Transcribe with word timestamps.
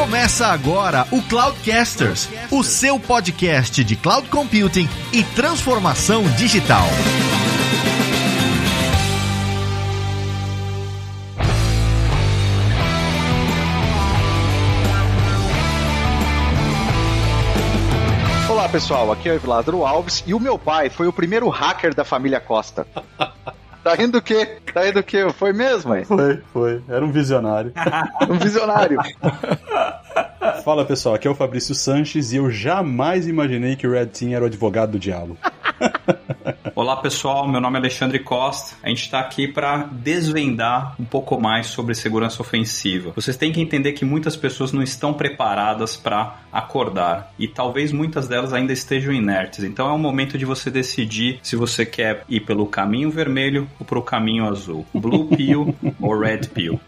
Começa 0.00 0.46
agora 0.46 1.06
o 1.12 1.20
Cloudcasters, 1.20 2.26
o 2.50 2.64
seu 2.64 2.98
podcast 2.98 3.84
de 3.84 3.94
cloud 3.94 4.30
computing 4.30 4.88
e 5.12 5.22
transformação 5.22 6.22
digital. 6.38 6.86
Olá 18.48 18.70
pessoal, 18.70 19.12
aqui 19.12 19.28
é 19.28 19.32
o 19.32 19.34
Evladro 19.34 19.84
Alves 19.84 20.24
e 20.26 20.32
o 20.32 20.40
meu 20.40 20.58
pai 20.58 20.88
foi 20.88 21.08
o 21.08 21.12
primeiro 21.12 21.46
hacker 21.50 21.94
da 21.94 22.06
família 22.06 22.40
Costa. 22.40 22.86
Tá 23.82 23.94
rindo 23.94 24.18
o 24.18 24.22
quê? 24.22 24.58
Tá 24.72 24.84
rindo 24.84 25.00
o 25.00 25.02
quê? 25.02 25.26
Foi 25.32 25.52
mesmo, 25.52 25.90
mãe? 25.90 26.04
Foi, 26.04 26.40
foi. 26.52 26.82
Era 26.88 27.04
um 27.04 27.10
visionário. 27.10 27.72
um 28.28 28.38
visionário. 28.38 28.98
Fala 30.64 30.84
pessoal, 30.84 31.14
aqui 31.14 31.26
é 31.26 31.30
o 31.30 31.34
Fabrício 31.34 31.74
Sanches 31.74 32.32
e 32.32 32.36
eu 32.36 32.50
jamais 32.50 33.26
imaginei 33.26 33.76
que 33.76 33.86
o 33.86 33.92
Red 33.92 34.06
Team 34.06 34.32
era 34.32 34.44
o 34.44 34.46
advogado 34.46 34.92
do 34.92 34.98
diabo. 34.98 35.36
Olá 36.74 36.96
pessoal, 36.96 37.46
meu 37.46 37.60
nome 37.60 37.76
é 37.76 37.80
Alexandre 37.80 38.18
Costa. 38.20 38.76
A 38.82 38.88
gente 38.88 39.02
está 39.02 39.20
aqui 39.20 39.46
para 39.46 39.88
desvendar 39.92 40.94
um 40.98 41.04
pouco 41.04 41.40
mais 41.40 41.66
sobre 41.66 41.94
segurança 41.94 42.40
ofensiva. 42.42 43.12
Vocês 43.14 43.36
têm 43.36 43.52
que 43.52 43.60
entender 43.60 43.92
que 43.92 44.04
muitas 44.04 44.36
pessoas 44.36 44.72
não 44.72 44.82
estão 44.82 45.12
preparadas 45.12 45.96
para 45.96 46.38
acordar 46.52 47.34
e 47.38 47.46
talvez 47.46 47.92
muitas 47.92 48.28
delas 48.28 48.52
ainda 48.52 48.72
estejam 48.72 49.12
inertes. 49.12 49.64
Então 49.64 49.88
é 49.88 49.92
o 49.92 49.98
momento 49.98 50.38
de 50.38 50.44
você 50.44 50.70
decidir 50.70 51.38
se 51.42 51.56
você 51.56 51.84
quer 51.84 52.24
ir 52.28 52.40
pelo 52.40 52.66
caminho 52.66 53.10
vermelho 53.10 53.68
ou 53.78 53.86
pelo 53.86 54.02
caminho 54.02 54.46
azul, 54.46 54.86
blue 54.94 55.28
pill 55.28 55.74
ou 56.00 56.18
red 56.18 56.48
pill. 56.54 56.80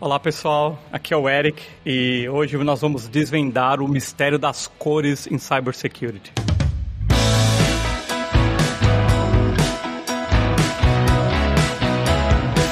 Olá 0.00 0.20
pessoal, 0.20 0.78
aqui 0.92 1.14
é 1.14 1.16
o 1.16 1.28
Eric 1.28 1.62
e 1.86 2.28
hoje 2.28 2.56
nós 2.58 2.82
vamos 2.82 3.08
desvendar 3.08 3.80
o 3.80 3.88
mistério 3.88 4.38
das 4.38 4.66
cores 4.66 5.26
em 5.26 5.38
cybersecurity. 5.38 6.32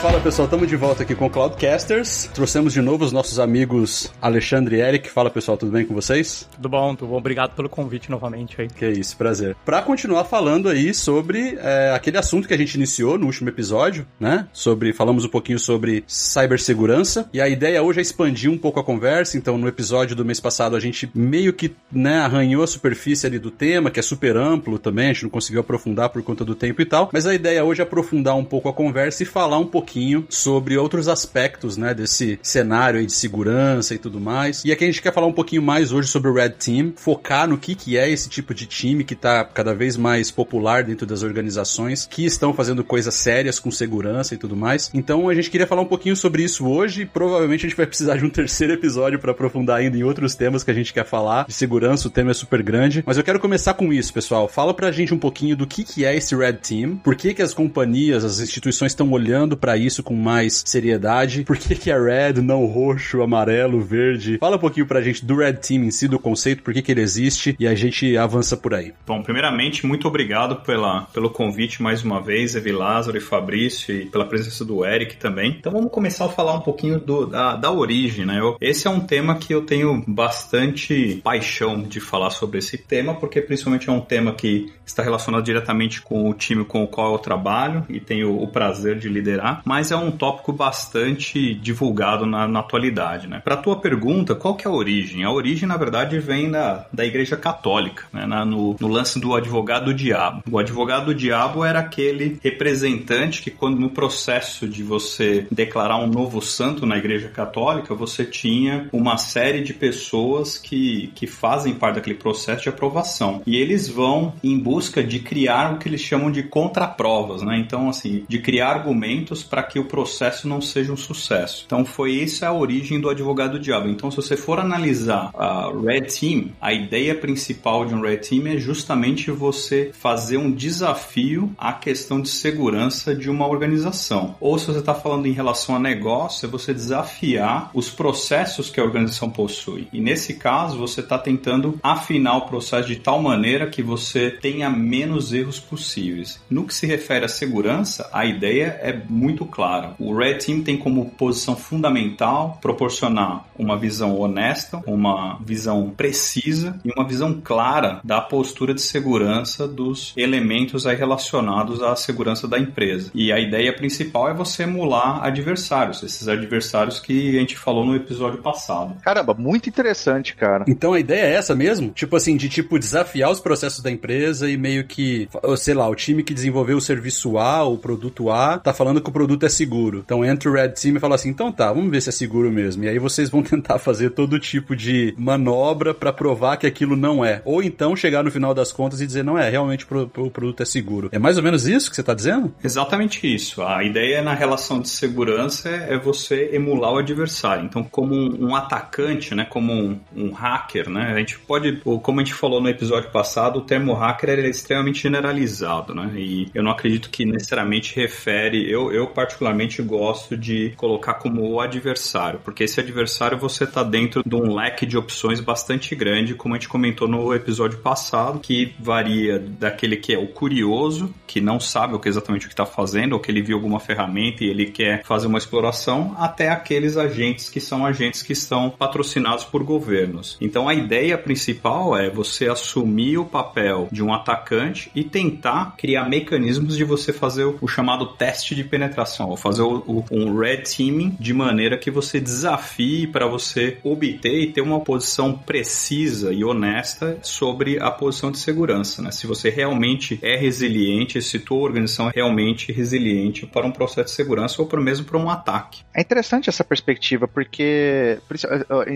Fala 0.02 0.18
pessoal, 0.18 0.46
estamos 0.46 0.68
de 0.68 0.74
volta 0.74 1.04
aqui 1.04 1.14
com 1.14 1.26
o 1.26 1.30
Cloudcasters. 1.30 2.28
Trouxemos 2.34 2.72
de 2.72 2.82
novo 2.82 3.04
os 3.04 3.12
nossos 3.12 3.38
amigos 3.38 4.12
Alexandre 4.20 4.78
e 4.78 4.80
Eric. 4.80 5.08
Fala 5.08 5.30
pessoal, 5.30 5.56
tudo 5.56 5.70
bem 5.70 5.86
com 5.86 5.94
vocês? 5.94 6.48
Tudo 6.56 6.68
bom, 6.68 6.96
tudo 6.96 7.10
bom. 7.10 7.18
Obrigado 7.18 7.54
pelo 7.54 7.68
convite 7.68 8.10
novamente 8.10 8.60
aí. 8.60 8.66
Que 8.66 8.88
isso, 8.88 9.16
prazer. 9.16 9.54
Para 9.64 9.80
continuar 9.80 10.24
falando 10.24 10.68
aí 10.68 10.92
sobre 10.92 11.56
é, 11.56 11.92
aquele 11.94 12.18
assunto 12.18 12.48
que 12.48 12.52
a 12.52 12.56
gente 12.56 12.74
iniciou 12.74 13.16
no 13.16 13.26
último 13.26 13.48
episódio, 13.48 14.04
né? 14.18 14.48
Sobre 14.52 14.92
falamos 14.92 15.24
um 15.24 15.28
pouquinho 15.28 15.60
sobre 15.60 16.02
cibersegurança 16.04 17.30
e 17.32 17.40
a 17.40 17.48
ideia 17.48 17.80
hoje 17.80 18.00
é 18.00 18.02
expandir 18.02 18.50
um 18.50 18.58
pouco 18.58 18.80
a 18.80 18.84
conversa. 18.84 19.38
Então, 19.38 19.56
no 19.56 19.68
episódio 19.68 20.16
do 20.16 20.24
mês 20.24 20.40
passado 20.40 20.74
a 20.74 20.80
gente 20.80 21.08
meio 21.14 21.52
que 21.52 21.76
né, 21.92 22.18
arranhou 22.18 22.64
a 22.64 22.66
superfície 22.66 23.24
ali 23.24 23.38
do 23.38 23.52
tema, 23.52 23.88
que 23.88 24.00
é 24.00 24.02
super 24.02 24.36
amplo 24.36 24.80
também. 24.80 25.10
A 25.10 25.12
gente 25.12 25.22
não 25.22 25.30
conseguiu 25.30 25.60
aprofundar 25.60 26.08
por 26.08 26.20
conta 26.24 26.44
do 26.44 26.56
tempo 26.56 26.82
e 26.82 26.86
tal. 26.86 27.08
Mas 27.12 27.24
a 27.24 27.32
ideia 27.32 27.62
hoje 27.62 27.80
é 27.80 27.84
aprofundar 27.84 28.34
um 28.34 28.44
pouco 28.44 28.68
a 28.68 28.72
conversa 28.72 29.22
e 29.22 29.26
falar 29.26 29.58
um 29.58 29.66
pouquinho 29.66 29.91
pouquinho 29.92 30.24
sobre 30.30 30.78
outros 30.78 31.06
aspectos, 31.06 31.76
né, 31.76 31.92
desse 31.92 32.38
cenário 32.42 32.98
aí 32.98 33.04
de 33.04 33.12
segurança 33.12 33.94
e 33.94 33.98
tudo 33.98 34.18
mais. 34.18 34.64
E 34.64 34.72
aqui 34.72 34.84
a 34.84 34.86
gente 34.86 35.02
quer 35.02 35.12
falar 35.12 35.26
um 35.26 35.32
pouquinho 35.32 35.60
mais 35.60 35.92
hoje 35.92 36.08
sobre 36.08 36.30
o 36.30 36.34
Red 36.34 36.50
Team, 36.50 36.94
focar 36.96 37.46
no 37.46 37.58
que, 37.58 37.74
que 37.74 37.98
é 37.98 38.08
esse 38.08 38.30
tipo 38.30 38.54
de 38.54 38.64
time 38.64 39.04
que 39.04 39.12
está 39.12 39.44
cada 39.44 39.74
vez 39.74 39.98
mais 39.98 40.30
popular 40.30 40.82
dentro 40.82 41.06
das 41.06 41.22
organizações, 41.22 42.08
que 42.10 42.24
estão 42.24 42.54
fazendo 42.54 42.82
coisas 42.82 43.14
sérias 43.14 43.60
com 43.60 43.70
segurança 43.70 44.34
e 44.34 44.38
tudo 44.38 44.56
mais. 44.56 44.90
Então 44.94 45.28
a 45.28 45.34
gente 45.34 45.50
queria 45.50 45.66
falar 45.66 45.82
um 45.82 45.86
pouquinho 45.86 46.16
sobre 46.16 46.42
isso 46.42 46.66
hoje. 46.66 47.04
Provavelmente 47.04 47.66
a 47.66 47.68
gente 47.68 47.76
vai 47.76 47.86
precisar 47.86 48.16
de 48.16 48.24
um 48.24 48.30
terceiro 48.30 48.72
episódio 48.72 49.18
para 49.18 49.32
aprofundar 49.32 49.80
ainda 49.80 49.98
em 49.98 50.02
outros 50.02 50.34
temas 50.34 50.64
que 50.64 50.70
a 50.70 50.74
gente 50.74 50.92
quer 50.92 51.04
falar. 51.04 51.46
De 51.46 51.52
segurança, 51.52 52.08
o 52.08 52.10
tema 52.10 52.30
é 52.30 52.34
super 52.34 52.62
grande. 52.62 53.02
Mas 53.06 53.18
eu 53.18 53.24
quero 53.24 53.38
começar 53.38 53.74
com 53.74 53.92
isso, 53.92 54.12
pessoal. 54.12 54.48
Fala 54.48 54.72
pra 54.72 54.90
gente 54.90 55.12
um 55.12 55.18
pouquinho 55.18 55.54
do 55.54 55.66
que, 55.66 55.84
que 55.84 56.04
é 56.04 56.16
esse 56.16 56.34
Red 56.34 56.54
Team, 56.54 56.96
por 56.96 57.14
que, 57.14 57.34
que 57.34 57.42
as 57.42 57.52
companhias, 57.52 58.24
as 58.24 58.40
instituições 58.40 58.92
estão 58.92 59.10
olhando 59.10 59.56
para 59.56 59.76
isso 59.84 60.02
com 60.02 60.14
mais 60.14 60.62
seriedade. 60.66 61.44
Por 61.44 61.56
que, 61.56 61.74
que 61.74 61.90
é 61.90 61.98
red, 61.98 62.40
não 62.40 62.64
roxo, 62.66 63.22
amarelo, 63.22 63.80
verde? 63.80 64.38
Fala 64.38 64.56
um 64.56 64.60
pouquinho 64.60 64.86
pra 64.86 65.00
gente 65.00 65.24
do 65.24 65.36
Red 65.36 65.54
Team 65.54 65.84
em 65.84 65.90
si, 65.90 66.08
do 66.08 66.18
conceito, 66.18 66.62
por 66.62 66.72
que, 66.72 66.82
que 66.82 66.92
ele 66.92 67.00
existe 67.00 67.56
e 67.58 67.66
a 67.66 67.74
gente 67.74 68.16
avança 68.16 68.56
por 68.56 68.74
aí. 68.74 68.92
Bom, 69.06 69.22
primeiramente, 69.22 69.86
muito 69.86 70.06
obrigado 70.08 70.56
pela, 70.56 71.02
pelo 71.12 71.30
convite 71.30 71.82
mais 71.82 72.02
uma 72.02 72.20
vez, 72.20 72.54
Evi 72.54 72.72
Lázaro 72.72 73.16
e 73.16 73.20
Fabrício, 73.20 73.94
e 73.94 74.06
pela 74.06 74.24
presença 74.24 74.64
do 74.64 74.84
Eric 74.84 75.16
também. 75.16 75.56
Então 75.58 75.72
vamos 75.72 75.90
começar 75.90 76.26
a 76.26 76.28
falar 76.28 76.54
um 76.54 76.60
pouquinho 76.60 76.98
do, 76.98 77.26
da, 77.26 77.56
da 77.56 77.70
origem, 77.70 78.26
né? 78.26 78.38
Eu, 78.38 78.56
esse 78.60 78.86
é 78.86 78.90
um 78.90 79.00
tema 79.00 79.36
que 79.36 79.52
eu 79.54 79.62
tenho 79.62 80.02
bastante 80.06 81.20
paixão 81.22 81.82
de 81.82 82.00
falar 82.00 82.30
sobre 82.30 82.58
esse 82.58 82.78
tema, 82.78 83.14
porque 83.14 83.40
principalmente 83.40 83.88
é 83.88 83.92
um 83.92 84.00
tema 84.00 84.32
que 84.32 84.72
está 84.84 85.02
relacionado 85.02 85.42
diretamente 85.42 86.00
com 86.02 86.28
o 86.28 86.34
time 86.34 86.64
com 86.64 86.82
o 86.82 86.88
qual 86.88 87.12
eu 87.12 87.18
trabalho 87.18 87.84
e 87.88 88.00
tenho 88.00 88.40
o 88.40 88.46
prazer 88.48 88.98
de 88.98 89.08
liderar, 89.08 89.62
mas 89.72 89.90
é 89.90 89.96
um 89.96 90.10
tópico 90.10 90.52
bastante 90.52 91.54
divulgado 91.54 92.26
na, 92.26 92.46
na 92.46 92.60
atualidade. 92.60 93.26
Né? 93.26 93.40
Para 93.42 93.54
a 93.54 93.56
tua 93.56 93.80
pergunta, 93.80 94.34
qual 94.34 94.54
que 94.54 94.68
é 94.68 94.70
a 94.70 94.74
origem? 94.74 95.24
A 95.24 95.32
origem, 95.32 95.66
na 95.66 95.78
verdade, 95.78 96.18
vem 96.18 96.50
da, 96.50 96.84
da 96.92 97.06
Igreja 97.06 97.38
Católica, 97.38 98.04
né? 98.12 98.26
na, 98.26 98.44
no, 98.44 98.76
no 98.78 98.86
lance 98.86 99.18
do 99.18 99.34
advogado 99.34 99.86
do 99.86 99.94
diabo. 99.94 100.42
O 100.50 100.58
advogado 100.58 101.06
do 101.06 101.14
diabo 101.14 101.64
era 101.64 101.78
aquele 101.78 102.38
representante 102.42 103.40
que, 103.40 103.50
quando 103.50 103.80
no 103.80 103.88
processo 103.88 104.68
de 104.68 104.82
você 104.82 105.46
declarar 105.50 105.96
um 105.96 106.06
novo 106.06 106.42
santo 106.42 106.84
na 106.84 106.98
Igreja 106.98 107.30
Católica, 107.30 107.94
você 107.94 108.26
tinha 108.26 108.90
uma 108.92 109.16
série 109.16 109.62
de 109.62 109.72
pessoas 109.72 110.58
que, 110.58 111.10
que 111.14 111.26
fazem 111.26 111.72
parte 111.72 111.94
daquele 111.94 112.16
processo 112.16 112.64
de 112.64 112.68
aprovação. 112.68 113.40
E 113.46 113.56
eles 113.56 113.88
vão 113.88 114.34
em 114.44 114.58
busca 114.58 115.02
de 115.02 115.20
criar 115.20 115.72
o 115.72 115.78
que 115.78 115.88
eles 115.88 116.02
chamam 116.02 116.30
de 116.30 116.42
contraprovas, 116.42 117.40
né? 117.40 117.56
Então, 117.58 117.88
assim, 117.88 118.26
de 118.28 118.38
criar 118.38 118.68
argumentos 118.68 119.42
para 119.42 119.61
que 119.62 119.78
o 119.78 119.84
processo 119.84 120.48
não 120.48 120.60
seja 120.60 120.92
um 120.92 120.96
sucesso. 120.96 121.64
Então 121.66 121.84
foi 121.84 122.22
essa 122.22 122.48
a 122.48 122.52
origem 122.52 123.00
do 123.00 123.08
advogado 123.08 123.58
diabo. 123.58 123.88
Então 123.88 124.10
se 124.10 124.16
você 124.16 124.36
for 124.36 124.58
analisar 124.58 125.30
a 125.34 125.70
Red 125.70 126.02
Team, 126.02 126.50
a 126.60 126.72
ideia 126.72 127.14
principal 127.14 127.84
de 127.86 127.94
um 127.94 128.00
Red 128.00 128.18
Team 128.18 128.46
é 128.46 128.56
justamente 128.56 129.30
você 129.30 129.90
fazer 129.92 130.36
um 130.36 130.50
desafio 130.50 131.52
à 131.56 131.72
questão 131.72 132.20
de 132.20 132.28
segurança 132.28 133.14
de 133.14 133.30
uma 133.30 133.46
organização. 133.46 134.36
Ou 134.40 134.58
se 134.58 134.66
você 134.66 134.78
está 134.78 134.94
falando 134.94 135.26
em 135.26 135.32
relação 135.32 135.76
a 135.76 135.78
negócio, 135.78 136.46
é 136.46 136.48
você 136.48 136.72
desafiar 136.72 137.70
os 137.74 137.90
processos 137.90 138.70
que 138.70 138.80
a 138.80 138.84
organização 138.84 139.30
possui. 139.30 139.88
E 139.92 140.00
nesse 140.00 140.34
caso, 140.34 140.78
você 140.78 141.00
está 141.00 141.18
tentando 141.18 141.78
afinar 141.82 142.36
o 142.36 142.46
processo 142.46 142.88
de 142.88 142.96
tal 142.96 143.20
maneira 143.20 143.68
que 143.68 143.82
você 143.82 144.30
tenha 144.30 144.70
menos 144.70 145.32
erros 145.32 145.58
possíveis. 145.58 146.40
No 146.50 146.66
que 146.66 146.74
se 146.74 146.86
refere 146.86 147.24
à 147.24 147.28
segurança, 147.28 148.08
a 148.12 148.24
ideia 148.24 148.78
é 148.82 148.98
muito 149.08 149.41
clara. 149.46 149.94
O 149.98 150.14
Red 150.16 150.34
Team 150.38 150.62
tem 150.62 150.76
como 150.76 151.10
posição 151.10 151.56
fundamental 151.56 152.58
proporcionar 152.60 153.46
uma 153.58 153.76
visão 153.76 154.18
honesta, 154.18 154.82
uma 154.86 155.38
visão 155.44 155.92
precisa 155.96 156.78
e 156.84 156.90
uma 156.90 157.06
visão 157.06 157.40
clara 157.42 158.00
da 158.04 158.20
postura 158.20 158.74
de 158.74 158.80
segurança 158.80 159.66
dos 159.66 160.12
elementos 160.16 160.86
aí 160.86 160.96
relacionados 160.96 161.82
à 161.82 161.94
segurança 161.96 162.46
da 162.46 162.58
empresa. 162.58 163.10
E 163.14 163.32
a 163.32 163.38
ideia 163.38 163.72
principal 163.74 164.28
é 164.28 164.34
você 164.34 164.64
emular 164.64 165.24
adversários, 165.24 166.02
esses 166.02 166.28
adversários 166.28 167.00
que 167.00 167.36
a 167.36 167.40
gente 167.40 167.56
falou 167.56 167.84
no 167.84 167.96
episódio 167.96 168.40
passado. 168.40 168.96
Caramba, 169.02 169.34
muito 169.34 169.68
interessante, 169.68 170.34
cara. 170.34 170.64
Então 170.68 170.92
a 170.92 171.00
ideia 171.00 171.22
é 171.22 171.34
essa 171.34 171.54
mesmo? 171.54 171.90
Tipo 171.90 172.16
assim, 172.16 172.36
de 172.36 172.48
tipo 172.48 172.78
desafiar 172.78 173.30
os 173.30 173.40
processos 173.40 173.82
da 173.82 173.90
empresa 173.90 174.50
e 174.50 174.56
meio 174.56 174.84
que, 174.84 175.28
sei 175.56 175.74
lá, 175.74 175.88
o 175.88 175.94
time 175.94 176.22
que 176.22 176.34
desenvolveu 176.34 176.76
o 176.76 176.80
serviço 176.80 177.38
A, 177.38 177.64
o 177.64 177.78
produto 177.78 178.30
A, 178.30 178.58
tá 178.58 178.72
falando 178.72 179.00
que 179.00 179.08
o 179.08 179.12
produto 179.12 179.31
é 179.40 179.48
seguro. 179.48 180.02
Então 180.04 180.24
entra 180.24 180.50
o 180.50 180.52
Red 180.52 180.70
Team 180.70 180.96
e 180.96 181.00
fala 181.00 181.14
assim: 181.14 181.30
então 181.30 181.50
tá, 181.52 181.72
vamos 181.72 181.90
ver 181.90 182.00
se 182.00 182.08
é 182.08 182.12
seguro 182.12 182.50
mesmo. 182.50 182.84
E 182.84 182.88
aí 182.88 182.98
vocês 182.98 183.30
vão 183.30 183.42
tentar 183.42 183.78
fazer 183.78 184.10
todo 184.10 184.38
tipo 184.38 184.74
de 184.76 185.14
manobra 185.18 185.94
para 185.94 186.12
provar 186.12 186.56
que 186.56 186.66
aquilo 186.66 186.96
não 186.96 187.24
é. 187.24 187.42
Ou 187.44 187.62
então 187.62 187.96
chegar 187.96 188.22
no 188.22 188.30
final 188.30 188.54
das 188.54 188.72
contas 188.72 189.00
e 189.00 189.06
dizer: 189.06 189.24
não 189.24 189.38
é, 189.38 189.48
realmente 189.48 189.86
o 189.90 190.30
produto 190.30 190.62
é 190.62 190.66
seguro. 190.66 191.08
É 191.12 191.18
mais 191.18 191.36
ou 191.36 191.42
menos 191.42 191.66
isso 191.66 191.90
que 191.90 191.96
você 191.96 192.02
tá 192.02 192.14
dizendo? 192.14 192.54
Exatamente 192.62 193.32
isso. 193.32 193.62
A 193.62 193.82
ideia 193.84 194.22
na 194.22 194.34
relação 194.34 194.80
de 194.80 194.88
segurança 194.88 195.68
é 195.68 195.98
você 195.98 196.50
emular 196.52 196.92
o 196.92 196.98
adversário. 196.98 197.64
Então, 197.64 197.82
como 197.82 198.14
um, 198.14 198.48
um 198.48 198.56
atacante, 198.56 199.34
né, 199.34 199.44
como 199.44 199.72
um, 199.72 200.00
um, 200.14 200.32
hacker, 200.32 200.88
né, 200.88 201.12
a 201.14 201.18
gente 201.18 201.38
pode, 201.38 201.80
como 202.02 202.20
a 202.20 202.24
gente 202.24 202.34
falou 202.34 202.60
no 202.60 202.68
episódio 202.68 203.10
passado, 203.10 203.58
o 203.58 203.62
termo 203.62 203.92
hacker 203.94 204.30
é 204.30 204.48
extremamente 204.48 205.02
generalizado, 205.02 205.94
né, 205.94 206.12
e 206.16 206.48
eu 206.54 206.62
não 206.62 206.70
acredito 206.70 207.10
que 207.10 207.24
necessariamente 207.24 207.94
refere, 207.94 208.70
eu, 208.70 208.92
eu 208.92 209.06
particularmente 209.22 209.80
gosto 209.82 210.36
de 210.36 210.72
colocar 210.76 211.14
como 211.14 211.48
o 211.48 211.60
adversário, 211.60 212.40
porque 212.44 212.64
esse 212.64 212.80
adversário 212.80 213.38
você 213.38 213.62
está 213.64 213.84
dentro 213.84 214.22
de 214.26 214.34
um 214.34 214.54
leque 214.54 214.84
de 214.84 214.98
opções 214.98 215.40
bastante 215.40 215.94
grande, 215.94 216.34
como 216.34 216.54
a 216.54 216.58
gente 216.58 216.68
comentou 216.68 217.06
no 217.06 217.32
episódio 217.32 217.78
passado, 217.78 218.40
que 218.40 218.74
varia 218.80 219.38
daquele 219.38 219.96
que 219.96 220.12
é 220.12 220.18
o 220.18 220.26
curioso, 220.26 221.14
que 221.24 221.40
não 221.40 221.60
sabe 221.60 221.94
o 221.94 222.00
que 222.00 222.08
exatamente 222.08 222.46
o 222.46 222.48
que 222.48 222.52
está 222.52 222.66
fazendo, 222.66 223.12
ou 223.12 223.20
que 223.20 223.30
ele 223.30 223.42
viu 223.42 223.56
alguma 223.56 223.78
ferramenta 223.78 224.42
e 224.42 224.48
ele 224.48 224.66
quer 224.66 225.04
fazer 225.04 225.28
uma 225.28 225.38
exploração, 225.38 226.16
até 226.18 226.48
aqueles 226.48 226.96
agentes 226.96 227.48
que 227.48 227.60
são 227.60 227.86
agentes 227.86 228.22
que 228.22 228.32
estão 228.32 228.70
patrocinados 228.70 229.44
por 229.44 229.62
governos. 229.62 230.36
Então 230.40 230.68
a 230.68 230.74
ideia 230.74 231.16
principal 231.16 231.96
é 231.96 232.10
você 232.10 232.48
assumir 232.48 233.18
o 233.18 233.24
papel 233.24 233.88
de 233.92 234.02
um 234.02 234.12
atacante 234.12 234.90
e 234.94 235.04
tentar 235.04 235.76
criar 235.78 236.08
mecanismos 236.08 236.76
de 236.76 236.82
você 236.82 237.12
fazer 237.12 237.44
o 237.60 237.68
chamado 237.68 238.06
teste 238.14 238.54
de 238.54 238.64
penetração, 238.64 239.11
ou 239.20 239.36
fazer 239.36 239.62
o, 239.62 239.78
o, 239.86 240.04
um 240.10 240.36
red 240.36 240.58
teaming 240.58 241.16
de 241.18 241.32
maneira 241.32 241.76
que 241.76 241.90
você 241.90 242.20
desafie 242.20 243.06
para 243.06 243.26
você 243.26 243.78
obter 243.82 244.42
e 244.42 244.52
ter 244.52 244.60
uma 244.60 244.80
posição 244.80 245.32
precisa 245.36 246.32
e 246.32 246.44
honesta 246.44 247.18
sobre 247.22 247.78
a 247.80 247.90
posição 247.90 248.30
de 248.30 248.38
segurança. 248.38 249.02
Né? 249.02 249.10
Se 249.10 249.26
você 249.26 249.50
realmente 249.50 250.18
é 250.22 250.36
resiliente, 250.36 251.20
se 251.22 251.38
tua 251.38 251.58
organização 251.58 252.08
é 252.08 252.12
realmente 252.14 252.72
resiliente 252.72 253.46
para 253.46 253.66
um 253.66 253.72
processo 253.72 254.06
de 254.06 254.10
segurança 254.12 254.60
ou 254.60 254.68
para 254.68 254.80
mesmo 254.80 255.04
para 255.04 255.18
um 255.18 255.28
ataque. 255.30 255.82
É 255.94 256.00
interessante 256.00 256.48
essa 256.48 256.64
perspectiva, 256.64 257.28
porque 257.28 258.18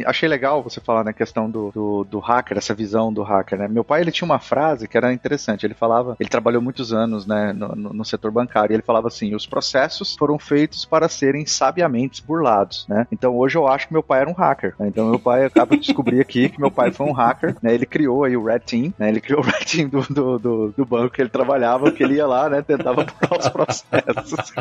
achei 0.06 0.28
legal 0.28 0.62
você 0.62 0.80
falar 0.80 1.04
na 1.04 1.12
questão 1.12 1.50
do, 1.50 1.70
do, 1.70 2.04
do, 2.04 2.18
hacker, 2.18 2.56
essa 2.58 2.74
visão 2.74 3.12
do 3.12 3.22
hacker. 3.22 3.58
Né? 3.58 3.68
Meu 3.68 3.84
pai 3.84 4.00
ele 4.00 4.10
tinha 4.10 4.26
uma 4.26 4.38
frase 4.38 4.88
que 4.88 4.96
era 4.96 5.12
interessante. 5.12 5.66
Ele 5.66 5.74
falava, 5.74 6.16
ele 6.18 6.28
trabalhou 6.28 6.62
muitos 6.62 6.92
anos 6.92 7.26
né, 7.26 7.52
no, 7.52 7.68
no, 7.74 7.92
no 7.92 8.04
setor 8.04 8.30
bancário, 8.30 8.72
e 8.72 8.76
ele 8.76 8.82
falava 8.82 9.08
assim: 9.08 9.34
os 9.34 9.46
processos 9.46 10.05
foram 10.14 10.38
feitos 10.38 10.84
para 10.84 11.08
serem 11.08 11.46
sabiamente 11.46 12.22
burlados. 12.24 12.86
Né? 12.88 13.06
Então 13.10 13.36
hoje 13.36 13.56
eu 13.56 13.66
acho 13.66 13.88
que 13.88 13.92
meu 13.92 14.02
pai 14.02 14.20
era 14.20 14.30
um 14.30 14.34
hacker. 14.34 14.74
Né? 14.78 14.88
Então 14.88 15.08
meu 15.10 15.18
pai 15.18 15.44
acaba 15.44 15.76
de 15.76 15.82
descobrir 15.82 16.20
aqui 16.20 16.48
que 16.48 16.60
meu 16.60 16.70
pai 16.70 16.92
foi 16.92 17.06
um 17.06 17.12
hacker. 17.12 17.56
Né? 17.62 17.74
Ele 17.74 17.86
criou 17.86 18.24
aí 18.24 18.36
o 18.36 18.44
Red 18.44 18.60
Team, 18.60 18.92
né? 18.98 19.08
ele 19.08 19.20
criou 19.20 19.40
o 19.40 19.44
Red 19.44 19.64
Team 19.64 19.88
do, 19.88 20.02
do, 20.02 20.38
do, 20.38 20.74
do 20.76 20.84
banco 20.84 21.14
que 21.14 21.22
ele 21.22 21.30
trabalhava, 21.30 21.90
que 21.90 22.02
ele 22.02 22.14
ia 22.14 22.26
lá, 22.26 22.48
né, 22.48 22.62
tentava 22.62 23.04
burlar 23.04 23.38
os 23.38 23.48
processos. 23.48 24.52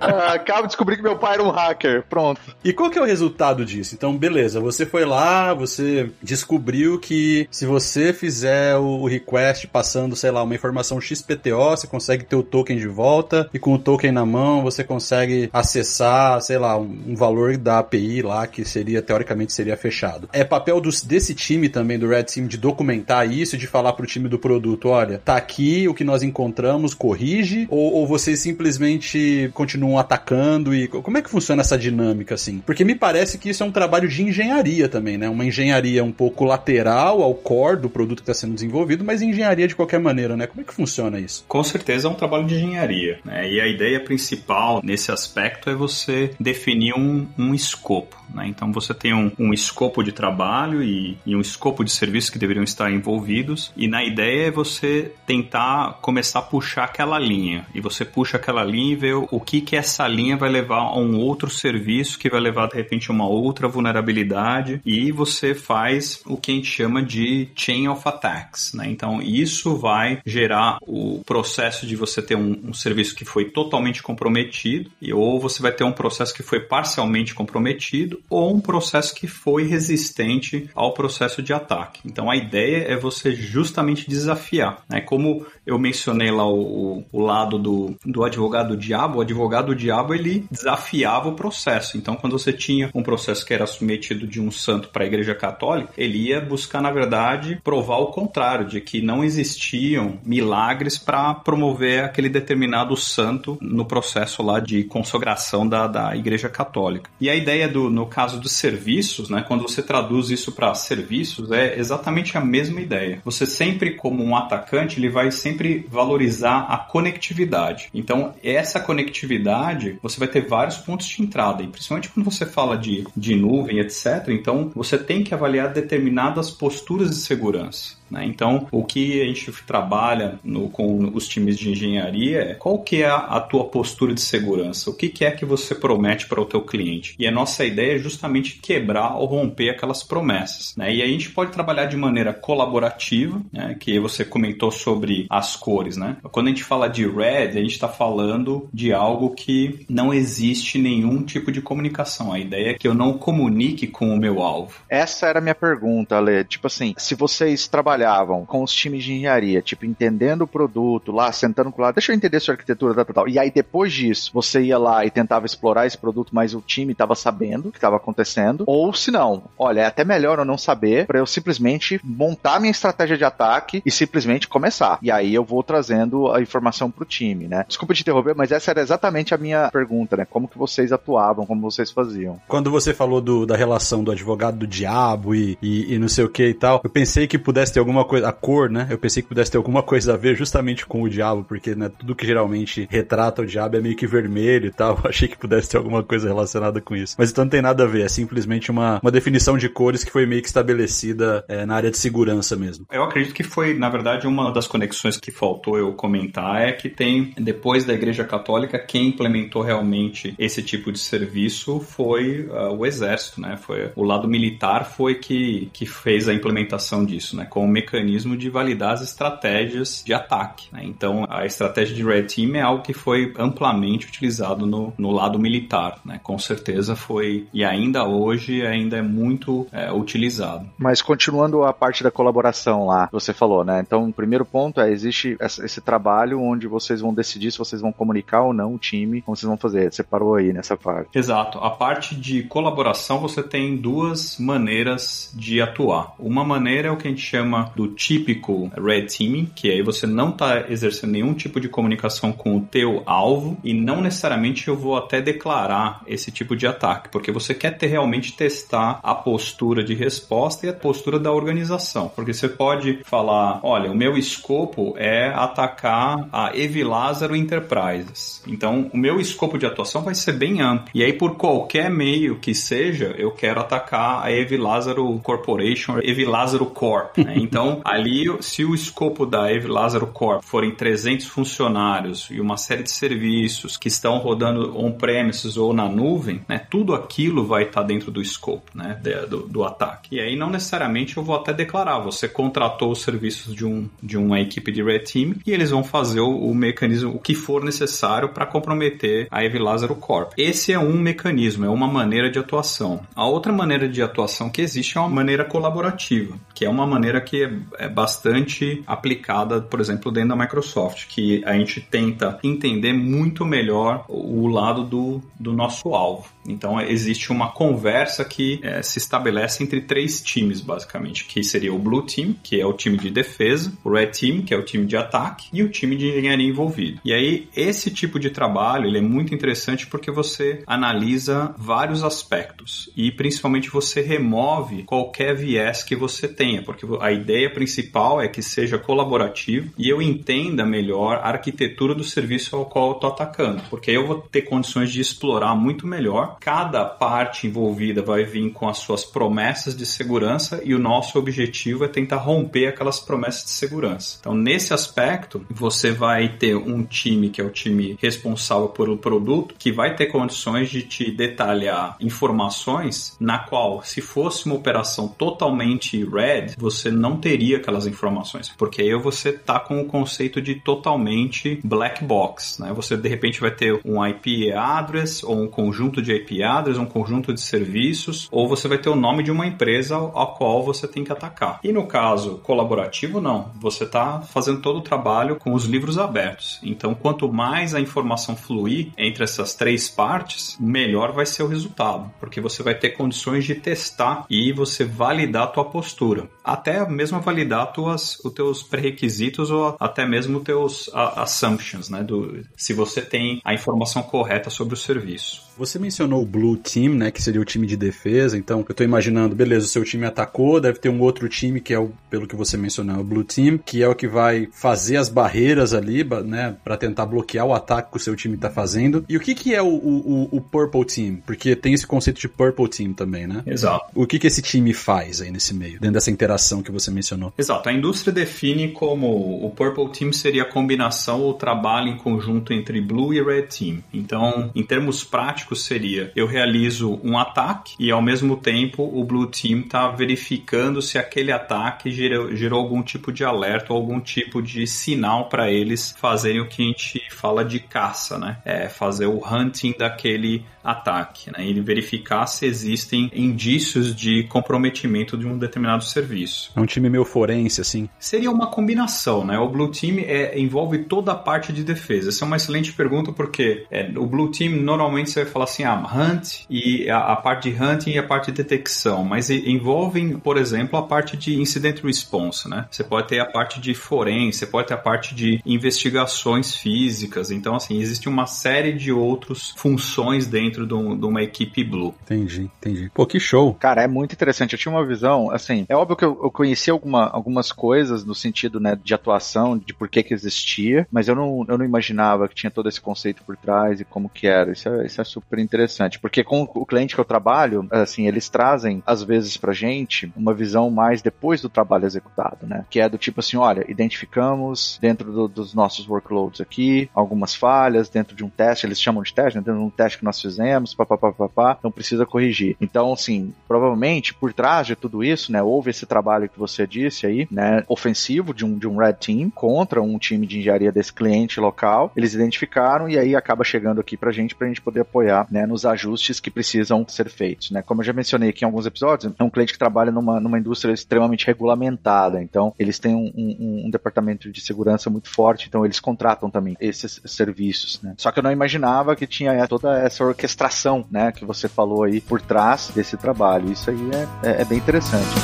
ah, 0.00 0.32
acabo 0.34 0.62
de 0.62 0.68
descobrir 0.68 0.96
que 0.96 1.02
meu 1.02 1.16
pai 1.16 1.34
era 1.34 1.42
um 1.42 1.50
hacker. 1.50 2.04
Pronto. 2.08 2.40
E 2.64 2.72
qual 2.72 2.90
que 2.90 2.98
é 2.98 3.02
o 3.02 3.06
resultado 3.06 3.64
disso? 3.64 3.94
Então, 3.94 4.16
beleza, 4.16 4.60
você 4.60 4.84
foi 4.84 5.04
lá, 5.04 5.54
você 5.54 6.10
descobriu 6.22 6.98
que 6.98 7.46
se 7.50 7.66
você 7.66 8.12
fizer 8.12 8.76
o 8.76 9.06
request 9.06 9.68
passando, 9.68 10.16
sei 10.16 10.30
lá, 10.30 10.42
uma 10.42 10.54
informação 10.54 11.00
XPTO, 11.00 11.70
você 11.70 11.86
consegue 11.86 12.24
ter 12.24 12.36
o 12.36 12.42
token 12.42 12.76
de 12.76 12.88
volta 12.88 13.48
e 13.52 13.58
com 13.58 13.74
o 13.74 13.78
token 13.78 14.12
na 14.12 14.26
mão 14.26 14.62
você 14.62 14.73
consegue 14.82 15.48
acessar, 15.52 16.40
sei 16.40 16.58
lá, 16.58 16.76
um, 16.76 16.98
um 17.08 17.14
valor 17.14 17.56
da 17.56 17.78
API 17.78 18.22
lá 18.22 18.46
que 18.46 18.64
seria, 18.64 19.02
teoricamente, 19.02 19.52
seria 19.52 19.76
fechado. 19.76 20.28
É 20.32 20.42
papel 20.42 20.80
dos, 20.80 21.02
desse 21.02 21.34
time 21.34 21.68
também, 21.68 21.98
do 21.98 22.08
Red 22.08 22.24
Team, 22.24 22.46
de 22.46 22.56
documentar 22.56 23.30
isso, 23.30 23.56
de 23.56 23.66
falar 23.66 23.92
pro 23.92 24.06
time 24.06 24.28
do 24.28 24.38
produto, 24.38 24.88
olha, 24.88 25.20
tá 25.24 25.36
aqui 25.36 25.86
o 25.86 25.94
que 25.94 26.04
nós 26.04 26.22
encontramos, 26.22 26.94
corrige, 26.94 27.66
ou, 27.70 27.92
ou 27.92 28.06
vocês 28.06 28.40
simplesmente 28.40 29.50
continuam 29.52 29.98
atacando 29.98 30.74
e 30.74 30.88
como 30.88 31.18
é 31.18 31.22
que 31.22 31.30
funciona 31.30 31.60
essa 31.60 31.76
dinâmica, 31.76 32.34
assim? 32.34 32.62
Porque 32.64 32.84
me 32.84 32.94
parece 32.94 33.38
que 33.38 33.50
isso 33.50 33.62
é 33.62 33.66
um 33.66 33.72
trabalho 33.72 34.08
de 34.08 34.22
engenharia 34.22 34.88
também, 34.88 35.18
né? 35.18 35.28
Uma 35.28 35.44
engenharia 35.44 36.02
um 36.02 36.12
pouco 36.12 36.44
lateral 36.44 37.22
ao 37.22 37.34
core 37.34 37.80
do 37.80 37.90
produto 37.90 38.22
que 38.22 38.30
está 38.30 38.34
sendo 38.34 38.54
desenvolvido, 38.54 39.04
mas 39.04 39.22
engenharia 39.22 39.68
de 39.68 39.76
qualquer 39.76 40.00
maneira, 40.00 40.36
né? 40.36 40.46
Como 40.46 40.60
é 40.60 40.64
que 40.64 40.74
funciona 40.74 41.18
isso? 41.18 41.44
Com 41.48 41.62
certeza 41.62 42.08
é 42.08 42.10
um 42.10 42.14
trabalho 42.14 42.46
de 42.46 42.54
engenharia, 42.54 43.18
né? 43.24 43.50
E 43.50 43.60
a 43.60 43.66
ideia 43.66 44.00
principal 44.00 44.63
nesse 44.82 45.10
aspecto 45.10 45.70
é 45.70 45.74
você 45.74 46.34
definir 46.38 46.94
um, 46.94 47.26
um 47.36 47.54
escopo, 47.54 48.16
né? 48.34 48.46
Então 48.48 48.72
você 48.72 48.92
tem 48.92 49.14
um, 49.14 49.30
um 49.38 49.52
escopo 49.52 50.02
de 50.02 50.12
trabalho 50.12 50.82
e, 50.82 51.16
e 51.24 51.36
um 51.36 51.40
escopo 51.40 51.84
de 51.84 51.90
serviço 51.90 52.32
que 52.32 52.38
deveriam 52.38 52.64
estar 52.64 52.90
envolvidos, 52.90 53.72
e 53.76 53.86
na 53.88 54.04
ideia 54.04 54.48
é 54.48 54.50
você 54.50 55.12
tentar 55.26 55.98
começar 56.00 56.40
a 56.40 56.42
puxar 56.42 56.84
aquela 56.84 57.18
linha, 57.18 57.66
e 57.74 57.80
você 57.80 58.04
puxa 58.04 58.36
aquela 58.36 58.64
linha 58.64 58.92
e 58.92 58.96
vê 58.96 59.14
o 59.14 59.40
que 59.40 59.60
que 59.60 59.76
essa 59.76 60.06
linha 60.08 60.36
vai 60.36 60.50
levar 60.50 60.78
a 60.78 60.98
um 60.98 61.18
outro 61.18 61.48
serviço 61.48 62.18
que 62.18 62.28
vai 62.28 62.40
levar 62.40 62.68
de 62.68 62.76
repente 62.76 63.10
a 63.10 63.14
uma 63.14 63.26
outra 63.26 63.68
vulnerabilidade, 63.68 64.80
e 64.84 65.12
você 65.12 65.54
faz 65.54 66.20
o 66.26 66.36
que 66.36 66.50
a 66.50 66.54
gente 66.54 66.66
chama 66.66 67.02
de 67.02 67.48
chain 67.54 67.88
of 67.88 68.02
attacks, 68.06 68.72
né? 68.74 68.88
Então 68.88 69.22
isso 69.22 69.76
vai 69.76 70.20
gerar 70.26 70.78
o 70.82 71.22
processo 71.24 71.86
de 71.86 71.96
você 71.96 72.20
ter 72.20 72.36
um, 72.36 72.58
um 72.64 72.74
serviço 72.74 73.14
que 73.14 73.24
foi 73.24 73.46
totalmente 73.46 74.02
comprometido, 74.02 74.90
e 75.00 75.12
ou 75.12 75.40
você 75.40 75.62
vai 75.62 75.72
ter 75.72 75.84
um 75.84 75.92
processo 75.92 76.34
que 76.34 76.42
foi 76.42 76.60
parcialmente 76.60 77.34
comprometido, 77.34 78.20
ou 78.28 78.54
um 78.54 78.60
processo 78.60 79.14
que 79.14 79.26
foi 79.26 79.64
resistente 79.66 80.68
ao 80.74 80.94
processo 80.94 81.42
de 81.42 81.52
ataque. 81.52 82.00
Então 82.04 82.30
a 82.30 82.36
ideia 82.36 82.84
é 82.88 82.96
você 82.96 83.32
justamente 83.34 84.08
desafiar. 84.08 84.82
Né? 84.88 85.00
Como 85.00 85.46
eu 85.66 85.78
mencionei 85.78 86.30
lá 86.30 86.46
o, 86.46 87.04
o 87.12 87.20
lado 87.20 87.58
do, 87.58 87.94
do 88.04 88.24
advogado 88.24 88.76
diabo, 88.76 89.18
o 89.18 89.20
advogado 89.20 89.74
diabo 89.74 90.14
ele 90.14 90.46
desafiava 90.50 91.28
o 91.28 91.34
processo. 91.34 91.96
Então 91.96 92.16
quando 92.16 92.38
você 92.38 92.52
tinha 92.52 92.90
um 92.94 93.02
processo 93.02 93.44
que 93.44 93.54
era 93.54 93.66
submetido 93.66 94.26
de 94.26 94.40
um 94.40 94.50
santo 94.50 94.88
para 94.88 95.04
a 95.04 95.06
igreja 95.06 95.34
católica, 95.34 95.92
ele 95.96 96.18
ia 96.18 96.40
buscar 96.40 96.80
na 96.80 96.90
verdade 96.90 97.60
provar 97.62 97.98
o 97.98 98.06
contrário, 98.06 98.66
de 98.66 98.80
que 98.80 99.00
não 99.00 99.24
existiam 99.24 100.18
milagres 100.24 100.98
para 100.98 101.34
promover 101.34 102.04
aquele 102.04 102.28
determinado 102.28 102.96
santo 102.96 103.58
no 103.60 103.84
processo 103.84 104.42
lá 104.42 104.60
de 104.60 104.84
consagração 104.84 105.66
da, 105.66 105.86
da 105.86 106.16
igreja 106.16 106.48
católica. 106.48 107.10
E 107.20 107.28
a 107.30 107.34
ideia 107.34 107.68
do, 107.68 107.90
no 107.90 108.06
caso 108.06 108.40
dos 108.40 108.52
serviços, 108.52 109.30
né, 109.30 109.44
quando 109.46 109.62
você 109.62 109.82
traduz 109.82 110.30
isso 110.30 110.52
para 110.52 110.74
serviços, 110.74 111.50
é 111.52 111.78
exatamente 111.78 112.36
a 112.36 112.40
mesma 112.40 112.80
ideia. 112.80 113.20
Você 113.24 113.46
sempre, 113.46 113.94
como 113.94 114.22
um 114.22 114.36
atacante, 114.36 114.98
ele 114.98 115.08
vai 115.08 115.30
sempre 115.30 115.53
valorizar 115.88 116.66
a 116.68 116.78
conectividade. 116.78 117.88
Então, 117.94 118.34
essa 118.42 118.80
conectividade, 118.80 119.98
você 120.02 120.18
vai 120.18 120.28
ter 120.28 120.46
vários 120.46 120.76
pontos 120.76 121.06
de 121.06 121.22
entrada, 121.22 121.62
e 121.62 121.66
principalmente 121.66 122.08
quando 122.10 122.24
você 122.24 122.46
fala 122.46 122.76
de, 122.76 123.06
de 123.16 123.34
nuvem, 123.34 123.78
etc., 123.78 124.28
então 124.28 124.70
você 124.74 124.98
tem 124.98 125.22
que 125.22 125.34
avaliar 125.34 125.72
determinadas 125.72 126.50
posturas 126.50 127.10
de 127.10 127.16
segurança. 127.16 127.96
Né? 128.14 128.24
Então, 128.26 128.68
o 128.70 128.84
que 128.84 129.20
a 129.20 129.26
gente 129.26 129.50
trabalha 129.66 130.38
no, 130.44 130.68
com 130.68 131.10
os 131.12 131.26
times 131.26 131.58
de 131.58 131.70
engenharia 131.70 132.40
é 132.42 132.54
qual 132.54 132.78
que 132.78 133.02
é 133.02 133.08
a, 133.08 133.40
tua 133.40 133.64
postura 133.64 134.14
de 134.14 134.20
segurança, 134.20 134.88
o 134.88 134.94
que, 134.94 135.08
que 135.08 135.24
é 135.24 135.30
que 135.32 135.44
você 135.44 135.74
promete 135.74 136.26
para 136.28 136.40
o 136.40 136.46
teu 136.46 136.62
cliente. 136.62 137.16
E 137.18 137.26
a 137.26 137.32
nossa 137.32 137.64
ideia 137.64 137.96
é 137.96 137.98
justamente 137.98 138.60
quebrar 138.62 139.16
ou 139.16 139.26
romper 139.26 139.70
aquelas 139.70 140.04
promessas. 140.04 140.76
Né? 140.76 140.94
E 140.94 141.02
a 141.02 141.06
gente 141.06 141.30
pode 141.30 141.50
trabalhar 141.50 141.86
de 141.86 141.96
maneira 141.96 142.32
colaborativa, 142.32 143.42
né? 143.52 143.76
que 143.78 143.98
você 143.98 144.24
comentou 144.24 144.70
sobre 144.70 145.26
as 145.28 145.56
cores. 145.56 145.96
Né? 145.96 146.16
Quando 146.30 146.46
a 146.46 146.50
gente 146.50 146.62
fala 146.62 146.88
de 146.88 147.06
red, 147.06 147.48
a 147.48 147.62
gente 147.62 147.72
está 147.72 147.88
falando 147.88 148.68
de 148.72 148.92
algo 148.92 149.30
que 149.30 149.84
não 149.88 150.14
existe 150.14 150.78
nenhum 150.78 151.24
tipo 151.24 151.50
de 151.50 151.60
comunicação. 151.60 152.32
A 152.32 152.38
ideia 152.38 152.70
é 152.70 152.74
que 152.74 152.86
eu 152.86 152.94
não 152.94 153.18
comunique 153.18 153.88
com 153.88 154.14
o 154.14 154.16
meu 154.16 154.40
alvo. 154.40 154.74
Essa 154.88 155.26
era 155.26 155.40
a 155.40 155.42
minha 155.42 155.54
pergunta, 155.54 156.16
Ale. 156.16 156.44
Tipo 156.44 156.68
assim, 156.68 156.94
se 156.96 157.16
vocês 157.16 157.66
trabalham 157.66 158.03
trabalhavam 158.04 158.44
com 158.44 158.62
os 158.62 158.72
times 158.72 159.02
de 159.02 159.14
engenharia, 159.14 159.62
tipo, 159.62 159.86
entendendo 159.86 160.42
o 160.42 160.46
produto 160.46 161.10
lá, 161.10 161.32
sentando 161.32 161.72
com 161.72 161.80
lá, 161.80 161.90
deixa 161.90 162.12
eu 162.12 162.16
entender 162.16 162.38
sua 162.40 162.54
arquitetura, 162.54 162.94
tal, 162.94 163.04
tal, 163.06 163.28
E 163.28 163.38
aí, 163.38 163.50
depois 163.50 163.92
disso, 163.92 164.30
você 164.32 164.60
ia 164.62 164.78
lá 164.78 165.04
e 165.04 165.10
tentava 165.10 165.46
explorar 165.46 165.86
esse 165.86 165.96
produto, 165.96 166.30
mas 166.32 166.54
o 166.54 166.60
time 166.60 166.92
estava 166.92 167.14
sabendo 167.14 167.68
o 167.68 167.72
que 167.72 167.78
estava 167.78 167.96
acontecendo. 167.96 168.64
Ou 168.66 168.92
se 168.92 169.10
não, 169.10 169.44
olha, 169.58 169.80
é 169.80 169.86
até 169.86 170.04
melhor 170.04 170.38
eu 170.38 170.44
não 170.44 170.58
saber, 170.58 171.06
para 171.06 171.18
eu 171.18 171.26
simplesmente 171.26 172.00
montar 172.04 172.60
minha 172.60 172.70
estratégia 172.70 173.16
de 173.16 173.24
ataque 173.24 173.82
e 173.84 173.90
simplesmente 173.90 174.48
começar. 174.48 174.98
E 175.00 175.10
aí 175.10 175.34
eu 175.34 175.44
vou 175.44 175.62
trazendo 175.62 176.30
a 176.30 176.40
informação 176.40 176.90
pro 176.90 177.04
time, 177.04 177.46
né? 177.46 177.64
Desculpa 177.66 177.94
te 177.94 178.02
interromper, 178.02 178.34
mas 178.34 178.52
essa 178.52 178.70
era 178.70 178.80
exatamente 178.80 179.34
a 179.34 179.38
minha 179.38 179.70
pergunta, 179.70 180.16
né? 180.16 180.26
Como 180.28 180.48
que 180.48 180.58
vocês 180.58 180.92
atuavam, 180.92 181.46
como 181.46 181.60
vocês 181.70 181.90
faziam. 181.90 182.40
Quando 182.48 182.70
você 182.70 182.92
falou 182.92 183.20
do, 183.20 183.46
da 183.46 183.56
relação 183.56 184.04
do 184.04 184.10
advogado 184.10 184.58
do 184.58 184.66
diabo 184.66 185.34
e, 185.34 185.56
e, 185.62 185.94
e 185.94 185.98
não 185.98 186.08
sei 186.08 186.24
o 186.24 186.28
que 186.28 186.48
e 186.48 186.54
tal, 186.54 186.80
eu 186.82 186.90
pensei 186.90 187.26
que 187.26 187.38
pudesse 187.38 187.72
ter 187.72 187.80
alguma 187.84 188.04
coisa, 188.04 188.28
a 188.28 188.32
cor, 188.32 188.70
né? 188.70 188.86
Eu 188.90 188.98
pensei 188.98 189.22
que 189.22 189.28
pudesse 189.28 189.50
ter 189.50 189.58
alguma 189.58 189.82
coisa 189.84 190.14
a 190.14 190.16
ver 190.16 190.36
justamente 190.36 190.86
com 190.86 191.02
o 191.02 191.08
diabo, 191.08 191.44
porque 191.44 191.74
né, 191.74 191.90
tudo 191.96 192.14
que 192.14 192.26
geralmente 192.26 192.88
retrata 192.90 193.42
o 193.42 193.46
diabo 193.46 193.76
é 193.76 193.80
meio 193.80 193.96
que 193.96 194.06
vermelho 194.06 194.66
e 194.66 194.72
tal. 194.72 194.98
Eu 195.04 195.10
achei 195.10 195.28
que 195.28 195.36
pudesse 195.36 195.70
ter 195.70 195.76
alguma 195.76 196.02
coisa 196.02 196.28
relacionada 196.28 196.80
com 196.80 196.96
isso. 196.96 197.14
Mas 197.18 197.30
então 197.30 197.44
não 197.44 197.50
tem 197.50 197.62
nada 197.62 197.84
a 197.84 197.86
ver, 197.86 198.04
é 198.04 198.08
simplesmente 198.08 198.70
uma, 198.70 199.00
uma 199.02 199.10
definição 199.10 199.56
de 199.56 199.68
cores 199.68 200.02
que 200.02 200.10
foi 200.10 200.26
meio 200.26 200.40
que 200.40 200.48
estabelecida 200.48 201.44
é, 201.48 201.66
na 201.66 201.76
área 201.76 201.90
de 201.90 201.98
segurança 201.98 202.56
mesmo. 202.56 202.86
Eu 202.90 203.02
acredito 203.02 203.34
que 203.34 203.42
foi, 203.42 203.74
na 203.74 203.88
verdade, 203.88 204.26
uma 204.26 204.50
das 204.50 204.66
conexões 204.66 205.16
que 205.16 205.30
faltou 205.30 205.78
eu 205.78 205.92
comentar 205.92 206.62
é 206.62 206.72
que 206.72 206.88
tem, 206.88 207.34
depois 207.38 207.84
da 207.84 207.92
Igreja 207.92 208.24
Católica, 208.24 208.78
quem 208.78 209.08
implementou 209.08 209.62
realmente 209.62 210.34
esse 210.38 210.62
tipo 210.62 210.90
de 210.90 210.98
serviço 210.98 211.80
foi 211.80 212.46
uh, 212.46 212.74
o 212.74 212.86
Exército, 212.86 213.40
né? 213.40 213.56
Foi 213.56 213.90
o 213.94 214.02
lado 214.02 214.28
militar 214.28 214.84
foi 214.84 215.16
que, 215.16 215.68
que 215.72 215.86
fez 215.86 216.28
a 216.28 216.34
implementação 216.34 217.04
disso, 217.04 217.36
né? 217.36 217.46
Como 217.48 217.66
mecanismo 217.74 218.36
de 218.36 218.48
validar 218.48 218.92
as 218.92 219.02
estratégias 219.02 220.02
de 220.04 220.14
ataque. 220.14 220.68
Né? 220.72 220.82
Então, 220.84 221.26
a 221.28 221.44
estratégia 221.44 221.94
de 221.94 222.04
Red 222.04 222.24
Team 222.24 222.54
é 222.54 222.62
algo 222.62 222.82
que 222.82 222.92
foi 222.92 223.34
amplamente 223.36 224.06
utilizado 224.06 224.64
no, 224.64 224.92
no 224.96 225.10
lado 225.10 225.38
militar. 225.38 225.98
Né? 226.04 226.20
Com 226.22 226.38
certeza 226.38 226.94
foi, 226.94 227.48
e 227.52 227.64
ainda 227.64 228.04
hoje, 228.04 228.64
ainda 228.64 228.96
é 228.96 229.02
muito 229.02 229.66
é, 229.72 229.92
utilizado. 229.92 230.68
Mas 230.78 231.02
continuando 231.02 231.64
a 231.64 231.72
parte 231.72 232.04
da 232.04 232.10
colaboração 232.10 232.86
lá, 232.86 233.08
você 233.10 233.32
falou, 233.32 233.64
né? 233.64 233.82
Então, 233.84 234.08
o 234.08 234.12
primeiro 234.12 234.44
ponto 234.44 234.80
é, 234.80 234.90
existe 234.90 235.36
esse 235.40 235.80
trabalho 235.80 236.40
onde 236.40 236.68
vocês 236.68 237.00
vão 237.00 237.12
decidir 237.12 237.50
se 237.50 237.58
vocês 237.58 237.82
vão 237.82 237.92
comunicar 237.92 238.42
ou 238.42 238.52
não 238.52 238.74
o 238.74 238.78
time, 238.78 239.20
como 239.20 239.36
vocês 239.36 239.48
vão 239.48 239.56
fazer. 239.56 239.92
Você 239.92 240.02
parou 240.02 240.36
aí 240.36 240.52
nessa 240.52 240.76
parte. 240.76 241.18
Exato. 241.18 241.58
A 241.58 241.70
parte 241.70 242.14
de 242.14 242.44
colaboração, 242.44 243.18
você 243.18 243.42
tem 243.42 243.76
duas 243.76 244.38
maneiras 244.38 245.32
de 245.34 245.60
atuar. 245.60 246.14
Uma 246.18 246.44
maneira 246.44 246.88
é 246.88 246.90
o 246.90 246.96
que 246.96 247.08
a 247.08 247.10
gente 247.10 247.22
chama 247.22 247.63
do 247.74 247.88
típico 247.88 248.70
red 248.76 249.06
teaming, 249.06 249.46
que 249.54 249.70
aí 249.70 249.82
você 249.82 250.06
não 250.06 250.30
está 250.30 250.70
exercendo 250.70 251.12
nenhum 251.12 251.34
tipo 251.34 251.60
de 251.60 251.68
comunicação 251.68 252.32
com 252.32 252.56
o 252.56 252.60
teu 252.60 253.02
alvo 253.06 253.56
e 253.62 253.72
não 253.72 254.00
necessariamente 254.00 254.68
eu 254.68 254.76
vou 254.76 254.96
até 254.96 255.20
declarar 255.20 256.02
esse 256.06 256.30
tipo 256.30 256.56
de 256.56 256.66
ataque, 256.66 257.08
porque 257.10 257.32
você 257.32 257.54
quer 257.54 257.76
ter 257.76 257.86
realmente 257.86 258.36
testar 258.36 259.00
a 259.02 259.14
postura 259.14 259.82
de 259.82 259.94
resposta 259.94 260.66
e 260.66 260.68
a 260.68 260.72
postura 260.72 261.18
da 261.18 261.32
organização, 261.32 262.08
porque 262.08 262.32
você 262.32 262.48
pode 262.48 263.00
falar, 263.04 263.60
olha, 263.62 263.90
o 263.90 263.96
meu 263.96 264.16
escopo 264.16 264.94
é 264.96 265.28
atacar 265.28 266.28
a 266.32 266.56
Evi 266.56 266.84
Lázaro 266.84 267.36
Enterprises. 267.36 268.42
Então, 268.46 268.90
o 268.92 268.96
meu 268.96 269.20
escopo 269.20 269.58
de 269.58 269.66
atuação 269.66 270.02
vai 270.02 270.14
ser 270.14 270.32
bem 270.32 270.60
amplo. 270.60 270.90
E 270.94 271.02
aí, 271.02 271.12
por 271.12 271.36
qualquer 271.36 271.90
meio 271.90 272.36
que 272.36 272.54
seja, 272.54 273.14
eu 273.16 273.30
quero 273.30 273.60
atacar 273.60 274.24
a 274.24 274.32
Evi 274.32 274.56
Lázaro 274.56 275.18
Corporation, 275.22 275.98
Evi 276.02 276.24
Lázaro 276.24 276.66
Corp. 276.66 277.18
Né? 277.18 277.36
Então, 277.54 277.80
ali, 277.84 278.24
se 278.40 278.64
o 278.64 278.74
escopo 278.74 279.24
da 279.24 279.48
Evi 279.48 279.68
Lázaro 279.68 280.08
Corp 280.08 280.42
forem 280.42 280.72
300 280.72 281.26
funcionários 281.26 282.28
e 282.28 282.40
uma 282.40 282.56
série 282.56 282.82
de 282.82 282.90
serviços 282.90 283.76
que 283.76 283.86
estão 283.86 284.18
rodando 284.18 284.76
on-premises 284.76 285.56
ou 285.56 285.72
na 285.72 285.88
nuvem, 285.88 286.40
né, 286.48 286.58
tudo 286.68 286.96
aquilo 286.96 287.46
vai 287.46 287.62
estar 287.62 287.82
tá 287.82 287.86
dentro 287.86 288.10
do 288.10 288.20
escopo 288.20 288.72
né, 288.74 289.00
do, 289.30 289.46
do, 289.46 289.62
ataque. 289.62 290.16
E 290.16 290.20
aí, 290.20 290.34
não 290.34 290.50
necessariamente 290.50 291.16
eu 291.16 291.22
vou 291.22 291.36
até 291.36 291.52
declarar, 291.52 292.00
você 292.00 292.26
contratou 292.26 292.90
os 292.90 293.02
serviços 293.02 293.54
de, 293.54 293.64
um, 293.64 293.88
de 294.02 294.18
uma 294.18 294.40
equipe 294.40 294.72
de 294.72 294.82
Red 294.82 295.04
Team 295.04 295.34
e 295.46 295.52
eles 295.52 295.70
vão 295.70 295.84
fazer 295.84 296.18
o, 296.18 296.36
o 296.36 296.52
mecanismo, 296.52 297.14
o 297.14 297.20
que 297.20 297.36
for 297.36 297.62
necessário 297.62 298.30
para 298.30 298.46
comprometer 298.46 299.28
a 299.30 299.44
Evi 299.44 299.60
Lázaro 299.60 299.94
Corp. 299.94 300.32
Esse 300.36 300.72
é 300.72 300.78
um 300.78 300.98
mecanismo, 300.98 301.64
é 301.64 301.70
uma 301.70 301.86
maneira 301.86 302.28
de 302.28 302.38
atuação. 302.40 303.06
A 303.14 303.28
outra 303.28 303.52
maneira 303.52 303.88
de 303.88 304.02
atuação 304.02 304.50
que 304.50 304.60
existe 304.60 304.98
é 304.98 305.00
uma 305.00 305.08
maneira 305.08 305.44
colaborativa, 305.44 306.34
que 306.52 306.64
é 306.64 306.68
uma 306.68 306.84
maneira 306.84 307.20
que 307.20 307.43
é, 307.78 307.88
bastante 307.88 308.82
aplicada, 308.86 309.60
por 309.60 309.80
exemplo, 309.80 310.10
dentro 310.10 310.30
da 310.30 310.36
Microsoft, 310.36 311.06
que 311.08 311.42
a 311.44 311.52
gente 311.54 311.80
tenta 311.80 312.38
entender 312.42 312.92
muito 312.92 313.44
melhor 313.44 314.04
o 314.08 314.46
lado 314.46 314.84
do, 314.84 315.22
do 315.38 315.52
nosso 315.52 315.94
alvo. 315.94 316.28
Então 316.46 316.80
existe 316.80 317.32
uma 317.32 317.50
conversa 317.50 318.24
que 318.24 318.60
é, 318.62 318.82
se 318.82 318.98
estabelece 318.98 319.62
entre 319.62 319.80
três 319.80 320.22
times, 320.22 320.60
basicamente, 320.60 321.24
que 321.24 321.42
seria 321.42 321.72
o 321.72 321.78
Blue 321.78 322.02
Team, 322.02 322.34
que 322.42 322.60
é 322.60 322.66
o 322.66 322.72
time 322.72 322.98
de 322.98 323.10
defesa, 323.10 323.72
o 323.82 323.90
Red 323.90 324.08
Team, 324.08 324.42
que 324.42 324.52
é 324.52 324.56
o 324.56 324.62
time 324.62 324.86
de 324.86 324.96
ataque, 324.96 325.48
e 325.52 325.62
o 325.62 325.68
time 325.68 325.96
de 325.96 326.08
engenharia 326.08 326.48
envolvido. 326.48 327.00
E 327.04 327.12
aí 327.12 327.48
esse 327.56 327.90
tipo 327.90 328.18
de 328.18 328.30
trabalho 328.30 328.86
ele 328.86 328.98
é 328.98 329.02
muito 329.02 329.34
interessante 329.34 329.86
porque 329.86 330.10
você 330.10 330.62
analisa 330.66 331.54
vários 331.56 332.04
aspectos 332.04 332.90
e 332.96 333.10
principalmente 333.10 333.70
você 333.70 334.00
remove 334.00 334.82
qualquer 334.84 335.34
viés 335.34 335.82
que 335.82 335.96
você 335.96 336.28
tenha, 336.28 336.62
porque 336.62 336.86
a 337.00 337.12
ideia 337.12 337.33
principal 337.52 338.20
é 338.20 338.28
que 338.28 338.42
seja 338.42 338.78
colaborativo 338.78 339.72
e 339.78 339.88
eu 339.88 340.00
entenda 340.00 340.64
melhor 340.64 341.16
a 341.16 341.28
arquitetura 341.28 341.94
do 341.94 342.04
serviço 342.04 342.56
ao 342.56 342.66
qual 342.66 342.90
eu 342.90 342.94
estou 342.94 343.10
atacando, 343.10 343.62
porque 343.70 343.90
aí 343.90 343.96
eu 343.96 344.06
vou 344.06 344.18
ter 344.20 344.42
condições 344.42 344.92
de 344.92 345.00
explorar 345.00 345.54
muito 345.54 345.86
melhor. 345.86 346.36
Cada 346.40 346.84
parte 346.84 347.46
envolvida 347.46 348.02
vai 348.02 348.24
vir 348.24 348.50
com 348.52 348.68
as 348.68 348.78
suas 348.78 349.04
promessas 349.04 349.76
de 349.76 349.86
segurança 349.86 350.60
e 350.64 350.74
o 350.74 350.78
nosso 350.78 351.18
objetivo 351.18 351.84
é 351.84 351.88
tentar 351.88 352.16
romper 352.16 352.66
aquelas 352.66 353.00
promessas 353.00 353.44
de 353.44 353.50
segurança. 353.50 354.18
Então, 354.20 354.34
nesse 354.34 354.72
aspecto, 354.72 355.44
você 355.50 355.90
vai 355.90 356.28
ter 356.28 356.56
um 356.56 356.82
time 356.82 357.30
que 357.30 357.40
é 357.40 357.44
o 357.44 357.50
time 357.50 357.96
responsável 358.00 358.68
pelo 358.68 358.98
produto, 358.98 359.54
que 359.58 359.72
vai 359.72 359.94
ter 359.94 360.06
condições 360.06 360.70
de 360.70 360.82
te 360.82 361.10
detalhar 361.10 361.96
informações 362.00 363.16
na 363.18 363.38
qual, 363.38 363.82
se 363.82 364.00
fosse 364.00 364.46
uma 364.46 364.54
operação 364.54 365.08
totalmente 365.08 366.04
red, 366.04 366.54
você 366.56 366.90
não 366.90 367.16
teria 367.24 367.56
aquelas 367.56 367.86
informações, 367.86 368.52
porque 368.58 368.82
aí 368.82 368.94
você 369.00 369.32
tá 369.32 369.58
com 369.58 369.80
o 369.80 369.86
conceito 369.86 370.42
de 370.42 370.56
totalmente 370.56 371.58
black 371.64 372.04
box, 372.04 372.60
né? 372.60 372.70
Você 372.74 372.98
de 372.98 373.08
repente 373.08 373.40
vai 373.40 373.50
ter 373.50 373.80
um 373.82 374.04
IP 374.06 374.52
address 374.52 375.24
ou 375.24 375.40
um 375.40 375.48
conjunto 375.48 376.02
de 376.02 376.12
IP 376.12 376.42
address, 376.42 376.78
um 376.78 376.84
conjunto 376.84 377.32
de 377.32 377.40
serviços, 377.40 378.28
ou 378.30 378.46
você 378.46 378.68
vai 378.68 378.76
ter 378.76 378.90
o 378.90 378.94
nome 378.94 379.22
de 379.22 379.30
uma 379.30 379.46
empresa 379.46 379.96
a 379.96 380.26
qual 380.26 380.62
você 380.62 380.86
tem 380.86 381.02
que 381.02 381.10
atacar. 381.10 381.60
E 381.64 381.72
no 381.72 381.86
caso 381.86 382.40
colaborativo, 382.42 383.22
não. 383.22 383.50
Você 383.58 383.84
está 383.84 384.20
fazendo 384.20 384.60
todo 384.60 384.80
o 384.80 384.82
trabalho 384.82 385.36
com 385.36 385.54
os 385.54 385.64
livros 385.64 385.96
abertos. 385.96 386.60
Então, 386.62 386.94
quanto 386.94 387.32
mais 387.32 387.74
a 387.74 387.80
informação 387.80 388.36
fluir 388.36 388.88
entre 388.98 389.24
essas 389.24 389.54
três 389.54 389.88
partes, 389.88 390.58
melhor 390.60 391.12
vai 391.12 391.24
ser 391.24 391.42
o 391.42 391.48
resultado, 391.48 392.10
porque 392.20 392.38
você 392.38 392.62
vai 392.62 392.74
ter 392.74 392.90
condições 392.90 393.46
de 393.46 393.54
testar 393.54 394.26
e 394.28 394.52
você 394.52 394.84
validar 394.84 395.44
a 395.44 395.46
tua 395.46 395.64
postura, 395.64 396.28
até 396.44 396.86
mesmo 396.86 397.13
validar 397.20 397.72
tuas, 397.72 398.18
os 398.24 398.32
teus 398.32 398.62
pré-requisitos 398.62 399.50
ou 399.50 399.76
até 399.78 400.06
mesmo 400.06 400.40
teus 400.40 400.90
assumptions, 400.92 401.88
né, 401.88 402.02
do, 402.02 402.44
se 402.56 402.72
você 402.72 403.02
tem 403.02 403.40
a 403.44 403.54
informação 403.54 404.02
correta 404.02 404.50
sobre 404.50 404.74
o 404.74 404.76
serviço. 404.76 405.42
Você 405.56 405.78
mencionou 405.78 406.22
o 406.22 406.26
Blue 406.26 406.56
Team, 406.56 406.94
né, 406.94 407.10
que 407.10 407.22
seria 407.22 407.40
o 407.40 407.44
time 407.44 407.66
de 407.66 407.76
defesa. 407.76 408.36
Então, 408.36 408.64
eu 408.68 408.74
tô 408.74 408.82
imaginando, 408.82 409.36
beleza, 409.36 409.66
o 409.66 409.68
seu 409.68 409.84
time 409.84 410.04
atacou, 410.04 410.60
deve 410.60 410.78
ter 410.78 410.88
um 410.88 411.00
outro 411.00 411.28
time 411.28 411.60
que 411.60 411.72
é 411.72 411.78
o, 411.78 411.92
pelo 412.10 412.26
que 412.26 412.34
você 412.34 412.56
mencionou, 412.56 413.00
o 413.00 413.04
Blue 413.04 413.24
Team, 413.24 413.58
que 413.58 413.82
é 413.82 413.88
o 413.88 413.94
que 413.94 414.08
vai 414.08 414.48
fazer 414.52 414.96
as 414.96 415.08
barreiras 415.08 415.72
ali, 415.72 416.04
né, 416.24 416.56
para 416.64 416.76
tentar 416.76 417.06
bloquear 417.06 417.46
o 417.46 417.54
ataque 417.54 417.92
que 417.92 417.96
o 417.96 418.00
seu 418.00 418.16
time 418.16 418.36
tá 418.36 418.50
fazendo. 418.50 419.04
E 419.08 419.16
o 419.16 419.20
que 419.20 419.34
que 419.34 419.54
é 419.54 419.62
o, 419.62 419.68
o, 419.68 420.28
o, 420.32 420.40
Purple 420.40 420.84
Team? 420.84 421.16
Porque 421.24 421.54
tem 421.54 421.72
esse 421.72 421.86
conceito 421.86 422.20
de 422.20 422.28
Purple 422.28 422.68
Team 422.68 422.92
também, 422.92 423.26
né? 423.26 423.42
Exato. 423.46 423.86
O 423.94 424.06
que 424.06 424.18
que 424.18 424.26
esse 424.26 424.42
time 424.42 424.72
faz 424.72 425.20
aí 425.20 425.30
nesse 425.30 425.54
meio, 425.54 425.74
dentro 425.74 425.92
dessa 425.92 426.10
interação 426.10 426.62
que 426.62 426.70
você 426.70 426.90
mencionou? 426.90 427.32
Exato. 427.38 427.68
A 427.68 427.72
indústria 427.72 428.12
define 428.12 428.72
como 428.72 429.44
o 429.44 429.50
Purple 429.50 429.88
Team 429.90 430.12
seria 430.12 430.42
a 430.42 430.46
combinação 430.46 431.20
ou 431.20 431.34
trabalho 431.34 431.88
em 431.88 431.96
conjunto 431.96 432.52
entre 432.52 432.80
Blue 432.80 433.14
e 433.14 433.22
Red 433.22 433.42
Team. 433.42 433.78
Então, 433.92 434.50
em 434.54 434.62
termos 434.62 435.04
práticos, 435.04 435.43
prático 435.44 435.54
seria 435.54 436.10
eu 436.16 436.26
realizo 436.26 436.98
um 437.04 437.18
ataque 437.18 437.74
e 437.78 437.90
ao 437.90 438.02
mesmo 438.02 438.36
tempo 438.36 438.82
o 438.82 439.04
Blue 439.04 439.26
Team 439.26 439.60
está 439.60 439.88
verificando 439.88 440.80
se 440.80 440.98
aquele 440.98 441.30
ataque 441.30 441.90
gerou, 441.90 442.34
gerou, 442.34 442.60
algum 442.60 442.82
tipo 442.82 443.12
de 443.12 443.24
alerta 443.24 443.72
ou 443.72 443.78
algum 443.78 444.00
tipo 444.00 444.40
de 444.40 444.66
sinal 444.66 445.28
para 445.28 445.50
eles 445.50 445.94
fazerem 445.98 446.40
o 446.40 446.48
que 446.48 446.62
a 446.62 446.66
gente 446.66 447.02
fala 447.10 447.44
de 447.44 447.60
caça, 447.60 448.18
né? 448.18 448.38
É 448.44 448.68
fazer 448.68 449.06
o 449.06 449.20
hunting 449.24 449.74
daquele 449.78 450.44
ataque, 450.64 451.30
né? 451.30 451.46
Ele 451.46 451.60
verificar 451.60 452.26
se 452.26 452.46
existem 452.46 453.10
indícios 453.14 453.94
de 453.94 454.24
comprometimento 454.24 455.16
de 455.18 455.26
um 455.26 455.36
determinado 455.36 455.84
serviço. 455.84 456.50
É 456.56 456.60
um 456.60 456.64
time 456.64 456.88
meio 456.88 457.04
forense, 457.04 457.60
assim? 457.60 457.88
Seria 457.98 458.30
uma 458.30 458.46
combinação, 458.46 459.24
né? 459.24 459.38
O 459.38 459.48
Blue 459.48 459.70
Team 459.70 459.98
é, 459.98 460.38
envolve 460.38 460.78
toda 460.84 461.12
a 461.12 461.14
parte 461.14 461.52
de 461.52 461.62
defesa. 461.62 462.08
Essa 462.08 462.24
é 462.24 462.26
uma 462.26 462.36
excelente 462.36 462.72
pergunta 462.72 463.12
porque 463.12 463.66
é, 463.70 463.90
o 463.96 464.06
Blue 464.06 464.30
Team 464.30 464.52
normalmente 464.62 465.10
você 465.10 465.26
vai 465.34 465.44
falar 465.44 465.44
assim, 465.44 465.64
ah, 465.64 465.74
hunt 465.74 466.44
e 466.48 466.88
a, 466.88 467.12
a, 467.12 467.16
parte 467.16 467.50
de 467.50 467.62
hunting 467.62 467.90
e 467.90 467.98
a 467.98 468.02
parte 468.02 468.30
de 468.30 468.42
detecção, 468.42 469.04
mas 469.04 469.28
envolvem, 469.30 470.18
por 470.18 470.36
exemplo, 470.36 470.78
a 470.78 470.82
parte 470.82 471.16
de 471.16 471.40
incident 471.40 471.82
response, 471.82 472.48
né? 472.48 472.66
Você 472.70 472.84
pode 472.84 473.08
ter 473.08 473.20
a 473.20 473.26
parte 473.26 473.60
de 473.60 473.74
forense, 473.74 474.38
você 474.38 474.46
pode 474.46 474.68
ter 474.68 474.74
a 474.74 474.78
parte 474.78 475.14
de 475.14 475.40
investigações 475.44 476.54
físicas. 476.54 477.30
Então, 477.30 477.54
assim, 477.54 477.80
existe 477.80 478.08
uma 478.08 478.26
série 478.26 478.72
de 478.72 478.92
outras 478.92 479.52
funções 479.56 480.26
dentro 480.26 480.44
dentro 480.54 480.66
de, 480.66 480.74
um, 480.74 480.96
de, 480.96 481.06
uma 481.06 481.22
equipe 481.22 481.64
Blue. 481.64 481.94
Entendi, 482.02 482.50
entendi. 482.58 482.90
Pô, 482.94 483.06
que 483.06 483.18
show. 483.18 483.54
Cara, 483.54 483.82
é 483.82 483.88
muito 483.88 484.12
interessante. 484.12 484.52
Eu 484.52 484.58
tinha 484.58 484.72
uma 484.72 484.84
visão, 484.86 485.30
assim, 485.30 485.66
é 485.68 485.76
óbvio 485.76 485.96
que 485.96 486.04
eu, 486.04 486.18
eu 486.22 486.30
conheci 486.30 486.70
alguma, 486.70 487.08
algumas 487.08 487.50
coisas 487.50 488.04
no 488.04 488.14
sentido, 488.14 488.60
né, 488.60 488.78
de 488.82 488.94
atuação, 488.94 489.58
de 489.58 489.74
por 489.74 489.88
que 489.88 490.02
que 490.02 490.14
existia, 490.14 490.86
mas 490.90 491.08
eu 491.08 491.14
não, 491.14 491.44
eu 491.48 491.58
não 491.58 491.64
imaginava 491.64 492.28
que 492.28 492.34
tinha 492.34 492.50
todo 492.50 492.68
esse 492.68 492.80
conceito 492.80 493.22
por 493.24 493.36
trás 493.36 493.80
e 493.80 493.84
como 493.84 494.08
que 494.08 494.26
era. 494.26 494.52
Isso 494.52 494.68
é, 494.68 494.86
isso 494.86 495.00
é 495.00 495.04
super 495.04 495.23
interessante, 495.38 495.98
porque 495.98 496.22
com 496.22 496.42
o 496.42 496.66
cliente 496.66 496.94
que 496.94 497.00
eu 497.00 497.04
trabalho, 497.04 497.66
assim, 497.70 498.06
eles 498.06 498.28
trazem 498.28 498.82
às 498.86 499.02
vezes 499.02 499.36
pra 499.36 499.52
gente 499.52 500.12
uma 500.16 500.34
visão 500.34 500.70
mais 500.70 501.02
depois 501.02 501.40
do 501.40 501.48
trabalho 501.48 501.86
executado, 501.86 502.46
né? 502.46 502.64
Que 502.70 502.80
é 502.80 502.88
do 502.88 502.98
tipo 502.98 503.20
assim, 503.20 503.36
olha, 503.36 503.64
identificamos 503.68 504.78
dentro 504.80 505.12
do, 505.12 505.28
dos 505.28 505.54
nossos 505.54 505.88
workloads 505.88 506.40
aqui 506.40 506.88
algumas 506.94 507.34
falhas 507.34 507.88
dentro 507.88 508.14
de 508.14 508.24
um 508.24 508.28
teste, 508.28 508.66
eles 508.66 508.80
chamam 508.80 509.02
de 509.02 509.12
teste, 509.12 509.38
né? 509.38 509.44
dentro 509.44 509.60
de 509.60 509.66
um 509.66 509.70
teste 509.70 509.98
que 509.98 510.04
nós 510.04 510.20
fizemos, 510.20 510.74
papapá, 510.74 511.56
então 511.58 511.70
precisa 511.70 512.06
corrigir. 512.06 512.56
Então, 512.60 512.92
assim, 512.92 513.32
provavelmente 513.46 514.14
por 514.14 514.32
trás 514.32 514.66
de 514.66 514.76
tudo 514.76 515.02
isso, 515.02 515.32
né, 515.32 515.42
houve 515.42 515.70
esse 515.70 515.86
trabalho 515.86 516.28
que 516.28 516.38
você 516.38 516.66
disse 516.66 517.06
aí, 517.06 517.26
né, 517.30 517.64
ofensivo 517.68 518.34
de 518.34 518.44
um, 518.44 518.58
de 518.58 518.66
um 518.66 518.76
Red 518.76 518.94
Team 518.94 519.30
contra 519.30 519.82
um 519.82 519.98
time 519.98 520.26
de 520.26 520.38
engenharia 520.38 520.72
desse 520.72 520.92
cliente 520.92 521.40
local, 521.40 521.92
eles 521.96 522.14
identificaram 522.14 522.88
e 522.88 522.98
aí 522.98 523.14
acaba 523.14 523.44
chegando 523.44 523.80
aqui 523.80 523.96
pra 523.96 524.12
gente, 524.12 524.34
pra 524.34 524.48
gente 524.48 524.60
poder 524.60 524.80
apoiar, 524.80 525.13
né, 525.30 525.46
nos 525.46 525.64
ajustes 525.64 526.20
que 526.20 526.30
precisam 526.30 526.86
ser 526.88 527.08
feitos, 527.08 527.50
né. 527.50 527.62
Como 527.62 527.80
eu 527.80 527.84
já 527.84 527.92
mencionei 527.92 528.30
aqui 528.30 528.44
em 528.44 528.46
alguns 528.46 528.66
episódios, 528.66 529.12
é 529.18 529.24
um 529.24 529.30
cliente 529.30 529.52
que 529.52 529.58
trabalha 529.58 529.90
numa, 529.90 530.20
numa 530.20 530.38
indústria 530.38 530.72
extremamente 530.72 531.26
regulamentada, 531.26 532.22
então 532.22 532.54
eles 532.58 532.78
têm 532.78 532.94
um, 532.94 533.12
um, 533.16 533.66
um 533.66 533.70
departamento 533.70 534.30
de 534.30 534.40
segurança 534.40 534.90
muito 534.90 535.10
forte, 535.10 535.46
então 535.48 535.64
eles 535.64 535.80
contratam 535.80 536.30
também 536.30 536.56
esses 536.60 537.00
serviços, 537.04 537.80
né. 537.82 537.94
Só 537.96 538.10
que 538.10 538.18
eu 538.18 538.22
não 538.22 538.32
imaginava 538.32 538.96
que 538.96 539.06
tinha 539.06 539.46
toda 539.46 539.78
essa 539.78 540.04
orquestração, 540.04 540.84
né, 540.90 541.12
que 541.12 541.24
você 541.24 541.48
falou 541.48 541.84
aí 541.84 542.00
por 542.00 542.20
trás 542.20 542.70
desse 542.74 542.96
trabalho. 542.96 543.50
Isso 543.52 543.70
aí 543.70 543.90
é, 544.22 544.30
é, 544.30 544.42
é 544.42 544.44
bem 544.44 544.58
interessante. 544.58 545.14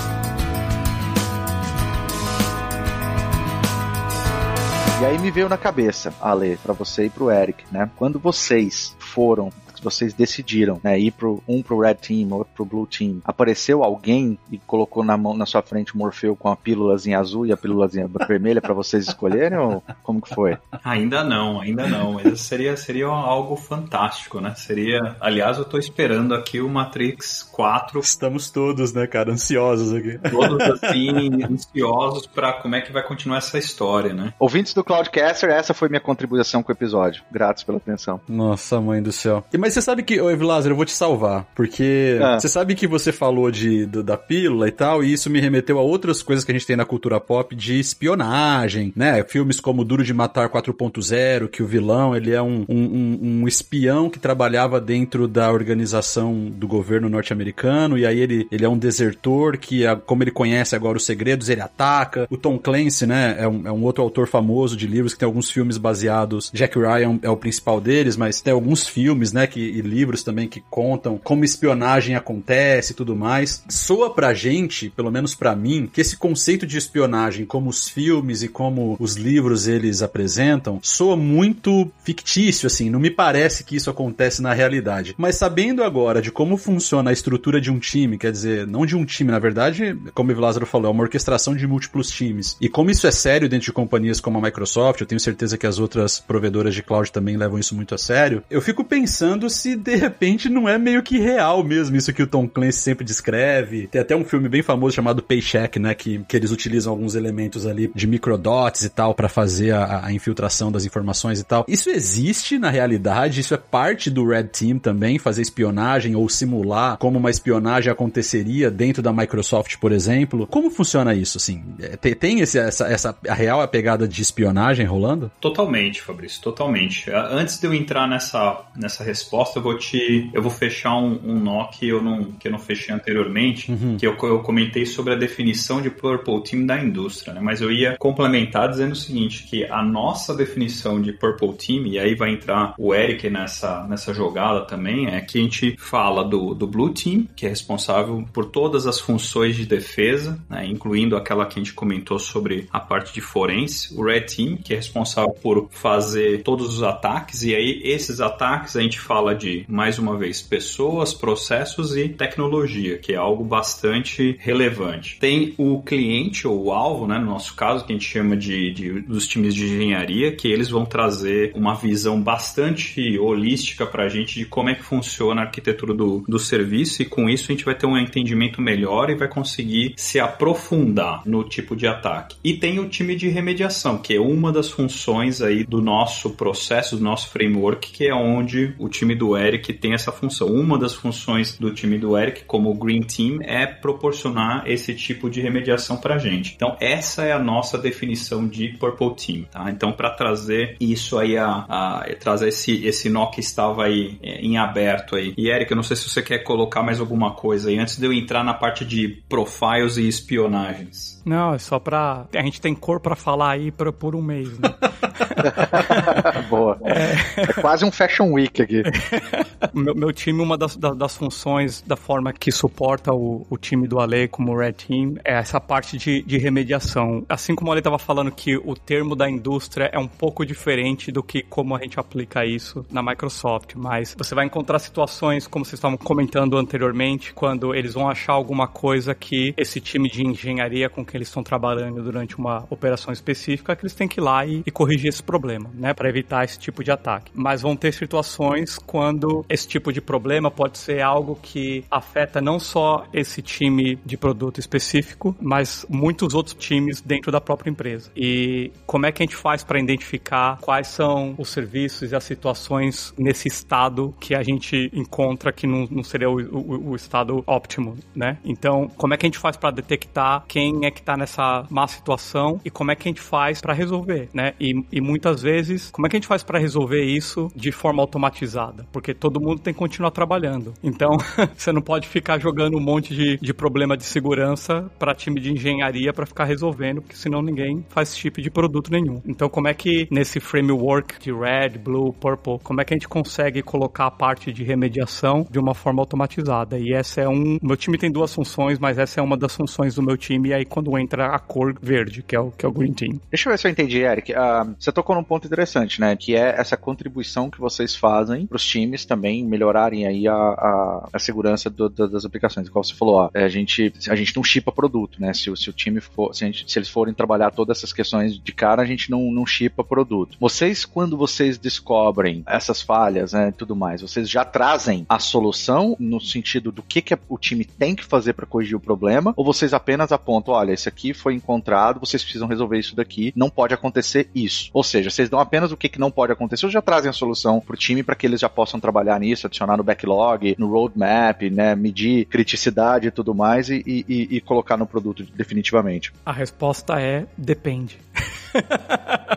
E 5.00 5.04
aí 5.04 5.18
me 5.18 5.30
veio 5.30 5.48
na 5.48 5.56
cabeça, 5.56 6.12
Ale, 6.20 6.58
para 6.62 6.74
você 6.74 7.06
e 7.06 7.10
pro 7.10 7.30
Eric, 7.30 7.64
né? 7.72 7.90
Quando 7.96 8.18
vocês 8.18 8.94
foram 8.98 9.50
vocês 9.82 10.14
decidiram, 10.14 10.80
né, 10.82 10.98
ir 10.98 11.12
pro, 11.12 11.42
um 11.46 11.62
pro 11.62 11.80
Red 11.80 11.94
Team, 11.94 12.32
outro 12.32 12.52
pro 12.54 12.64
Blue 12.64 12.86
Team, 12.86 13.20
apareceu 13.24 13.82
alguém 13.82 14.38
e 14.50 14.58
colocou 14.58 15.04
na 15.04 15.16
mão 15.16 15.36
na 15.36 15.46
sua 15.46 15.62
frente 15.62 15.94
o 15.94 15.98
Morfeu 15.98 16.36
com 16.36 16.48
a 16.48 16.56
pílulazinha 16.56 17.18
azul 17.18 17.46
e 17.46 17.52
a 17.52 17.56
pílulazinha 17.56 18.08
vermelha 18.26 18.60
para 18.60 18.74
vocês 18.74 19.06
escolherem 19.06 19.58
ou 19.58 19.82
como 20.02 20.20
que 20.20 20.34
foi? 20.34 20.56
Ainda 20.84 21.24
não, 21.24 21.60
ainda 21.60 21.86
não. 21.86 22.14
Mas 22.14 22.40
seria 22.40 22.76
seria 22.76 23.06
algo 23.06 23.56
fantástico, 23.56 24.40
né? 24.40 24.54
Seria, 24.56 25.16
aliás, 25.20 25.58
eu 25.58 25.64
tô 25.64 25.78
esperando 25.78 26.34
aqui 26.34 26.60
o 26.60 26.68
Matrix 26.68 27.42
4. 27.52 28.00
Estamos 28.00 28.50
todos, 28.50 28.92
né, 28.92 29.06
cara, 29.06 29.32
ansiosos 29.32 29.92
aqui. 29.92 30.18
Todos 30.30 30.60
assim 30.82 31.42
ansiosos 31.44 32.26
para 32.26 32.54
como 32.54 32.74
é 32.74 32.80
que 32.80 32.92
vai 32.92 33.02
continuar 33.02 33.38
essa 33.38 33.58
história, 33.58 34.12
né? 34.12 34.34
Ouvintes 34.38 34.74
do 34.74 34.84
Cloudcaster, 34.84 35.50
essa 35.50 35.74
foi 35.74 35.88
minha 35.88 36.00
contribuição 36.00 36.62
com 36.62 36.72
o 36.72 36.74
episódio. 36.74 37.22
Gratos 37.30 37.62
pela 37.62 37.78
atenção. 37.78 38.20
Nossa, 38.28 38.80
mãe 38.80 39.02
do 39.02 39.12
céu. 39.12 39.44
E, 39.52 39.58
mas 39.58 39.69
mas 39.70 39.74
você 39.74 39.82
sabe 39.82 40.02
que, 40.02 40.20
ô 40.20 40.28
Evilázaro, 40.28 40.72
eu 40.72 40.76
vou 40.76 40.84
te 40.84 40.90
salvar. 40.90 41.46
Porque 41.54 42.18
ah. 42.20 42.40
você 42.40 42.48
sabe 42.48 42.74
que 42.74 42.88
você 42.88 43.12
falou 43.12 43.52
de, 43.52 43.86
do, 43.86 44.02
da 44.02 44.16
pílula 44.16 44.66
e 44.66 44.72
tal, 44.72 45.04
e 45.04 45.12
isso 45.12 45.30
me 45.30 45.40
remeteu 45.40 45.78
a 45.78 45.82
outras 45.82 46.24
coisas 46.24 46.44
que 46.44 46.50
a 46.50 46.54
gente 46.54 46.66
tem 46.66 46.74
na 46.74 46.84
cultura 46.84 47.20
pop 47.20 47.54
de 47.54 47.78
espionagem, 47.78 48.92
né? 48.96 49.22
Filmes 49.22 49.60
como 49.60 49.84
Duro 49.84 50.02
de 50.02 50.12
Matar 50.12 50.48
4.0, 50.48 51.48
que 51.48 51.62
o 51.62 51.66
vilão, 51.66 52.16
ele 52.16 52.32
é 52.32 52.42
um, 52.42 52.64
um, 52.68 53.18
um, 53.22 53.48
espião 53.48 54.10
que 54.10 54.18
trabalhava 54.18 54.80
dentro 54.80 55.28
da 55.28 55.52
organização 55.52 56.50
do 56.50 56.66
governo 56.66 57.08
norte-americano, 57.08 57.96
e 57.96 58.04
aí 58.04 58.18
ele, 58.18 58.48
ele 58.50 58.64
é 58.64 58.68
um 58.68 58.78
desertor 58.78 59.56
que, 59.56 59.84
como 60.04 60.24
ele 60.24 60.32
conhece 60.32 60.74
agora 60.74 60.96
os 60.96 61.04
segredos, 61.04 61.48
ele 61.48 61.60
ataca. 61.60 62.26
O 62.28 62.36
Tom 62.36 62.58
Clancy, 62.58 63.06
né, 63.06 63.36
é 63.38 63.46
um, 63.46 63.68
é 63.68 63.70
um 63.70 63.84
outro 63.84 64.02
autor 64.02 64.26
famoso 64.26 64.76
de 64.76 64.88
livros 64.88 65.12
que 65.12 65.20
tem 65.20 65.26
alguns 65.26 65.48
filmes 65.48 65.78
baseados. 65.78 66.50
Jack 66.52 66.76
Ryan 66.76 67.20
é 67.22 67.30
o 67.30 67.36
principal 67.36 67.80
deles, 67.80 68.16
mas 68.16 68.40
tem 68.40 68.52
alguns 68.52 68.88
filmes, 68.88 69.32
né, 69.32 69.46
que 69.46 69.59
que, 69.60 69.78
e 69.78 69.80
livros 69.82 70.22
também 70.22 70.48
que 70.48 70.62
contam 70.70 71.18
como 71.22 71.44
espionagem 71.44 72.16
acontece 72.16 72.92
e 72.92 72.96
tudo 72.96 73.14
mais. 73.14 73.62
Soa 73.68 74.10
pra 74.14 74.32
gente, 74.32 74.88
pelo 74.90 75.10
menos 75.10 75.34
para 75.34 75.54
mim, 75.54 75.88
que 75.92 76.00
esse 76.00 76.16
conceito 76.16 76.66
de 76.66 76.78
espionagem, 76.78 77.44
como 77.44 77.68
os 77.68 77.88
filmes 77.88 78.42
e 78.42 78.48
como 78.48 78.96
os 78.98 79.16
livros 79.16 79.68
eles 79.68 80.00
apresentam, 80.02 80.80
soa 80.82 81.16
muito 81.16 81.90
fictício, 82.02 82.66
assim. 82.66 82.88
Não 82.88 82.98
me 82.98 83.10
parece 83.10 83.64
que 83.64 83.76
isso 83.76 83.90
acontece 83.90 84.40
na 84.40 84.54
realidade. 84.54 85.14
Mas 85.18 85.36
sabendo 85.36 85.84
agora 85.84 86.22
de 86.22 86.32
como 86.32 86.56
funciona 86.56 87.10
a 87.10 87.12
estrutura 87.12 87.60
de 87.60 87.70
um 87.70 87.78
time, 87.78 88.16
quer 88.16 88.32
dizer, 88.32 88.66
não 88.66 88.86
de 88.86 88.96
um 88.96 89.04
time, 89.04 89.30
na 89.30 89.38
verdade, 89.38 89.96
como 90.14 90.32
o 90.32 90.40
Lázaro 90.40 90.64
falou, 90.64 90.88
é 90.88 90.92
uma 90.92 91.02
orquestração 91.02 91.54
de 91.54 91.66
múltiplos 91.66 92.10
times. 92.10 92.56
E 92.60 92.68
como 92.68 92.90
isso 92.90 93.06
é 93.06 93.10
sério 93.10 93.48
dentro 93.48 93.66
de 93.66 93.72
companhias 93.72 94.20
como 94.20 94.38
a 94.38 94.42
Microsoft, 94.42 95.00
eu 95.00 95.06
tenho 95.06 95.20
certeza 95.20 95.58
que 95.58 95.66
as 95.66 95.78
outras 95.78 96.20
provedoras 96.20 96.74
de 96.74 96.82
cloud 96.82 97.10
também 97.12 97.36
levam 97.36 97.58
isso 97.58 97.74
muito 97.74 97.94
a 97.94 97.98
sério, 97.98 98.42
eu 98.50 98.60
fico 98.60 98.84
pensando 98.84 99.49
se 99.50 99.76
de 99.76 99.96
repente 99.96 100.48
não 100.48 100.68
é 100.68 100.78
meio 100.78 101.02
que 101.02 101.18
real 101.18 101.62
mesmo 101.62 101.96
isso 101.96 102.12
que 102.12 102.22
o 102.22 102.26
Tom 102.26 102.48
Clancy 102.48 102.78
sempre 102.78 103.04
descreve. 103.04 103.86
Tem 103.88 104.00
até 104.00 104.16
um 104.16 104.24
filme 104.24 104.48
bem 104.48 104.62
famoso 104.62 104.94
chamado 104.94 105.22
Paycheck, 105.22 105.78
né, 105.78 105.94
que, 105.94 106.20
que 106.28 106.36
eles 106.36 106.50
utilizam 106.50 106.92
alguns 106.92 107.14
elementos 107.14 107.66
ali 107.66 107.90
de 107.94 108.06
microdots 108.06 108.82
e 108.82 108.88
tal 108.88 109.14
para 109.14 109.28
fazer 109.28 109.72
a, 109.72 110.06
a, 110.06 110.12
infiltração 110.12 110.70
das 110.70 110.84
informações 110.84 111.40
e 111.40 111.44
tal. 111.44 111.64
Isso 111.68 111.90
existe 111.90 112.58
na 112.58 112.70
realidade, 112.70 113.40
isso 113.40 113.54
é 113.54 113.56
parte 113.56 114.10
do 114.10 114.26
Red 114.26 114.44
Team 114.44 114.78
também, 114.78 115.18
fazer 115.18 115.42
espionagem 115.42 116.14
ou 116.14 116.28
simular 116.28 116.96
como 116.98 117.18
uma 117.18 117.30
espionagem 117.30 117.92
aconteceria 117.92 118.70
dentro 118.70 119.02
da 119.02 119.12
Microsoft, 119.12 119.76
por 119.78 119.92
exemplo. 119.92 120.46
Como 120.46 120.70
funciona 120.70 121.14
isso, 121.14 121.38
assim? 121.38 121.62
É, 121.80 121.96
tem, 122.14 122.40
esse, 122.40 122.58
essa, 122.58 122.86
essa 122.86 123.16
a 123.28 123.34
real 123.34 123.60
a 123.60 123.68
pegada 123.68 124.06
de 124.06 124.22
espionagem 124.22 124.86
rolando? 124.86 125.30
Totalmente, 125.40 126.02
Fabrício, 126.02 126.40
totalmente. 126.40 127.10
Antes 127.10 127.58
de 127.58 127.66
eu 127.66 127.74
entrar 127.74 128.08
nessa, 128.08 128.62
nessa 128.76 129.04
resposta, 129.04 129.39
resposta, 129.40 129.58
eu 129.58 129.62
vou 129.62 129.76
te. 129.76 130.30
Eu 130.32 130.42
vou 130.42 130.50
fechar 130.50 130.96
um, 130.96 131.18
um 131.24 131.38
nó 131.38 131.64
que 131.66 131.88
eu 131.88 132.02
não, 132.02 132.24
que 132.32 132.48
eu 132.48 132.52
não 132.52 132.58
fechei 132.58 132.94
anteriormente, 132.94 133.70
uhum. 133.70 133.96
que 133.96 134.06
eu, 134.06 134.16
eu 134.22 134.40
comentei 134.40 134.84
sobre 134.84 135.14
a 135.14 135.16
definição 135.16 135.80
de 135.80 135.90
Purple 135.90 136.42
Team 136.42 136.66
da 136.66 136.82
indústria, 136.82 137.32
né? 137.32 137.40
Mas 137.42 137.60
eu 137.60 137.70
ia 137.70 137.96
complementar 137.98 138.68
dizendo 138.68 138.92
o 138.92 138.96
seguinte: 138.96 139.44
que 139.44 139.64
a 139.64 139.82
nossa 139.82 140.34
definição 140.34 141.00
de 141.00 141.12
Purple 141.12 141.54
Team, 141.54 141.86
e 141.86 141.98
aí 141.98 142.14
vai 142.14 142.32
entrar 142.32 142.74
o 142.78 142.94
Eric 142.94 143.28
nessa, 143.30 143.86
nessa 143.88 144.12
jogada 144.12 144.62
também, 144.62 145.06
é 145.08 145.20
que 145.20 145.38
a 145.38 145.42
gente 145.42 145.76
fala 145.78 146.24
do, 146.24 146.54
do 146.54 146.66
Blue 146.66 146.90
Team, 146.90 147.26
que 147.34 147.46
é 147.46 147.48
responsável 147.48 148.24
por 148.32 148.46
todas 148.46 148.86
as 148.86 149.00
funções 149.00 149.56
de 149.56 149.66
defesa, 149.66 150.38
né? 150.48 150.66
incluindo 150.66 151.16
aquela 151.16 151.46
que 151.46 151.58
a 151.58 151.62
gente 151.62 151.72
comentou 151.72 152.18
sobre 152.18 152.68
a 152.70 152.80
parte 152.80 153.12
de 153.12 153.20
forense, 153.20 153.94
o 153.96 154.04
Red 154.04 154.22
Team, 154.22 154.56
que 154.56 154.72
é 154.72 154.76
responsável 154.76 155.32
por 155.42 155.68
fazer 155.70 156.42
todos 156.42 156.74
os 156.74 156.82
ataques, 156.82 157.42
e 157.42 157.54
aí 157.54 157.80
esses 157.84 158.20
ataques 158.20 158.76
a 158.76 158.80
gente 158.80 158.98
fala 159.00 159.19
fala 159.20 159.34
de, 159.34 159.66
mais 159.68 159.98
uma 159.98 160.16
vez, 160.16 160.40
pessoas, 160.40 161.12
processos 161.12 161.94
e 161.94 162.08
tecnologia, 162.08 162.96
que 162.96 163.12
é 163.12 163.16
algo 163.16 163.44
bastante 163.44 164.38
relevante. 164.40 165.18
Tem 165.20 165.54
o 165.58 165.82
cliente 165.82 166.48
ou 166.48 166.64
o 166.64 166.72
alvo, 166.72 167.06
né, 167.06 167.18
no 167.18 167.26
nosso 167.26 167.54
caso, 167.54 167.84
que 167.84 167.92
a 167.92 167.94
gente 167.94 168.08
chama 168.08 168.34
de, 168.34 168.72
de 168.72 169.00
dos 169.02 169.28
times 169.28 169.54
de 169.54 169.66
engenharia, 169.66 170.32
que 170.32 170.48
eles 170.48 170.70
vão 170.70 170.86
trazer 170.86 171.52
uma 171.54 171.74
visão 171.74 172.18
bastante 172.18 173.18
holística 173.18 173.84
para 173.84 174.04
a 174.04 174.08
gente 174.08 174.38
de 174.38 174.46
como 174.46 174.70
é 174.70 174.74
que 174.74 174.82
funciona 174.82 175.42
a 175.42 175.44
arquitetura 175.44 175.92
do, 175.92 176.24
do 176.26 176.38
serviço 176.38 177.02
e 177.02 177.04
com 177.04 177.28
isso 177.28 177.52
a 177.52 177.54
gente 177.54 177.64
vai 177.66 177.74
ter 177.74 177.86
um 177.86 177.98
entendimento 177.98 178.62
melhor 178.62 179.10
e 179.10 179.14
vai 179.14 179.28
conseguir 179.28 179.92
se 179.96 180.18
aprofundar 180.18 181.20
no 181.26 181.44
tipo 181.44 181.76
de 181.76 181.86
ataque. 181.86 182.36
E 182.42 182.54
tem 182.54 182.78
o 182.78 182.88
time 182.88 183.14
de 183.14 183.28
remediação, 183.28 183.98
que 183.98 184.14
é 184.14 184.20
uma 184.20 184.50
das 184.50 184.70
funções 184.70 185.42
aí 185.42 185.62
do 185.62 185.82
nosso 185.82 186.30
processo, 186.30 186.96
do 186.96 187.02
nosso 187.02 187.28
framework, 187.28 187.92
que 187.92 188.06
é 188.06 188.14
onde 188.14 188.74
o 188.78 188.88
time 188.88 189.09
do 189.14 189.36
Eric 189.36 189.72
tem 189.74 189.94
essa 189.94 190.12
função. 190.12 190.48
Uma 190.48 190.78
das 190.78 190.94
funções 190.94 191.58
do 191.58 191.72
time 191.72 191.98
do 191.98 192.16
Eric, 192.16 192.44
como 192.44 192.74
Green 192.74 193.02
Team, 193.02 193.38
é 193.42 193.66
proporcionar 193.66 194.64
esse 194.66 194.94
tipo 194.94 195.28
de 195.28 195.40
remediação 195.40 195.96
para 195.96 196.18
gente. 196.18 196.54
Então, 196.54 196.76
essa 196.80 197.24
é 197.24 197.32
a 197.32 197.38
nossa 197.38 197.78
definição 197.78 198.46
de 198.46 198.68
Purple 198.78 199.14
Team. 199.14 199.44
Tá? 199.50 199.70
Então, 199.70 199.92
para 199.92 200.10
trazer 200.10 200.76
isso 200.80 201.18
aí, 201.18 201.36
a, 201.36 201.64
a, 201.68 202.06
trazer 202.18 202.48
esse, 202.48 202.84
esse 202.84 203.08
nó 203.08 203.26
que 203.26 203.40
estava 203.40 203.84
aí 203.84 204.18
é, 204.22 204.40
em 204.40 204.56
aberto 204.56 205.16
aí. 205.16 205.34
E 205.36 205.48
Eric, 205.50 205.70
eu 205.70 205.76
não 205.76 205.82
sei 205.82 205.96
se 205.96 206.08
você 206.08 206.22
quer 206.22 206.38
colocar 206.38 206.82
mais 206.82 207.00
alguma 207.00 207.32
coisa 207.32 207.70
aí 207.70 207.78
antes 207.78 207.98
de 207.98 208.06
eu 208.06 208.12
entrar 208.12 208.44
na 208.44 208.54
parte 208.54 208.84
de 208.84 209.08
profiles 209.28 209.96
e 209.96 210.06
espionagens. 210.06 211.19
Não, 211.24 211.54
é 211.54 211.58
só 211.58 211.78
pra. 211.78 212.26
A 212.34 212.42
gente 212.42 212.60
tem 212.60 212.74
cor 212.74 213.00
pra 213.00 213.14
falar 213.14 213.52
aí 213.52 213.70
pra, 213.70 213.92
por 213.92 214.14
um 214.14 214.22
mês, 214.22 214.58
né? 214.58 214.68
Boa. 216.48 216.78
É... 216.82 217.42
é... 217.42 217.46
quase 217.60 217.84
um 217.84 217.92
Fashion 217.92 218.32
Week 218.32 218.62
aqui. 218.62 218.82
meu, 219.74 219.94
meu, 219.94 220.12
time, 220.12 220.42
uma 220.42 220.56
das, 220.56 220.76
das, 220.76 220.96
das, 220.96 221.16
funções 221.16 221.82
da 221.82 221.96
forma 221.96 222.32
que 222.32 222.50
suporta 222.50 223.12
o, 223.12 223.46
o 223.48 223.56
time 223.56 223.86
do 223.86 224.00
Ale 224.00 224.28
como 224.28 224.56
Red 224.56 224.72
Team 224.72 225.14
é 225.24 225.34
essa 225.34 225.60
parte 225.60 225.96
de, 225.96 226.22
de 226.22 226.38
remediação. 226.38 227.24
Assim 227.28 227.54
como 227.54 227.70
o 227.70 227.72
Ale 227.72 227.80
estava 227.80 227.98
falando 227.98 228.30
que 228.30 228.56
o 228.56 228.74
termo 228.74 229.14
da 229.14 229.28
indústria 229.28 229.90
é 229.92 229.98
um 229.98 230.08
pouco 230.08 230.44
diferente 230.44 231.12
do 231.12 231.22
que 231.22 231.42
como 231.42 231.76
a 231.76 231.80
gente 231.80 231.98
aplica 231.98 232.44
isso 232.44 232.84
na 232.90 233.02
Microsoft, 233.02 233.74
mas 233.76 234.14
você 234.16 234.34
vai 234.34 234.46
encontrar 234.46 234.78
situações, 234.78 235.46
como 235.46 235.64
vocês 235.64 235.74
estavam 235.74 235.96
comentando 235.96 236.56
anteriormente, 236.56 237.32
quando 237.32 237.74
eles 237.74 237.94
vão 237.94 238.08
achar 238.08 238.32
alguma 238.32 238.66
coisa 238.66 239.14
que 239.14 239.54
esse 239.56 239.80
time 239.80 240.08
de 240.08 240.26
engenharia 240.26 240.88
com 240.88 241.04
que 241.10 241.16
eles 241.16 241.28
estão 241.28 241.42
trabalhando 241.42 242.02
durante 242.02 242.36
uma 242.36 242.64
operação 242.70 243.12
específica, 243.12 243.74
que 243.74 243.82
eles 243.82 243.94
têm 243.94 244.08
que 244.08 244.20
ir 244.20 244.22
lá 244.22 244.44
e, 244.46 244.62
e 244.66 244.70
corrigir 244.70 245.08
esse 245.08 245.22
problema, 245.22 245.70
né, 245.74 245.92
para 245.92 246.08
evitar 246.08 246.44
esse 246.44 246.58
tipo 246.58 246.82
de 246.84 246.90
ataque. 246.90 247.32
Mas 247.34 247.62
vão 247.62 247.76
ter 247.76 247.92
situações 247.92 248.78
quando 248.78 249.44
esse 249.48 249.66
tipo 249.66 249.92
de 249.92 250.00
problema 250.00 250.50
pode 250.50 250.78
ser 250.78 251.00
algo 251.00 251.38
que 251.42 251.84
afeta 251.90 252.40
não 252.40 252.58
só 252.58 253.06
esse 253.12 253.42
time 253.42 253.98
de 254.04 254.16
produto 254.16 254.58
específico, 254.58 255.36
mas 255.40 255.84
muitos 255.88 256.34
outros 256.34 256.54
times 256.54 257.00
dentro 257.00 257.32
da 257.32 257.40
própria 257.40 257.70
empresa. 257.70 258.10
E 258.16 258.72
como 258.86 259.06
é 259.06 259.12
que 259.12 259.22
a 259.22 259.26
gente 259.26 259.36
faz 259.36 259.64
para 259.64 259.78
identificar 259.78 260.58
quais 260.60 260.88
são 260.88 261.34
os 261.38 261.48
serviços 261.50 262.12
e 262.12 262.16
as 262.16 262.24
situações 262.24 263.14
nesse 263.18 263.48
estado 263.48 264.14
que 264.20 264.34
a 264.34 264.42
gente 264.42 264.90
encontra 264.92 265.52
que 265.52 265.66
não, 265.66 265.86
não 265.90 266.02
seria 266.02 266.30
o, 266.30 266.40
o, 266.40 266.90
o, 266.90 266.96
estado 266.96 267.42
óptimo, 267.46 267.96
né? 268.14 268.38
Então, 268.44 268.88
como 268.96 269.14
é 269.14 269.16
que 269.16 269.26
a 269.26 269.28
gente 269.28 269.38
faz 269.38 269.56
para 269.56 269.70
detectar 269.70 270.44
quem 270.46 270.84
é 270.84 270.90
que 270.90 270.99
está 271.00 271.16
nessa 271.16 271.64
má 271.70 271.86
situação 271.86 272.60
e 272.64 272.70
como 272.70 272.90
é 272.90 272.96
que 272.96 273.08
a 273.08 273.10
gente 273.10 273.20
faz 273.20 273.60
para 273.60 273.72
resolver, 273.72 274.28
né? 274.32 274.54
E, 274.60 274.74
e 274.92 275.00
muitas 275.00 275.42
vezes, 275.42 275.90
como 275.90 276.06
é 276.06 276.10
que 276.10 276.16
a 276.16 276.18
gente 276.18 276.26
faz 276.26 276.42
para 276.42 276.58
resolver 276.58 277.02
isso 277.02 277.48
de 277.54 277.72
forma 277.72 278.02
automatizada? 278.02 278.86
Porque 278.92 279.14
todo 279.14 279.40
mundo 279.40 279.60
tem 279.60 279.72
que 279.72 279.78
continuar 279.78 280.10
trabalhando. 280.10 280.72
Então, 280.82 281.10
você 281.56 281.72
não 281.72 281.82
pode 281.82 282.08
ficar 282.08 282.38
jogando 282.38 282.76
um 282.76 282.80
monte 282.80 283.14
de, 283.14 283.36
de 283.38 283.54
problema 283.54 283.96
de 283.96 284.04
segurança 284.04 284.90
para 284.98 285.14
time 285.14 285.40
de 285.40 285.52
engenharia 285.52 286.12
para 286.12 286.26
ficar 286.26 286.44
resolvendo, 286.44 287.00
porque 287.00 287.16
senão 287.16 287.42
ninguém 287.42 287.84
faz 287.88 288.16
chip 288.16 288.40
de 288.40 288.50
produto 288.50 288.90
nenhum. 288.90 289.20
Então, 289.26 289.48
como 289.48 289.68
é 289.68 289.74
que 289.74 290.08
nesse 290.10 290.40
framework 290.40 291.18
de 291.20 291.32
Red, 291.32 291.78
Blue, 291.78 292.12
Purple, 292.12 292.58
como 292.62 292.80
é 292.80 292.84
que 292.84 292.94
a 292.94 292.96
gente 292.96 293.08
consegue 293.08 293.62
colocar 293.62 294.06
a 294.06 294.10
parte 294.10 294.52
de 294.52 294.64
remediação 294.64 295.46
de 295.50 295.58
uma 295.58 295.74
forma 295.74 296.02
automatizada? 296.02 296.78
E 296.78 296.92
essa 296.92 297.20
é 297.20 297.28
um. 297.28 297.58
Meu 297.62 297.76
time 297.76 297.98
tem 297.98 298.10
duas 298.10 298.34
funções, 298.34 298.78
mas 298.78 298.98
essa 298.98 299.20
é 299.20 299.22
uma 299.22 299.36
das 299.36 299.54
funções 299.54 299.94
do 299.94 300.02
meu 300.02 300.16
time. 300.16 300.50
E 300.50 300.54
aí, 300.54 300.64
quando 300.64 300.89
entra 300.98 301.34
a 301.34 301.38
cor 301.38 301.74
verde, 301.80 302.22
que 302.22 302.34
é 302.34 302.40
o, 302.40 302.50
que 302.50 302.64
é 302.64 302.68
o 302.68 302.72
Green 302.72 302.92
Team. 302.92 303.20
Deixa 303.30 303.48
eu 303.48 303.52
ver 303.52 303.58
se 303.58 303.66
eu 303.66 303.70
entendi, 303.70 303.98
Eric. 303.98 304.32
Uh, 304.32 304.74
você 304.78 304.92
tocou 304.92 305.14
num 305.16 305.24
ponto 305.24 305.46
interessante, 305.46 306.00
né? 306.00 306.16
Que 306.16 306.34
é 306.34 306.54
essa 306.56 306.76
contribuição 306.76 307.50
que 307.50 307.60
vocês 307.60 307.94
fazem 307.94 308.46
para 308.46 308.56
os 308.56 308.64
times 308.64 309.04
também 309.04 309.44
melhorarem 309.44 310.06
aí 310.06 310.26
a, 310.26 310.34
a, 310.34 311.08
a 311.12 311.18
segurança 311.18 311.68
do, 311.70 311.88
do, 311.88 312.08
das 312.08 312.24
aplicações. 312.24 312.68
Como 312.68 312.84
você 312.84 312.94
falou, 312.94 313.14
ó, 313.16 313.30
a 313.34 313.48
gente, 313.48 313.92
a 314.08 314.14
gente 314.14 314.34
não 314.36 314.44
chipa 314.44 314.72
produto, 314.72 315.20
né? 315.20 315.32
Se, 315.32 315.54
se 315.56 315.70
o 315.70 315.72
time 315.72 316.00
for, 316.00 316.34
se, 316.34 316.44
gente, 316.44 316.70
se, 316.70 316.78
eles 316.78 316.88
forem 316.88 317.14
trabalhar 317.14 317.50
todas 317.50 317.78
essas 317.78 317.92
questões 317.92 318.38
de 318.38 318.52
cara, 318.52 318.82
a 318.82 318.86
gente 318.86 319.10
não, 319.10 319.30
não 319.30 319.46
chipa 319.46 319.84
produto. 319.84 320.36
Vocês, 320.40 320.84
quando 320.84 321.16
vocês 321.16 321.58
descobrem 321.58 322.42
essas 322.46 322.82
falhas, 322.82 323.32
né, 323.32 323.52
tudo 323.56 323.76
mais, 323.76 324.02
vocês 324.02 324.28
já 324.28 324.44
trazem 324.44 325.04
a 325.08 325.18
solução 325.18 325.96
no 325.98 326.20
sentido 326.20 326.72
do 326.72 326.82
que, 326.82 327.02
que 327.02 327.16
o 327.28 327.38
time 327.38 327.64
tem 327.64 327.94
que 327.94 328.04
fazer 328.04 328.32
para 328.32 328.46
corrigir 328.46 328.76
o 328.76 328.80
problema, 328.80 329.32
ou 329.36 329.44
vocês 329.44 329.72
apenas 329.72 330.12
apontam, 330.12 330.54
olha, 330.54 330.72
isso 330.80 330.88
aqui 330.88 331.14
foi 331.14 331.34
encontrado, 331.34 332.00
vocês 332.00 332.22
precisam 332.22 332.48
resolver 332.48 332.78
isso 332.78 332.96
daqui, 332.96 333.32
não 333.36 333.48
pode 333.48 333.74
acontecer 333.74 334.28
isso. 334.34 334.70
Ou 334.72 334.82
seja, 334.82 335.10
vocês 335.10 335.28
dão 335.28 335.38
apenas 335.38 335.72
o 335.72 335.76
que, 335.76 335.88
que 335.88 336.00
não 336.00 336.10
pode 336.10 336.32
acontecer, 336.32 336.66
ou 336.66 336.72
já 336.72 336.82
trazem 336.82 337.10
a 337.10 337.12
solução 337.12 337.60
pro 337.60 337.76
time 337.76 338.02
para 338.02 338.14
que 338.14 338.26
eles 338.26 338.40
já 338.40 338.48
possam 338.48 338.80
trabalhar 338.80 339.18
nisso, 339.20 339.46
adicionar 339.46 339.76
no 339.76 339.84
backlog, 339.84 340.54
no 340.58 340.68
roadmap, 340.68 341.42
né, 341.50 341.74
medir 341.74 342.24
criticidade 342.26 343.06
e 343.06 343.10
tudo 343.10 343.34
mais 343.34 343.68
e, 343.68 343.82
e, 343.86 344.28
e 344.30 344.40
colocar 344.40 344.76
no 344.76 344.86
produto 344.86 345.24
definitivamente. 345.34 346.12
A 346.24 346.32
resposta 346.32 347.00
é 347.00 347.26
depende. 347.36 347.98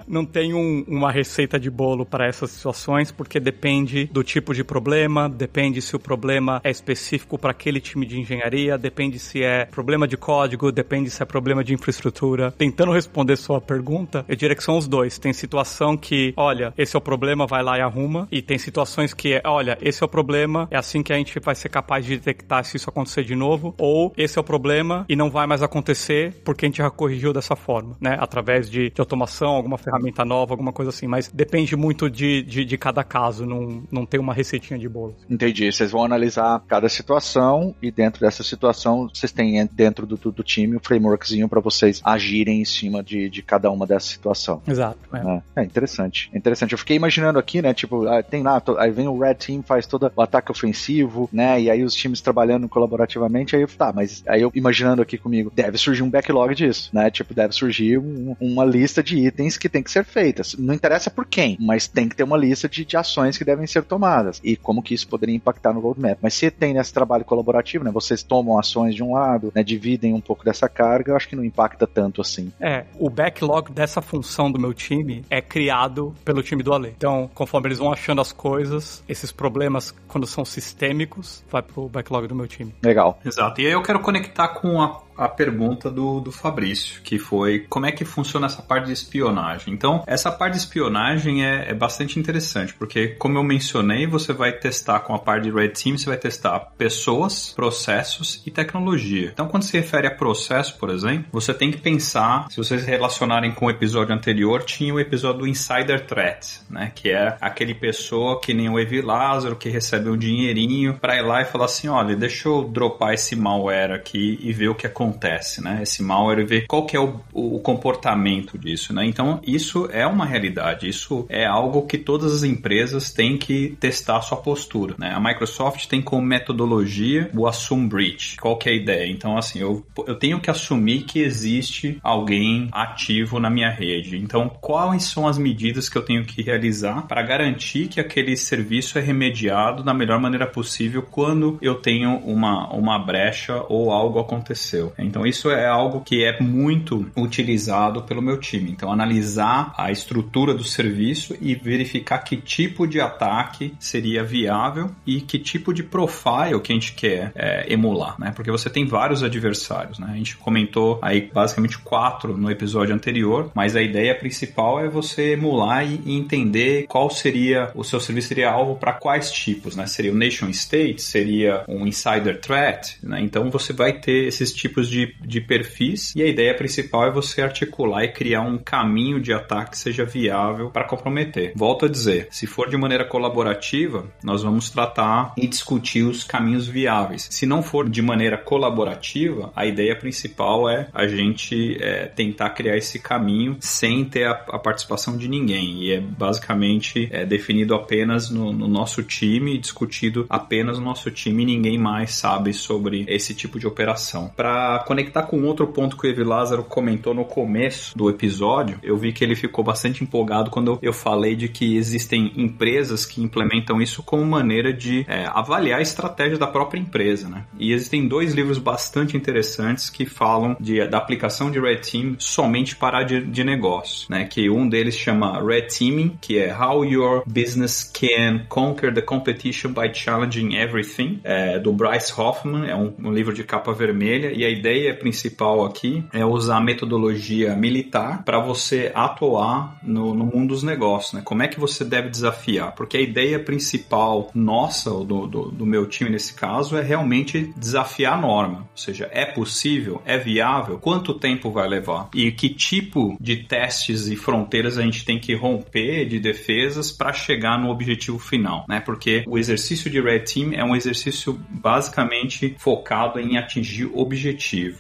não 0.08 0.26
tem 0.26 0.54
um, 0.54 0.84
uma 0.88 1.12
receita 1.12 1.60
de 1.60 1.70
bolo 1.70 2.06
para 2.06 2.28
essas 2.28 2.52
situações, 2.52 3.12
porque 3.12 3.40
depende 3.40 4.06
do 4.06 4.24
tipo 4.24 4.54
de 4.54 4.64
problema, 4.64 5.30
depende 5.30 5.82
se 5.82 5.96
o 5.96 6.00
problema 6.00 6.62
é 6.64 6.70
específico 6.70 7.38
para 7.38 7.52
aquele 7.52 7.80
time 7.80 8.06
de 8.06 8.20
engenharia, 8.20 8.78
depende 8.78 9.20
se 9.20 9.44
é 9.44 9.66
problema 9.66 10.08
de 10.08 10.18
código, 10.18 10.72
depende 10.72 11.10
se 11.10 11.22
é 11.22 11.26
problema 11.26 11.64
de 11.64 11.74
infraestrutura. 11.74 12.52
Tentando 12.52 12.92
responder 12.92 13.36
sua 13.36 13.60
pergunta, 13.60 14.26
eu 14.28 14.36
diria 14.36 14.56
que 14.56 14.64
são 14.64 14.78
os 14.78 14.88
dois. 14.88 15.18
Tem 15.18 15.34
situação 15.34 15.98
que, 15.98 16.34
olha, 16.38 16.74
esse 16.78 16.96
é 16.96 17.00
o 17.00 17.02
problema, 17.02 17.48
vai 17.48 17.64
lá 17.64 17.78
e 17.78 17.82
arruma, 17.82 18.28
e 18.32 18.42
tem 18.42 18.58
situações 18.58 19.14
que 19.14 19.34
é, 19.34 19.42
olha, 19.46 19.78
esse 19.82 20.04
é 20.04 20.06
o 20.06 20.10
problema, 20.10 20.68
é 20.72 20.78
assim 20.78 21.02
que 21.02 21.14
a 21.14 21.18
gente 21.18 21.40
vai 21.40 21.56
ser 21.56 21.70
capaz 21.70 22.06
de 22.06 22.18
detectar 22.18 22.64
se 22.64 22.78
isso 22.78 22.90
acontecer 22.90 23.24
de 23.24 23.36
novo, 23.36 23.74
ou 23.78 24.14
esse 24.18 24.38
é 24.38 24.42
o 24.42 24.44
problema 24.44 25.06
e 25.10 25.16
não 25.16 25.30
vai 25.30 25.48
mais 25.48 25.62
acontecer 25.62 26.42
porque 26.44 26.66
a 26.66 26.70
gente 26.70 26.78
já 26.78 26.90
corrigiu 26.90 27.34
dessa 27.34 27.56
forma, 27.56 27.96
né? 28.00 28.18
Através 28.20 28.70
de, 28.70 28.90
de 28.90 29.02
automação, 29.04 29.50
alguma 29.50 29.78
ferramenta 29.78 30.26
nova, 30.26 30.54
alguma 30.54 30.74
coisa 30.74 30.90
assim, 30.90 31.08
mas 31.08 31.30
depende 31.32 31.76
muito 31.76 32.10
de, 32.10 32.42
de, 32.44 32.66
de, 32.66 32.78
cada 32.78 33.04
caso, 33.04 33.46
não, 33.46 33.84
não 33.92 34.06
tem 34.06 34.20
uma 34.20 34.34
receitinha 34.34 34.80
de 34.80 34.90
bolo. 34.90 35.16
Entendi. 35.30 35.72
Vocês 35.72 35.92
vão 35.92 36.04
analisar 36.04 36.62
cada 36.68 36.90
situação 36.90 37.76
e 37.82 37.92
dentro 37.92 38.22
dessa 38.22 38.44
situação 38.44 39.10
vocês 39.14 39.32
têm 39.32 39.66
dentro 39.72 40.06
do, 40.06 40.18
do, 40.18 40.44
time 40.44 40.76
um 40.76 40.80
frameworkzinho 40.80 41.48
para 41.48 41.60
vocês 41.60 42.02
agirem 42.04 42.62
em 42.62 42.66
cima 42.66 43.04
de, 43.04 43.30
de 43.30 43.42
cada 43.42 43.70
uma 43.72 43.86
dessa 43.86 44.08
situação. 44.08 44.62
Exato. 44.68 44.98
É. 45.14 45.34
É, 45.56 45.62
é 45.62 45.64
interessante. 45.64 46.30
É 46.34 46.38
interessante. 46.38 46.72
Eu 46.74 46.78
fiquei 46.78 46.96
imaginando 46.96 47.40
aqui, 47.40 47.62
né? 47.62 47.74
Tipo, 47.74 48.08
ah, 48.08 48.22
tem 48.22 48.44
lá, 48.44 48.62
aí 48.78 48.92
vem 48.92 49.08
o 49.08 49.20
Red 49.20 49.36
Team, 49.36 49.64
faz 49.64 49.86
todo 49.88 50.12
o 50.16 50.22
ataque 50.22 50.52
ofensivo, 50.52 51.30
né? 51.32 51.62
E 51.62 51.70
aí 51.70 51.84
os 51.84 51.94
times 51.94 52.22
trabalhando 52.22 52.68
colaborativamente, 52.70 53.56
aí 53.56 53.62
eu, 53.62 53.68
tá, 53.68 53.92
mas 53.94 54.24
aí 54.28 54.42
eu 54.42 54.52
imaginando 54.54 55.02
aqui 55.02 55.18
comigo, 55.18 55.52
deve 55.54 55.78
surgir 55.78 56.04
um 56.04 56.10
backlog 56.10 56.54
disso, 56.56 56.90
né? 56.94 57.10
Tipo, 57.10 57.34
deve 57.34 57.54
surgir 57.54 57.98
um, 57.98 58.36
uma 58.40 58.66
lista 58.66 58.93
de 59.02 59.18
itens 59.18 59.58
que 59.58 59.70
tem 59.70 59.82
que 59.82 59.92
ser 59.92 60.04
feitas. 60.04 60.56
Não 60.58 60.74
interessa 60.74 61.10
por 61.10 61.26
quem, 61.26 61.58
mas 61.60 61.88
tem 61.88 62.10
que 62.10 62.16
ter 62.16 62.24
uma 62.24 62.38
lista 62.38 62.68
de, 62.68 62.84
de 62.86 62.98
ações 62.98 63.38
que 63.38 63.46
devem 63.46 63.66
ser 63.66 63.84
tomadas 63.84 64.40
e 64.44 64.56
como 64.56 64.84
que 64.84 64.94
isso 64.94 65.08
poderia 65.08 65.36
impactar 65.36 65.74
no 65.74 65.80
roadmap. 65.80 66.18
Mas 66.22 66.34
se 66.34 66.52
tem 66.52 66.74
nesse 66.74 66.94
trabalho 66.94 67.26
colaborativo, 67.26 67.84
né, 67.84 67.92
vocês 67.92 68.22
tomam 68.22 68.60
ações 68.60 68.94
de 68.94 69.02
um 69.04 69.14
lado, 69.14 69.52
né, 69.56 69.64
dividem 69.64 70.14
um 70.14 70.22
pouco 70.22 70.44
dessa 70.44 70.68
carga, 70.68 71.12
eu 71.12 71.16
acho 71.16 71.30
que 71.30 71.36
não 71.36 71.44
impacta 71.44 71.88
tanto 71.88 72.22
assim. 72.22 72.52
É, 72.60 72.86
o 73.00 73.10
backlog 73.10 73.72
dessa 73.72 74.02
função 74.02 74.52
do 74.52 74.60
meu 74.60 74.74
time 74.74 75.24
é 75.30 75.42
criado 75.42 76.14
pelo 76.26 76.44
time 76.44 76.62
do 76.62 76.74
Ale. 76.74 76.94
Então, 76.96 77.30
conforme 77.34 77.70
eles 77.70 77.80
vão 77.80 77.92
achando 77.92 78.22
as 78.22 78.32
coisas, 78.32 79.04
esses 79.08 79.32
problemas, 79.32 79.94
quando 80.08 80.28
são 80.28 80.44
sistêmicos, 80.44 81.44
vai 81.50 81.62
pro 81.62 81.88
backlog 81.88 82.28
do 82.28 82.36
meu 82.36 82.48
time. 82.48 82.74
Legal. 82.84 83.20
Exato. 83.26 83.62
E 83.62 83.68
aí 83.68 83.72
eu 83.72 83.82
quero 83.82 84.00
conectar 84.00 84.50
com 84.50 84.82
a 84.82 85.02
a 85.18 85.28
pergunta 85.28 85.90
do, 85.90 86.20
do 86.20 86.32
Fabrício, 86.32 87.02
que 87.02 87.20
foi 87.20 87.66
como 87.70 87.86
é 87.86 87.92
que 87.92 88.06
funciona 88.06 88.48
essa 88.48 88.62
parte 88.62 88.88
de 88.88 88.94
espionagem. 88.94 89.74
Então, 89.74 90.04
essa 90.08 90.32
parte 90.32 90.54
de 90.54 90.60
espionagem 90.60 91.46
é, 91.46 91.70
é, 91.70 91.74
bastante 91.74 92.20
interessante, 92.20 92.74
porque, 92.74 93.10
como 93.10 93.38
eu 93.38 93.44
mencionei, 93.44 94.08
você 94.08 94.34
vai 94.34 94.52
testar 94.52 95.00
com 95.02 95.14
a 95.14 95.20
parte 95.20 95.44
de 95.44 95.52
Red 95.52 95.70
Team, 95.70 95.98
você 95.98 96.06
vai 96.06 96.18
testar 96.18 96.60
pessoas, 96.78 97.52
processos 97.56 98.42
e 98.46 98.52
tecnologia. 98.52 99.30
Então, 99.34 99.48
quando 99.48 99.64
se 99.64 99.78
refere 99.78 100.08
a 100.08 100.12
processo, 100.12 100.78
por 100.78 100.90
exemplo, 100.90 101.26
você 101.32 101.54
tem 101.54 101.72
que 101.72 101.78
pensar, 101.78 102.48
se 102.50 102.58
vocês 102.58 102.86
relacionarem 102.86 103.52
com 103.52 103.68
o 103.68 103.70
episódio 103.70 104.14
anterior, 104.16 104.64
tinha 104.64 104.94
o 104.94 105.00
episódio 105.00 105.42
do 105.42 105.48
Insider 105.48 106.06
Threat, 106.06 106.62
né? 106.70 106.92
Que 106.94 107.12
é 107.12 107.38
aquele 107.40 107.74
pessoa 107.74 108.40
que 108.40 108.54
nem 108.54 108.70
o 108.70 108.80
Evi 108.80 109.02
Lázaro, 109.02 109.56
que 109.56 109.70
recebe 109.70 110.10
um 110.10 110.18
dinheirinho 110.18 110.96
para 110.96 111.18
ir 111.18 111.22
lá 111.22 111.42
e 111.42 111.46
falar 111.46 111.66
assim, 111.66 111.88
olha, 111.88 112.16
deixa 112.16 112.48
eu 112.48 112.64
dropar 112.64 113.14
esse 113.14 113.36
malware 113.36 113.92
aqui 113.92 114.40
e 114.42 114.52
ver 114.52 114.70
o 114.70 114.76
que 114.76 114.88
acontece 114.88 115.03
acontece, 115.04 115.62
né? 115.62 115.80
Esse 115.84 116.02
malware 116.02 116.46
ver 116.46 116.66
qual 116.68 116.86
que 116.86 116.96
é 116.96 117.00
o, 117.00 117.20
o 117.34 117.60
comportamento 117.60 118.58
disso, 118.58 118.94
né? 118.94 119.06
Então, 119.06 119.40
isso 119.46 119.88
é 119.92 120.06
uma 120.08 120.26
realidade, 120.26 120.88
isso 120.88 121.26
é 121.30 121.46
algo 121.46 121.86
que 121.86 121.98
todas 121.98 122.34
as 122.34 122.44
empresas 122.44 123.12
têm 123.12 123.38
que 123.38 123.76
testar 123.80 124.18
a 124.18 124.22
sua 124.22 124.38
postura, 124.38 124.96
né? 124.98 125.12
A 125.14 125.20
Microsoft 125.20 125.88
tem 125.88 126.02
como 126.02 126.26
metodologia 126.26 127.30
o 127.36 127.48
Assume 127.48 127.88
Breach. 127.88 128.38
Qual 128.38 128.58
que 128.58 128.70
é 128.70 128.72
a 128.72 128.76
ideia? 128.76 129.12
Então, 129.12 129.38
assim, 129.38 129.60
eu, 129.60 129.86
eu 130.08 130.16
tenho 130.16 130.40
que 130.40 130.50
assumir 130.50 131.04
que 131.04 131.20
existe 131.20 131.98
alguém 132.02 132.70
ativo 132.72 133.40
na 133.40 133.50
minha 133.50 133.70
rede. 133.70 134.18
Então, 134.18 134.50
quais 134.50 135.04
são 135.04 135.28
as 135.28 135.38
medidas 135.38 135.90
que 135.90 135.98
eu 135.98 136.02
tenho 136.04 136.24
que 136.24 136.42
realizar 136.42 137.08
para 137.08 137.22
garantir 137.22 137.88
que 137.88 138.00
aquele 138.00 138.36
serviço 138.38 138.98
é 138.98 139.02
remediado 139.02 139.84
da 139.84 139.94
melhor 139.94 140.20
maneira 140.20 140.48
possível 140.48 141.02
quando 141.02 141.58
eu 141.62 141.76
tenho 141.76 142.18
uma, 142.18 142.72
uma 142.74 142.98
brecha 143.00 143.64
ou 143.68 143.92
algo 143.92 144.20
aconteceu. 144.20 144.93
Então 144.98 145.26
isso 145.26 145.50
é 145.50 145.68
algo 145.68 146.02
que 146.02 146.24
é 146.24 146.40
muito 146.42 147.06
utilizado 147.16 148.04
pelo 148.04 148.22
meu 148.22 148.38
time. 148.38 148.72
Então 148.72 148.92
analisar 148.92 149.74
a 149.78 149.92
estrutura 149.92 150.54
do 150.54 150.64
serviço 150.64 151.36
e 151.42 151.56
verificar 151.56 152.20
que 152.20 152.38
tipo 152.38 152.88
de 152.88 153.00
ataque 153.00 153.74
seria 153.80 154.24
viável 154.24 154.92
e 155.06 155.22
que 155.22 155.40
tipo 155.40 155.74
de 155.74 155.84
profile 155.84 156.54
que 156.64 156.72
a 156.72 156.76
gente 156.76 156.94
quer 156.94 157.32
é, 157.36 157.72
emular, 157.72 158.16
né? 158.20 158.32
Porque 158.36 158.50
você 158.50 158.70
tem 158.70 158.86
vários 158.86 159.22
adversários, 159.22 160.00
né? 160.00 160.08
A 160.12 160.16
gente 160.16 160.38
comentou 160.38 160.98
aí 161.02 161.30
basicamente 161.32 161.78
quatro 161.78 162.36
no 162.38 162.50
episódio 162.50 162.96
anterior, 162.96 163.52
mas 163.54 163.76
a 163.76 163.82
ideia 163.82 164.16
principal 164.16 164.80
é 164.80 164.88
você 164.88 165.34
emular 165.34 165.86
e, 165.86 166.02
entender 166.14 166.86
qual 166.88 167.10
seria 167.10 167.72
o 167.76 167.84
seu 167.84 168.00
serviço 168.00 168.30
seria 168.30 168.50
alvo 168.50 168.76
para 168.76 168.94
quais 168.94 169.32
tipos, 169.32 169.76
né? 169.76 169.86
Seria 169.86 170.12
o 170.12 170.16
nation 170.16 170.50
state, 170.50 171.02
seria 171.02 171.64
um 171.68 171.86
insider 171.86 172.40
threat, 172.40 172.98
né? 173.04 173.22
Então 173.22 173.50
você 173.50 173.74
vai 173.74 173.94
ter 173.94 174.28
esses 174.28 174.54
tipos 174.54 174.83
tipos 174.84 174.90
de, 174.90 175.16
de 175.22 175.42
perfis, 175.42 176.14
e 176.16 176.22
a 176.22 176.28
ideia 176.28 176.54
principal 176.54 177.06
é 177.06 177.12
você 177.12 177.42
articular 177.42 178.04
e 178.04 178.12
criar 178.12 178.42
um 178.42 178.58
caminho 178.58 179.20
de 179.20 179.34
ataque 179.34 179.72
que 179.72 179.78
seja 179.78 180.06
viável 180.06 180.70
para 180.70 180.88
comprometer. 180.88 181.54
Volto 181.56 181.86
a 181.86 181.90
dizer, 181.90 182.28
se 182.32 182.48
for 182.48 182.70
de 182.70 182.78
maneira 182.78 183.06
colaborativa, 183.06 184.06
nós 184.24 184.44
vamos 184.44 184.70
tratar 184.70 185.34
e 185.38 185.48
discutir 185.48 186.04
os 186.04 186.24
caminhos 186.24 186.68
viáveis. 186.68 187.28
Se 187.32 187.46
não 187.46 187.62
for 187.62 187.90
de 187.90 188.02
maneira 188.02 188.38
colaborativa, 188.38 189.52
a 189.56 189.66
ideia 189.66 189.96
principal 189.96 190.70
é 190.70 190.88
a 190.94 191.08
gente 191.08 191.78
é, 191.82 192.06
tentar 192.06 192.50
criar 192.52 192.78
esse 192.78 193.00
caminho 193.00 193.58
sem 193.60 194.06
ter 194.06 194.26
a, 194.26 194.32
a, 194.32 194.60
participação 194.60 195.18
de 195.18 195.28
ninguém. 195.28 195.84
E 195.84 195.94
é 195.94 196.00
basicamente 196.00 197.08
é, 197.12 197.26
definido 197.26 197.76
apenas 197.76 198.30
no, 198.30 198.52
no 198.52 198.68
nosso 198.68 199.04
time, 199.04 199.58
discutido 199.58 200.26
apenas 200.30 200.78
no 200.80 200.86
nosso 200.86 201.12
time, 201.12 201.46
ninguém 201.46 201.78
mais 201.78 202.16
sabe 202.16 202.54
sobre 202.54 203.06
esse 203.08 203.34
tipo 203.34 203.60
de 203.60 203.68
operação. 203.68 204.32
Para 204.36 204.73
conectar 204.80 205.24
com 205.24 205.44
outro 205.44 205.68
ponto 205.68 205.98
que 205.98 206.08
o 206.08 206.10
Evi 206.10 206.24
Lázaro 206.24 206.64
comentou 206.64 207.14
no 207.14 207.26
começo 207.26 207.98
do 207.98 208.10
episódio, 208.10 208.80
eu 208.84 208.98
vi 208.98 209.12
que 209.12 209.24
ele 209.24 209.36
ficou 209.36 209.64
bastante 209.64 210.04
empolgado 210.04 210.50
quando 210.50 210.80
eu 210.82 210.94
falei 210.94 211.36
de 211.36 211.48
que 211.48 211.76
existem 211.76 212.32
empresas 212.36 213.06
que 213.06 213.22
implementam 213.22 213.82
isso 213.82 214.04
como 214.04 214.26
maneira 214.26 214.74
de 214.74 215.06
é, 215.08 215.26
avaliar 215.26 215.80
a 215.80 215.82
estratégia 215.82 216.38
da 216.38 216.48
própria 216.48 216.80
empresa, 216.80 217.30
né? 217.30 217.46
E 217.58 217.74
existem 217.74 218.08
dois 218.08 218.34
livros 218.34 218.58
bastante 218.58 219.18
interessantes 219.18 219.90
que 219.90 220.06
falam 220.06 220.56
de, 220.60 220.86
da 220.88 220.98
aplicação 220.98 221.52
de 221.52 221.60
Red 221.60 221.78
Team 221.78 222.16
somente 222.18 222.76
para 222.76 223.04
de, 223.04 223.22
de 223.26 223.44
negócio, 223.44 224.08
né? 224.10 224.26
Que 224.26 224.50
um 224.50 224.68
deles 224.68 224.96
chama 224.96 225.42
Red 225.44 225.68
Teaming, 225.68 226.18
que 226.22 226.38
é 226.38 226.56
How 226.56 226.86
Your 226.86 227.24
Business 227.26 227.84
Can 227.84 228.46
Conquer 228.48 228.94
the 228.94 229.02
Competition 229.02 229.74
by 229.74 229.94
Challenging 229.94 230.56
Everything, 230.56 231.20
é, 231.24 231.60
do 231.60 231.72
Bryce 231.72 232.14
Hoffman, 232.20 232.70
é 232.70 232.76
um, 232.76 232.94
um 233.00 233.12
livro 233.12 233.34
de 233.34 233.44
capa 233.44 233.74
vermelha, 233.74 234.32
e 234.32 234.44
a 234.46 234.50
ideia 234.64 234.96
principal 234.96 235.66
aqui 235.66 236.06
é 236.14 236.26
usar 236.26 236.58
a 236.58 236.62
metodologia 236.62 237.54
militar 237.54 238.24
para 238.24 238.40
você 238.40 238.90
atuar 238.96 239.78
no, 239.84 240.14
no 240.14 240.26
mundo 240.26 240.54
dos 240.54 240.64
negócios, 240.64 241.14
né? 241.14 241.22
Como 241.24 241.44
é 241.44 241.48
que 241.48 241.60
você 241.60 241.84
deve 241.84 242.10
desafiar? 242.10 242.74
Porque 242.74 242.96
a 242.96 243.02
ideia 243.02 243.40
principal 243.40 244.32
nossa, 244.34 244.90
do, 244.90 245.28
do, 245.28 245.52
do 245.52 245.66
meu 245.66 245.86
time 245.86 246.10
nesse 246.10 246.34
caso, 246.34 246.78
é 246.78 246.82
realmente 246.82 247.54
desafiar 247.58 248.14
a 248.14 248.22
norma. 248.22 248.60
Ou 248.60 248.78
seja, 248.78 249.10
é 249.12 249.26
possível? 249.26 250.02
É 250.06 250.18
viável? 250.18 250.78
Quanto 250.78 251.14
tempo 251.14 251.52
vai 251.52 251.68
levar? 251.68 252.10
E 252.14 252.32
que 252.32 252.50
tipo 252.50 253.18
de 253.20 253.38
testes 253.38 254.08
e 254.08 254.16
fronteiras 254.16 254.78
a 254.78 254.82
gente 254.84 255.04
tem 255.04 255.20
que 255.20 255.36
romper 255.36 256.06
de 256.06 256.20
defesas 256.20 256.92
para 256.92 257.12
chegar 257.12 257.60
no 257.60 257.70
objetivo 257.70 258.20
final, 258.20 258.66
né? 258.70 258.80
Porque 258.80 259.24
o 259.28 259.38
exercício 259.38 259.90
de 259.90 260.00
Red 260.00 260.20
Team 260.20 260.54
é 260.54 260.64
um 260.64 260.76
exercício 260.76 261.38
basicamente 261.50 262.56
focado 262.60 263.20
em 263.20 263.38
atingir 263.38 263.90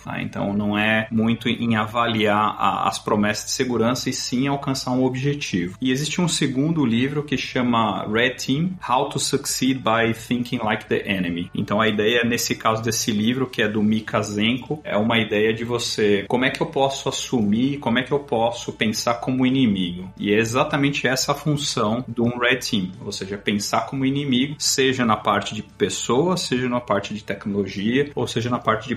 Tá? 0.04 0.22
Então 0.22 0.54
não 0.54 0.78
é 0.78 1.08
muito 1.12 1.50
em 1.50 1.76
avaliar 1.76 2.56
a, 2.58 2.88
as 2.88 3.00
promessas 3.00 3.46
de 3.46 3.52
segurança 3.52 4.10
e 4.10 4.14
sim 4.14 4.48
alcançar 4.48 4.92
um 4.92 5.04
objetivo. 5.04 5.78
E 5.82 5.92
existe 5.92 6.22
um 6.22 6.28
segundo 6.28 6.86
livro 6.86 7.24
que 7.24 7.38
chama 7.38 8.06
Red 8.08 8.36
Team: 8.36 8.72
How 8.88 9.10
to 9.10 9.20
Succeed 9.20 9.80
by 9.80 10.14
Thinking 10.14 10.60
Like 10.60 10.86
the 10.86 11.04
Enemy. 11.06 11.50
Então 11.54 11.82
a 11.82 11.88
ideia 11.88 12.24
nesse 12.24 12.56
caso 12.56 12.82
desse 12.82 13.12
livro 13.12 13.48
que 13.48 13.62
é 13.62 13.68
do 13.68 13.82
Mika 13.82 14.22
Zenko 14.22 14.82
é 14.84 14.98
uma 14.98 15.18
ideia 15.18 15.54
de 15.54 15.64
você 15.64 16.26
como 16.28 16.46
é 16.46 16.50
que 16.50 16.62
eu 16.62 16.68
posso 16.68 17.10
assumir, 17.10 17.80
como 17.80 18.00
é 18.00 18.04
que 18.04 18.12
eu 18.12 18.20
posso 18.20 18.72
pensar 18.72 19.16
como 19.16 19.46
inimigo. 19.46 20.12
E 20.18 20.32
é 20.32 20.38
exatamente 20.38 21.08
essa 21.08 21.34
a 21.34 21.36
função 21.36 22.06
de 22.08 22.22
um 22.22 22.38
Red 22.38 22.58
Team, 22.58 22.92
ou 23.04 23.12
seja, 23.12 23.38
pensar 23.38 23.88
como 23.88 24.06
inimigo, 24.06 24.56
seja 24.58 25.04
na 25.04 25.18
parte 25.18 25.54
de 25.54 25.62
pessoas, 25.62 26.42
seja 26.42 26.70
na 26.70 26.80
parte 26.80 27.14
de 27.14 27.24
tecnologia, 27.24 28.10
ou 28.16 28.28
seja 28.28 28.50
na 28.50 28.60
parte 28.60 28.88
de 28.88 28.96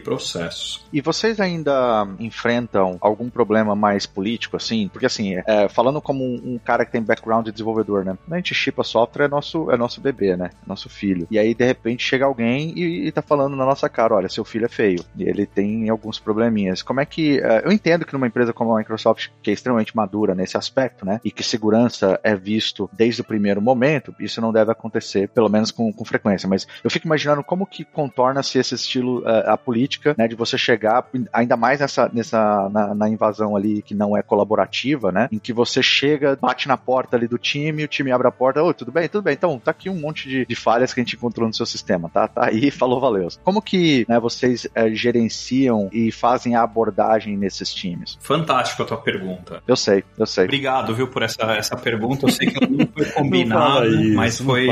E 0.93 1.01
vocês 1.01 1.41
ainda 1.41 2.07
enfrentam 2.19 2.97
algum 3.01 3.29
problema 3.29 3.75
mais 3.75 4.07
político, 4.07 4.57
assim? 4.57 4.89
Porque 4.89 5.07
assim, 5.07 5.37
é, 5.47 5.69
falando 5.69 6.01
como 6.01 6.25
um, 6.25 6.55
um, 6.55 6.59
cara 6.59 6.85
que 6.85 6.93
tem 6.93 7.03
background 7.03 7.47
de 7.47 7.53
desenvolvedor, 7.53 8.05
né? 8.05 8.17
A 8.31 8.37
gente 8.37 8.55
chipa 8.55 8.83
software 8.83 9.27
é 9.27 9.29
nosso, 9.29 9.71
é 9.71 9.77
nosso 9.77 10.01
bebê, 10.01 10.37
né? 10.37 10.51
Nosso 10.67 10.89
filho. 10.89 11.27
E 11.31 11.39
aí, 11.39 11.55
de 11.55 11.65
repente, 11.65 12.03
chega 12.03 12.25
alguém 12.25 12.73
e, 12.77 13.07
e 13.07 13.13
tá 13.13 13.23
falando 13.23 13.57
na 13.57 13.65
nossa 13.65 13.89
cara, 13.89 14.15
olha, 14.15 14.29
seu 14.29 14.45
filho 14.45 14.67
é 14.67 14.69
feio. 14.69 15.05
E 15.17 15.25
ele 15.25 15.47
tem 15.47 15.89
alguns 15.89 16.19
probleminhas. 16.19 16.83
Como 16.83 17.01
é 17.01 17.05
que. 17.05 17.39
É, 17.41 17.63
eu 17.65 17.73
entendo 17.73 18.05
que 18.05 18.13
numa 18.13 18.27
empresa 18.27 18.53
como 18.53 18.75
a 18.75 18.79
Microsoft, 18.79 19.29
que 19.43 19.51
é 19.51 19.53
extremamente 19.55 19.97
madura 19.97 20.35
nesse 20.35 20.57
aspecto, 20.57 21.05
né? 21.05 21.21
E 21.25 21.31
que 21.31 21.43
segurança 21.43 22.19
é 22.23 22.35
visto 22.35 22.89
desde 22.93 23.21
o 23.21 23.25
primeiro 23.25 23.61
momento, 23.61 24.15
isso 24.21 24.41
não 24.41 24.53
deve 24.53 24.71
acontecer, 24.71 25.29
pelo 25.29 25.49
menos 25.49 25.71
com, 25.71 25.93
com 25.93 26.05
frequência. 26.05 26.49
Mas 26.49 26.67
eu 26.83 26.91
fico 26.91 27.07
imaginando 27.07 27.43
como 27.43 27.67
que 27.67 27.85
contorna-se 27.85 28.59
esse 28.59 28.75
estilo, 28.75 29.21
uh, 29.21 29.51
a 29.51 29.57
política, 29.57 30.15
né? 30.17 30.29
De 30.29 30.35
você 30.35 30.46
chegar, 30.47 31.09
ainda 31.33 31.57
mais 31.57 31.81
nessa, 31.81 32.11
nessa 32.13 32.69
na, 32.69 32.95
na, 32.95 33.09
invasão 33.09 33.57
ali 33.57 33.83
que 33.83 33.95
não 33.95 34.17
é 34.17 34.23
colaborativa, 34.23 35.11
né? 35.11 35.29
Em 35.33 35.39
que 35.39 35.53
você 35.53 35.83
chega, 35.83 36.39
bate 36.41 36.69
na 36.69 36.77
porta 36.77 37.17
ali 37.17 37.27
do 37.27 37.39
time, 37.39 37.85
o 37.85 37.89
time 37.89 38.13
abre 38.13 38.29
a 38.29 38.31
porta, 38.31 38.63
oi, 38.63 38.75
tudo 38.75 38.93
bem, 38.93 39.09
tudo 39.09 39.23
bem. 39.23 39.35
Então, 39.35 39.59
tá 39.59 39.71
aqui 39.71 39.89
um 39.89 39.99
monte 39.99 40.29
de, 40.29 40.47
de 40.47 40.55
falhas 40.55 40.93
que 40.93 41.01
a 41.01 41.03
gente 41.03 41.17
encontrou 41.17 41.49
no 41.49 41.55
seu 41.55 41.67
sistema, 41.67 42.09
tá? 42.09 42.29
Tá 42.29 42.47
aí, 42.47 42.71
falou, 42.73 43.01
valeu. 43.01 43.29
Como 43.43 43.61
que 43.63 44.05
né, 44.09 44.21
vocês 44.21 44.69
é, 44.75 44.91
gerenciam 44.91 45.89
e 45.93 46.13
fazem 46.13 46.55
a 46.55 46.63
abordagem 46.63 47.37
nesses 47.37 47.73
times? 47.73 48.19
Fantástico 48.21 48.83
a 48.83 48.87
tua 48.87 48.99
pergunta. 48.99 49.63
Eu 49.67 49.77
sei, 49.77 50.05
eu 50.19 50.27
sei. 50.27 50.45
Obrigado, 50.45 50.95
viu, 50.95 51.09
por 51.09 51.23
essa, 51.23 51.43
essa 51.57 51.77
pergunta. 51.77 52.27
Eu 52.27 52.31
sei 52.31 52.49
que 52.49 52.61
não 52.67 52.87
foi 52.87 53.05
combinado, 53.07 53.87
isso, 53.87 54.17
mas 54.17 54.41
foi. 54.41 54.69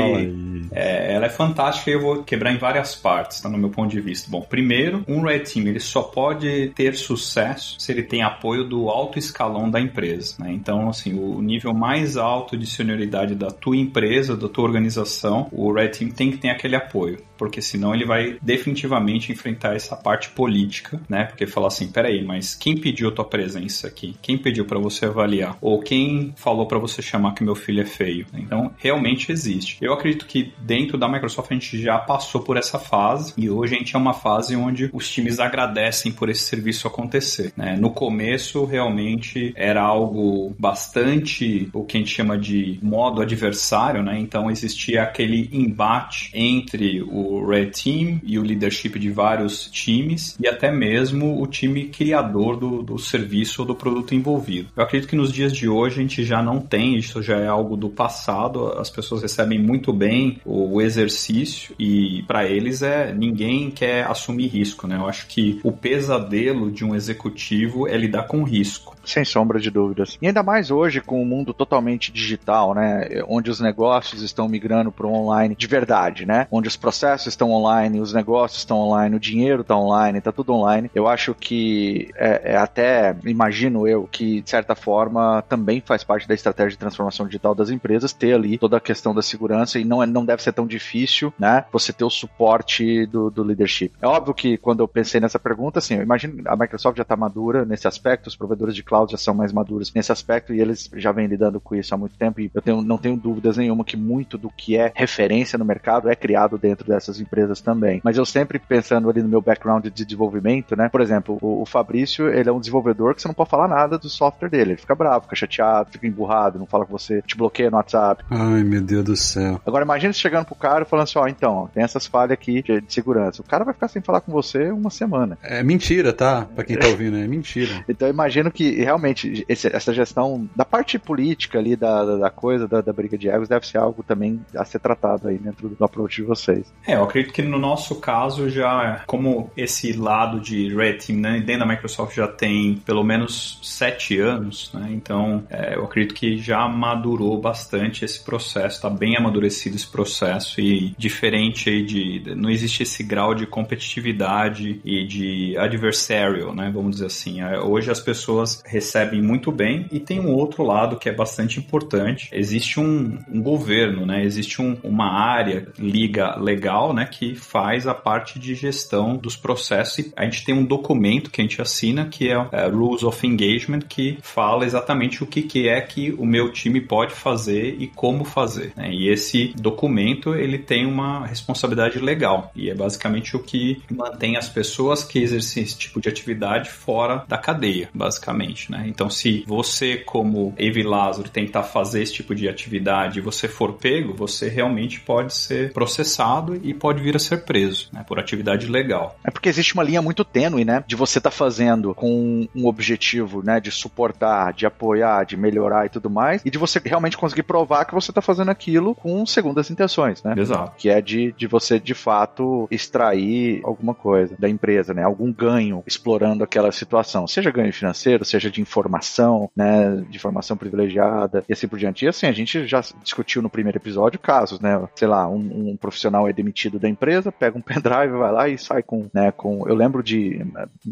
É, 0.71 1.13
ela 1.13 1.25
é 1.25 1.29
fantástica 1.29 1.89
e 1.89 1.93
eu 1.93 2.01
vou 2.01 2.23
quebrar 2.23 2.51
em 2.51 2.57
várias 2.57 2.95
partes, 2.95 3.41
tá? 3.41 3.49
No 3.49 3.57
meu 3.57 3.69
ponto 3.69 3.89
de 3.89 4.01
vista. 4.01 4.29
Bom, 4.29 4.41
primeiro, 4.41 5.03
um 5.07 5.21
Red 5.21 5.39
Team 5.39 5.64
ele 5.69 5.79
só 5.79 6.01
pode 6.01 6.71
ter 6.75 6.95
sucesso 6.95 7.75
se 7.79 7.91
ele 7.91 8.03
tem 8.03 8.21
apoio 8.21 8.63
do 8.63 8.89
alto 8.89 9.19
escalão 9.19 9.69
da 9.69 9.79
empresa, 9.79 10.35
né? 10.39 10.51
Então, 10.51 10.89
assim, 10.89 11.13
o 11.13 11.41
nível 11.41 11.73
mais 11.73 12.17
alto 12.17 12.57
de 12.57 12.65
senioridade 12.65 13.35
da 13.35 13.47
tua 13.47 13.77
empresa, 13.77 14.35
da 14.35 14.47
tua 14.47 14.63
organização, 14.63 15.47
o 15.51 15.71
Red 15.71 15.89
Team 15.89 16.11
tem 16.11 16.31
que 16.31 16.37
ter 16.37 16.49
aquele 16.49 16.75
apoio 16.75 17.19
porque 17.37 17.61
senão 17.61 17.93
ele 17.93 18.05
vai 18.05 18.37
definitivamente 18.41 19.31
enfrentar 19.31 19.75
essa 19.75 19.95
parte 19.95 20.29
política, 20.29 21.01
né? 21.09 21.25
Porque 21.25 21.47
falar 21.47 21.67
assim, 21.67 21.87
peraí, 21.87 22.23
mas 22.23 22.55
quem 22.55 22.77
pediu 22.77 23.11
tua 23.11 23.25
presença 23.25 23.87
aqui? 23.87 24.15
Quem 24.21 24.37
pediu 24.37 24.65
para 24.65 24.79
você 24.79 25.05
avaliar? 25.05 25.57
Ou 25.61 25.79
quem 25.79 26.33
falou 26.35 26.65
para 26.65 26.79
você 26.79 27.01
chamar 27.01 27.33
que 27.33 27.43
meu 27.43 27.55
filho 27.55 27.81
é 27.81 27.85
feio? 27.85 28.25
Então, 28.33 28.71
realmente 28.77 29.31
existe. 29.31 29.77
Eu 29.81 29.93
acredito 29.93 30.25
que 30.25 30.53
dentro 30.59 30.97
da 30.97 31.07
Microsoft 31.07 31.51
a 31.51 31.53
gente 31.53 31.81
já 31.81 31.97
passou 31.97 32.41
por 32.41 32.57
essa 32.57 32.79
fase 32.79 33.33
e 33.37 33.49
hoje 33.49 33.75
a 33.75 33.77
gente 33.77 33.95
é 33.95 33.99
uma 33.99 34.13
fase 34.13 34.55
onde 34.55 34.89
os 34.93 35.09
times 35.09 35.39
agradecem 35.39 36.11
por 36.11 36.29
esse 36.29 36.41
serviço 36.41 36.87
acontecer, 36.87 37.53
né? 37.55 37.77
No 37.79 37.91
começo, 37.91 38.65
realmente 38.65 39.53
era 39.55 39.81
algo 39.81 40.55
bastante 40.57 41.69
o 41.73 41.83
que 41.83 41.97
a 41.97 41.99
gente 41.99 42.11
chama 42.11 42.37
de 42.37 42.79
modo 42.81 43.21
adversário, 43.21 44.03
né? 44.03 44.19
Então 44.19 44.49
existia 44.49 45.03
aquele 45.03 45.49
embate 45.51 46.29
entre 46.33 47.01
o 47.01 47.24
Red 47.45 47.67
Team 47.67 48.19
e 48.23 48.37
o 48.37 48.43
leadership 48.43 48.99
de 48.99 49.09
vários 49.09 49.67
times 49.67 50.35
e 50.39 50.47
até 50.47 50.71
mesmo 50.71 51.41
o 51.41 51.47
time 51.47 51.85
criador 51.85 52.57
do, 52.57 52.81
do 52.81 52.97
serviço 52.97 53.61
ou 53.61 53.67
do 53.67 53.75
produto 53.75 54.13
envolvido. 54.13 54.69
Eu 54.75 54.83
acredito 54.83 55.09
que 55.09 55.15
nos 55.15 55.31
dias 55.31 55.53
de 55.53 55.67
hoje 55.67 55.99
a 55.99 56.01
gente 56.01 56.23
já 56.23 56.41
não 56.41 56.59
tem, 56.59 56.97
isso 56.97 57.21
já 57.21 57.37
é 57.37 57.47
algo 57.47 57.75
do 57.75 57.89
passado, 57.89 58.67
as 58.77 58.89
pessoas 58.89 59.21
recebem 59.21 59.59
muito 59.59 59.91
bem 59.91 60.39
o, 60.45 60.75
o 60.75 60.81
exercício 60.81 61.75
e 61.79 62.23
para 62.27 62.45
eles 62.45 62.81
é 62.81 63.13
ninguém 63.13 63.69
quer 63.71 64.05
assumir 64.05 64.47
risco, 64.47 64.87
né? 64.87 64.97
Eu 64.97 65.07
acho 65.07 65.27
que 65.27 65.59
o 65.63 65.71
pesadelo 65.71 66.71
de 66.71 66.83
um 66.83 66.95
executivo 66.95 67.87
é 67.87 67.97
lidar 67.97 68.23
com 68.23 68.43
risco. 68.43 68.94
Sem 69.05 69.23
sombra 69.23 69.59
de 69.59 69.69
dúvidas. 69.69 70.17
E 70.21 70.27
ainda 70.27 70.43
mais 70.43 70.71
hoje 70.71 71.01
com 71.01 71.21
o 71.21 71.25
mundo 71.25 71.53
totalmente 71.53 72.11
digital, 72.11 72.73
né? 72.73 73.23
Onde 73.27 73.49
os 73.49 73.59
negócios 73.59 74.21
estão 74.21 74.47
migrando 74.47 74.91
para 74.91 75.07
o 75.07 75.13
online 75.13 75.55
de 75.55 75.67
verdade, 75.67 76.25
né? 76.25 76.47
Onde 76.51 76.67
os 76.67 76.75
processos 76.75 77.27
estão 77.27 77.51
online, 77.51 77.99
os 77.99 78.13
negócios 78.13 78.59
estão 78.59 78.77
online, 78.77 79.15
o 79.15 79.19
dinheiro 79.19 79.61
está 79.61 79.75
online, 79.75 80.17
está 80.17 80.31
tudo 80.31 80.53
online. 80.53 80.89
Eu 80.93 81.07
acho 81.07 81.33
que 81.33 82.09
é, 82.15 82.53
é, 82.53 82.57
até, 82.57 83.15
imagino 83.25 83.87
eu, 83.87 84.07
que 84.11 84.41
de 84.41 84.49
certa 84.49 84.75
forma 84.75 85.43
também 85.47 85.81
faz 85.85 86.03
parte 86.03 86.27
da 86.27 86.33
estratégia 86.33 86.71
de 86.71 86.77
transformação 86.77 87.25
digital 87.25 87.53
das 87.53 87.69
empresas 87.69 88.13
ter 88.13 88.33
ali 88.33 88.57
toda 88.57 88.77
a 88.77 88.81
questão 88.81 89.13
da 89.13 89.21
segurança 89.21 89.79
e 89.79 89.85
não, 89.85 90.01
é, 90.01 90.05
não 90.05 90.25
deve 90.25 90.41
ser 90.41 90.51
tão 90.51 90.65
difícil, 90.65 91.33
né? 91.37 91.65
Você 91.71 91.93
ter 91.93 92.03
o 92.03 92.09
suporte 92.09 93.05
do, 93.05 93.29
do 93.29 93.43
leadership. 93.43 93.91
É 94.01 94.07
óbvio 94.07 94.33
que 94.33 94.57
quando 94.57 94.79
eu 94.81 94.87
pensei 94.87 95.19
nessa 95.19 95.39
pergunta, 95.39 95.79
assim, 95.79 95.95
eu 95.95 96.01
imagino 96.01 96.41
a 96.45 96.55
Microsoft 96.55 96.97
já 96.97 97.03
está 97.03 97.15
madura 97.15 97.65
nesse 97.65 97.87
aspecto, 97.87 98.27
os 98.27 98.35
provedores 98.35 98.75
de 98.75 98.83
cloud 98.83 98.94
cloud 98.95 99.11
já 99.11 99.17
são 99.17 99.33
mais 99.33 99.51
maduros 99.51 99.93
nesse 99.93 100.11
aspecto 100.11 100.53
e 100.53 100.61
eles 100.61 100.89
já 100.95 101.11
vêm 101.11 101.27
lidando 101.27 101.59
com 101.59 101.75
isso 101.75 101.93
há 101.93 101.97
muito 101.97 102.17
tempo 102.17 102.39
e 102.39 102.49
eu 102.53 102.61
tenho, 102.61 102.81
não 102.81 102.97
tenho 102.97 103.17
dúvidas 103.17 103.57
nenhuma 103.57 103.83
que 103.83 103.97
muito 103.97 104.37
do 104.37 104.49
que 104.49 104.77
é 104.77 104.91
referência 104.95 105.59
no 105.59 105.65
mercado 105.65 106.09
é 106.09 106.15
criado 106.15 106.57
dentro 106.57 106.87
dessas 106.87 107.19
empresas 107.19 107.59
também. 107.59 108.01
Mas 108.03 108.17
eu 108.17 108.25
sempre 108.25 108.57
pensando 108.59 109.09
ali 109.09 109.21
no 109.21 109.27
meu 109.27 109.41
background 109.41 109.85
de 109.85 110.05
desenvolvimento, 110.05 110.75
né? 110.75 110.89
Por 110.89 111.01
exemplo, 111.01 111.37
o, 111.41 111.61
o 111.61 111.65
Fabrício, 111.65 112.29
ele 112.29 112.49
é 112.49 112.51
um 112.51 112.59
desenvolvedor 112.59 113.13
que 113.13 113.21
você 113.21 113.27
não 113.27 113.35
pode 113.35 113.49
falar 113.49 113.67
nada 113.67 113.97
do 113.97 114.09
software 114.09 114.49
dele. 114.49 114.71
Ele 114.71 114.81
fica 114.81 114.95
bravo, 114.95 115.23
fica 115.23 115.35
chateado, 115.35 115.91
fica 115.91 116.07
emburrado, 116.07 116.59
não 116.59 116.65
fala 116.65 116.85
com 116.85 116.97
você, 116.97 117.21
te 117.21 117.35
bloqueia 117.35 117.69
no 117.69 117.77
WhatsApp. 117.77 118.23
Ai, 118.29 118.63
meu 118.63 118.81
Deus 118.81 119.03
do 119.03 119.15
céu. 119.15 119.59
Agora 119.65 119.83
imagina 119.83 120.13
você 120.13 120.19
chegando 120.19 120.45
pro 120.45 120.55
cara 120.55 120.83
e 120.83 120.87
falando 120.87 121.03
assim, 121.03 121.19
ó, 121.19 121.27
então, 121.27 121.69
tem 121.73 121.83
essas 121.83 122.05
falhas 122.05 122.31
aqui 122.31 122.61
de, 122.61 122.81
de 122.81 122.93
segurança. 122.93 123.41
O 123.41 123.45
cara 123.45 123.63
vai 123.63 123.73
ficar 123.73 123.87
sem 123.87 124.01
falar 124.01 124.21
com 124.21 124.31
você 124.31 124.71
uma 124.71 124.89
semana. 124.89 125.37
É 125.43 125.63
mentira, 125.63 126.13
tá? 126.13 126.47
Pra 126.55 126.63
quem 126.63 126.77
tá 126.77 126.87
ouvindo, 126.87 127.17
é 127.17 127.27
mentira. 127.27 127.83
Então 127.87 128.07
imagino 128.07 128.51
que 128.51 128.84
realmente 128.85 129.45
esse, 129.49 129.67
essa 129.67 129.93
gestão 129.93 130.47
da 130.55 130.63
parte 130.63 130.97
política 130.97 131.59
ali 131.59 131.75
da, 131.75 132.17
da, 132.17 132.29
coisa, 132.29 132.67
da, 132.67 132.81
da, 132.81 132.93
briga 132.93 133.17
de 133.17 133.29
egos, 133.29 133.49
deve 133.49 133.67
ser 133.67 133.77
algo 133.77 134.03
também 134.03 134.39
a 134.55 134.63
ser 134.63 134.79
tratado 134.79 135.27
aí 135.27 135.37
dentro 135.37 135.69
do 135.69 135.83
approach 135.83 136.21
de 136.21 136.23
vocês. 136.23 136.71
É, 136.87 136.95
eu 136.95 137.03
acredito 137.03 137.33
que 137.33 137.41
no 137.41 137.57
nosso 137.57 137.95
caso 137.95 138.49
já, 138.49 139.03
como 139.05 139.49
esse 139.57 139.93
lado 139.93 140.39
de 140.39 140.73
Red 140.73 140.99
Team, 140.99 141.19
né, 141.19 141.39
dentro 141.39 141.65
da 141.65 141.73
Microsoft 141.73 142.15
já 142.15 142.27
tem 142.27 142.81
pelo 142.85 143.03
menos 143.03 143.59
sete 143.63 144.19
anos, 144.19 144.71
né, 144.73 144.89
então 144.91 145.43
é, 145.49 145.75
eu 145.75 145.83
acredito 145.83 146.13
que 146.13 146.37
já 146.37 146.67
madurou 146.67 147.39
bastante 147.39 148.05
esse 148.05 148.23
processo, 148.23 148.75
está 148.77 148.89
bem 148.89 149.17
amadurecido 149.17 149.75
esse 149.75 149.87
processo 149.87 150.61
e 150.61 150.93
diferente 150.97 151.69
aí 151.69 151.83
de, 151.83 152.35
não 152.35 152.49
existe 152.49 152.83
esse 152.83 153.03
grau 153.03 153.33
de 153.33 153.45
competitividade 153.45 154.79
e 154.83 155.05
de 155.05 155.57
adversarial, 155.57 156.53
né, 156.53 156.71
vamos 156.73 156.91
dizer 156.91 157.07
assim. 157.07 157.41
É, 157.41 157.59
hoje 157.59 157.91
as 157.91 157.99
pessoas 157.99 158.63
recebem 158.75 159.21
muito 159.21 159.51
bem 159.53 159.87
e 159.89 160.01
tem 160.01 160.19
um 160.19 160.33
outro 160.33 160.63
lado 160.63 160.97
que 160.97 161.07
é 161.07 161.13
bastante 161.13 161.59
importante. 161.59 162.29
Existe 162.33 162.77
um, 162.77 163.17
um 163.31 163.41
governo, 163.41 164.05
né, 164.05 164.23
existe 164.23 164.61
um, 164.61 164.77
uma 164.83 165.09
área, 165.11 165.67
liga 165.79 166.35
legal, 166.35 166.93
né, 166.93 167.05
que 167.05 167.35
faz 167.35 167.87
a 167.87 167.93
parte 167.93 168.37
de 168.37 168.53
gestão 168.53 169.15
dos 169.15 169.37
processos. 169.37 169.99
E 169.99 170.13
a 170.15 170.25
gente 170.25 170.43
tem 170.43 170.53
um 170.53 170.65
documento 170.65 171.31
que 171.31 171.39
a 171.39 171.43
gente 171.43 171.61
assina 171.61 172.05
que 172.05 172.29
é, 172.29 172.47
é 172.51 172.67
Rules 172.67 173.03
of 173.03 173.25
Engagement 173.25 173.79
que 173.87 174.17
fala 174.21 174.65
exatamente 174.65 175.23
o 175.23 175.27
que, 175.27 175.41
que 175.41 175.69
é 175.69 175.79
que 175.79 176.11
o 176.11 176.25
meu 176.25 176.51
time 176.51 176.81
pode 176.81 177.13
fazer 177.13 177.77
e 177.79 177.87
como 177.87 178.25
fazer. 178.25 178.73
Né? 178.75 178.91
E 178.91 179.09
esse 179.09 179.53
documento 179.57 180.35
ele 180.35 180.57
tem 180.57 180.85
uma 180.85 181.25
responsabilidade 181.25 181.97
legal 181.99 182.51
e 182.53 182.69
é 182.69 182.75
basicamente 182.75 183.37
o 183.37 183.39
que 183.39 183.81
mantém 183.89 184.35
as 184.35 184.49
pessoas 184.49 185.03
que 185.03 185.19
exercem 185.19 185.63
esse 185.63 185.77
tipo 185.77 186.01
de 186.01 186.09
atividade 186.09 186.69
fora 186.69 187.23
da 187.27 187.37
cadeia, 187.37 187.89
basicamente. 187.93 188.64
Né? 188.71 188.85
Então, 188.87 189.09
se 189.09 189.43
você, 189.47 189.97
como 189.97 190.53
Evi 190.57 190.83
Lázaro, 190.83 191.29
tentar 191.29 191.63
fazer 191.63 192.01
esse 192.01 192.13
tipo 192.13 192.35
de 192.35 192.47
atividade 192.47 193.19
e 193.19 193.21
você 193.21 193.47
for 193.47 193.73
pego, 193.73 194.13
você 194.13 194.49
realmente 194.49 194.99
pode 194.99 195.33
ser 195.33 195.73
processado 195.73 196.59
e 196.63 196.73
pode 196.73 197.01
vir 197.01 197.15
a 197.15 197.19
ser 197.19 197.45
preso 197.45 197.89
né, 197.91 198.03
por 198.07 198.19
atividade 198.19 198.67
legal. 198.67 199.17
É 199.23 199.31
porque 199.31 199.49
existe 199.49 199.73
uma 199.73 199.83
linha 199.83 200.01
muito 200.01 200.23
tênue, 200.23 200.65
né? 200.65 200.83
De 200.87 200.95
você 200.95 201.19
estar 201.19 201.29
tá 201.29 201.35
fazendo 201.35 201.93
com 201.93 202.47
um 202.55 202.65
objetivo, 202.67 203.43
né? 203.43 203.59
De 203.59 203.71
suportar, 203.71 204.53
de 204.53 204.65
apoiar, 204.65 205.25
de 205.25 205.37
melhorar 205.37 205.85
e 205.85 205.89
tudo 205.89 206.09
mais, 206.09 206.41
e 206.45 206.49
de 206.49 206.57
você 206.57 206.81
realmente 206.83 207.17
conseguir 207.17 207.43
provar 207.43 207.85
que 207.85 207.93
você 207.93 208.11
está 208.11 208.21
fazendo 208.21 208.49
aquilo 208.49 208.95
com 208.95 209.25
segundas 209.25 209.69
intenções, 209.69 210.23
né? 210.23 210.35
Exato. 210.37 210.73
Que 210.77 210.89
é 210.89 211.01
de, 211.01 211.33
de 211.33 211.47
você, 211.47 211.79
de 211.79 211.93
fato, 211.93 212.67
extrair 212.71 213.61
alguma 213.63 213.93
coisa 213.93 214.35
da 214.37 214.49
empresa, 214.49 214.93
né? 214.93 215.03
Algum 215.03 215.31
ganho 215.31 215.83
explorando 215.85 216.43
aquela 216.43 216.71
situação. 216.71 217.27
Seja 217.27 217.51
ganho 217.51 217.73
financeiro, 217.73 218.25
seja 218.25 218.49
de 218.55 218.61
informação, 218.61 219.49
né? 219.55 220.03
De 220.09 220.15
informação 220.15 220.57
privilegiada 220.57 221.43
e 221.47 221.53
assim 221.53 221.67
por 221.67 221.77
diante. 221.77 222.05
E 222.05 222.07
assim, 222.07 222.25
a 222.25 222.31
gente 222.31 222.65
já 222.67 222.81
discutiu 223.03 223.41
no 223.41 223.49
primeiro 223.49 223.77
episódio 223.77 224.19
casos, 224.19 224.59
né? 224.59 224.81
Sei 224.95 225.07
lá, 225.07 225.27
um, 225.27 225.71
um 225.71 225.77
profissional 225.77 226.27
é 226.27 226.33
demitido 226.33 226.79
da 226.79 226.89
empresa, 226.89 227.31
pega 227.31 227.57
um 227.57 227.61
pendrive, 227.61 228.17
vai 228.17 228.31
lá 228.31 228.49
e 228.49 228.57
sai 228.57 228.81
com, 228.81 229.07
né? 229.13 229.31
Com, 229.31 229.67
eu 229.67 229.75
lembro 229.75 230.01
de 230.01 230.45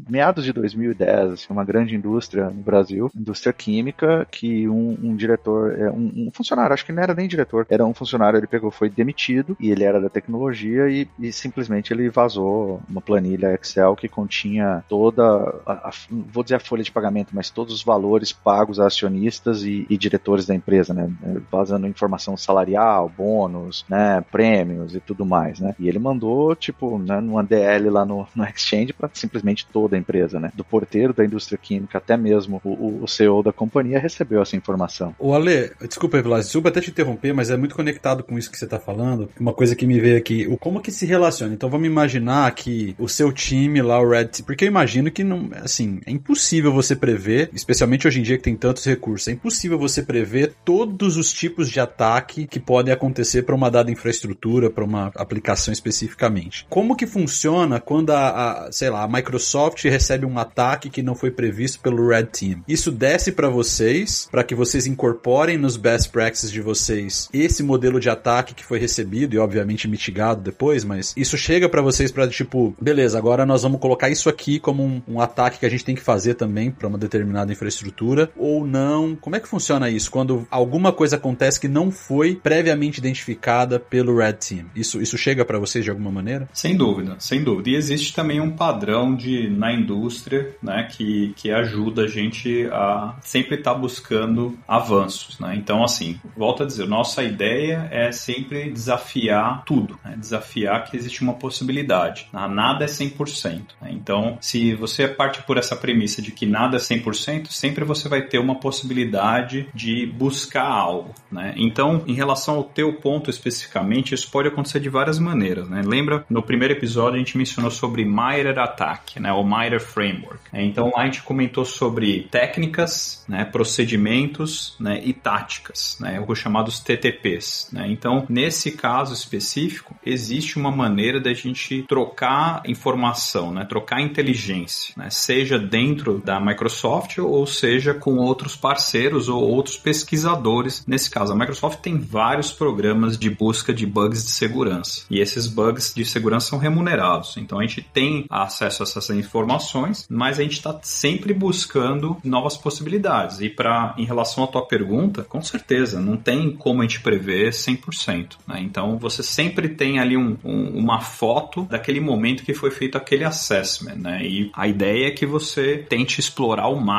meados 0.10 0.43
de 0.43 0.54
2010, 0.54 1.32
assim, 1.32 1.47
uma 1.49 1.63
grande 1.63 1.95
indústria 1.95 2.45
no 2.45 2.62
Brasil, 2.62 3.10
indústria 3.15 3.54
química, 3.54 4.28
que 4.30 4.67
um, 4.67 4.97
um 5.02 5.15
diretor, 5.15 5.80
é, 5.80 5.89
um, 5.89 6.28
um, 6.28 6.32
funcionário, 6.32 6.73
acho 6.73 6.86
que 6.86 6.91
não 6.91 7.04
era 7.04 7.13
nem 7.13 7.28
diretor, 7.28 7.65
era 7.69 7.86
um 7.86 7.93
funcionário, 7.93 8.38
ele 8.38 8.47
pegou, 8.47 8.71
foi 8.71 8.89
demitido 8.89 9.56
e 9.60 9.71
ele 9.71 9.84
era 9.84 10.02
da 10.02 10.10
tecnologia 10.10 10.89
e, 10.89 11.08
e 11.19 11.32
simplesmente 11.32 11.93
ele 11.93 12.10
vazou 12.10 12.82
uma 12.89 13.02
planilha 13.02 13.54
Excel 13.54 13.95
que 13.95 14.08
continha 14.08 14.84
toda, 14.89 15.23
a, 15.65 15.89
a, 15.89 15.91
vou 16.10 16.43
dizer 16.43 16.56
a 16.56 16.60
folha 16.60 16.84
de 16.84 16.91
pagamento, 16.91 17.32
mas 17.34 17.49
todos 17.54 17.74
os 17.74 17.84
valores 17.84 18.32
pagos 18.32 18.80
a 18.80 18.88
acionistas 18.88 19.63
e, 19.63 19.86
e 19.89 19.98
diretores 19.98 20.46
da 20.46 20.56
empresa, 20.56 20.94
né? 20.94 21.10
Vazando 21.52 21.88
informação 21.88 22.36
salarial, 22.38 23.12
bônus, 23.16 23.86
né? 23.89 24.24
Prêmios 24.32 24.96
e 24.96 25.00
tudo 25.00 25.26
mais, 25.26 25.60
né? 25.60 25.76
E 25.80 25.88
ele 25.88 26.00
mandou, 26.00 26.56
tipo, 26.56 26.98
né, 26.98 27.20
numa 27.20 27.44
DL 27.44 27.89
lá 27.89 28.06
no, 28.06 28.28
no 28.36 28.44
Exchange 28.44 28.94
para 28.94 29.10
simplesmente 29.13 29.66
toda 29.66 29.96
a 29.96 30.00
empresa, 30.00 30.39
né? 30.39 30.52
Do 30.56 30.63
porteiro 30.63 31.13
da 31.13 31.26
indústria 31.26 31.58
química 31.58 31.98
até 31.98 32.18
mesmo 32.18 32.62
o, 32.63 33.04
o 33.04 33.08
CEO 33.08 33.44
da 33.44 33.54
companhia 33.54 34.00
recebeu 34.00 34.42
essa 34.42 34.56
informação. 34.56 35.16
O 35.18 35.34
Ale, 35.34 35.72
desculpa, 35.82 36.22
Vilas, 36.22 36.46
desculpa 36.46 36.70
até 36.70 36.82
te 36.82 36.89
interromper, 36.89 37.34
mas 37.34 37.50
é 37.50 37.58
muito 37.58 37.76
conectado 37.76 38.24
com 38.24 38.38
isso 38.38 38.52
que 38.52 38.58
você 38.58 38.66
está 38.66 38.80
falando. 38.80 39.30
Uma 39.39 39.54
coisa 39.54 39.76
que 39.76 39.86
me 39.86 40.00
veio 40.00 40.18
aqui, 40.18 40.48
o 40.48 40.58
como 40.58 40.82
que 40.82 40.92
se 40.92 41.06
relaciona. 41.06 41.54
Então 41.54 41.70
vamos 41.70 41.88
imaginar 41.88 42.54
que 42.54 42.96
o 43.00 43.08
seu 43.08 43.32
time 43.32 43.82
lá, 43.82 44.00
o 44.00 44.10
Red 44.10 44.26
Team, 44.26 44.46
porque 44.46 44.66
eu 44.66 44.68
imagino 44.68 45.12
que 45.12 45.24
não, 45.24 45.50
assim, 45.63 46.02
é 46.06 46.12
impossível 46.12 46.72
você 46.72 46.96
prever, 46.96 47.33
especialmente 47.54 48.08
hoje 48.08 48.19
em 48.19 48.24
dia 48.24 48.38
que 48.38 48.43
tem 48.43 48.56
tantos 48.56 48.86
recursos, 48.86 49.28
é 49.28 49.32
impossível 49.32 49.78
você 49.78 50.02
prever 50.02 50.54
todos 50.63 51.17
os 51.17 51.32
tipos 51.32 51.69
de 51.69 51.80
ataque 51.80 52.48
que 52.48 52.60
podem 52.60 52.93
acontecer 52.93 53.43
para 53.43 53.56
uma 53.56 53.69
dada 53.69 53.91
infraestrutura, 53.91 54.69
para 54.69 54.84
uma 54.84 55.12
aplicação 55.15 55.72
especificamente. 55.72 56.65
Como 56.69 56.96
que 56.96 57.08
funciona 57.08 57.80
quando 57.80 58.12
a, 58.12 58.67
a, 58.67 58.72
sei 58.72 58.89
lá, 58.89 59.04
a 59.04 59.08
Microsoft 59.08 59.84
recebe 59.86 60.26
um 60.26 60.38
ataque 60.38 60.89
que 60.89 61.04
não 61.04 61.15
foi 61.15 61.32
previsto 61.32 61.80
pelo 61.80 62.08
Red 62.08 62.26
Team? 62.26 62.63
Isso 62.67 62.91
desce 62.91 63.32
para 63.32 63.50
vocês, 63.50 64.28
para 64.32 64.43
que 64.43 64.56
vocês 64.56 64.86
incorporem 64.88 65.58
nos 65.58 65.78
best 65.78 66.10
practices 66.12 66.52
de 66.52 66.62
vocês 66.62 67.30
esse 67.34 67.63
modelo 67.63 68.00
de 68.00 68.10
ataque 68.10 68.54
que 68.54 68.65
foi 68.65 68.80
recebido 68.80 69.36
e 69.36 69.39
obviamente 69.39 69.88
mitigado 69.88 70.41
depois, 70.41 70.84
mas 70.84 71.13
isso 71.17 71.38
chega 71.38 71.67
para 71.67 71.82
vocês 71.82 72.12
para 72.12 72.28
tipo, 72.28 72.76
beleza, 72.80 73.17
agora 73.17 73.46
nós 73.46 73.63
vamos 73.63 73.80
colocar 73.80 74.10
isso 74.10 74.30
aqui 74.30 74.60
como 74.60 74.84
um, 74.84 75.02
um 75.08 75.22
ataque 75.22 75.60
que 75.60 75.65
a 75.65 75.69
gente 75.69 75.86
tem 75.86 75.96
que 75.96 76.02
fazer 76.02 76.36
também 76.36 76.72
para 76.72 76.88
uma 76.88 76.98
determinada 76.98 77.23
infraestrutura 77.52 78.32
ou 78.36 78.66
não? 78.66 79.16
Como 79.16 79.36
é 79.36 79.40
que 79.40 79.48
funciona 79.48 79.90
isso 79.90 80.12
quando 80.12 80.48
alguma 80.50 80.92
coisa 80.92 81.16
acontece 81.16 81.60
que 81.60 81.68
não 81.68 81.92
foi 81.92 82.36
previamente 82.36 82.98
identificada 82.98 83.80
pelo 83.80 84.18
Red 84.18 84.34
Team? 84.34 84.66
Isso 84.76 85.02
isso 85.02 85.18
chega 85.18 85.46
para 85.46 85.60
vocês 85.60 85.84
de 85.84 85.92
alguma 85.92 86.12
maneira? 86.12 86.48
Sem 86.54 86.76
dúvida, 86.76 87.16
sem 87.20 87.44
dúvida. 87.44 87.70
E 87.70 87.76
existe 87.76 88.14
também 88.14 88.40
um 88.40 88.52
padrão 88.52 89.16
de 89.16 89.50
na 89.50 89.74
indústria, 89.74 90.56
né, 90.62 90.88
que, 90.92 91.34
que 91.36 91.52
ajuda 91.52 92.04
a 92.04 92.08
gente 92.08 92.68
a 92.72 93.16
sempre 93.22 93.56
estar 93.58 93.74
tá 93.74 93.80
buscando 93.80 94.58
avanços, 94.68 95.40
né? 95.40 95.56
Então, 95.56 95.84
assim, 95.84 96.20
volto 96.36 96.64
a 96.64 96.66
dizer, 96.66 96.88
nossa 96.88 97.24
ideia 97.24 97.88
é 97.92 98.12
sempre 98.12 98.70
desafiar 98.70 99.64
tudo, 99.66 100.00
né? 100.04 100.16
desafiar 100.18 100.84
que 100.86 100.98
existe 100.98 101.22
uma 101.22 101.34
possibilidade. 101.34 102.28
Nada 102.32 102.86
é 102.86 102.88
100%. 102.88 103.62
Né? 103.82 103.92
Então, 103.92 104.38
se 104.42 104.74
você 104.76 105.08
parte 105.08 105.42
por 105.44 105.58
essa 105.58 105.76
premissa 105.76 106.22
de 106.22 106.32
que 106.32 106.46
nada 106.46 106.78
é 106.78 106.80
100%, 106.80 107.04
sempre 107.13 107.84
você 107.84 108.08
vai 108.10 108.21
ter 108.21 108.39
uma 108.39 108.60
possibilidade 108.60 109.67
de 109.73 110.06
buscar 110.06 110.67
algo, 110.67 111.13
né? 111.32 111.54
Então, 111.58 112.04
em 112.08 112.13
relação 112.13 112.56
ao 112.56 112.63
teu 112.63 112.93
ponto 112.93 113.30
especificamente, 113.30 114.13
isso 114.13 114.30
pode 114.30 114.47
acontecer 114.47 114.80
de 114.80 114.89
várias 114.89 115.19
maneiras, 115.19 115.69
né? 115.69 115.82
Lembra, 115.86 116.26
no 116.30 116.41
primeiro 116.41 116.73
episódio 116.73 117.15
a 117.15 117.19
gente 117.19 117.38
mencionou 117.38 117.71
sobre 117.71 118.06
MITRE 118.06 118.60
Attack, 118.60 119.19
né? 119.19 119.32
O 119.32 119.43
MITRE 119.43 119.80
Framework. 119.80 120.39
Então, 120.54 120.91
lá 120.95 121.04
a 121.04 121.06
gente 121.06 121.23
comentou 121.23 121.65
sobre 121.65 122.28
técnicas, 122.32 123.23
né? 123.28 123.45
Procedimentos, 123.45 124.76
né? 124.80 125.02
E 125.04 125.13
táticas, 125.13 125.97
né? 125.99 126.23
Os 126.28 126.39
chamados 126.39 126.80
TTPs, 126.80 127.69
né? 127.71 127.88
Então, 127.89 128.26
nesse 128.30 128.71
caso 128.71 129.13
específico, 129.13 129.95
existe 130.06 130.58
uma 130.58 130.71
maneira 130.71 131.19
da 131.19 131.34
gente 131.34 131.84
trocar 131.84 132.62
informação, 132.65 133.52
né? 133.52 133.65
Trocar 133.65 134.02
inteligência, 134.02 134.93
né? 134.97 135.10
Seja 135.10 135.58
dentro 135.58 136.19
da 136.19 136.39
Microsoft 136.39 137.03
ou 137.20 137.46
seja 137.46 137.94
com 137.94 138.18
outros 138.18 138.56
parceiros 138.56 139.30
ou 139.30 139.42
outros 139.42 139.78
pesquisadores. 139.78 140.84
Nesse 140.88 141.10
caso, 141.10 141.34
a 141.34 141.36
Microsoft 141.36 141.80
tem 141.80 141.98
vários 141.98 142.52
programas 142.52 143.18
de 143.18 143.30
busca 143.30 143.74
de 143.74 143.86
bugs 143.86 144.24
de 144.24 144.32
segurança 144.32 145.06
e 145.10 145.20
esses 145.20 145.48
bugs 145.48 145.94
de 145.94 146.06
segurança 146.06 146.50
são 146.50 146.60
remunerados. 146.60 147.36
Então 147.38 147.60
a 147.60 147.62
gente 147.63 147.82
tem 147.82 148.26
acesso 148.30 148.84
a 148.84 148.86
essas 148.86 149.10
informações, 149.12 150.06
mas 150.10 150.39
a 150.39 150.44
gente 150.44 150.54
está 150.54 150.80
sempre 150.82 151.34
buscando 151.34 152.18
novas 152.24 152.58
possibilidades. 152.58 153.39
E 153.42 153.50
para 153.50 153.94
em 153.98 154.06
relação 154.06 154.44
à 154.44 154.48
tua 154.48 154.66
pergunta, 154.66 155.24
com 155.24 155.42
certeza 155.42 156.00
não 156.00 156.18
tem 156.18 156.52
como 156.52 156.82
a 156.82 156.86
gente 156.86 157.02
prever 157.02 157.52
100%. 157.52 158.38
Né? 158.48 158.62
Então 158.62 158.98
você 158.98 159.24
sempre 159.24 159.70
tem 159.70 160.00
ali 160.00 160.18
um, 160.18 160.38
um, 160.44 160.78
uma 160.78 161.02
foto 161.02 161.63
daquele 161.63 162.00
momento 162.00 162.44
que 162.44 162.54
foi 162.54 162.72
feito 162.72 162.98
aquele 162.98 163.24
assessment, 163.24 163.96
né? 163.96 164.24
E 164.24 164.52
a 164.54 164.68
ideia 164.68 165.08
é 165.08 165.12
que 165.12 165.26
você 165.26 165.78
tente 165.78 166.20
explorar 166.20 166.63
ao 166.63 166.76
máximo, 166.76 166.93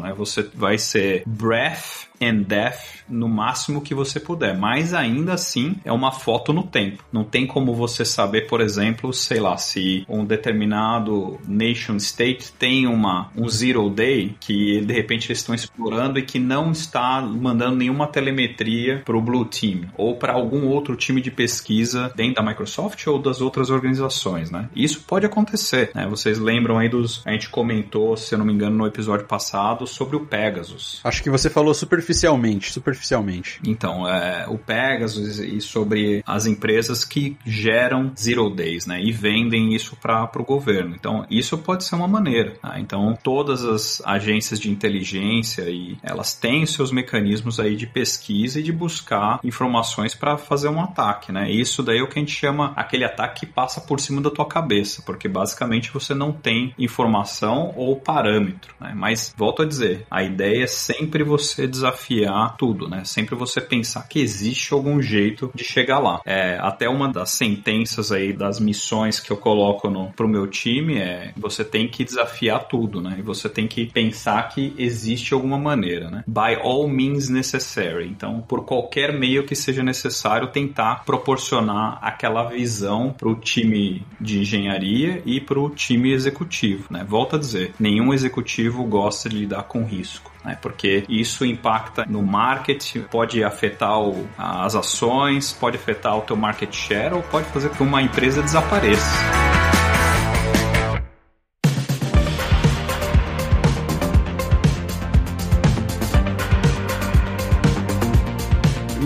né? 0.00 0.12
Você 0.16 0.42
vai 0.42 0.78
ser 0.78 1.22
breath 1.26 2.07
and 2.20 2.42
death 2.46 3.04
no 3.08 3.28
máximo 3.28 3.80
que 3.80 3.94
você 3.94 4.20
puder, 4.20 4.56
mas 4.56 4.92
ainda 4.92 5.34
assim 5.34 5.76
é 5.84 5.92
uma 5.92 6.12
foto 6.12 6.52
no 6.52 6.62
tempo. 6.62 7.02
Não 7.12 7.24
tem 7.24 7.46
como 7.46 7.74
você 7.74 8.04
saber, 8.04 8.46
por 8.46 8.60
exemplo, 8.60 9.12
sei 9.12 9.40
lá, 9.40 9.56
se 9.56 10.04
um 10.08 10.24
determinado 10.24 11.38
nation 11.46 11.96
state 11.96 12.52
tem 12.52 12.86
uma 12.86 13.30
um 13.36 13.48
zero 13.48 13.88
day 13.88 14.36
que 14.40 14.80
de 14.80 14.92
repente 14.92 15.28
eles 15.28 15.38
estão 15.38 15.54
explorando 15.54 16.18
e 16.18 16.22
que 16.22 16.38
não 16.38 16.70
está 16.70 17.20
mandando 17.22 17.76
nenhuma 17.76 18.06
telemetria 18.06 19.02
para 19.04 19.16
o 19.16 19.22
blue 19.22 19.44
team 19.44 19.82
ou 19.96 20.16
para 20.16 20.32
algum 20.32 20.66
outro 20.66 20.96
time 20.96 21.20
de 21.20 21.30
pesquisa 21.30 22.12
dentro 22.14 22.42
da 22.42 22.42
Microsoft 22.42 23.06
ou 23.06 23.18
das 23.18 23.40
outras 23.40 23.70
organizações, 23.70 24.50
né? 24.50 24.68
Isso 24.74 25.02
pode 25.06 25.26
acontecer, 25.26 25.90
né? 25.94 26.06
Vocês 26.08 26.38
lembram 26.38 26.78
aí 26.78 26.88
dos 26.88 27.22
a 27.24 27.32
gente 27.32 27.48
comentou, 27.48 28.16
se 28.16 28.34
eu 28.34 28.38
não 28.38 28.46
me 28.46 28.52
engano, 28.52 28.76
no 28.76 28.86
episódio 28.86 29.26
passado 29.26 29.86
sobre 29.86 30.16
o 30.16 30.20
Pegasus. 30.26 31.00
Acho 31.04 31.22
que 31.22 31.30
você 31.30 31.48
falou 31.50 31.74
super 31.74 32.02
superficialmente, 32.08 32.72
superficialmente. 32.72 33.60
Então, 33.66 34.08
é, 34.08 34.46
o 34.48 34.56
Pegasus 34.56 35.38
e 35.38 35.60
sobre 35.60 36.22
as 36.26 36.46
empresas 36.46 37.04
que 37.04 37.36
geram 37.44 38.12
zero 38.18 38.48
days, 38.50 38.86
né, 38.86 39.00
e 39.02 39.12
vendem 39.12 39.74
isso 39.74 39.96
para 39.96 40.30
o 40.36 40.44
governo. 40.44 40.94
Então, 40.94 41.26
isso 41.30 41.58
pode 41.58 41.84
ser 41.84 41.96
uma 41.96 42.08
maneira. 42.08 42.54
Tá? 42.62 42.80
Então, 42.80 43.16
todas 43.22 43.64
as 43.64 44.02
agências 44.04 44.58
de 44.58 44.70
inteligência 44.70 45.62
e 45.68 45.98
elas 46.02 46.34
têm 46.34 46.64
seus 46.64 46.90
mecanismos 46.90 47.60
aí 47.60 47.76
de 47.76 47.86
pesquisa 47.86 48.60
e 48.60 48.62
de 48.62 48.72
buscar 48.72 49.40
informações 49.44 50.14
para 50.14 50.38
fazer 50.38 50.68
um 50.68 50.80
ataque, 50.80 51.32
né? 51.32 51.50
Isso 51.50 51.82
daí 51.82 51.98
é 51.98 52.02
o 52.02 52.08
que 52.08 52.18
a 52.18 52.22
gente 52.22 52.34
chama 52.34 52.72
aquele 52.76 53.04
ataque 53.04 53.40
que 53.40 53.46
passa 53.46 53.80
por 53.80 54.00
cima 54.00 54.20
da 54.20 54.30
tua 54.30 54.46
cabeça, 54.46 55.02
porque 55.04 55.28
basicamente 55.28 55.92
você 55.92 56.14
não 56.14 56.32
tem 56.32 56.74
informação 56.78 57.72
ou 57.76 57.96
parâmetro, 57.96 58.74
né? 58.80 58.92
Mas 58.94 59.34
volto 59.36 59.62
a 59.62 59.66
dizer, 59.66 60.06
a 60.10 60.22
ideia 60.22 60.64
é 60.64 60.66
sempre 60.66 61.22
você 61.22 61.66
desafiar 61.66 61.97
desafiar 61.98 62.56
tudo, 62.56 62.88
né? 62.88 63.04
Sempre 63.04 63.34
você 63.34 63.60
pensar 63.60 64.08
que 64.08 64.20
existe 64.20 64.72
algum 64.72 65.02
jeito 65.02 65.50
de 65.54 65.64
chegar 65.64 65.98
lá. 65.98 66.20
É, 66.24 66.58
até 66.60 66.88
uma 66.88 67.08
das 67.08 67.30
sentenças 67.30 68.12
aí 68.12 68.32
das 68.32 68.60
missões 68.60 69.20
que 69.20 69.30
eu 69.30 69.36
coloco 69.36 69.90
no, 69.90 70.12
pro 70.12 70.28
meu 70.28 70.46
time 70.46 70.98
é 70.98 71.32
você 71.36 71.64
tem 71.64 71.88
que 71.88 72.04
desafiar 72.04 72.68
tudo, 72.68 73.00
né? 73.00 73.16
E 73.18 73.22
você 73.22 73.48
tem 73.48 73.66
que 73.66 73.86
pensar 73.86 74.48
que 74.48 74.74
existe 74.78 75.34
alguma 75.34 75.58
maneira, 75.58 76.10
né? 76.10 76.24
By 76.26 76.60
all 76.62 76.88
means 76.88 77.28
necessary. 77.28 78.08
Então, 78.08 78.40
por 78.40 78.64
qualquer 78.64 79.12
meio 79.12 79.44
que 79.44 79.56
seja 79.56 79.82
necessário, 79.82 80.48
tentar 80.48 81.04
proporcionar 81.04 81.98
aquela 82.02 82.44
visão 82.44 83.14
pro 83.16 83.34
time 83.34 84.06
de 84.20 84.40
engenharia 84.40 85.22
e 85.24 85.40
pro 85.40 85.70
time 85.70 86.12
executivo, 86.12 86.86
né? 86.90 87.04
Volto 87.06 87.36
a 87.36 87.38
dizer, 87.38 87.74
nenhum 87.78 88.12
executivo 88.12 88.84
gosta 88.84 89.28
de 89.28 89.38
lidar 89.38 89.64
com 89.64 89.84
risco 89.84 90.37
né? 90.48 90.58
porque 90.60 91.04
isso 91.08 91.44
impacta 91.44 92.04
no 92.08 92.22
marketing, 92.22 93.02
pode 93.02 93.44
afetar 93.44 94.00
o, 94.00 94.26
as 94.36 94.74
ações, 94.74 95.52
pode 95.52 95.76
afetar 95.76 96.16
o 96.16 96.22
teu 96.22 96.36
market 96.36 96.74
share 96.74 97.14
ou 97.14 97.22
pode 97.22 97.46
fazer 97.48 97.68
com 97.70 97.76
que 97.76 97.82
uma 97.82 98.00
empresa 98.00 98.42
desapareça. 98.42 99.47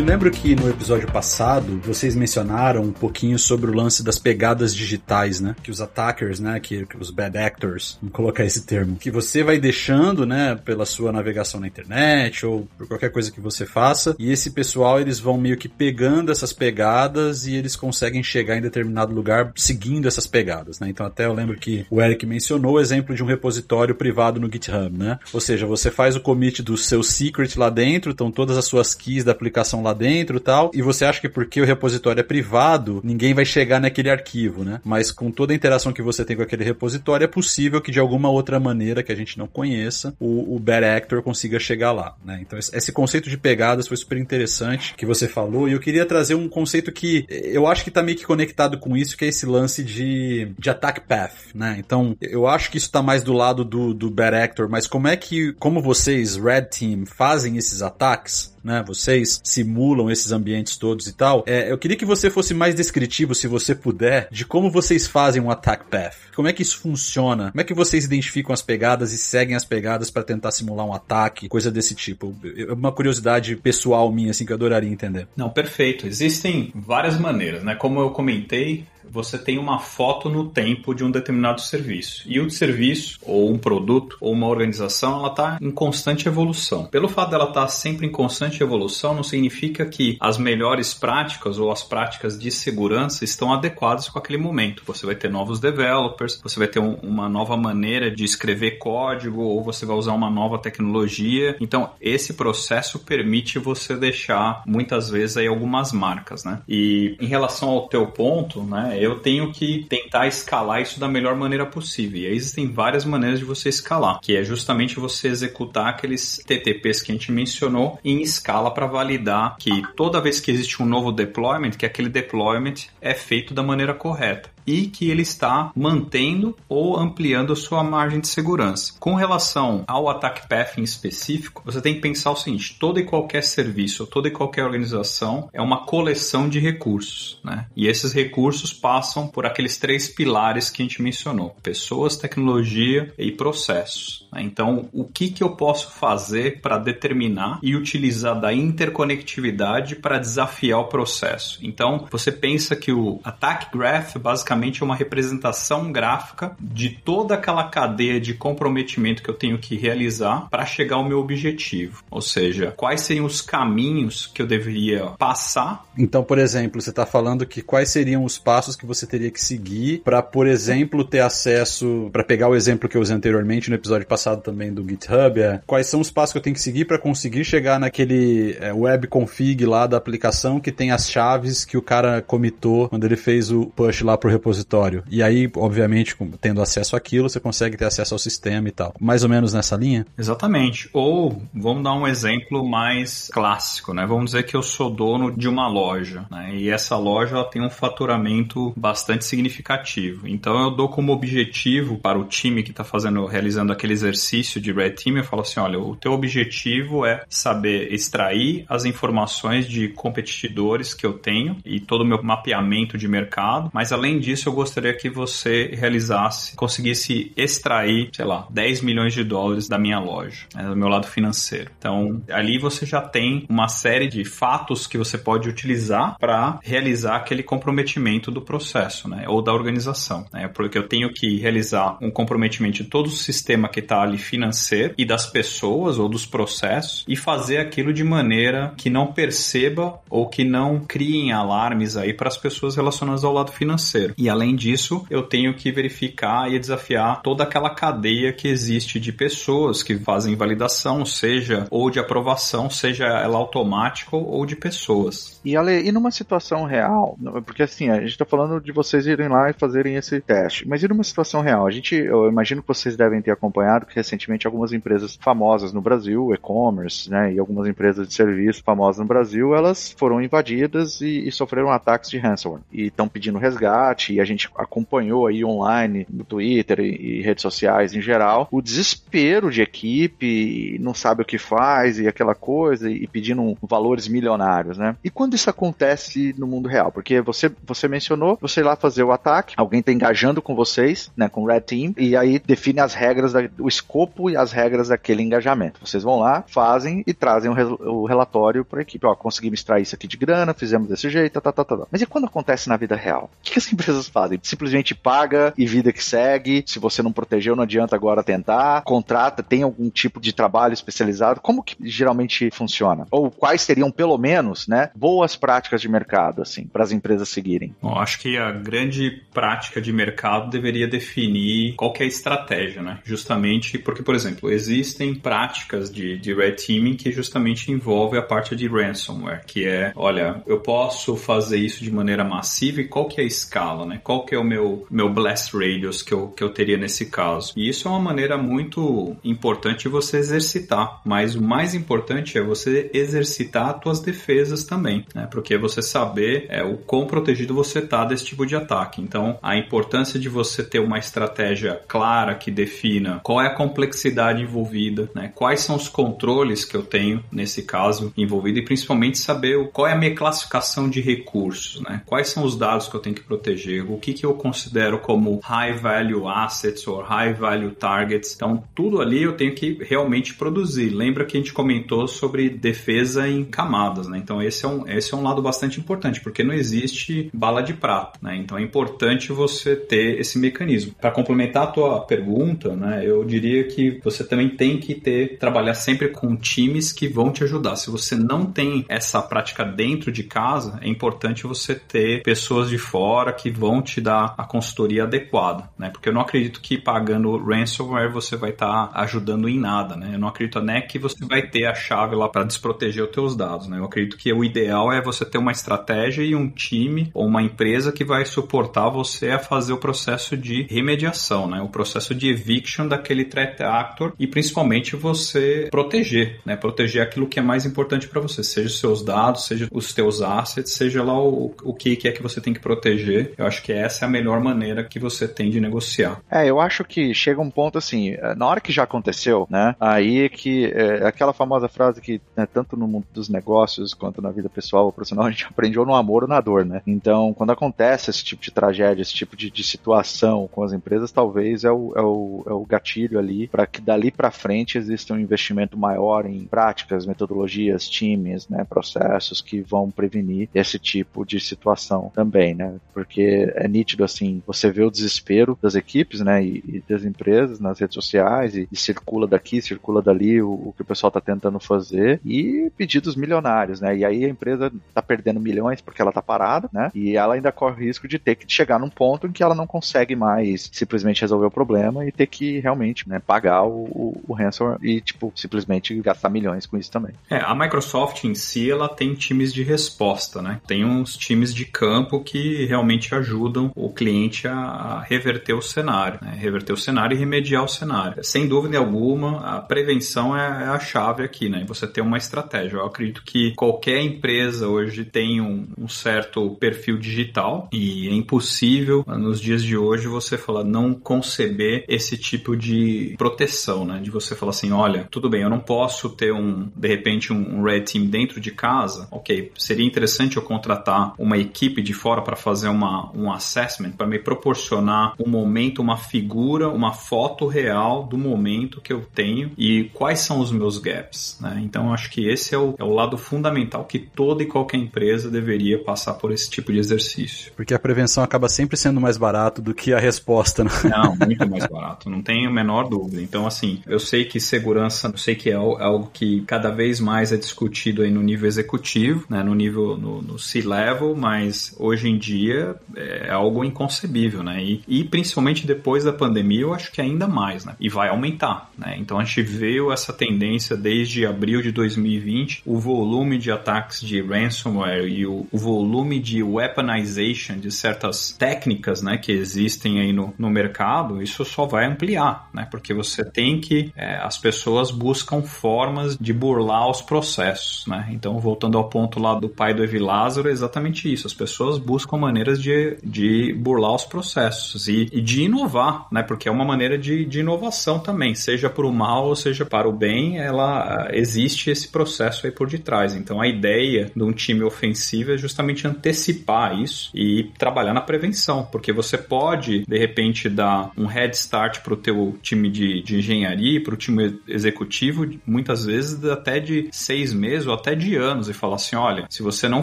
Me 0.02 0.08
lembro 0.08 0.32
que 0.32 0.56
no 0.56 0.68
episódio 0.68 1.06
passado 1.12 1.80
vocês 1.84 2.16
mencionaram 2.16 2.82
um 2.82 2.90
pouquinho 2.90 3.38
sobre 3.38 3.70
o 3.70 3.74
lance 3.74 4.02
das 4.02 4.18
pegadas 4.18 4.74
digitais, 4.74 5.40
né? 5.40 5.54
Que 5.62 5.70
os 5.70 5.80
attackers, 5.80 6.40
né? 6.40 6.58
Que, 6.58 6.84
que, 6.84 6.96
os 6.96 7.12
bad 7.12 7.38
actors, 7.38 7.98
vamos 8.02 8.12
colocar 8.12 8.44
esse 8.44 8.66
termo, 8.66 8.96
que 8.96 9.12
você 9.12 9.44
vai 9.44 9.60
deixando, 9.60 10.26
né? 10.26 10.56
Pela 10.56 10.84
sua 10.84 11.12
navegação 11.12 11.60
na 11.60 11.68
internet 11.68 12.44
ou 12.44 12.68
por 12.76 12.88
qualquer 12.88 13.12
coisa 13.12 13.30
que 13.30 13.40
você 13.40 13.64
faça, 13.64 14.16
e 14.18 14.32
esse 14.32 14.50
pessoal 14.50 14.98
eles 14.98 15.20
vão 15.20 15.38
meio 15.38 15.56
que 15.56 15.68
pegando 15.68 16.32
essas 16.32 16.52
pegadas 16.52 17.46
e 17.46 17.54
eles 17.54 17.76
conseguem 17.76 18.24
chegar 18.24 18.56
em 18.56 18.60
determinado 18.60 19.14
lugar 19.14 19.52
seguindo 19.54 20.08
essas 20.08 20.26
pegadas, 20.26 20.80
né? 20.80 20.88
Então 20.88 21.06
até 21.06 21.26
eu 21.26 21.32
lembro 21.32 21.56
que 21.56 21.86
o 21.88 22.02
Eric 22.02 22.26
mencionou 22.26 22.72
o 22.74 22.80
exemplo 22.80 23.14
de 23.14 23.22
um 23.22 23.26
repositório 23.26 23.94
privado 23.94 24.40
no 24.40 24.50
GitHub, 24.50 24.98
né? 24.98 25.20
Ou 25.32 25.40
seja, 25.40 25.64
você 25.64 25.92
faz 25.92 26.16
o 26.16 26.20
commit 26.20 26.60
do 26.60 26.76
seu 26.76 27.04
secret 27.04 27.56
lá 27.56 27.70
dentro, 27.70 28.10
estão 28.10 28.32
todas 28.32 28.58
as 28.58 28.64
suas 28.64 28.94
keys 28.94 29.22
da 29.22 29.30
aplicação 29.30 29.80
lá 29.80 29.91
dentro 29.92 30.36
e 30.36 30.40
tal, 30.40 30.70
e 30.74 30.82
você 30.82 31.04
acha 31.04 31.20
que 31.20 31.28
porque 31.28 31.60
o 31.60 31.64
repositório 31.64 32.20
é 32.20 32.24
privado, 32.24 33.00
ninguém 33.04 33.34
vai 33.34 33.44
chegar 33.44 33.80
naquele 33.80 34.10
arquivo, 34.10 34.64
né? 34.64 34.80
Mas 34.84 35.10
com 35.10 35.30
toda 35.30 35.52
a 35.52 35.56
interação 35.56 35.92
que 35.92 36.02
você 36.02 36.24
tem 36.24 36.36
com 36.36 36.42
aquele 36.42 36.64
repositório, 36.64 37.24
é 37.24 37.28
possível 37.28 37.80
que 37.80 37.90
de 37.90 38.00
alguma 38.00 38.30
outra 38.30 38.58
maneira 38.58 39.02
que 39.02 39.12
a 39.12 39.16
gente 39.16 39.38
não 39.38 39.46
conheça, 39.46 40.14
o, 40.18 40.54
o 40.54 40.58
bad 40.58 40.84
actor 40.84 41.22
consiga 41.22 41.58
chegar 41.58 41.92
lá, 41.92 42.14
né? 42.24 42.40
Então 42.42 42.58
esse 42.58 42.92
conceito 42.92 43.28
de 43.28 43.36
pegadas 43.36 43.88
foi 43.88 43.96
super 43.96 44.18
interessante 44.18 44.94
que 44.96 45.06
você 45.06 45.28
falou, 45.28 45.68
e 45.68 45.72
eu 45.72 45.80
queria 45.80 46.06
trazer 46.06 46.34
um 46.34 46.48
conceito 46.48 46.92
que 46.92 47.26
eu 47.28 47.66
acho 47.66 47.84
que 47.84 47.90
tá 47.90 48.02
meio 48.02 48.16
que 48.16 48.24
conectado 48.24 48.78
com 48.78 48.96
isso, 48.96 49.16
que 49.16 49.24
é 49.24 49.28
esse 49.28 49.46
lance 49.46 49.82
de, 49.82 50.52
de 50.58 50.70
attack 50.70 51.00
path, 51.02 51.54
né? 51.54 51.76
Então, 51.78 52.16
eu 52.20 52.46
acho 52.46 52.70
que 52.70 52.78
isso 52.78 52.90
tá 52.90 53.02
mais 53.02 53.22
do 53.22 53.32
lado 53.32 53.64
do, 53.64 53.94
do 53.94 54.10
bad 54.10 54.36
actor, 54.36 54.68
mas 54.68 54.86
como 54.86 55.08
é 55.08 55.16
que, 55.16 55.52
como 55.54 55.82
vocês, 55.82 56.36
Red 56.36 56.62
Team, 56.62 57.06
fazem 57.06 57.56
esses 57.56 57.82
ataques, 57.82 58.51
né? 58.62 58.82
Vocês 58.86 59.40
simulam 59.44 60.10
esses 60.10 60.32
ambientes 60.32 60.76
todos 60.76 61.06
e 61.06 61.12
tal. 61.12 61.44
É, 61.46 61.70
eu 61.70 61.78
queria 61.78 61.96
que 61.96 62.04
você 62.04 62.30
fosse 62.30 62.54
mais 62.54 62.74
descritivo, 62.74 63.34
se 63.34 63.46
você 63.46 63.74
puder, 63.74 64.28
de 64.30 64.44
como 64.44 64.70
vocês 64.70 65.06
fazem 65.06 65.42
um 65.42 65.50
attack 65.50 65.84
path. 65.90 66.16
Como 66.34 66.48
é 66.48 66.52
que 66.52 66.62
isso 66.62 66.78
funciona? 66.78 67.50
Como 67.50 67.60
é 67.60 67.64
que 67.64 67.74
vocês 67.74 68.04
identificam 68.04 68.52
as 68.52 68.62
pegadas 68.62 69.12
e 69.12 69.18
seguem 69.18 69.54
as 69.54 69.64
pegadas 69.64 70.10
para 70.10 70.22
tentar 70.22 70.50
simular 70.50 70.86
um 70.86 70.92
ataque, 70.92 71.48
coisa 71.48 71.70
desse 71.70 71.94
tipo? 71.94 72.34
É 72.56 72.72
uma 72.72 72.92
curiosidade 72.92 73.56
pessoal 73.56 74.10
minha, 74.10 74.30
assim, 74.30 74.46
que 74.46 74.52
eu 74.52 74.56
adoraria 74.56 74.90
entender. 74.90 75.28
Não, 75.36 75.50
perfeito. 75.50 76.06
Existem 76.06 76.72
várias 76.74 77.18
maneiras, 77.18 77.62
né? 77.62 77.74
Como 77.74 78.00
eu 78.00 78.10
comentei, 78.10 78.86
você 79.12 79.36
tem 79.36 79.58
uma 79.58 79.78
foto 79.78 80.30
no 80.30 80.48
tempo 80.48 80.94
de 80.94 81.04
um 81.04 81.10
determinado 81.10 81.60
serviço. 81.60 82.24
E 82.26 82.40
o 82.40 82.50
serviço, 82.50 83.18
ou 83.22 83.52
um 83.52 83.58
produto, 83.58 84.16
ou 84.20 84.32
uma 84.32 84.46
organização, 84.46 85.18
ela 85.18 85.28
está 85.28 85.58
em 85.60 85.70
constante 85.70 86.26
evolução. 86.26 86.86
Pelo 86.86 87.08
fato 87.08 87.30
dela 87.30 87.48
estar 87.48 87.62
tá 87.62 87.68
sempre 87.68 88.06
em 88.06 88.10
constante 88.10 88.62
evolução, 88.62 89.14
não 89.14 89.22
significa 89.22 89.84
que 89.84 90.16
as 90.18 90.38
melhores 90.38 90.94
práticas 90.94 91.58
ou 91.58 91.70
as 91.70 91.82
práticas 91.82 92.38
de 92.38 92.50
segurança 92.50 93.24
estão 93.24 93.52
adequadas 93.52 94.08
com 94.08 94.18
aquele 94.18 94.38
momento. 94.38 94.82
Você 94.86 95.04
vai 95.04 95.14
ter 95.14 95.30
novos 95.30 95.60
developers, 95.60 96.40
você 96.42 96.58
vai 96.58 96.68
ter 96.68 96.80
um, 96.80 96.94
uma 97.02 97.28
nova 97.28 97.56
maneira 97.56 98.10
de 98.10 98.24
escrever 98.24 98.78
código, 98.78 99.42
ou 99.42 99.62
você 99.62 99.84
vai 99.84 99.96
usar 99.96 100.12
uma 100.12 100.30
nova 100.30 100.58
tecnologia. 100.58 101.56
Então, 101.60 101.90
esse 102.00 102.32
processo 102.32 102.98
permite 102.98 103.58
você 103.58 103.94
deixar 103.94 104.62
muitas 104.66 105.10
vezes 105.10 105.36
aí 105.36 105.46
algumas 105.46 105.92
marcas, 105.92 106.44
né? 106.44 106.60
E 106.66 107.16
em 107.20 107.26
relação 107.26 107.68
ao 107.68 107.88
teu 107.88 108.06
ponto, 108.06 108.62
né? 108.62 109.01
Eu 109.02 109.18
tenho 109.18 109.52
que 109.52 109.84
tentar 109.88 110.28
escalar 110.28 110.80
isso 110.80 111.00
da 111.00 111.08
melhor 111.08 111.34
maneira 111.34 111.66
possível. 111.66 112.20
E 112.20 112.26
aí 112.26 112.36
existem 112.36 112.70
várias 112.70 113.04
maneiras 113.04 113.40
de 113.40 113.44
você 113.44 113.68
escalar, 113.68 114.20
que 114.20 114.36
é 114.36 114.44
justamente 114.44 115.00
você 115.00 115.28
executar 115.28 115.88
aqueles 115.88 116.40
TTPs 116.46 117.02
que 117.02 117.10
a 117.10 117.14
gente 117.14 117.32
mencionou 117.32 117.98
em 118.04 118.22
escala 118.22 118.70
para 118.70 118.86
validar 118.86 119.56
que 119.58 119.82
toda 119.96 120.20
vez 120.20 120.38
que 120.38 120.52
existe 120.52 120.80
um 120.80 120.86
novo 120.86 121.10
deployment, 121.10 121.72
que 121.72 121.84
aquele 121.84 122.08
deployment 122.08 122.74
é 123.00 123.12
feito 123.12 123.52
da 123.52 123.62
maneira 123.62 123.92
correta 123.92 124.52
e 124.66 124.86
que 124.86 125.10
ele 125.10 125.22
está 125.22 125.70
mantendo 125.74 126.56
ou 126.68 126.96
ampliando 126.96 127.52
a 127.52 127.56
sua 127.56 127.82
margem 127.82 128.20
de 128.20 128.28
segurança. 128.28 128.94
Com 128.98 129.14
relação 129.14 129.84
ao 129.86 130.08
attack 130.08 130.48
path 130.48 130.78
em 130.78 130.82
específico, 130.82 131.62
você 131.64 131.80
tem 131.80 131.94
que 131.94 132.00
pensar 132.00 132.30
o 132.30 132.36
seguinte: 132.36 132.76
todo 132.78 133.00
e 133.00 133.04
qualquer 133.04 133.42
serviço, 133.42 134.06
toda 134.06 134.28
e 134.28 134.30
qualquer 134.30 134.64
organização 134.64 135.48
é 135.52 135.60
uma 135.60 135.84
coleção 135.84 136.48
de 136.48 136.58
recursos, 136.58 137.40
né? 137.44 137.66
E 137.76 137.86
esses 137.86 138.12
recursos 138.12 138.72
passam 138.72 139.26
por 139.26 139.46
aqueles 139.46 139.76
três 139.76 140.08
pilares 140.08 140.70
que 140.70 140.82
a 140.82 140.84
gente 140.84 141.02
mencionou: 141.02 141.56
pessoas, 141.62 142.16
tecnologia 142.16 143.12
e 143.18 143.32
processos. 143.32 144.28
Né? 144.32 144.42
Então, 144.42 144.88
o 144.92 145.04
que, 145.04 145.30
que 145.30 145.42
eu 145.42 145.50
posso 145.50 145.90
fazer 145.90 146.60
para 146.60 146.78
determinar 146.78 147.58
e 147.62 147.76
utilizar 147.76 148.38
da 148.38 148.52
interconectividade 148.52 149.96
para 149.96 150.18
desafiar 150.18 150.80
o 150.80 150.86
processo? 150.86 151.58
Então, 151.62 152.06
você 152.10 152.30
pensa 152.30 152.76
que 152.76 152.92
o 152.92 153.20
attack 153.24 153.70
graph 153.76 154.16
basicamente 154.16 154.51
basicamente 154.52 154.82
é 154.82 154.84
uma 154.84 154.94
representação 154.94 155.90
gráfica 155.90 156.54
de 156.60 156.90
toda 156.90 157.34
aquela 157.34 157.64
cadeia 157.64 158.20
de 158.20 158.34
comprometimento 158.34 159.22
que 159.22 159.30
eu 159.30 159.34
tenho 159.34 159.58
que 159.58 159.76
realizar 159.76 160.48
para 160.50 160.66
chegar 160.66 160.96
ao 160.96 161.04
meu 161.04 161.18
objetivo. 161.18 162.02
Ou 162.10 162.20
seja, 162.20 162.72
quais 162.76 163.00
seriam 163.00 163.24
os 163.24 163.40
caminhos 163.40 164.26
que 164.26 164.42
eu 164.42 164.46
deveria 164.46 165.06
passar. 165.18 165.84
Então, 165.96 166.22
por 166.22 166.38
exemplo, 166.38 166.80
você 166.80 166.90
está 166.90 167.06
falando 167.06 167.46
que 167.46 167.62
quais 167.62 167.88
seriam 167.88 168.24
os 168.24 168.38
passos 168.38 168.76
que 168.76 168.84
você 168.84 169.06
teria 169.06 169.30
que 169.30 169.42
seguir 169.42 170.02
para, 170.04 170.22
por 170.22 170.46
exemplo, 170.46 171.04
ter 171.04 171.20
acesso, 171.20 172.10
para 172.12 172.24
pegar 172.24 172.48
o 172.48 172.54
exemplo 172.54 172.88
que 172.88 172.96
eu 172.96 173.00
usei 173.00 173.16
anteriormente 173.16 173.70
no 173.70 173.76
episódio 173.76 174.06
passado 174.06 174.42
também 174.42 174.72
do 174.72 174.86
GitHub, 174.86 175.40
é 175.40 175.60
quais 175.66 175.86
são 175.86 176.00
os 176.00 176.10
passos 176.10 176.32
que 176.32 176.38
eu 176.38 176.42
tenho 176.42 176.54
que 176.54 176.62
seguir 176.62 176.84
para 176.84 176.98
conseguir 176.98 177.44
chegar 177.44 177.78
naquele 177.78 178.56
é, 178.60 178.72
web 178.72 179.06
config 179.06 179.64
lá 179.64 179.86
da 179.86 179.96
aplicação 179.96 180.60
que 180.60 180.72
tem 180.72 180.90
as 180.90 181.10
chaves 181.10 181.64
que 181.64 181.76
o 181.76 181.82
cara 181.82 182.20
comitou 182.20 182.88
quando 182.88 183.04
ele 183.04 183.16
fez 183.16 183.50
o 183.50 183.66
push 183.66 184.02
lá 184.02 184.16
pro 184.16 184.30
repositório. 184.42 185.04
E 185.08 185.22
aí, 185.22 185.48
obviamente, 185.56 186.16
tendo 186.40 186.60
acesso 186.60 186.96
àquilo, 186.96 187.30
você 187.30 187.38
consegue 187.38 187.76
ter 187.76 187.84
acesso 187.84 188.14
ao 188.14 188.18
sistema 188.18 188.68
e 188.68 188.72
tal. 188.72 188.92
Mais 189.00 189.22
ou 189.22 189.30
menos 189.30 189.54
nessa 189.54 189.76
linha? 189.76 190.04
Exatamente. 190.18 190.90
Ou, 190.92 191.40
vamos 191.54 191.84
dar 191.84 191.94
um 191.94 192.06
exemplo 192.06 192.68
mais 192.68 193.30
clássico, 193.32 193.94
né? 193.94 194.04
Vamos 194.04 194.26
dizer 194.26 194.42
que 194.42 194.56
eu 194.56 194.62
sou 194.62 194.90
dono 194.90 195.30
de 195.30 195.48
uma 195.48 195.68
loja, 195.68 196.26
né? 196.30 196.54
E 196.54 196.68
essa 196.68 196.96
loja 196.96 197.36
ela 197.36 197.48
tem 197.48 197.64
um 197.64 197.70
faturamento 197.70 198.72
bastante 198.76 199.24
significativo. 199.24 200.26
Então 200.26 200.60
eu 200.64 200.70
dou 200.70 200.88
como 200.88 201.12
objetivo 201.12 201.98
para 201.98 202.18
o 202.18 202.24
time 202.24 202.62
que 202.62 202.70
está 202.70 202.82
fazendo, 202.82 203.24
realizando 203.26 203.72
aquele 203.72 203.92
exercício 203.92 204.60
de 204.60 204.72
Red 204.72 204.90
Team, 204.90 205.16
eu 205.18 205.24
falo 205.24 205.42
assim, 205.42 205.60
olha, 205.60 205.78
o 205.78 205.94
teu 205.94 206.12
objetivo 206.12 207.06
é 207.06 207.22
saber 207.28 207.92
extrair 207.92 208.64
as 208.68 208.84
informações 208.84 209.66
de 209.68 209.88
competidores 209.88 210.94
que 210.94 211.06
eu 211.06 211.12
tenho 211.12 211.56
e 211.64 211.78
todo 211.78 212.02
o 212.02 212.06
meu 212.06 212.22
mapeamento 212.22 212.98
de 212.98 213.06
mercado, 213.06 213.70
mas 213.72 213.92
além 213.92 214.18
disso 214.18 214.31
eu 214.46 214.52
gostaria 214.52 214.94
que 214.94 215.08
você 215.08 215.70
realizasse, 215.74 216.56
conseguisse 216.56 217.32
extrair, 217.36 218.10
sei 218.12 218.24
lá, 218.24 218.46
10 218.50 218.82
milhões 218.82 219.12
de 219.12 219.24
dólares 219.24 219.68
da 219.68 219.78
minha 219.78 219.98
loja, 219.98 220.46
né, 220.54 220.64
do 220.64 220.76
meu 220.76 220.88
lado 220.88 221.06
financeiro. 221.06 221.70
Então, 221.78 222.22
ali 222.30 222.58
você 222.58 222.86
já 222.86 223.00
tem 223.00 223.46
uma 223.48 223.68
série 223.68 224.08
de 224.08 224.24
fatos 224.24 224.86
que 224.86 224.98
você 224.98 225.18
pode 225.18 225.48
utilizar 225.48 226.16
para 226.18 226.58
realizar 226.62 227.16
aquele 227.16 227.42
comprometimento 227.42 228.30
do 228.30 228.40
processo, 228.40 229.08
né, 229.08 229.24
ou 229.28 229.42
da 229.42 229.52
organização, 229.52 230.26
né, 230.32 230.48
porque 230.48 230.78
eu 230.78 230.88
tenho 230.88 231.12
que 231.12 231.38
realizar 231.38 231.98
um 232.00 232.10
comprometimento 232.10 232.82
de 232.82 232.84
todo 232.84 233.06
o 233.06 233.10
sistema 233.10 233.68
que 233.68 233.80
está 233.80 234.02
ali 234.02 234.18
financeiro 234.18 234.94
e 234.96 235.04
das 235.04 235.26
pessoas 235.26 235.98
ou 235.98 236.08
dos 236.08 236.26
processos 236.26 237.04
e 237.08 237.16
fazer 237.16 237.58
aquilo 237.58 237.92
de 237.92 238.04
maneira 238.04 238.72
que 238.76 238.90
não 238.90 239.12
perceba 239.12 240.00
ou 240.08 240.28
que 240.28 240.44
não 240.44 240.80
criem 240.80 241.32
alarmes 241.32 241.96
aí 241.96 242.12
para 242.12 242.28
as 242.28 242.36
pessoas 242.36 242.76
relacionadas 242.76 243.24
ao 243.24 243.32
lado 243.32 243.52
financeiro. 243.52 244.14
E 244.22 244.30
além 244.30 244.54
disso, 244.54 245.04
eu 245.10 245.24
tenho 245.24 245.52
que 245.52 245.72
verificar 245.72 246.48
e 246.48 246.56
desafiar 246.56 247.22
toda 247.22 247.42
aquela 247.42 247.70
cadeia 247.70 248.32
que 248.32 248.46
existe 248.46 249.00
de 249.00 249.12
pessoas 249.12 249.82
que 249.82 249.98
fazem 249.98 250.36
validação, 250.36 251.04
seja 251.04 251.66
ou 251.68 251.90
de 251.90 251.98
aprovação, 251.98 252.70
seja 252.70 253.04
ela 253.04 253.36
automática 253.36 254.14
ou 254.14 254.46
de 254.46 254.54
pessoas. 254.54 255.40
E, 255.44 255.56
Ale, 255.56 255.88
e 255.88 255.90
numa 255.90 256.12
situação 256.12 256.64
real, 256.64 257.18
porque 257.44 257.64
assim, 257.64 257.90
a 257.90 257.98
gente 257.98 258.10
está 258.10 258.24
falando 258.24 258.60
de 258.60 258.70
vocês 258.70 259.08
irem 259.08 259.26
lá 259.26 259.50
e 259.50 259.54
fazerem 259.54 259.96
esse 259.96 260.20
teste, 260.20 260.68
mas 260.68 260.84
e 260.84 260.86
numa 260.86 261.02
situação 261.02 261.40
real? 261.40 261.66
A 261.66 261.72
gente, 261.72 261.96
eu 261.96 262.28
imagino 262.28 262.62
que 262.62 262.68
vocês 262.68 262.96
devem 262.96 263.20
ter 263.20 263.32
acompanhado 263.32 263.86
que 263.86 263.96
recentemente 263.96 264.46
algumas 264.46 264.72
empresas 264.72 265.18
famosas 265.20 265.72
no 265.72 265.80
Brasil, 265.80 266.32
e-commerce, 266.32 267.10
né, 267.10 267.32
e 267.32 267.40
algumas 267.40 267.66
empresas 267.66 268.06
de 268.06 268.14
serviço 268.14 268.62
famosas 268.62 269.00
no 269.00 269.04
Brasil, 269.04 269.52
elas 269.52 269.92
foram 269.98 270.22
invadidas 270.22 271.00
e, 271.00 271.26
e 271.26 271.32
sofreram 271.32 271.72
ataques 271.72 272.08
de 272.08 272.18
ransomware 272.18 272.62
e 272.70 272.84
estão 272.84 273.08
pedindo 273.08 273.36
resgate 273.36 274.11
e 274.14 274.20
a 274.20 274.24
gente 274.24 274.48
acompanhou 274.56 275.26
aí 275.26 275.44
online 275.44 276.06
no 276.10 276.24
Twitter 276.24 276.80
e, 276.80 277.18
e 277.18 277.22
redes 277.22 277.42
sociais 277.42 277.94
em 277.94 278.00
geral 278.00 278.48
o 278.50 278.60
desespero 278.60 279.50
de 279.50 279.62
equipe, 279.62 280.78
não 280.80 280.94
sabe 280.94 281.22
o 281.22 281.24
que 281.24 281.38
faz 281.38 281.98
e 281.98 282.08
aquela 282.08 282.34
coisa 282.34 282.90
e 282.90 283.06
pedindo 283.06 283.56
valores 283.62 284.08
milionários, 284.08 284.78
né? 284.78 284.96
E 285.02 285.10
quando 285.10 285.34
isso 285.34 285.50
acontece 285.50 286.34
no 286.38 286.46
mundo 286.46 286.68
real? 286.68 286.90
Porque 286.92 287.20
você 287.20 287.50
você 287.64 287.88
mencionou, 287.88 288.38
você 288.40 288.60
ir 288.60 288.64
lá 288.64 288.76
fazer 288.76 289.02
o 289.02 289.12
ataque, 289.12 289.54
alguém 289.56 289.80
está 289.80 289.92
engajando 289.92 290.42
com 290.42 290.54
vocês, 290.54 291.10
né, 291.16 291.28
com 291.28 291.42
o 291.42 291.46
Red 291.46 291.60
Team 291.62 291.94
e 291.96 292.16
aí 292.16 292.38
define 292.38 292.80
as 292.80 292.94
regras, 292.94 293.32
da, 293.32 293.48
o 293.58 293.68
escopo 293.68 294.30
e 294.30 294.36
as 294.36 294.52
regras 294.52 294.88
daquele 294.88 295.22
engajamento. 295.22 295.80
Vocês 295.84 296.02
vão 296.02 296.18
lá, 296.18 296.44
fazem 296.46 297.02
e 297.06 297.14
trazem 297.14 297.50
o, 297.50 298.02
o 298.02 298.06
relatório 298.06 298.64
para 298.64 298.80
a 298.80 298.82
equipe. 298.82 299.06
Ó, 299.06 299.14
conseguimos 299.14 299.60
extrair 299.60 299.82
isso 299.82 299.94
aqui 299.94 300.06
de 300.06 300.16
grana, 300.16 300.54
fizemos 300.54 300.88
desse 300.88 301.08
jeito, 301.08 301.40
tá, 301.40 301.52
tá, 301.52 301.64
tá, 301.64 301.76
tá. 301.76 301.86
Mas 301.90 302.02
e 302.02 302.06
quando 302.06 302.26
acontece 302.26 302.68
na 302.68 302.76
vida 302.76 302.96
real? 302.96 303.30
O 303.40 303.42
que 303.42 303.58
as 303.58 303.72
empresas 303.72 304.01
fazem? 304.08 304.38
Simplesmente 304.42 304.94
paga 304.94 305.52
e 305.56 305.66
vida 305.66 305.92
que 305.92 306.02
segue. 306.02 306.64
Se 306.66 306.78
você 306.78 307.02
não 307.02 307.12
protegeu, 307.12 307.56
não 307.56 307.62
adianta 307.62 307.96
agora 307.96 308.22
tentar. 308.22 308.82
Contrata, 308.82 309.42
tem 309.42 309.62
algum 309.62 309.90
tipo 309.90 310.20
de 310.20 310.32
trabalho 310.32 310.74
especializado. 310.74 311.40
Como 311.40 311.62
que 311.62 311.76
geralmente 311.80 312.50
funciona? 312.52 313.06
Ou 313.10 313.30
quais 313.30 313.62
seriam, 313.62 313.90
pelo 313.90 314.18
menos, 314.18 314.66
né, 314.66 314.90
boas 314.94 315.36
práticas 315.36 315.80
de 315.80 315.88
mercado, 315.88 316.42
assim, 316.42 316.64
para 316.64 316.82
as 316.82 316.92
empresas 316.92 317.28
seguirem? 317.28 317.74
Bom, 317.80 317.98
acho 317.98 318.18
que 318.18 318.36
a 318.36 318.50
grande 318.52 319.22
prática 319.32 319.80
de 319.80 319.92
mercado 319.92 320.50
deveria 320.50 320.88
definir 320.88 321.74
qual 321.74 321.92
é 321.98 322.04
a 322.04 322.06
estratégia, 322.06 322.82
né? 322.82 322.98
Justamente 323.04 323.78
porque, 323.78 324.02
por 324.02 324.14
exemplo, 324.14 324.50
existem 324.50 325.14
práticas 325.14 325.90
de, 325.90 326.18
de 326.18 326.34
red 326.34 326.52
teaming 326.52 326.96
que 326.96 327.12
justamente 327.12 327.70
envolve 327.70 328.16
a 328.16 328.22
parte 328.22 328.54
de 328.56 328.66
ransomware, 328.66 329.44
que 329.46 329.66
é, 329.66 329.92
olha, 329.94 330.42
eu 330.46 330.60
posso 330.60 331.16
fazer 331.16 331.58
isso 331.58 331.82
de 331.82 331.90
maneira 331.90 332.24
massiva 332.24 332.80
e 332.80 332.88
qual 332.88 333.06
que 333.06 333.20
é 333.20 333.24
a 333.24 333.26
escala, 333.26 333.86
né? 333.86 333.91
Qual 334.02 334.24
que 334.24 334.34
é 334.34 334.38
o 334.38 334.44
meu, 334.44 334.86
meu 334.90 335.08
blast 335.08 335.56
radius 335.56 336.02
que 336.02 336.12
eu, 336.12 336.28
que 336.28 336.42
eu 336.42 336.50
teria 336.50 336.76
nesse 336.76 337.06
caso? 337.06 337.52
E 337.56 337.68
isso 337.68 337.88
é 337.88 337.90
uma 337.90 338.00
maneira 338.00 338.36
muito 338.36 339.16
importante 339.24 339.82
de 339.82 339.88
você 339.88 340.18
exercitar, 340.18 341.00
mas 341.04 341.34
o 341.34 341.42
mais 341.42 341.74
importante 341.74 342.38
é 342.38 342.42
você 342.42 342.90
exercitar 342.92 343.70
as 343.70 343.80
tuas 343.80 344.00
defesas 344.00 344.64
também, 344.64 345.04
né? 345.14 345.26
Porque 345.30 345.56
você 345.56 345.82
saber 345.82 346.46
é, 346.48 346.62
o 346.62 346.76
quão 346.76 347.06
protegido 347.06 347.54
você 347.54 347.78
está 347.78 348.04
desse 348.04 348.24
tipo 348.24 348.46
de 348.46 348.56
ataque. 348.56 349.00
Então, 349.00 349.38
a 349.42 349.56
importância 349.56 350.18
de 350.18 350.28
você 350.28 350.62
ter 350.62 350.78
uma 350.78 350.98
estratégia 350.98 351.80
clara 351.88 352.34
que 352.34 352.50
defina 352.50 353.20
qual 353.22 353.40
é 353.40 353.46
a 353.46 353.54
complexidade 353.54 354.42
envolvida, 354.42 355.10
né? 355.14 355.32
Quais 355.34 355.60
são 355.60 355.76
os 355.76 355.88
controles 355.88 356.64
que 356.64 356.76
eu 356.76 356.82
tenho 356.82 357.24
nesse 357.30 357.62
caso 357.62 358.12
envolvido 358.16 358.58
e 358.58 358.64
principalmente 358.64 359.18
saber 359.18 359.70
qual 359.72 359.86
é 359.86 359.92
a 359.92 359.96
minha 359.96 360.14
classificação 360.14 360.88
de 360.88 361.00
recursos, 361.00 361.80
né? 361.82 362.02
Quais 362.06 362.28
são 362.28 362.44
os 362.44 362.56
dados 362.56 362.88
que 362.88 362.94
eu 362.94 363.00
tenho 363.00 363.16
que 363.16 363.22
proteger, 363.22 363.71
o 363.80 363.96
que, 363.98 364.12
que 364.12 364.24
eu 364.26 364.34
considero 364.34 364.98
como 364.98 365.40
high 365.42 365.74
value 365.74 366.28
assets 366.28 366.86
ou 366.86 367.00
high 367.00 367.32
value 367.32 367.72
targets. 367.72 368.34
Então, 368.34 368.62
tudo 368.74 369.00
ali 369.00 369.22
eu 369.22 369.36
tenho 369.36 369.54
que 369.54 369.78
realmente 369.82 370.34
produzir. 370.34 370.90
Lembra 370.90 371.24
que 371.24 371.36
a 371.36 371.40
gente 371.40 371.52
comentou 371.52 372.06
sobre 372.06 372.48
defesa 372.48 373.28
em 373.28 373.44
camadas, 373.44 374.08
né? 374.08 374.18
Então, 374.18 374.42
esse 374.42 374.64
é 374.64 374.68
um, 374.68 374.88
esse 374.88 375.14
é 375.14 375.16
um 375.16 375.22
lado 375.22 375.42
bastante 375.42 375.80
importante, 375.80 376.20
porque 376.20 376.42
não 376.42 376.54
existe 376.54 377.30
bala 377.32 377.62
de 377.62 377.74
prata, 377.74 378.18
né? 378.22 378.36
Então, 378.36 378.58
é 378.58 378.62
importante 378.62 379.32
você 379.32 379.76
ter 379.76 380.18
esse 380.18 380.38
mecanismo. 380.38 380.94
Para 381.00 381.10
complementar 381.10 381.64
a 381.64 381.66
tua 381.66 382.00
pergunta, 382.00 382.74
né, 382.74 383.02
eu 383.04 383.24
diria 383.24 383.64
que 383.64 384.00
você 384.02 384.24
também 384.24 384.48
tem 384.50 384.78
que 384.78 384.94
ter 384.94 385.38
trabalhar 385.38 385.74
sempre 385.74 386.08
com 386.08 386.36
times 386.36 386.92
que 386.92 387.08
vão 387.08 387.32
te 387.32 387.44
ajudar. 387.44 387.76
Se 387.76 387.90
você 387.90 388.14
não 388.14 388.46
tem 388.46 388.84
essa 388.88 389.20
prática 389.22 389.64
dentro 389.64 390.10
de 390.10 390.22
casa, 390.22 390.78
é 390.82 390.88
importante 390.88 391.46
você 391.46 391.74
ter 391.74 392.22
pessoas 392.22 392.68
de 392.68 392.78
fora 392.78 393.32
que 393.32 393.50
vão 393.62 393.80
te 393.80 394.00
dar 394.00 394.34
a 394.36 394.42
consultoria 394.42 395.04
adequada, 395.04 395.70
né? 395.78 395.88
Porque 395.88 396.08
eu 396.08 396.12
não 396.12 396.20
acredito 396.20 396.60
que 396.60 396.76
pagando 396.76 397.36
ransomware 397.36 398.12
você 398.12 398.36
vai 398.36 398.50
estar 398.50 398.88
tá 398.88 399.00
ajudando 399.02 399.48
em 399.48 399.56
nada, 399.56 399.94
né? 399.94 400.10
Eu 400.14 400.18
não 400.18 400.26
acredito 400.26 400.60
nem 400.60 400.84
que 400.84 400.98
você 400.98 401.24
vai 401.24 401.42
ter 401.42 401.66
a 401.66 401.74
chave 401.74 402.16
lá 402.16 402.28
para 402.28 402.42
desproteger 402.42 403.04
os 403.04 403.10
teus 403.10 403.36
dados, 403.36 403.68
né? 403.68 403.78
Eu 403.78 403.84
acredito 403.84 404.16
que 404.16 404.32
o 404.32 404.42
ideal 404.42 404.92
é 404.92 405.00
você 405.00 405.24
ter 405.24 405.38
uma 405.38 405.52
estratégia 405.52 406.24
e 406.24 406.34
um 406.34 406.50
time 406.50 407.08
ou 407.14 407.24
uma 407.24 407.40
empresa 407.40 407.92
que 407.92 408.04
vai 408.04 408.24
suportar 408.24 408.88
você 408.88 409.30
a 409.30 409.38
fazer 409.38 409.72
o 409.72 409.78
processo 409.78 410.36
de 410.36 410.66
remediação, 410.68 411.48
né? 411.48 411.60
O 411.62 411.68
processo 411.68 412.16
de 412.16 412.28
eviction 412.28 412.88
daquele 412.88 413.24
threat 413.24 413.62
actor 413.62 414.12
e 414.18 414.26
principalmente 414.26 414.96
você 414.96 415.68
proteger, 415.70 416.40
né? 416.44 416.56
Proteger 416.56 417.00
aquilo 417.00 417.28
que 417.28 417.38
é 417.38 417.42
mais 417.42 417.64
importante 417.64 418.08
para 418.08 418.20
você, 418.20 418.42
seja 418.42 418.66
os 418.66 418.80
seus 418.80 419.04
dados, 419.04 419.46
seja 419.46 419.68
os 419.70 419.94
teus 419.94 420.20
assets, 420.20 420.72
seja 420.72 421.00
lá 421.04 421.16
o, 421.16 421.54
o 421.62 421.72
que 421.72 422.08
é 422.08 422.10
que 422.10 422.22
você 422.22 422.40
tem 422.40 422.52
que 422.52 422.58
proteger. 422.58 423.34
Eu 423.38 423.51
acho 423.52 423.62
que 423.62 423.72
essa 423.72 424.04
é 424.04 424.08
a 424.08 424.10
melhor 424.10 424.40
maneira 424.40 424.82
que 424.82 424.98
você 424.98 425.28
tem 425.28 425.50
de 425.50 425.60
negociar. 425.60 426.20
É, 426.30 426.48
eu 426.48 426.60
acho 426.60 426.84
que 426.84 427.14
chega 427.14 427.40
um 427.40 427.50
ponto 427.50 427.78
assim, 427.78 428.10
é, 428.10 428.34
na 428.34 428.46
hora 428.46 428.60
que 428.60 428.72
já 428.72 428.82
aconteceu, 428.82 429.46
né? 429.50 429.76
Aí 429.78 430.22
é 430.22 430.28
que 430.28 430.66
é, 430.66 431.06
aquela 431.06 431.32
famosa 431.32 431.68
frase 431.68 432.00
que 432.00 432.20
né, 432.36 432.46
tanto 432.46 432.76
no 432.76 432.88
mundo 432.88 433.06
dos 433.12 433.28
negócios 433.28 433.94
quanto 433.94 434.22
na 434.22 434.30
vida 434.30 434.48
pessoal 434.48 434.86
ou 434.86 434.92
profissional 434.92 435.26
a 435.26 435.30
gente 435.30 435.44
aprende 435.44 435.78
ou 435.78 435.86
no 435.86 435.94
amor 435.94 436.22
ou 436.22 436.28
na 436.28 436.40
dor, 436.40 436.64
né? 436.64 436.82
Então, 436.86 437.34
quando 437.34 437.50
acontece 437.50 438.10
esse 438.10 438.24
tipo 438.24 438.42
de 438.42 438.50
tragédia, 438.50 439.02
esse 439.02 439.14
tipo 439.14 439.36
de, 439.36 439.50
de 439.50 439.62
situação 439.62 440.48
com 440.50 440.62
as 440.62 440.72
empresas, 440.72 441.12
talvez 441.12 441.64
é 441.64 441.70
o, 441.70 441.92
é 441.94 442.02
o, 442.02 442.44
é 442.46 442.52
o 442.52 442.64
gatilho 442.64 443.18
ali 443.18 443.46
para 443.46 443.66
que 443.66 443.80
dali 443.80 444.10
para 444.10 444.30
frente 444.30 444.78
exista 444.78 445.14
um 445.14 445.18
investimento 445.18 445.76
maior 445.76 446.26
em 446.26 446.44
práticas, 446.44 447.06
metodologias, 447.06 447.88
times, 447.88 448.48
né, 448.48 448.64
processos 448.64 449.40
que 449.40 449.60
vão 449.60 449.90
prevenir 449.90 450.48
esse 450.54 450.78
tipo 450.78 451.24
de 451.24 451.38
situação 451.40 452.10
também, 452.14 452.54
né? 452.54 452.74
Porque 452.94 453.41
é 453.54 453.68
nítido 453.68 454.04
assim, 454.04 454.42
você 454.46 454.70
vê 454.70 454.82
o 454.82 454.90
desespero 454.90 455.58
das 455.60 455.74
equipes, 455.74 456.20
né, 456.20 456.44
e, 456.44 456.62
e 456.66 456.84
das 456.88 457.04
empresas 457.04 457.60
nas 457.60 457.78
redes 457.78 457.94
sociais 457.94 458.54
e, 458.54 458.68
e, 458.70 458.76
circula 458.76 459.26
daqui, 459.26 459.60
circula 459.60 460.02
dali 460.02 460.40
o, 460.40 460.50
o 460.50 460.74
que 460.76 460.82
o 460.82 460.84
pessoal 460.84 461.08
está 461.08 461.20
tentando 461.20 461.58
fazer 461.58 462.20
e 462.24 462.70
pedidos 462.76 463.16
milionários, 463.16 463.80
né? 463.80 463.96
E 463.96 464.04
aí 464.04 464.24
a 464.24 464.28
empresa 464.28 464.72
está 464.88 465.02
perdendo 465.02 465.40
milhões 465.40 465.80
porque 465.80 466.00
ela 466.00 466.10
está 466.10 466.22
parada, 466.22 466.68
né? 466.72 466.90
E 466.94 467.16
ela 467.16 467.34
ainda 467.34 467.52
corre 467.52 467.82
o 467.82 467.86
risco 467.86 468.08
de 468.08 468.18
ter 468.18 468.34
que 468.34 468.52
chegar 468.52 468.78
num 468.78 468.90
ponto 468.90 469.26
em 469.26 469.32
que 469.32 469.42
ela 469.42 469.54
não 469.54 469.66
consegue 469.66 470.14
mais 470.16 470.70
simplesmente 470.72 471.20
resolver 471.20 471.46
o 471.46 471.50
problema 471.50 472.06
e 472.06 472.12
ter 472.12 472.26
que 472.26 472.60
realmente, 472.60 473.08
né, 473.08 473.18
pagar 473.18 473.64
o, 473.64 473.84
o, 473.84 474.24
o 474.28 474.32
ransomware 474.34 474.78
e 474.82 475.00
tipo 475.00 475.32
simplesmente 475.34 475.94
gastar 476.00 476.28
milhões 476.28 476.66
com 476.66 476.76
isso 476.76 476.90
também. 476.90 477.12
É, 477.30 477.36
a 477.36 477.54
Microsoft 477.54 478.24
em 478.24 478.34
si 478.34 478.70
ela 478.70 478.88
tem 478.88 479.14
times 479.14 479.52
de 479.52 479.62
resposta, 479.62 480.42
né? 480.42 480.60
Tem 480.66 480.84
uns 480.84 481.16
times 481.16 481.54
de 481.54 481.64
campo 481.64 482.22
que 482.22 482.66
realmente 482.66 483.14
ajudam 483.14 483.31
ajudam 483.32 483.72
o 483.74 483.90
cliente 483.90 484.46
a 484.46 485.04
reverter 485.08 485.54
o 485.54 485.62
cenário, 485.62 486.18
né? 486.20 486.36
reverter 486.36 486.72
o 486.72 486.76
cenário 486.76 487.14
e 487.14 487.18
remediar 487.18 487.64
o 487.64 487.68
cenário. 487.68 488.22
Sem 488.22 488.46
dúvida 488.46 488.78
alguma, 488.78 489.40
a 489.40 489.60
prevenção 489.60 490.36
é, 490.36 490.64
é 490.64 490.68
a 490.68 490.78
chave 490.78 491.22
aqui, 491.22 491.48
né? 491.48 491.64
Você 491.66 491.86
ter 491.86 492.02
uma 492.02 492.18
estratégia. 492.18 492.76
Eu 492.76 492.86
acredito 492.86 493.22
que 493.24 493.54
qualquer 493.54 494.02
empresa 494.02 494.68
hoje 494.68 495.04
tem 495.04 495.40
um, 495.40 495.66
um 495.78 495.88
certo 495.88 496.50
perfil 496.56 496.98
digital 496.98 497.68
e 497.72 498.08
é 498.08 498.12
impossível 498.12 499.04
nos 499.06 499.40
dias 499.40 499.62
de 499.62 499.76
hoje 499.76 500.06
você 500.06 500.36
falar 500.36 500.64
não 500.64 500.94
conceber 500.94 501.84
esse 501.88 502.16
tipo 502.16 502.56
de 502.56 503.14
proteção, 503.16 503.84
né? 503.84 504.00
De 504.00 504.10
você 504.10 504.34
falar 504.34 504.50
assim, 504.50 504.72
olha, 504.72 505.06
tudo 505.10 505.30
bem, 505.30 505.42
eu 505.42 505.50
não 505.50 505.60
posso 505.60 506.10
ter 506.10 506.32
um, 506.32 506.68
de 506.74 506.88
repente, 506.88 507.32
um, 507.32 507.58
um 507.58 507.62
red 507.62 507.82
team 507.82 508.06
dentro 508.06 508.40
de 508.40 508.50
casa. 508.50 509.08
Ok, 509.10 509.52
seria 509.56 509.86
interessante 509.86 510.36
eu 510.36 510.42
contratar 510.42 511.14
uma 511.18 511.38
equipe 511.38 511.82
de 511.82 511.94
fora 511.94 512.22
para 512.22 512.36
fazer 512.36 512.68
uma, 512.68 513.10
um 513.14 513.21
assessment, 513.30 513.92
para 513.92 514.06
me 514.06 514.18
proporcionar 514.18 515.14
um 515.18 515.28
momento, 515.28 515.82
uma 515.82 515.98
figura, 515.98 516.68
uma 516.68 516.92
foto 516.92 517.46
real 517.46 518.04
do 518.04 518.16
momento 518.16 518.80
que 518.80 518.92
eu 518.92 519.04
tenho 519.14 519.50
e 519.58 519.90
quais 519.92 520.20
são 520.20 520.40
os 520.40 520.50
meus 520.50 520.78
gaps, 520.78 521.36
né? 521.40 521.60
Então, 521.62 521.92
acho 521.92 522.10
que 522.10 522.26
esse 522.26 522.54
é 522.54 522.58
o, 522.58 522.74
é 522.78 522.84
o 522.84 522.94
lado 522.94 523.18
fundamental 523.18 523.84
que 523.84 523.98
toda 523.98 524.42
e 524.42 524.46
qualquer 524.46 524.78
empresa 524.78 525.30
deveria 525.30 525.78
passar 525.82 526.14
por 526.14 526.32
esse 526.32 526.48
tipo 526.48 526.72
de 526.72 526.78
exercício. 526.78 527.52
Porque 527.54 527.74
a 527.74 527.78
prevenção 527.78 528.24
acaba 528.24 528.48
sempre 528.48 528.76
sendo 528.76 529.00
mais 529.00 529.16
barato 529.16 529.60
do 529.60 529.74
que 529.74 529.92
a 529.92 529.98
resposta, 529.98 530.64
né? 530.64 530.70
Não, 530.88 531.16
muito 531.16 531.48
mais 531.48 531.66
barato, 531.66 532.10
não 532.10 532.22
tenho 532.22 532.48
a 532.48 532.52
menor 532.52 532.88
dúvida. 532.88 533.20
Então, 533.20 533.46
assim, 533.46 533.82
eu 533.86 533.98
sei 533.98 534.24
que 534.24 534.38
segurança, 534.38 535.08
eu 535.08 535.18
sei 535.18 535.34
que 535.34 535.50
é 535.50 535.54
algo 535.54 536.10
que 536.12 536.42
cada 536.42 536.70
vez 536.70 537.00
mais 537.00 537.32
é 537.32 537.36
discutido 537.36 538.02
aí 538.02 538.10
no 538.10 538.22
nível 538.22 538.46
executivo, 538.46 539.24
né, 539.28 539.42
no 539.42 539.54
nível, 539.54 539.96
no, 539.96 540.22
no 540.22 540.38
C-level, 540.38 541.14
mas 541.14 541.74
hoje 541.78 542.08
em 542.08 542.18
dia 542.18 542.76
é 543.12 543.30
algo 543.30 543.64
inconcebível, 543.64 544.42
né? 544.42 544.62
E, 544.62 544.82
e, 544.86 545.04
principalmente 545.04 545.66
depois 545.66 546.04
da 546.04 546.12
pandemia, 546.12 546.62
eu 546.62 546.74
acho 546.74 546.90
que 546.92 547.00
ainda 547.00 547.26
mais, 547.26 547.64
né? 547.64 547.74
E 547.80 547.88
vai 547.88 548.08
aumentar, 548.08 548.70
né? 548.76 548.96
Então 548.98 549.18
a 549.18 549.24
gente 549.24 549.42
viu 549.42 549.92
essa 549.92 550.12
tendência 550.12 550.76
desde 550.76 551.26
abril 551.26 551.62
de 551.62 551.72
2020, 551.72 552.62
o 552.64 552.78
volume 552.78 553.38
de 553.38 553.50
ataques 553.50 554.00
de 554.00 554.20
ransomware 554.22 555.06
e 555.06 555.26
o, 555.26 555.46
o 555.50 555.58
volume 555.58 556.18
de 556.18 556.42
weaponization 556.42 557.56
de 557.56 557.70
certas 557.70 558.32
técnicas, 558.32 559.02
né, 559.02 559.18
que 559.18 559.32
existem 559.32 560.00
aí 560.00 560.12
no, 560.12 560.34
no 560.38 560.50
mercado, 560.50 561.22
isso 561.22 561.44
só 561.44 561.66
vai 561.66 561.86
ampliar, 561.86 562.48
né? 562.52 562.66
Porque 562.70 562.94
você 562.94 563.24
tem 563.24 563.60
que 563.60 563.92
é, 563.96 564.16
as 564.16 564.38
pessoas 564.38 564.90
buscam 564.90 565.42
formas 565.42 566.16
de 566.16 566.32
burlar 566.32 566.88
os 566.90 567.02
processos, 567.02 567.86
né? 567.86 568.08
Então, 568.10 568.38
voltando 568.38 568.78
ao 568.78 568.88
ponto 568.88 569.20
lá 569.20 569.34
do 569.34 569.48
pai 569.48 569.74
do 569.74 569.82
Evi 569.82 569.98
Lázaro, 569.98 570.48
é 570.48 570.52
exatamente 570.52 571.12
isso. 571.12 571.26
As 571.26 571.34
pessoas 571.34 571.78
buscam 571.78 572.16
maneiras 572.16 572.60
de, 572.60 572.98
de 573.02 573.52
burlar 573.52 573.94
os 573.94 574.04
processos 574.04 574.88
e, 574.88 575.08
e 575.12 575.20
de 575.20 575.42
inovar, 575.42 576.06
né? 576.10 576.22
Porque 576.22 576.48
é 576.48 576.52
uma 576.52 576.64
maneira 576.64 576.98
de, 576.98 577.24
de 577.24 577.40
inovação 577.40 577.98
também, 577.98 578.34
seja 578.34 578.70
para 578.70 578.86
o 578.86 578.92
mal 578.92 579.26
ou 579.26 579.36
seja 579.36 579.64
para 579.64 579.88
o 579.88 579.92
bem, 579.92 580.38
ela 580.38 581.08
existe 581.12 581.70
esse 581.70 581.88
processo 581.88 582.46
aí 582.46 582.52
por 582.52 582.68
detrás. 582.68 583.14
Então, 583.14 583.40
a 583.40 583.48
ideia 583.48 584.10
de 584.14 584.22
um 584.22 584.32
time 584.32 584.62
ofensivo 584.62 585.32
é 585.32 585.36
justamente 585.36 585.86
antecipar 585.86 586.78
isso 586.80 587.10
e 587.14 587.50
trabalhar 587.58 587.94
na 587.94 588.00
prevenção, 588.00 588.68
porque 588.70 588.92
você 588.92 589.18
pode, 589.18 589.84
de 589.86 589.98
repente, 589.98 590.48
dar 590.48 590.90
um 590.96 591.06
head 591.06 591.34
start 591.34 591.80
para 591.80 591.94
o 591.94 591.96
teu 591.96 592.38
time 592.42 592.70
de, 592.70 593.02
de 593.02 593.16
engenharia, 593.16 593.82
para 593.82 593.94
o 593.94 593.96
time 593.96 594.38
executivo, 594.46 595.28
muitas 595.46 595.84
vezes 595.86 596.24
até 596.24 596.60
de 596.60 596.88
seis 596.92 597.32
meses 597.32 597.66
ou 597.66 597.74
até 597.74 597.94
de 597.94 598.14
anos, 598.16 598.48
e 598.48 598.52
falar 598.52 598.76
assim: 598.76 598.96
olha, 598.96 599.26
se 599.28 599.42
você 599.42 599.68
não 599.68 599.82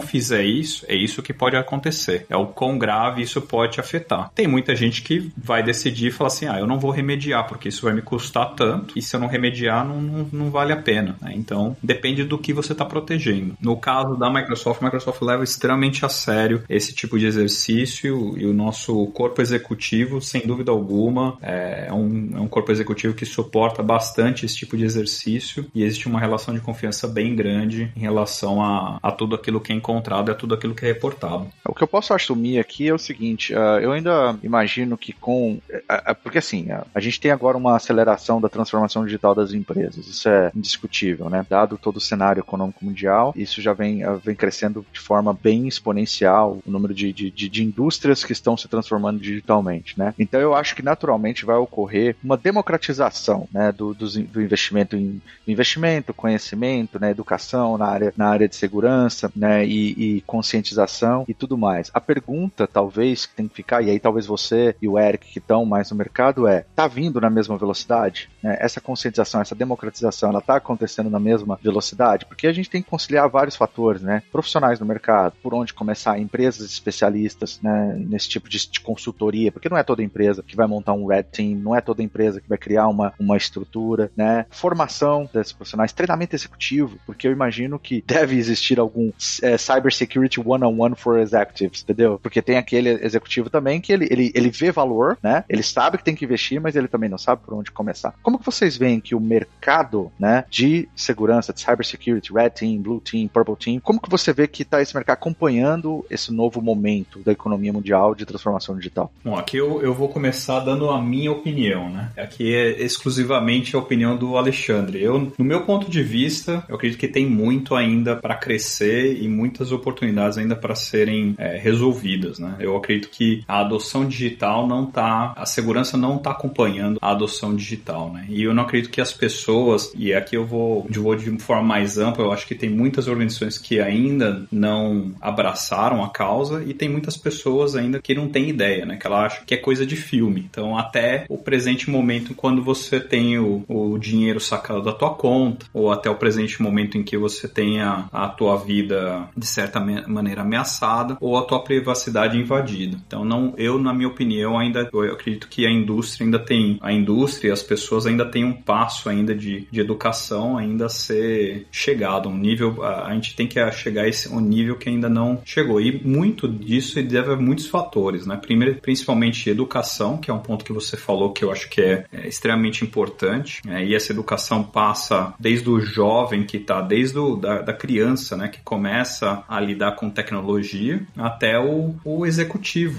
fizer 0.00 0.44
isso, 0.44 0.84
é 0.88 0.94
isso 0.94 1.22
que 1.22 1.32
pode 1.32 1.56
acontecer. 1.56 2.26
É 2.28 2.36
o 2.36 2.46
quão 2.46 2.78
grave 2.78 2.99
isso 3.18 3.40
pode 3.40 3.80
afetar. 3.80 4.30
Tem 4.34 4.46
muita 4.46 4.74
gente 4.74 5.02
que 5.02 5.30
vai 5.36 5.62
decidir 5.62 6.08
e 6.08 6.10
falar 6.10 6.28
assim: 6.28 6.46
ah, 6.46 6.58
eu 6.58 6.66
não 6.66 6.78
vou 6.78 6.90
remediar, 6.90 7.46
porque 7.46 7.68
isso 7.68 7.84
vai 7.84 7.94
me 7.94 8.02
custar 8.02 8.54
tanto, 8.54 8.98
e 8.98 9.02
se 9.02 9.14
eu 9.14 9.20
não 9.20 9.28
remediar, 9.28 9.86
não, 9.86 10.00
não, 10.00 10.28
não 10.32 10.50
vale 10.50 10.72
a 10.72 10.76
pena. 10.76 11.16
Né? 11.20 11.32
Então, 11.34 11.76
depende 11.82 12.24
do 12.24 12.38
que 12.38 12.52
você 12.52 12.72
está 12.72 12.84
protegendo. 12.84 13.56
No 13.60 13.76
caso 13.76 14.16
da 14.16 14.30
Microsoft, 14.30 14.82
a 14.82 14.84
Microsoft 14.84 15.22
leva 15.22 15.44
extremamente 15.44 16.04
a 16.04 16.08
sério 16.08 16.62
esse 16.68 16.94
tipo 16.94 17.18
de 17.18 17.26
exercício 17.26 18.36
e 18.36 18.46
o 18.46 18.52
nosso 18.52 19.06
corpo 19.08 19.40
executivo, 19.40 20.20
sem 20.20 20.46
dúvida 20.46 20.70
alguma, 20.70 21.38
é 21.42 21.92
um, 21.92 22.30
é 22.34 22.40
um 22.40 22.48
corpo 22.48 22.72
executivo 22.72 23.14
que 23.14 23.24
suporta 23.24 23.82
bastante 23.82 24.44
esse 24.46 24.56
tipo 24.56 24.76
de 24.76 24.84
exercício 24.84 25.66
e 25.74 25.82
existe 25.82 26.08
uma 26.08 26.20
relação 26.20 26.54
de 26.54 26.60
confiança 26.60 27.06
bem 27.06 27.34
grande 27.34 27.92
em 27.96 28.00
relação 28.00 28.62
a, 28.62 28.98
a 29.02 29.12
tudo 29.12 29.34
aquilo 29.34 29.60
que 29.60 29.72
é 29.72 29.76
encontrado 29.76 30.28
e 30.28 30.32
a 30.32 30.34
tudo 30.34 30.54
aquilo 30.54 30.74
que 30.74 30.84
é 30.84 30.88
reportado. 30.88 31.46
O 31.64 31.74
que 31.74 31.82
eu 31.82 31.88
posso 31.88 32.12
assumir 32.14 32.58
aqui 32.58 32.89
é 32.90 32.94
o 32.94 32.98
seguinte: 32.98 33.54
uh, 33.54 33.78
eu 33.80 33.92
ainda 33.92 34.38
imagino 34.42 34.96
que 34.96 35.12
com. 35.12 35.60
Uh, 35.68 36.10
uh, 36.10 36.14
porque 36.22 36.38
assim, 36.38 36.68
a 36.94 37.00
gente 37.00 37.20
tem 37.20 37.30
agora 37.30 37.56
uma 37.56 37.76
aceleração 37.76 38.40
da 38.40 38.48
transformação 38.48 39.04
digital 39.04 39.34
das 39.34 39.52
empresas, 39.52 40.06
isso 40.06 40.28
é 40.28 40.50
indiscutível, 40.54 41.28
né? 41.30 41.44
Dado 41.48 41.78
todo 41.78 41.96
o 41.96 42.00
cenário 42.00 42.40
econômico 42.40 42.84
mundial, 42.84 43.32
isso 43.36 43.60
já 43.60 43.72
vem, 43.72 44.02
vem 44.22 44.34
crescendo 44.34 44.84
de 44.92 45.00
forma 45.00 45.32
bem 45.32 45.66
exponencial 45.66 46.58
o 46.66 46.70
número 46.70 46.94
de, 46.94 47.12
de, 47.12 47.30
de, 47.30 47.48
de 47.48 47.64
indústrias 47.64 48.24
que 48.24 48.32
estão 48.32 48.56
se 48.56 48.68
transformando 48.68 49.20
digitalmente, 49.20 49.98
né? 49.98 50.14
Então 50.18 50.40
eu 50.40 50.54
acho 50.54 50.74
que 50.74 50.82
naturalmente 50.82 51.44
vai 51.44 51.56
ocorrer 51.56 52.16
uma 52.22 52.36
democratização 52.36 53.48
né, 53.52 53.72
do, 53.72 53.94
do, 53.94 54.08
do 54.24 54.42
investimento 54.42 54.96
em 54.96 55.20
investimento, 55.46 56.14
conhecimento, 56.14 56.98
né, 57.00 57.10
educação 57.10 57.76
na 57.76 57.86
área, 57.86 58.12
na 58.16 58.28
área 58.28 58.48
de 58.48 58.56
segurança 58.56 59.30
né, 59.34 59.66
e, 59.66 60.16
e 60.16 60.20
conscientização 60.22 61.24
e 61.28 61.34
tudo 61.34 61.58
mais. 61.58 61.90
A 61.92 62.00
pergunta, 62.00 62.66
talvez, 62.66 62.79
que 62.88 63.36
tem 63.36 63.48
que 63.48 63.54
ficar, 63.54 63.82
e 63.82 63.90
aí 63.90 63.98
talvez 63.98 64.26
você 64.26 64.74
e 64.80 64.88
o 64.88 64.98
Eric 64.98 65.26
que 65.32 65.38
estão 65.38 65.64
mais 65.64 65.90
no 65.90 65.96
mercado, 65.96 66.46
é: 66.46 66.64
tá 66.74 66.86
vindo 66.86 67.20
na 67.20 67.30
mesma 67.30 67.56
velocidade? 67.56 68.28
Né? 68.42 68.56
Essa 68.60 68.80
conscientização, 68.80 69.40
essa 69.40 69.54
democratização, 69.54 70.30
ela 70.30 70.38
está 70.38 70.56
acontecendo 70.56 71.10
na 71.10 71.20
mesma 71.20 71.58
velocidade? 71.62 72.26
Porque 72.26 72.46
a 72.46 72.52
gente 72.52 72.70
tem 72.70 72.82
que 72.82 72.90
conciliar 72.90 73.28
vários 73.28 73.56
fatores, 73.56 74.02
né? 74.02 74.22
Profissionais 74.30 74.80
no 74.80 74.86
mercado, 74.86 75.34
por 75.42 75.54
onde 75.54 75.74
começar, 75.74 76.18
empresas 76.18 76.70
especialistas 76.70 77.60
né, 77.62 77.94
nesse 77.96 78.28
tipo 78.28 78.48
de, 78.48 78.70
de 78.70 78.80
consultoria, 78.80 79.52
porque 79.52 79.68
não 79.68 79.76
é 79.76 79.82
toda 79.82 80.02
empresa 80.02 80.42
que 80.42 80.56
vai 80.56 80.66
montar 80.66 80.92
um 80.92 81.06
red 81.06 81.24
team, 81.24 81.56
não 81.56 81.74
é 81.74 81.80
toda 81.80 82.02
empresa 82.02 82.40
que 82.40 82.48
vai 82.48 82.58
criar 82.58 82.88
uma, 82.88 83.12
uma 83.18 83.36
estrutura, 83.36 84.10
né? 84.16 84.46
Formação 84.50 85.28
desses 85.32 85.52
profissionais, 85.52 85.92
treinamento 85.92 86.34
executivo, 86.34 86.98
porque 87.06 87.26
eu 87.26 87.32
imagino 87.32 87.78
que 87.78 88.02
deve 88.06 88.36
existir 88.36 88.78
algum 88.78 89.10
é, 89.42 89.56
cybersecurity 89.56 90.40
one-on-one 90.40 90.94
for 90.96 91.18
executives, 91.18 91.82
entendeu? 91.82 92.18
Porque 92.22 92.42
tem 92.42 92.56
aquele 92.76 93.04
executivo 93.04 93.50
também 93.50 93.80
que 93.80 93.92
ele, 93.92 94.06
ele, 94.10 94.32
ele 94.34 94.50
vê 94.50 94.70
valor, 94.70 95.18
né? 95.22 95.44
Ele 95.48 95.62
sabe 95.62 95.98
que 95.98 96.04
tem 96.04 96.14
que 96.14 96.24
investir, 96.24 96.60
mas 96.60 96.76
ele 96.76 96.88
também 96.88 97.08
não 97.08 97.18
sabe 97.18 97.42
por 97.44 97.54
onde 97.54 97.70
começar. 97.70 98.14
Como 98.22 98.38
que 98.38 98.44
vocês 98.44 98.76
veem 98.76 99.00
que 99.00 99.14
o 99.14 99.20
mercado, 99.20 100.12
né, 100.18 100.44
de 100.48 100.88
segurança, 100.94 101.52
de 101.52 101.60
cybersecurity, 101.60 102.32
red 102.32 102.50
team, 102.50 102.78
blue 102.78 103.00
team, 103.00 103.26
purple 103.28 103.56
team, 103.56 103.80
como 103.80 104.00
que 104.00 104.10
você 104.10 104.32
vê 104.32 104.46
que 104.46 104.62
está 104.62 104.80
esse 104.80 104.94
mercado 104.94 105.16
acompanhando 105.16 106.04
esse 106.08 106.32
novo 106.32 106.62
momento 106.62 107.18
da 107.20 107.32
economia 107.32 107.72
mundial 107.72 108.14
de 108.14 108.24
transformação 108.24 108.76
digital? 108.76 109.12
Bom, 109.24 109.36
aqui 109.36 109.56
eu, 109.56 109.82
eu 109.82 109.92
vou 109.92 110.08
começar 110.08 110.60
dando 110.60 110.90
a 110.90 111.00
minha 111.00 111.32
opinião, 111.32 111.90
né? 111.90 112.10
Aqui 112.16 112.54
é 112.54 112.82
exclusivamente 112.82 113.74
a 113.74 113.78
opinião 113.78 114.16
do 114.16 114.36
Alexandre. 114.36 115.02
Eu, 115.02 115.32
no 115.36 115.44
meu 115.44 115.62
ponto 115.62 115.90
de 115.90 116.02
vista, 116.02 116.64
eu 116.68 116.76
acredito 116.76 116.98
que 116.98 117.08
tem 117.08 117.26
muito 117.26 117.74
ainda 117.74 118.16
para 118.16 118.36
crescer 118.36 119.20
e 119.20 119.28
muitas 119.28 119.72
oportunidades 119.72 120.38
ainda 120.38 120.54
para 120.54 120.74
serem 120.74 121.34
é, 121.38 121.56
resolvidas, 121.56 122.38
né? 122.38 122.56
Eu 122.60 122.76
acredito 122.76 123.10
que 123.10 123.42
a 123.46 123.60
adoção 123.60 124.06
digital 124.06 124.66
não 124.66 124.86
tá, 124.86 125.32
a 125.36 125.46
segurança 125.46 125.96
não 125.96 126.16
está 126.16 126.30
acompanhando 126.30 126.98
a 127.00 127.10
adoção 127.10 127.54
digital, 127.54 128.12
né? 128.12 128.26
E 128.28 128.42
eu 128.42 128.54
não 128.54 128.62
acredito 128.62 128.90
que 128.90 129.00
as 129.00 129.12
pessoas, 129.12 129.92
e 129.96 130.12
aqui 130.12 130.36
eu 130.36 130.46
vou, 130.46 130.86
eu 130.94 131.02
vou 131.02 131.16
de 131.16 131.38
forma 131.38 131.62
mais 131.62 131.98
ampla, 131.98 132.24
eu 132.24 132.32
acho 132.32 132.46
que 132.46 132.54
tem 132.54 132.70
muitas 132.70 133.08
organizações 133.08 133.58
que 133.58 133.80
ainda 133.80 134.44
não 134.50 135.12
abraçaram 135.20 136.02
a 136.04 136.10
causa 136.10 136.62
e 136.64 136.74
tem 136.74 136.88
muitas 136.88 137.16
pessoas 137.16 137.74
ainda 137.74 138.00
que 138.00 138.14
não 138.14 138.28
têm 138.28 138.48
ideia, 138.48 138.84
né? 138.84 138.96
Que 138.96 139.06
ela 139.06 139.26
acha 139.26 139.42
que 139.44 139.54
é 139.54 139.56
coisa 139.56 139.86
de 139.86 139.96
filme. 139.96 140.46
Então, 140.50 140.76
até 140.76 141.24
o 141.28 141.38
presente 141.38 141.90
momento, 141.90 142.34
quando 142.34 142.62
você 142.62 143.00
tem 143.00 143.38
o, 143.38 143.64
o 143.68 143.98
dinheiro 143.98 144.40
sacado 144.40 144.82
da 144.82 144.92
tua 144.92 145.14
conta, 145.14 145.66
ou 145.72 145.90
até 145.90 146.10
o 146.10 146.16
presente 146.16 146.62
momento 146.62 146.96
em 146.96 147.02
que 147.02 147.16
você 147.16 147.48
tenha 147.48 148.06
a 148.12 148.28
tua 148.28 148.56
vida 148.56 149.28
de 149.36 149.46
certa 149.46 149.80
maneira 149.80 150.42
ameaçada, 150.42 151.16
ou 151.20 151.36
a 151.36 151.42
tua 151.42 151.62
privacidade 151.62 152.38
invadida. 152.50 152.96
Então, 153.06 153.24
não, 153.24 153.54
eu, 153.56 153.78
na 153.78 153.94
minha 153.94 154.08
opinião, 154.08 154.58
ainda 154.58 154.88
eu 154.92 155.12
acredito 155.12 155.48
que 155.48 155.66
a 155.66 155.70
indústria 155.70 156.24
ainda 156.24 156.38
tem, 156.38 156.78
a 156.80 156.92
indústria 156.92 157.52
as 157.52 157.62
pessoas 157.62 158.06
ainda 158.06 158.24
têm 158.24 158.44
um 158.44 158.52
passo 158.52 159.08
ainda 159.08 159.34
de, 159.34 159.66
de 159.70 159.80
educação 159.80 160.56
ainda 160.56 160.86
a 160.86 160.88
ser 160.88 161.66
chegado, 161.70 162.28
um 162.28 162.36
nível, 162.36 162.82
a, 162.82 163.06
a 163.06 163.14
gente 163.14 163.36
tem 163.36 163.46
que 163.46 163.70
chegar 163.72 164.02
a 164.02 164.08
esse 164.08 164.28
um 164.28 164.40
nível 164.40 164.76
que 164.76 164.88
ainda 164.88 165.08
não 165.08 165.40
chegou. 165.44 165.80
E 165.80 166.00
muito 166.04 166.48
disso 166.48 167.00
deve 167.02 167.32
a 167.32 167.36
muitos 167.36 167.66
fatores, 167.66 168.26
né? 168.26 168.36
Primeiro, 168.36 168.76
principalmente 168.80 169.48
educação, 169.48 170.16
que 170.16 170.30
é 170.30 170.34
um 170.34 170.38
ponto 170.38 170.64
que 170.64 170.72
você 170.72 170.96
falou 170.96 171.32
que 171.32 171.44
eu 171.44 171.50
acho 171.50 171.68
que 171.68 171.80
é, 171.80 172.04
é 172.12 172.28
extremamente 172.28 172.84
importante. 172.84 173.60
Né? 173.64 173.86
E 173.86 173.94
essa 173.94 174.12
educação 174.12 174.62
passa 174.62 175.34
desde 175.38 175.68
o 175.68 175.80
jovem 175.80 176.44
que 176.44 176.56
está, 176.56 176.80
desde 176.80 177.18
o, 177.18 177.36
da, 177.36 177.62
da, 177.62 177.72
criança, 177.72 178.36
né? 178.36 178.48
Que 178.48 178.60
começa 178.60 179.44
a 179.48 179.60
lidar 179.60 179.96
com 179.96 180.10
tecnologia, 180.10 181.02
até 181.16 181.58
o, 181.58 181.94
o 182.04 182.26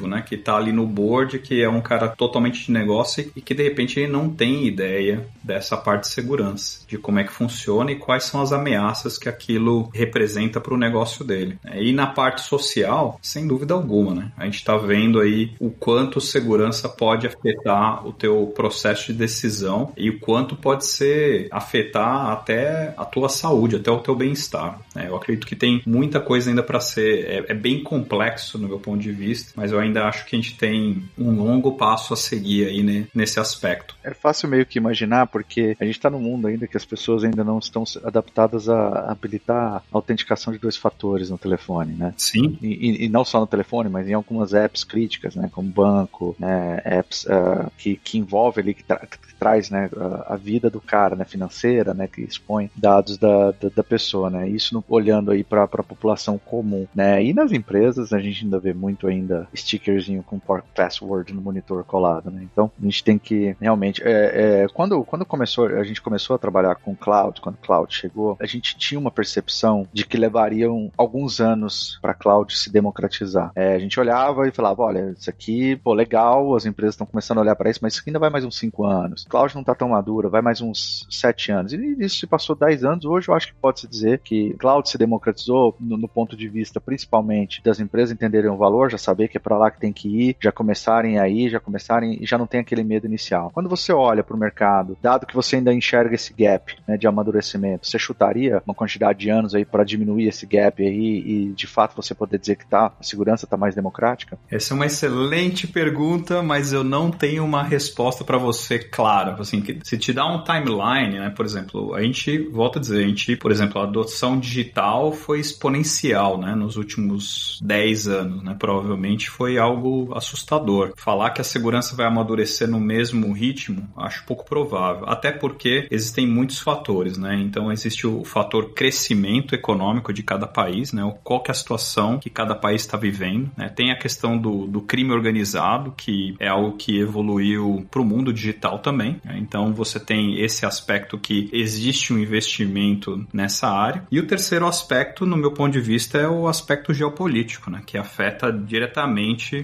né, 0.07 0.21
que 0.21 0.37
tá 0.37 0.55
ali 0.55 0.71
no 0.71 0.85
board, 0.85 1.39
que 1.39 1.61
é 1.61 1.69
um 1.69 1.81
cara 1.81 2.07
totalmente 2.07 2.65
de 2.65 2.71
negócio 2.71 3.31
e 3.35 3.41
que 3.41 3.53
de 3.53 3.63
repente 3.63 3.99
ele 3.99 4.11
não 4.11 4.29
tem 4.29 4.65
ideia 4.65 5.25
dessa 5.43 5.77
parte 5.77 6.03
de 6.03 6.09
segurança, 6.09 6.81
de 6.87 6.97
como 6.97 7.19
é 7.19 7.23
que 7.23 7.31
funciona 7.31 7.91
e 7.91 7.95
quais 7.95 8.23
são 8.23 8.41
as 8.41 8.51
ameaças 8.51 9.17
que 9.17 9.29
aquilo 9.29 9.89
representa 9.93 10.59
para 10.59 10.73
o 10.73 10.77
negócio 10.77 11.23
dele. 11.25 11.57
E 11.75 11.91
na 11.93 12.07
parte 12.07 12.41
social, 12.41 13.19
sem 13.21 13.47
dúvida 13.47 13.73
alguma, 13.73 14.13
né? 14.13 14.31
A 14.37 14.45
gente 14.45 14.55
está 14.55 14.77
vendo 14.77 15.19
aí 15.19 15.51
o 15.59 15.69
quanto 15.69 16.21
segurança 16.21 16.87
pode 16.89 17.27
afetar 17.27 18.05
o 18.07 18.13
teu 18.13 18.51
processo 18.55 19.07
de 19.07 19.13
decisão 19.13 19.91
e 19.97 20.09
o 20.09 20.19
quanto 20.19 20.55
pode 20.55 20.85
ser 20.85 21.47
afetar 21.51 22.29
até 22.29 22.93
a 22.97 23.05
tua 23.05 23.29
saúde, 23.29 23.75
até 23.75 23.91
o 23.91 23.99
teu 23.99 24.15
bem-estar. 24.15 24.79
Né? 24.95 25.07
Eu 25.07 25.15
acredito 25.15 25.47
que 25.47 25.55
tem 25.55 25.81
muita 25.85 26.19
coisa 26.19 26.49
ainda 26.49 26.63
para 26.63 26.79
ser, 26.79 27.25
é, 27.25 27.45
é, 27.49 27.53
bem 27.53 27.83
complexo 27.83 28.57
no 28.57 28.67
meu 28.67 28.79
ponto 28.79 28.99
de 28.99 29.11
vista, 29.11 29.30
mas 29.55 29.71
eu 29.71 29.79
ainda 29.79 30.05
acho 30.05 30.25
que 30.25 30.35
a 30.35 30.39
gente 30.39 30.57
tem 30.57 31.03
um 31.17 31.31
longo 31.31 31.73
passo 31.73 32.13
a 32.13 32.17
seguir 32.17 32.67
aí 32.67 32.83
né, 32.83 33.07
nesse 33.13 33.39
aspecto. 33.39 33.95
É 34.03 34.13
fácil 34.13 34.49
meio 34.49 34.65
que 34.65 34.77
imaginar, 34.77 35.27
porque 35.27 35.75
a 35.79 35.85
gente 35.85 35.95
está 35.95 36.09
num 36.09 36.19
mundo 36.19 36.47
ainda 36.47 36.67
que 36.67 36.77
as 36.77 36.85
pessoas 36.85 37.23
ainda 37.23 37.43
não 37.43 37.59
estão 37.59 37.83
adaptadas 38.03 38.69
a 38.69 39.11
habilitar 39.11 39.75
a 39.75 39.83
autenticação 39.91 40.53
de 40.53 40.59
dois 40.59 40.77
fatores 40.77 41.29
no 41.29 41.37
telefone, 41.37 41.93
né? 41.93 42.13
Sim. 42.17 42.57
E, 42.61 43.05
e 43.05 43.09
não 43.09 43.23
só 43.23 43.39
no 43.39 43.47
telefone, 43.47 43.89
mas 43.89 44.07
em 44.07 44.13
algumas 44.13 44.53
apps 44.53 44.83
críticas, 44.83 45.35
né? 45.35 45.49
Como 45.51 45.69
banco, 45.69 46.35
né? 46.39 46.81
Apps 46.83 47.25
uh, 47.25 47.71
que, 47.77 47.95
que 47.95 48.17
envolve 48.17 48.61
ali, 48.61 48.73
que, 48.73 48.83
tra 48.83 48.97
que 48.97 49.35
traz, 49.35 49.69
né? 49.69 49.89
A, 49.97 50.33
a, 50.33 50.37
vida 50.37 50.69
do 50.69 50.79
cara, 50.79 51.15
né? 51.15 51.25
Financeira, 51.25 51.93
né? 51.93 52.07
Que 52.07 52.21
expõe 52.21 52.69
dados 52.75 53.17
da, 53.17 53.51
da, 53.51 53.69
da 53.75 53.83
pessoa, 53.83 54.29
né? 54.29 54.47
Isso 54.47 54.73
no, 54.73 54.83
olhando 54.87 55.31
aí 55.31 55.43
para 55.43 55.63
a 55.63 55.67
população 55.67 56.37
comum, 56.37 56.87
né? 56.93 57.23
E 57.23 57.33
nas 57.33 57.51
empresas 57.51 58.13
a 58.13 58.19
gente 58.19 58.43
ainda 58.43 58.59
vê 58.59 58.73
muito 58.73 59.07
ainda 59.11 59.47
stickerzinho 59.53 60.23
com 60.23 60.39
password 60.75 61.33
no 61.33 61.41
monitor 61.41 61.83
colado, 61.83 62.29
né? 62.31 62.41
Então 62.43 62.71
a 62.79 62.83
gente 62.83 63.03
tem 63.03 63.17
que 63.17 63.55
realmente, 63.59 64.01
é, 64.03 64.63
é, 64.63 64.67
quando 64.73 65.03
quando 65.03 65.25
começou, 65.25 65.67
a 65.67 65.83
gente 65.83 66.01
começou 66.01 66.35
a 66.35 66.39
trabalhar 66.39 66.75
com 66.75 66.95
cloud, 66.95 67.41
quando 67.41 67.57
cloud 67.57 67.93
chegou, 67.93 68.37
a 68.39 68.45
gente 68.45 68.77
tinha 68.77 68.99
uma 68.99 69.11
percepção 69.11 69.87
de 69.91 70.05
que 70.05 70.17
levariam 70.17 70.91
alguns 70.97 71.39
anos 71.39 71.99
para 72.01 72.13
cloud 72.13 72.57
se 72.57 72.71
democratizar. 72.71 73.51
É, 73.55 73.75
a 73.75 73.79
gente 73.79 73.99
olhava 73.99 74.47
e 74.47 74.51
falava, 74.51 74.81
olha, 74.83 75.13
isso 75.17 75.29
aqui, 75.29 75.75
pô, 75.77 75.93
legal, 75.93 76.55
as 76.55 76.65
empresas 76.65 76.95
estão 76.95 77.07
começando 77.07 77.39
a 77.39 77.41
olhar 77.41 77.55
para 77.55 77.69
isso, 77.69 77.79
mas 77.81 77.93
isso 77.93 78.03
ainda 78.05 78.19
vai 78.19 78.29
mais 78.29 78.45
uns 78.45 78.57
cinco 78.57 78.85
anos. 78.85 79.25
Cloud 79.29 79.53
não 79.53 79.61
está 79.61 79.75
tão 79.75 79.89
madura, 79.89 80.29
vai 80.29 80.41
mais 80.41 80.61
uns 80.61 81.05
sete 81.09 81.51
anos. 81.51 81.73
E 81.73 81.95
isso 81.99 82.19
se 82.19 82.27
passou 82.27 82.55
dez 82.55 82.83
anos. 82.83 83.05
Hoje 83.05 83.29
eu 83.29 83.35
acho 83.35 83.47
que 83.47 83.53
pode 83.53 83.81
se 83.81 83.87
dizer 83.87 84.19
que 84.19 84.53
cloud 84.53 84.89
se 84.89 84.97
democratizou 84.97 85.75
no, 85.79 85.97
no 85.97 86.07
ponto 86.07 86.35
de 86.35 86.47
vista 86.47 86.79
principalmente 86.79 87.61
das 87.63 87.79
empresas 87.79 88.13
entenderem 88.13 88.49
o 88.49 88.57
valor, 88.57 88.89
já 88.89 88.97
saber 89.01 89.27
que 89.27 89.37
é 89.37 89.39
para 89.39 89.57
lá 89.57 89.71
que 89.71 89.79
tem 89.79 89.91
que 89.91 90.07
ir, 90.07 90.37
já 90.39 90.51
começarem 90.51 91.19
aí, 91.19 91.49
já 91.49 91.59
começarem 91.59 92.17
e 92.21 92.25
já 92.25 92.37
não 92.37 92.47
tem 92.47 92.59
aquele 92.59 92.83
medo 92.83 93.05
inicial. 93.05 93.51
Quando 93.53 93.69
você 93.69 93.91
olha 93.91 94.23
para 94.23 94.35
o 94.35 94.39
mercado, 94.39 94.97
dado 95.01 95.25
que 95.25 95.35
você 95.35 95.57
ainda 95.57 95.73
enxerga 95.73 96.15
esse 96.15 96.33
gap 96.33 96.75
né, 96.87 96.97
de 96.97 97.07
amadurecimento, 97.07 97.87
você 97.87 97.99
chutaria 97.99 98.61
uma 98.65 98.75
quantidade 98.75 99.19
de 99.19 99.29
anos 99.29 99.55
aí 99.55 99.65
para 99.65 99.83
diminuir 99.83 100.27
esse 100.27 100.45
gap 100.45 100.81
aí 100.81 101.19
e 101.19 101.53
de 101.53 101.67
fato 101.67 101.95
você 101.95 102.13
poder 102.13 102.37
dizer 102.37 102.55
que 102.55 102.65
tá, 102.65 102.93
a 102.99 103.03
segurança 103.03 103.45
está 103.45 103.57
mais 103.57 103.75
democrática? 103.75 104.37
Essa 104.49 104.73
é 104.73 104.75
uma 104.75 104.85
excelente 104.85 105.67
pergunta, 105.67 106.41
mas 106.41 106.73
eu 106.73 106.83
não 106.83 107.11
tenho 107.11 107.43
uma 107.43 107.63
resposta 107.63 108.23
para 108.23 108.37
você 108.37 108.79
clara. 108.79 109.35
Assim, 109.39 109.61
que 109.61 109.79
se 109.83 109.97
te 109.97 110.13
dá 110.13 110.25
um 110.25 110.43
timeline, 110.43 111.19
né, 111.19 111.29
por 111.29 111.45
exemplo, 111.45 111.93
a 111.95 112.01
gente, 112.01 112.37
volta 112.49 112.79
a 112.79 112.81
dizer, 112.81 113.03
a 113.03 113.07
gente, 113.07 113.35
por 113.35 113.51
exemplo, 113.51 113.81
a 113.81 113.85
adoção 113.85 114.39
digital 114.39 115.11
foi 115.11 115.39
exponencial, 115.39 116.37
né, 116.37 116.55
nos 116.55 116.77
últimos 116.77 117.59
10 117.63 118.07
anos, 118.07 118.43
né, 118.43 118.55
provavelmente 118.57 118.90
foi 119.29 119.57
algo 119.57 120.11
assustador. 120.15 120.93
Falar 120.95 121.31
que 121.31 121.41
a 121.41 121.43
segurança 121.43 121.95
vai 121.95 122.05
amadurecer 122.05 122.67
no 122.67 122.79
mesmo 122.79 123.31
ritmo, 123.33 123.87
acho 123.97 124.25
pouco 124.25 124.45
provável, 124.45 125.05
até 125.07 125.31
porque 125.31 125.87
existem 125.89 126.27
muitos 126.27 126.59
fatores, 126.59 127.17
né, 127.17 127.35
então 127.39 127.71
existe 127.71 128.05
o 128.05 128.23
fator 128.23 128.73
crescimento 128.73 129.55
econômico 129.55 130.13
de 130.13 130.23
cada 130.23 130.47
país, 130.47 130.93
né, 130.93 131.01
qual 131.23 131.41
que 131.41 131.51
é 131.51 131.53
a 131.53 131.55
situação 131.55 132.19
que 132.19 132.29
cada 132.29 132.55
país 132.55 132.81
está 132.81 132.97
vivendo, 132.97 133.51
né, 133.57 133.69
tem 133.69 133.91
a 133.91 133.97
questão 133.97 134.37
do, 134.37 134.67
do 134.67 134.81
crime 134.81 135.11
organizado, 135.11 135.93
que 135.95 136.35
é 136.39 136.47
algo 136.47 136.77
que 136.77 136.99
evoluiu 136.99 137.85
para 137.89 138.01
o 138.01 138.05
mundo 138.05 138.33
digital 138.33 138.79
também, 138.79 139.19
né, 139.23 139.37
então 139.37 139.73
você 139.73 139.99
tem 139.99 140.41
esse 140.41 140.65
aspecto 140.65 141.17
que 141.17 141.49
existe 141.51 142.13
um 142.13 142.19
investimento 142.19 143.25
nessa 143.33 143.67
área, 143.67 144.03
e 144.11 144.19
o 144.19 144.27
terceiro 144.27 144.67
aspecto, 144.67 145.25
no 145.25 145.37
meu 145.37 145.51
ponto 145.51 145.73
de 145.73 145.81
vista, 145.81 146.17
é 146.17 146.27
o 146.27 146.47
aspecto 146.47 146.93
geopolítico, 146.93 147.69
né, 147.69 147.81
que 147.85 147.97
afeta 147.97 148.51
diretamente 148.51 148.80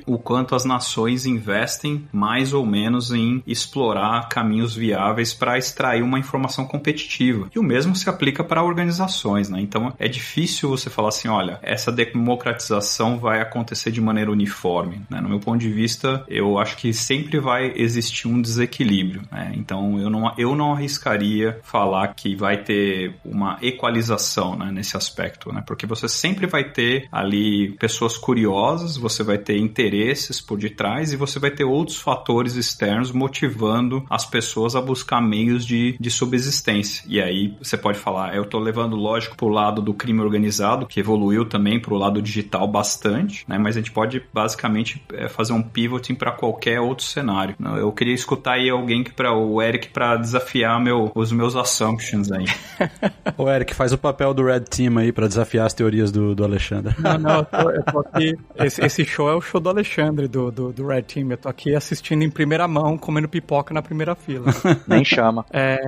o 0.06 0.18
quanto 0.18 0.56
as 0.56 0.66
nações 0.66 1.26
investem 1.26 2.08
mais 2.12 2.54
ou 2.54 2.66
menos 2.66 3.12
em 3.12 3.44
explorar 3.46 4.30
caminhos 4.30 4.76
viáveis 4.76 5.34
para 5.34 5.58
extrair 5.58 6.04
uma 6.04 6.20
informação 6.20 6.66
competitiva. 6.66 7.50
E 7.56 7.60
o 7.60 7.64
mesmo 7.64 7.96
se 7.96 8.10
aplica 8.10 8.44
para 8.44 8.64
organizações, 8.64 9.50
né? 9.50 9.60
Então 9.62 9.94
é 9.98 10.08
difícil 10.08 10.70
você 10.70 10.90
falar 10.90 11.10
assim, 11.10 11.28
olha, 11.28 11.60
essa 11.62 11.92
democratização 11.92 13.18
vai 13.18 13.42
acontecer 13.42 13.92
de 13.92 14.02
maneira 14.02 14.32
uniforme. 14.32 15.02
Né? 15.10 15.22
No 15.22 15.30
meu 15.30 15.40
ponto 15.40 15.60
de 15.60 15.70
vista, 15.70 16.24
eu 16.28 16.58
acho 16.58 16.78
que 16.78 16.94
sempre 16.94 17.40
vai 17.40 17.74
existir 17.76 18.28
um 18.28 18.42
desequilíbrio. 18.42 19.22
Né? 19.32 19.54
Então 19.56 20.00
eu 20.00 20.10
não, 20.10 20.34
eu 20.38 20.56
não 20.56 20.74
arriscaria 20.74 21.60
falar 21.64 22.08
que 22.10 22.36
vai 22.36 22.58
ter 22.58 23.16
uma 23.26 23.58
equalização 23.62 24.56
né, 24.56 24.72
nesse 24.72 24.96
aspecto, 24.96 25.52
né? 25.52 25.64
Porque 25.66 25.86
você 25.86 26.08
sempre 26.08 26.48
vai 26.48 26.64
ter 26.64 27.08
ali 27.12 27.72
pessoas 27.80 28.18
curiosas, 28.18 28.98
você 29.08 29.24
vai 29.24 29.38
ter 29.38 29.58
interesses 29.58 30.42
por 30.42 30.58
detrás 30.58 31.12
e 31.12 31.16
você 31.16 31.40
vai 31.40 31.52
ter 31.52 31.64
outros 31.64 31.98
fatores 31.98 32.56
externos 32.56 33.12
motivando 33.12 34.06
as 34.10 34.26
pessoas 34.26 34.76
a 34.76 34.82
buscar 34.82 35.22
meios 35.22 35.66
de, 35.66 35.96
de 36.00 36.10
subsistência. 36.10 37.04
E 37.08 37.22
aí 37.22 37.56
você 37.62 37.78
pode 37.78 37.98
falar, 37.98 38.36
eu 38.36 38.44
estou 38.44 38.60
levando, 38.60 38.96
lógico, 38.96 39.36
para 39.36 39.46
o 39.46 39.50
lado 39.50 39.82
do 39.82 39.94
crime 39.94 40.22
organizado, 40.22 40.86
que 40.86 41.00
evoluiu 41.00 41.46
também 41.46 41.80
para 41.80 41.94
o 41.94 41.98
lado 41.98 42.22
digital 42.22 42.68
bastante, 42.68 43.46
né? 43.48 43.58
Mas 43.58 43.76
a 43.76 43.80
gente 43.80 43.92
pode 43.92 44.22
basicamente 44.34 45.02
é, 45.14 45.28
fazer 45.28 45.54
um 45.54 45.62
pivoting 45.62 46.16
para 46.16 46.32
qualquer 46.32 46.80
outro 46.80 47.06
cenário. 47.06 47.56
Eu 47.78 47.92
queria 47.92 48.14
escutar 48.14 48.54
aí 48.54 48.70
alguém 48.70 49.04
para 49.04 49.34
o 49.34 49.62
Eric 49.62 49.90
para 49.90 50.18
desafiar 50.18 50.80
meu, 50.82 51.12
os 51.16 51.32
meus 51.32 51.56
assumptions 51.56 52.32
aí. 52.32 52.46
o 53.38 53.50
Eric 53.50 53.74
faz 53.74 53.94
o 53.94 53.98
papel 53.98 54.34
do 54.34 54.44
Red 54.44 54.62
Team 54.62 54.98
aí 54.98 55.12
para 55.12 55.28
desafiar 55.28 55.66
as 55.66 55.74
teorias 55.74 56.12
do, 56.12 56.36
do 56.36 56.44
Alexandre. 56.44 56.96
Não, 57.00 57.18
não, 57.18 57.38
eu 57.38 57.46
tô, 57.46 57.72
eu 57.72 57.84
tô 57.84 58.00
aqui. 58.00 58.36
Esse, 58.56 58.86
esse, 58.86 58.97
show 59.06 59.30
é 59.30 59.36
o 59.36 59.42
show 59.42 59.60
do 59.60 59.70
Alexandre, 59.70 60.28
do, 60.28 60.52
do, 60.52 60.74
do, 60.74 60.88
Red 60.88 61.04
Team. 61.04 61.32
Eu 61.32 61.38
tô 61.38 61.50
aqui 61.50 61.76
assistindo 61.76 62.24
em 62.24 62.30
primeira 62.30 62.68
mão, 62.68 62.98
comendo 62.98 63.28
pipoca 63.28 63.74
na 63.74 63.82
primeira 63.82 64.16
fila. 64.16 64.48
Nem 64.88 65.04
chama. 65.04 65.46
É. 65.52 65.80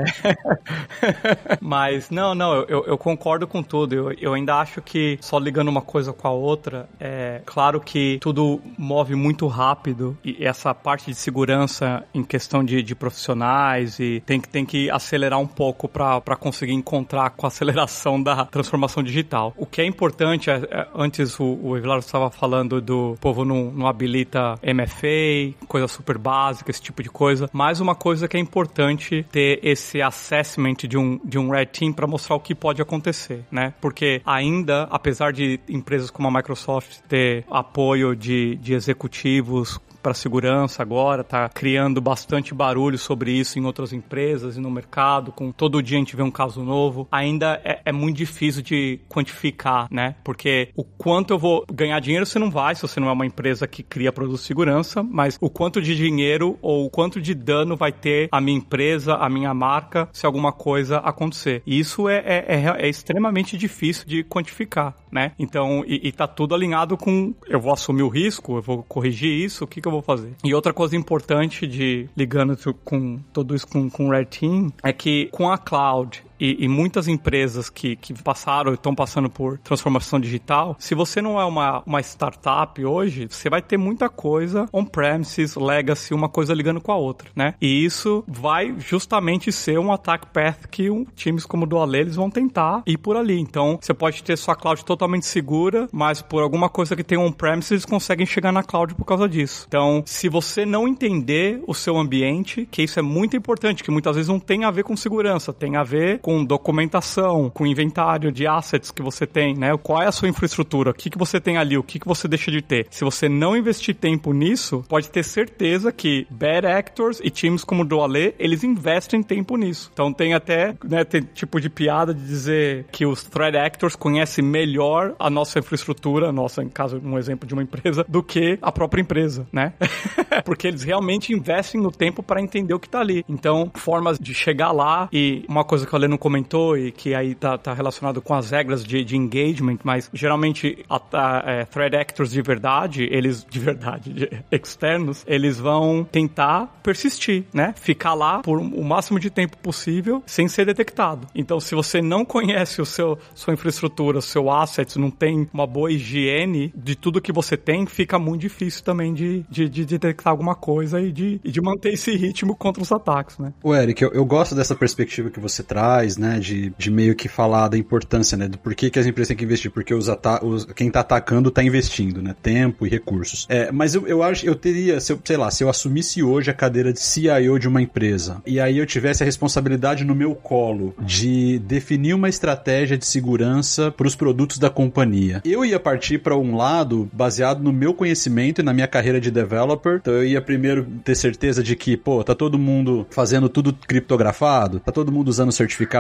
Mas, 1.61 2.09
não, 2.09 2.33
não, 2.35 2.63
eu, 2.63 2.85
eu 2.85 2.97
concordo 2.97 3.47
com 3.47 3.63
tudo. 3.63 3.93
Eu, 3.93 4.11
eu 4.13 4.33
ainda 4.33 4.55
acho 4.55 4.81
que, 4.81 5.17
só 5.21 5.37
ligando 5.39 5.67
uma 5.67 5.81
coisa 5.81 6.13
com 6.13 6.27
a 6.27 6.31
outra, 6.31 6.87
é 6.99 7.41
claro 7.45 7.79
que 7.79 8.17
tudo 8.21 8.61
move 8.77 9.15
muito 9.15 9.47
rápido 9.47 10.17
e 10.23 10.45
essa 10.45 10.73
parte 10.73 11.07
de 11.07 11.15
segurança 11.15 12.03
em 12.13 12.23
questão 12.23 12.63
de, 12.63 12.81
de 12.81 12.95
profissionais 12.95 13.99
e 13.99 14.21
tem 14.25 14.39
que, 14.39 14.47
tem 14.47 14.65
que 14.65 14.89
acelerar 14.89 15.39
um 15.39 15.47
pouco 15.47 15.87
para 15.87 16.35
conseguir 16.39 16.73
encontrar 16.73 17.31
com 17.31 17.45
a 17.45 17.49
aceleração 17.49 18.21
da 18.21 18.45
transformação 18.45 19.01
digital. 19.01 19.53
O 19.57 19.65
que 19.65 19.81
é 19.81 19.85
importante, 19.85 20.49
é, 20.49 20.55
é, 20.69 20.87
antes 20.95 21.39
o, 21.39 21.45
o 21.45 21.77
estava 21.97 22.29
falando 22.29 22.81
do 22.81 22.98
povo 23.19 23.45
não, 23.45 23.71
não 23.71 23.87
habilita 23.87 24.59
MFA, 24.63 25.55
coisa 25.67 25.87
super 25.87 26.17
básica, 26.17 26.71
esse 26.71 26.81
tipo 26.81 27.03
de 27.03 27.09
coisa, 27.09 27.49
mas 27.53 27.79
uma 27.79 27.95
coisa 27.95 28.27
que 28.27 28.37
é 28.37 28.39
importante 28.39 29.25
ter 29.31 29.59
esse 29.63 30.01
assessment 30.01 30.75
de 30.87 30.97
um, 30.97 31.19
de 31.23 31.37
um 31.37 31.49
Red 31.49 31.67
Team 31.67 31.93
para 31.93 32.07
mostrar 32.07 32.35
o 32.35 32.39
que 32.39 32.55
pode 32.55 32.81
acontecer, 32.81 33.43
né? 33.51 33.73
Porque 33.81 34.21
ainda, 34.25 34.83
apesar 34.91 35.31
de 35.33 35.59
empresas 35.67 36.09
como 36.09 36.27
a 36.27 36.31
Microsoft 36.31 36.99
ter 37.07 37.45
apoio 37.49 38.15
de, 38.15 38.55
de 38.57 38.73
executivos 38.73 39.79
para 40.01 40.13
segurança 40.13 40.81
agora, 40.81 41.23
tá 41.23 41.47
criando 41.49 42.01
bastante 42.01 42.53
barulho 42.53 42.97
sobre 42.97 43.31
isso 43.31 43.59
em 43.59 43.65
outras 43.65 43.93
empresas 43.93 44.57
e 44.57 44.61
no 44.61 44.71
mercado, 44.71 45.31
com 45.31 45.51
todo 45.51 45.81
dia 45.81 45.97
a 45.97 45.99
gente 45.99 46.15
vê 46.15 46.23
um 46.23 46.31
caso 46.31 46.63
novo. 46.63 47.07
Ainda 47.11 47.61
é, 47.63 47.81
é, 47.85 47.91
muito 47.91 48.17
difícil 48.17 48.61
de 48.61 48.99
quantificar, 49.09 49.87
né? 49.91 50.15
Porque 50.23 50.69
o 50.75 50.83
quanto 50.83 51.33
eu 51.33 51.39
vou 51.39 51.65
ganhar 51.71 51.99
dinheiro 51.99 52.25
você 52.25 52.39
não 52.39 52.49
vai, 52.49 52.75
se 52.75 52.81
você 52.81 52.99
não 52.99 53.09
é 53.09 53.11
uma 53.11 53.25
empresa 53.25 53.67
que 53.67 53.83
cria 53.83 54.11
produtos 54.11 54.41
de 54.41 54.47
segurança, 54.47 55.03
mas 55.03 55.37
o 55.41 55.49
quanto 55.49 55.81
de 55.81 55.95
dinheiro 55.95 56.57
ou 56.61 56.85
o 56.85 56.89
quanto 56.89 57.21
de 57.21 57.33
dano 57.33 57.75
vai 57.75 57.91
ter 57.91 58.29
a 58.31 58.41
minha 58.41 58.57
empresa, 58.57 59.15
a 59.15 59.29
minha 59.29 59.53
marca, 59.53 60.09
se 60.13 60.25
alguma 60.25 60.51
coisa 60.51 60.97
acontecer. 60.97 61.61
E 61.65 61.79
isso 61.79 62.07
é, 62.07 62.17
é, 62.17 62.45
é, 62.47 62.85
é 62.85 62.89
extremamente 62.89 63.57
difícil 63.57 64.05
de 64.05 64.23
quantificar, 64.23 64.95
né? 65.11 65.33
Então, 65.37 65.83
e, 65.85 66.07
e 66.07 66.11
tá 66.11 66.27
tudo 66.27 66.55
alinhado 66.55 66.97
com 66.97 67.33
eu 67.47 67.59
vou 67.59 67.73
assumir 67.73 68.03
o 68.03 68.09
risco, 68.09 68.57
eu 68.57 68.61
vou 68.61 68.83
corrigir 68.83 69.31
isso, 69.31 69.63
o 69.63 69.67
que, 69.67 69.81
que 69.81 69.87
eu 69.87 69.91
vou 69.91 69.98
fazer. 70.01 70.33
E 70.43 70.53
outra 70.53 70.73
coisa 70.73 70.95
importante 70.95 71.67
de 71.67 72.07
ligando 72.15 72.57
com 72.83 73.19
tudo 73.33 73.55
isso 73.55 73.67
com, 73.67 73.89
com 73.89 74.07
o 74.07 74.11
Red 74.11 74.25
Team 74.25 74.71
é 74.83 74.93
que 74.93 75.27
com 75.31 75.49
a 75.49 75.57
cloud 75.57 76.23
e, 76.39 76.63
e 76.65 76.67
muitas 76.67 77.07
empresas 77.07 77.69
que, 77.69 77.95
que 77.95 78.13
passaram 78.21 78.73
estão 78.73 78.95
passando 78.95 79.29
por 79.29 79.57
transformação 79.59 80.19
digital, 80.19 80.75
se 80.79 80.95
você 80.95 81.21
não 81.21 81.39
é 81.39 81.45
uma, 81.45 81.83
uma 81.85 81.99
startup 82.01 82.83
hoje, 82.83 83.27
você 83.29 83.49
vai 83.49 83.61
ter 83.61 83.77
muita 83.77 84.09
coisa 84.09 84.67
on-premises, 84.71 85.55
legacy, 85.55 86.13
uma 86.13 86.29
coisa 86.29 86.53
ligando 86.53 86.81
com 86.81 86.91
a 86.91 86.95
outra, 86.95 87.29
né? 87.35 87.53
E 87.61 87.85
isso 87.85 88.23
vai 88.27 88.75
justamente 88.79 89.51
ser 89.51 89.79
um 89.79 89.91
attack 89.91 90.27
path 90.27 90.67
que 90.69 90.89
um, 90.89 91.05
times 91.15 91.45
como 91.45 91.65
o 91.65 91.67
Duale 91.67 91.99
eles 91.99 92.15
vão 92.15 92.29
tentar 92.29 92.83
ir 92.85 92.97
por 92.97 93.17
ali. 93.17 93.39
Então, 93.39 93.77
você 93.81 93.93
pode 93.93 94.23
ter 94.23 94.37
sua 94.37 94.55
cloud 94.55 94.83
totalmente 94.85 95.25
segura, 95.25 95.87
mas 95.91 96.21
por 96.21 96.41
alguma 96.41 96.69
coisa 96.69 96.95
que 96.95 97.03
tem 97.03 97.17
on-premises, 97.17 97.71
eles 97.71 97.85
conseguem 97.85 98.25
chegar 98.25 98.51
na 98.51 98.63
cloud 98.63 98.95
por 98.95 99.05
causa 99.05 99.27
disso. 99.27 99.65
Então, 99.67 100.03
se 100.05 100.29
você 100.29 100.65
não 100.65 100.87
entender 100.87 101.61
o 101.67 101.73
seu 101.73 101.97
ambiente, 101.97 102.67
que 102.69 102.83
isso 102.83 102.99
é 102.99 103.01
muito 103.01 103.35
importante, 103.35 103.83
que 103.83 103.91
muitas 103.91 104.15
vezes 104.15 104.29
não 104.29 104.39
tem 104.39 104.63
a 104.63 104.71
ver 104.71 104.83
com 104.83 104.95
segurança, 104.95 105.51
tem 105.51 105.75
a 105.75 105.83
ver 105.83 106.19
com 106.19 106.28
documentação, 106.43 107.49
com 107.49 107.65
inventário 107.65 108.31
de 108.31 108.47
assets 108.47 108.91
que 108.91 109.01
você 109.01 109.25
tem, 109.25 109.55
né? 109.55 109.75
Qual 109.77 110.01
é 110.01 110.07
a 110.07 110.11
sua 110.11 110.29
infraestrutura? 110.29 110.91
O 110.91 110.93
que, 110.93 111.09
que 111.09 111.17
você 111.17 111.39
tem 111.39 111.57
ali? 111.57 111.77
O 111.77 111.83
que, 111.83 111.99
que 111.99 112.07
você 112.07 112.27
deixa 112.27 112.51
de 112.51 112.61
ter? 112.61 112.87
Se 112.89 113.03
você 113.03 113.27
não 113.27 113.55
investir 113.55 113.95
tempo 113.95 114.33
nisso, 114.33 114.83
pode 114.87 115.09
ter 115.09 115.23
certeza 115.23 115.91
que 115.91 116.27
bad 116.29 116.67
actors 116.67 117.19
e 117.23 117.29
times 117.29 117.63
como 117.63 117.83
o 117.83 117.85
Duale, 117.85 118.35
eles 118.39 118.63
investem 118.63 119.23
tempo 119.23 119.57
nisso. 119.57 119.89
Então 119.93 120.13
tem 120.13 120.33
até, 120.33 120.75
né, 120.83 121.03
tem 121.03 121.21
tipo 121.21 121.59
de 121.59 121.69
piada 121.69 122.13
de 122.13 122.25
dizer 122.25 122.85
que 122.91 123.05
os 123.05 123.23
threat 123.23 123.57
actors 123.57 123.95
conhecem 123.95 124.43
melhor 124.43 125.15
a 125.19 125.29
nossa 125.29 125.59
infraestrutura, 125.59 126.31
nossa, 126.31 126.63
em 126.63 126.69
caso, 126.69 127.01
um 127.03 127.17
exemplo 127.17 127.47
de 127.47 127.53
uma 127.53 127.63
empresa, 127.63 128.05
do 128.07 128.21
que 128.21 128.57
a 128.61 128.71
própria 128.71 129.01
empresa, 129.01 129.47
né? 129.51 129.73
Porque 130.45 130.67
eles 130.67 130.83
realmente 130.83 131.33
investem 131.33 131.81
no 131.81 131.91
tempo 131.91 132.23
para 132.23 132.41
entender 132.41 132.73
o 132.73 132.79
que 132.79 132.89
tá 132.89 132.99
ali. 132.99 133.23
Então, 133.27 133.71
formas 133.75 134.17
de 134.19 134.33
chegar 134.33 134.71
lá 134.71 135.09
e 135.11 135.45
uma 135.47 135.63
coisa 135.63 135.85
que 135.85 135.93
o 135.93 135.95
Alê 135.95 136.07
não 136.07 136.17
comentou 136.19 136.77
e 136.77 136.91
que 136.91 137.15
aí 137.15 137.33
tá, 137.33 137.57
tá 137.57 137.73
relacionado 137.73 138.21
com 138.21 138.33
as 138.33 138.51
regras 138.51 138.83
de, 138.83 139.03
de 139.03 139.15
engagement, 139.15 139.77
mas 139.83 140.09
geralmente 140.13 140.85
a, 140.89 141.01
a, 141.13 141.51
é, 141.51 141.65
threat 141.65 141.95
actors 141.95 142.31
de 142.31 142.41
verdade, 142.41 143.07
eles 143.11 143.45
de 143.49 143.59
verdade, 143.59 144.13
de 144.13 144.29
externos, 144.51 145.23
eles 145.27 145.59
vão 145.59 146.07
tentar 146.11 146.79
persistir, 146.83 147.45
né? 147.53 147.73
Ficar 147.77 148.13
lá 148.13 148.39
por 148.41 148.59
o 148.59 148.83
máximo 148.83 149.19
de 149.19 149.29
tempo 149.29 149.57
possível 149.57 150.21
sem 150.25 150.47
ser 150.47 150.65
detectado. 150.65 151.27
Então, 151.33 151.59
se 151.59 151.73
você 151.73 152.01
não 152.01 152.25
conhece 152.25 152.81
o 152.81 152.85
seu 152.85 153.17
sua 153.33 153.53
infraestrutura, 153.53 154.21
seu 154.21 154.51
assets, 154.51 154.95
não 154.95 155.09
tem 155.09 155.47
uma 155.53 155.65
boa 155.65 155.91
higiene 155.91 156.73
de 156.75 156.95
tudo 156.95 157.21
que 157.21 157.31
você 157.31 157.55
tem, 157.55 157.85
fica 157.85 158.19
muito 158.19 158.41
difícil 158.41 158.83
também 158.83 159.13
de, 159.13 159.45
de, 159.49 159.69
de 159.69 159.85
detectar 159.85 160.31
alguma 160.31 160.55
coisa 160.55 161.01
e 161.01 161.11
de, 161.11 161.39
de 161.39 161.61
manter 161.61 161.93
esse 161.93 162.15
ritmo 162.15 162.55
contra 162.55 162.81
os 162.81 162.91
ataques, 162.91 163.37
né? 163.37 163.53
O 163.63 163.73
Eric, 163.73 164.01
eu, 164.01 164.11
eu 164.11 164.25
gosto 164.25 164.55
dessa 164.55 164.75
perspectiva 164.75 165.29
que 165.29 165.39
você 165.39 165.63
traz, 165.63 166.08
né, 166.17 166.39
de, 166.39 166.73
de 166.77 166.91
meio 166.91 167.15
que 167.15 167.27
falar 167.27 167.67
da 167.67 167.77
importância, 167.77 168.37
né, 168.37 168.47
do 168.47 168.57
porquê 168.57 168.89
que 168.89 168.99
as 168.99 169.05
empresas 169.05 169.29
têm 169.29 169.37
que 169.37 169.43
investir, 169.43 169.71
porque 169.71 169.93
os, 169.93 170.07
os 170.41 170.65
quem 170.65 170.89
tá 170.89 171.01
atacando 171.01 171.51
tá 171.51 171.63
investindo, 171.63 172.21
né, 172.21 172.35
tempo 172.41 172.85
e 172.85 172.89
recursos. 172.89 173.45
É, 173.49 173.71
mas 173.71 173.95
eu, 173.95 174.07
eu 174.07 174.23
acho, 174.23 174.45
eu 174.45 174.55
teria, 174.55 174.99
se 174.99 175.11
eu, 175.11 175.19
sei 175.23 175.37
lá, 175.37 175.51
se 175.51 175.63
eu 175.63 175.69
assumisse 175.69 176.21
hoje 176.23 176.51
a 176.51 176.53
cadeira 176.53 176.91
de 176.91 176.99
CIO 176.99 177.59
de 177.59 177.67
uma 177.67 177.81
empresa, 177.81 178.41
e 178.45 178.59
aí 178.59 178.77
eu 178.77 178.85
tivesse 178.85 179.23
a 179.23 179.25
responsabilidade 179.25 180.03
no 180.03 180.15
meu 180.15 180.35
colo 180.35 180.93
de 180.99 181.59
definir 181.59 182.13
uma 182.13 182.29
estratégia 182.29 182.97
de 182.97 183.05
segurança 183.05 183.91
para 183.91 184.07
os 184.07 184.15
produtos 184.15 184.57
da 184.57 184.69
companhia, 184.69 185.41
eu 185.45 185.65
ia 185.65 185.79
partir 185.79 186.19
para 186.19 186.37
um 186.37 186.55
lado 186.55 187.09
baseado 187.13 187.61
no 187.61 187.71
meu 187.71 187.93
conhecimento 187.93 188.61
e 188.61 188.63
na 188.63 188.73
minha 188.73 188.87
carreira 188.87 189.19
de 189.19 189.31
developer, 189.31 189.97
então 190.01 190.13
eu 190.13 190.25
ia 190.25 190.41
primeiro 190.41 190.85
ter 191.03 191.15
certeza 191.15 191.63
de 191.63 191.75
que, 191.75 191.95
pô, 191.97 192.23
tá 192.23 192.35
todo 192.35 192.57
mundo 192.57 193.05
fazendo 193.09 193.49
tudo 193.49 193.73
criptografado, 193.73 194.79
tá 194.79 194.91
todo 194.91 195.11
mundo 195.11 195.29
usando 195.29 195.49
o 195.49 195.53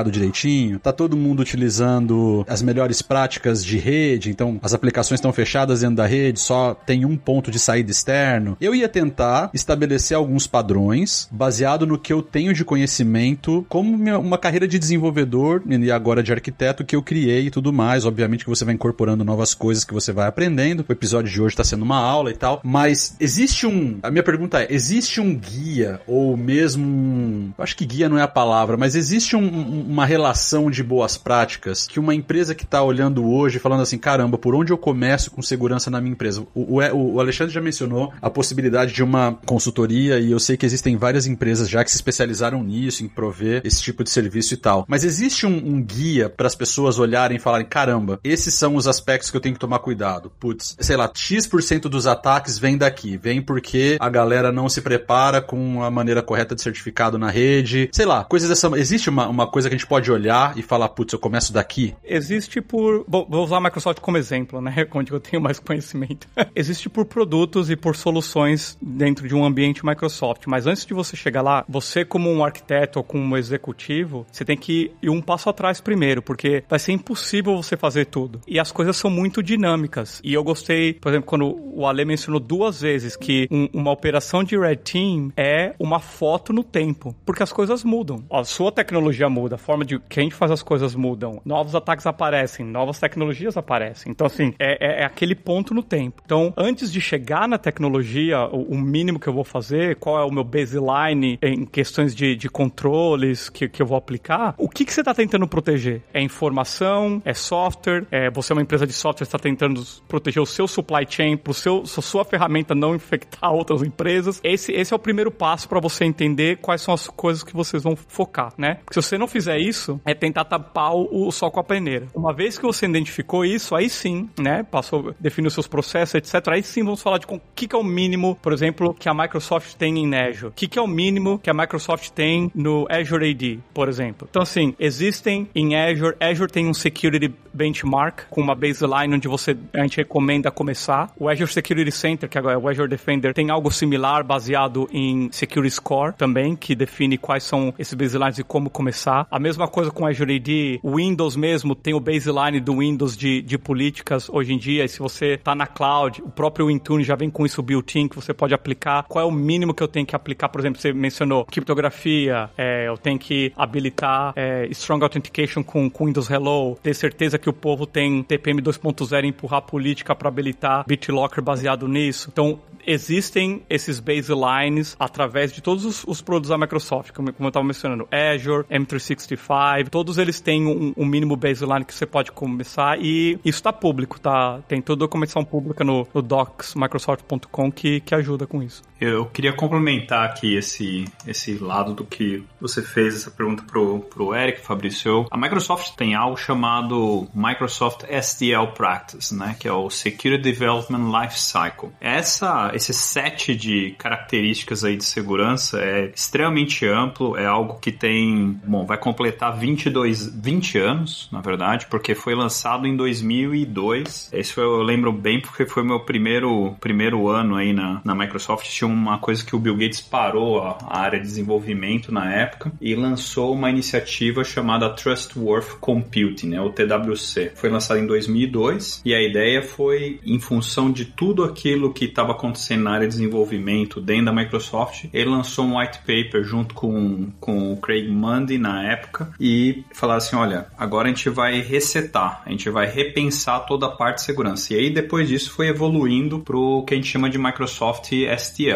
direitinho, 0.07 0.79
tá 0.79 0.93
todo 0.93 1.17
mundo 1.17 1.41
utilizando 1.41 2.45
as 2.47 2.61
melhores 2.61 3.01
práticas 3.01 3.63
de 3.63 3.77
rede, 3.77 4.29
então 4.29 4.59
as 4.61 4.73
aplicações 4.73 5.19
estão 5.19 5.33
fechadas 5.33 5.81
dentro 5.81 5.97
da 5.97 6.05
rede, 6.05 6.39
só 6.39 6.73
tem 6.73 7.05
um 7.05 7.17
ponto 7.17 7.51
de 7.51 7.59
saída 7.59 7.91
externo. 7.91 8.57
Eu 8.61 8.73
ia 8.73 8.87
tentar 8.87 9.49
estabelecer 9.53 10.15
alguns 10.15 10.47
padrões 10.47 11.27
baseado 11.31 11.85
no 11.85 11.97
que 11.97 12.13
eu 12.13 12.21
tenho 12.21 12.53
de 12.53 12.63
conhecimento 12.63 13.65
como 13.67 13.95
uma 13.95 14.37
carreira 14.37 14.67
de 14.67 14.79
desenvolvedor 14.79 15.61
e 15.67 15.91
agora 15.91 16.23
de 16.23 16.31
arquiteto 16.31 16.83
que 16.83 16.95
eu 16.95 17.01
criei 17.01 17.47
e 17.47 17.51
tudo 17.51 17.73
mais. 17.73 18.05
Obviamente 18.05 18.43
que 18.43 18.49
você 18.49 18.65
vai 18.65 18.73
incorporando 18.73 19.23
novas 19.23 19.53
coisas 19.53 19.83
que 19.83 19.93
você 19.93 20.11
vai 20.11 20.27
aprendendo. 20.27 20.85
O 20.87 20.91
episódio 20.91 21.31
de 21.31 21.41
hoje 21.41 21.53
está 21.53 21.63
sendo 21.63 21.83
uma 21.83 21.97
aula 21.97 22.31
e 22.31 22.35
tal, 22.35 22.61
mas 22.63 23.15
existe 23.19 23.65
um. 23.65 23.99
A 24.01 24.11
minha 24.11 24.23
pergunta 24.23 24.61
é: 24.61 24.67
existe 24.69 25.19
um 25.19 25.35
guia 25.35 26.01
ou 26.07 26.35
mesmo 26.37 26.85
um. 26.87 27.51
Acho 27.57 27.75
que 27.75 27.85
guia 27.85 28.09
não 28.09 28.17
é 28.17 28.21
a 28.21 28.27
palavra, 28.27 28.77
mas 28.77 28.95
existe 28.95 29.35
um, 29.35 29.41
uma 29.89 30.05
relação 30.05 30.69
de 30.69 30.83
boas 30.83 31.17
práticas 31.17 31.87
que 31.87 31.99
uma 31.99 32.13
empresa 32.13 32.53
que 32.53 32.63
está 32.63 32.83
olhando 32.83 33.27
hoje 33.27 33.57
falando 33.57 33.81
assim, 33.81 33.97
caramba, 33.97 34.37
por 34.37 34.53
onde 34.53 34.71
eu 34.71 34.77
começo 34.77 35.31
com 35.31 35.41
segurança 35.41 35.89
na 35.89 35.99
minha 35.99 36.13
empresa? 36.13 36.45
O, 36.53 36.79
o, 36.79 37.13
o 37.15 37.19
Alexandre 37.19 37.51
já 37.51 37.59
mencionou 37.59 38.13
a 38.21 38.29
possibilidade 38.29 38.93
de 38.93 39.01
uma 39.01 39.39
consultoria 39.47 40.19
e 40.19 40.31
eu 40.31 40.39
sei 40.39 40.55
que 40.55 40.65
existem 40.65 40.95
várias 40.95 41.25
empresas 41.25 41.67
já 41.67 41.83
que 41.83 41.89
se 41.89 41.97
especializaram 41.97 42.63
nisso, 42.63 43.03
em 43.03 43.07
prover 43.07 43.61
esse 43.63 43.81
tipo 43.81 44.03
de 44.03 44.11
serviço 44.11 44.53
e 44.53 44.57
tal. 44.57 44.85
Mas 44.87 45.03
existe 45.03 45.47
um, 45.47 45.55
um 45.55 45.81
guia 45.81 46.29
para 46.29 46.45
as 46.45 46.55
pessoas 46.55 46.99
olharem 46.99 47.37
e 47.37 47.39
falarem, 47.39 47.65
caramba, 47.65 48.19
esses 48.23 48.53
são 48.53 48.75
os 48.75 48.87
aspectos 48.87 49.31
que 49.31 49.37
eu 49.37 49.41
tenho 49.41 49.55
que 49.55 49.59
tomar 49.59 49.79
cuidado. 49.79 50.31
Putz, 50.39 50.75
sei 50.79 50.95
lá, 50.95 51.09
X% 51.11 51.89
dos 51.89 52.05
ataques 52.05 52.59
vem 52.59 52.77
daqui, 52.77 53.17
vem 53.17 53.41
porque 53.41 53.97
a 53.99 54.09
galera 54.09 54.51
não 54.51 54.69
se 54.69 54.81
prepara 54.81 55.41
com 55.41 55.83
a 55.83 55.89
maneira 55.89 56.21
correta 56.21 56.53
de 56.53 56.61
certificado 56.61 57.17
na 57.17 57.29
rede, 57.31 57.89
sei 57.91 58.05
lá, 58.05 58.23
coisas 58.23 58.49
dessa. 58.49 58.69
Existe 58.77 59.09
uma, 59.09 59.27
uma 59.27 59.47
coisa 59.47 59.68
que 59.69 59.75
a 59.75 59.77
gente 59.77 59.87
pode 59.87 60.11
olhar 60.11 60.57
e 60.57 60.61
falar, 60.61 60.89
putz, 60.89 61.13
eu 61.13 61.19
começo 61.19 61.53
daqui? 61.53 61.95
Existe 62.03 62.61
por. 62.61 63.05
Vou 63.07 63.43
usar 63.43 63.57
a 63.57 63.61
Microsoft 63.61 63.99
como 63.99 64.17
exemplo, 64.17 64.61
né? 64.61 64.73
Onde 64.93 65.11
eu 65.11 65.19
tenho 65.19 65.41
mais 65.41 65.59
conhecimento. 65.59 66.27
Existe 66.55 66.89
por 66.89 67.05
produtos 67.05 67.69
e 67.69 67.75
por 67.75 67.95
soluções 67.95 68.77
dentro 68.81 69.27
de 69.27 69.35
um 69.35 69.45
ambiente 69.45 69.85
Microsoft. 69.85 70.47
Mas 70.47 70.67
antes 70.67 70.85
de 70.85 70.93
você 70.93 71.15
chegar 71.15 71.41
lá, 71.41 71.63
você, 71.67 72.03
como 72.03 72.29
um 72.29 72.43
arquiteto 72.43 72.99
ou 72.99 73.03
como 73.03 73.23
um 73.23 73.37
executivo, 73.37 74.25
você 74.31 74.43
tem 74.43 74.57
que 74.57 74.91
ir 75.01 75.09
um 75.09 75.21
passo 75.21 75.49
atrás 75.49 75.79
primeiro, 75.79 76.21
porque 76.21 76.63
vai 76.67 76.79
ser 76.79 76.91
impossível 76.91 77.55
você 77.55 77.77
fazer 77.77 78.05
tudo. 78.05 78.41
E 78.47 78.59
as 78.59 78.71
coisas 78.71 78.97
são 78.97 79.09
muito 79.09 79.41
dinâmicas. 79.43 80.21
E 80.23 80.33
eu 80.33 80.43
gostei, 80.43 80.93
por 80.93 81.09
exemplo, 81.09 81.27
quando 81.27 81.59
o 81.73 81.85
Ale 81.85 82.03
mencionou 82.05 82.39
duas 82.39 82.81
vezes 82.81 83.15
que 83.15 83.47
um, 83.51 83.69
uma 83.73 83.91
operação 83.91 84.43
de 84.43 84.57
Red 84.57 84.77
Team 84.77 85.31
é 85.37 85.73
uma 85.79 85.99
foto 85.99 86.51
no 86.51 86.63
tempo, 86.63 87.15
porque 87.25 87.43
as 87.43 87.53
coisas 87.53 87.83
mudam. 87.83 88.23
A 88.31 88.43
sua 88.43 88.71
tecnologia 88.71 89.29
muda, 89.29 89.57
forma 89.59 89.85
de 89.85 89.99
que 89.99 90.19
a 90.19 90.23
gente 90.23 90.35
faz 90.35 90.51
as 90.51 90.63
coisas 90.63 90.95
mudam, 90.95 91.41
novos 91.45 91.75
ataques 91.75 92.05
aparecem, 92.07 92.65
novas 92.65 92.99
tecnologias 92.99 93.57
aparecem. 93.57 94.11
Então, 94.11 94.25
assim, 94.25 94.53
é, 94.59 94.77
é, 94.79 95.01
é 95.01 95.05
aquele 95.05 95.35
ponto 95.35 95.73
no 95.73 95.83
tempo. 95.83 96.21
Então, 96.25 96.53
antes 96.57 96.91
de 96.91 96.99
chegar 96.99 97.47
na 97.47 97.57
tecnologia, 97.57 98.41
o, 98.45 98.73
o, 98.73 98.77
mínimo 98.77 99.19
que 99.19 99.27
eu 99.27 99.33
vou 99.33 99.43
fazer, 99.43 99.97
qual 99.97 100.19
é 100.19 100.25
o 100.25 100.31
meu 100.31 100.43
baseline 100.43 101.37
em 101.41 101.65
questões 101.65 102.15
de, 102.15 102.35
de 102.35 102.49
controles 102.49 103.49
que, 103.49 103.67
que 103.67 103.81
eu 103.81 103.85
vou 103.85 103.97
aplicar, 103.97 104.55
o 104.57 104.67
que, 104.67 104.85
que 104.85 104.93
você 104.93 105.01
está 105.01 105.13
tentando 105.13 105.47
proteger? 105.47 106.01
É 106.13 106.21
informação? 106.21 107.21
É 107.23 107.33
software? 107.33 108.05
É, 108.11 108.29
você 108.31 108.53
é 108.53 108.55
uma 108.55 108.61
empresa 108.61 108.87
de 108.87 108.93
software, 108.93 109.25
está 109.25 109.37
tentando 109.37 109.83
proteger 110.07 110.41
o 110.41 110.45
seu 110.45 110.67
supply 110.67 111.05
chain 111.07 111.37
para 111.37 111.53
seu, 111.53 111.85
sua 111.85 112.25
ferramenta 112.25 112.73
não 112.73 112.95
infectar 112.95 113.51
outras 113.51 113.81
empresas. 113.83 114.39
Esse, 114.43 114.71
esse 114.71 114.93
é 114.93 114.95
o 114.95 114.99
primeiro 114.99 115.31
passo 115.31 115.67
para 115.67 115.79
você 115.79 116.05
entender 116.05 116.57
quais 116.57 116.81
são 116.81 116.93
as 116.93 117.07
coisas 117.07 117.43
que 117.43 117.53
vocês 117.53 117.83
vão 117.83 117.95
focar, 117.95 118.53
né? 118.57 118.75
Porque 118.85 118.99
se 118.99 119.07
você 119.07 119.17
não 119.17 119.27
fizer 119.27 119.48
isso, 119.57 119.99
é 120.05 120.13
tentar 120.13 120.45
tapar 120.45 120.93
o 120.93 121.31
sol 121.31 121.51
com 121.51 121.59
a 121.59 121.63
peneira. 121.63 122.07
Uma 122.13 122.33
vez 122.33 122.57
que 122.57 122.65
você 122.65 122.85
identificou 122.85 123.45
isso, 123.45 123.75
aí 123.75 123.89
sim, 123.89 124.29
né? 124.37 124.63
Passou, 124.63 125.13
definiu 125.19 125.49
seus 125.49 125.67
processos, 125.67 126.15
etc. 126.15 126.47
Aí 126.49 126.63
sim 126.63 126.83
vamos 126.83 127.01
falar 127.01 127.17
de 127.17 127.25
o 127.27 127.41
que, 127.55 127.67
que 127.67 127.75
é 127.75 127.79
o 127.79 127.83
mínimo, 127.83 128.37
por 128.41 128.53
exemplo, 128.53 128.93
que 128.93 129.07
a 129.07 129.13
Microsoft 129.13 129.75
tem 129.75 129.97
em 129.97 130.15
Azure. 130.15 130.47
O 130.47 130.51
que, 130.51 130.67
que 130.67 130.79
é 130.79 130.81
o 130.81 130.87
mínimo 130.87 131.39
que 131.39 131.49
a 131.49 131.53
Microsoft 131.53 132.09
tem 132.09 132.51
no 132.53 132.85
Azure 132.89 133.29
AD, 133.29 133.59
por 133.73 133.87
exemplo. 133.87 134.27
Então, 134.29 134.41
assim, 134.41 134.75
existem 134.79 135.47
em 135.53 135.75
Azure, 135.75 136.15
Azure 136.19 136.51
tem 136.51 136.67
um 136.67 136.73
Security 136.73 137.33
Benchmark 137.53 138.23
com 138.29 138.41
uma 138.41 138.55
baseline 138.55 139.15
onde 139.15 139.27
você, 139.27 139.57
a 139.73 139.81
gente 139.81 139.97
recomenda 139.97 140.51
começar. 140.51 141.11
O 141.17 141.29
Azure 141.29 141.51
Security 141.51 141.91
Center, 141.91 142.29
que 142.29 142.37
agora 142.37 142.55
é 142.55 142.57
o 142.57 142.67
Azure 142.67 142.87
Defender, 142.87 143.33
tem 143.33 143.49
algo 143.49 143.71
similar 143.71 144.23
baseado 144.23 144.87
em 144.91 145.29
Security 145.31 145.73
Score 145.73 146.13
também, 146.13 146.55
que 146.55 146.75
define 146.75 147.17
quais 147.17 147.43
são 147.43 147.73
esses 147.77 147.93
baselines 147.93 148.39
e 148.39 148.43
como 148.43 148.69
começar. 148.69 149.27
A 149.29 149.38
mesma 149.39 149.67
coisa 149.67 149.91
com 149.91 150.05
Azure 150.05 150.35
AD, 150.35 150.79
o 150.83 150.95
Windows 150.97 151.35
mesmo 151.35 151.75
tem 151.75 151.93
o 151.93 151.99
baseline 151.99 152.59
do 152.59 152.77
Windows 152.77 153.15
de, 153.15 153.41
de 153.41 153.57
políticas 153.57 154.29
hoje 154.29 154.53
em 154.53 154.57
dia, 154.57 154.85
e 154.85 154.89
se 154.89 154.99
você 154.99 155.37
tá 155.37 155.55
na 155.55 155.67
cloud, 155.67 156.21
o 156.21 156.29
próprio 156.29 156.69
Intune 156.69 157.03
já 157.03 157.15
vem 157.15 157.29
com 157.29 157.45
isso 157.45 157.61
built-in, 157.61 158.07
que 158.07 158.15
você 158.15 158.33
pode 158.33 158.53
aplicar. 158.53 159.03
Qual 159.03 159.23
é 159.23 159.27
o 159.27 159.31
mínimo 159.31 159.73
que 159.73 159.83
eu 159.83 159.87
tenho 159.87 160.05
que 160.05 160.15
aplicar? 160.15 160.49
Por 160.49 160.61
exemplo, 160.61 160.79
você 160.81 160.93
mencionou 160.93 161.45
criptografia, 161.45 162.49
é, 162.57 162.87
eu 162.87 162.97
tenho 162.97 163.17
que 163.17 163.51
habilitar 163.55 164.33
é, 164.35 164.67
Strong 164.71 165.03
Authentication 165.03 165.63
com, 165.63 165.89
com 165.89 166.05
Windows 166.05 166.29
Hello, 166.29 166.77
ter 166.81 166.93
certeza 166.93 167.37
que 167.37 167.49
o 167.49 167.53
povo 167.53 167.85
tem 167.85 168.23
TPM 168.23 168.61
2.0 168.61 169.23
e 169.23 169.27
empurrar 169.27 169.61
política 169.61 170.15
para 170.15 170.29
habilitar 170.29 170.85
BitLocker 170.87 171.43
baseado 171.43 171.87
nisso. 171.87 172.29
Então, 172.31 172.59
existem 172.89 173.61
esses 173.69 173.99
baselines 173.99 174.95
através 174.99 175.51
de 175.51 175.61
todos 175.61 175.85
os, 175.85 176.03
os 176.07 176.21
produtos 176.21 176.49
da 176.49 176.57
Microsoft, 176.57 177.11
como, 177.11 177.31
como 177.31 177.47
eu 177.47 177.49
estava 177.49 177.65
mencionando, 177.65 178.07
Azure, 178.11 178.65
M365, 178.65 179.89
todos 179.89 180.17
eles 180.17 180.41
têm 180.41 180.65
um, 180.65 180.93
um, 180.97 181.05
mínimo 181.05 181.35
baseline 181.35 181.85
que 181.85 181.93
você 181.93 182.05
pode 182.05 182.31
começar 182.31 182.99
e 182.99 183.33
isso 183.45 183.59
está 183.59 183.71
público, 183.71 184.19
tá? 184.19 184.59
Tem 184.67 184.81
toda 184.81 185.03
a 185.03 185.05
documentação 185.05 185.45
pública 185.45 185.83
no, 185.83 186.07
no 186.13 186.21
docsmicrosoft.com 186.21 187.71
que, 187.71 187.99
que 187.99 188.15
ajuda 188.15 188.47
com 188.47 188.63
isso. 188.63 188.81
Eu 188.99 189.25
queria 189.25 189.53
complementar 189.53 190.25
aqui 190.25 190.55
esse, 190.55 191.05
esse 191.25 191.57
lado 191.57 191.93
do 191.93 192.03
que 192.03 192.43
você 192.59 192.81
fez, 192.81 193.15
essa 193.15 193.31
pergunta 193.31 193.63
pro, 193.63 193.99
pro 194.01 194.35
Eric, 194.35 194.59
Fabrício. 194.61 195.25
A 195.31 195.37
Microsoft 195.37 195.95
tem 195.95 196.15
algo 196.15 196.35
chamado 196.35 197.27
Microsoft 197.33 198.03
SDL 198.09 198.67
Practice, 198.75 199.33
né? 199.33 199.55
Que 199.57 199.67
é 199.67 199.73
o 199.73 199.89
Security 199.89 200.41
Development 200.41 201.21
Lifecycle. 201.21 201.89
Essa, 202.01 202.71
esse 202.73 202.93
set 202.93 203.55
de 203.55 203.95
características 203.97 204.83
aí 204.83 204.97
de 204.97 205.05
segurança 205.05 205.79
é 205.79 206.11
extremamente 206.13 206.85
amplo, 206.85 207.37
é 207.37 207.45
algo 207.45 207.79
que 207.79 207.91
tem, 207.91 208.59
bom, 208.65 208.85
vai 208.85 208.97
completar 208.97 209.57
22, 209.57 210.27
20 210.35 210.77
anos, 210.77 211.29
na 211.31 211.39
verdade, 211.39 211.87
porque 211.89 212.13
foi 212.13 212.35
lançado 212.35 212.85
em 212.85 212.97
2002. 212.97 214.29
Esse 214.33 214.53
foi, 214.53 214.63
eu 214.63 214.81
lembro 214.81 215.13
bem 215.13 215.39
porque 215.39 215.65
foi 215.65 215.83
meu 215.83 216.01
primeiro, 216.01 216.75
primeiro 216.81 217.29
ano 217.29 217.55
aí 217.55 217.71
na, 217.71 218.01
na 218.03 218.13
Microsoft. 218.13 218.67
Tinha 218.69 218.88
uma 218.89 219.17
coisa 219.19 219.43
que 219.43 219.55
o 219.55 219.59
Bill 219.59 219.75
Gates 219.75 220.01
parou 220.01 220.61
a, 220.61 220.77
área 220.89 221.19
de 221.19 221.25
desenvolvimento 221.25 222.11
na 222.11 222.33
época 222.33 222.71
e 222.81 222.95
lançou 222.95 223.53
uma 223.53 223.69
iniciativa 223.69 224.43
chamada 224.43 224.89
Trustworth 224.89 225.79
Computing, 225.79 226.49
né, 226.49 226.61
o 226.61 226.69
TWC. 226.69 227.51
Foi 227.55 227.69
lançado 227.69 227.99
em 227.99 228.05
2002 228.05 229.01
e 229.05 229.13
a 229.13 229.21
ideia 229.21 229.61
foi, 229.61 230.19
em 230.25 230.39
função 230.39 230.91
de 230.91 231.05
tudo 231.05 231.43
aquilo 231.43 231.93
que 231.93 232.05
estava 232.05 232.31
acontecendo 232.31 232.83
na 232.83 232.91
área 232.91 233.07
de 233.07 233.13
desenvolvimento 233.13 234.01
dentro 234.01 234.25
da 234.25 234.33
Microsoft, 234.33 235.05
ele 235.13 235.29
lançou 235.29 235.65
um 235.65 235.77
white 235.77 235.99
paper 235.99 236.43
junto 236.43 236.73
com, 236.73 237.29
com 237.39 237.73
o 237.73 237.77
Craig 237.77 238.07
Mundy 238.07 238.57
na 238.57 238.83
época 238.91 239.31
e 239.39 239.83
falar 239.93 240.15
assim, 240.15 240.35
olha, 240.35 240.67
agora 240.77 241.07
a 241.07 241.11
gente 241.11 241.29
vai 241.29 241.61
resetar, 241.61 242.41
a 242.45 242.49
gente 242.49 242.69
vai 242.69 242.87
repensar 242.87 243.65
toda 243.65 243.85
a 243.87 243.91
parte 243.91 244.17
de 244.17 244.23
segurança. 244.23 244.73
E 244.73 244.77
aí 244.77 244.89
depois 244.89 245.27
disso 245.27 245.51
foi 245.51 245.67
evoluindo 245.67 246.39
para 246.39 246.57
o 246.57 246.83
que 246.83 246.93
a 246.93 246.97
gente 246.97 247.09
chama 247.09 247.29
de 247.29 247.37
Microsoft 247.37 248.11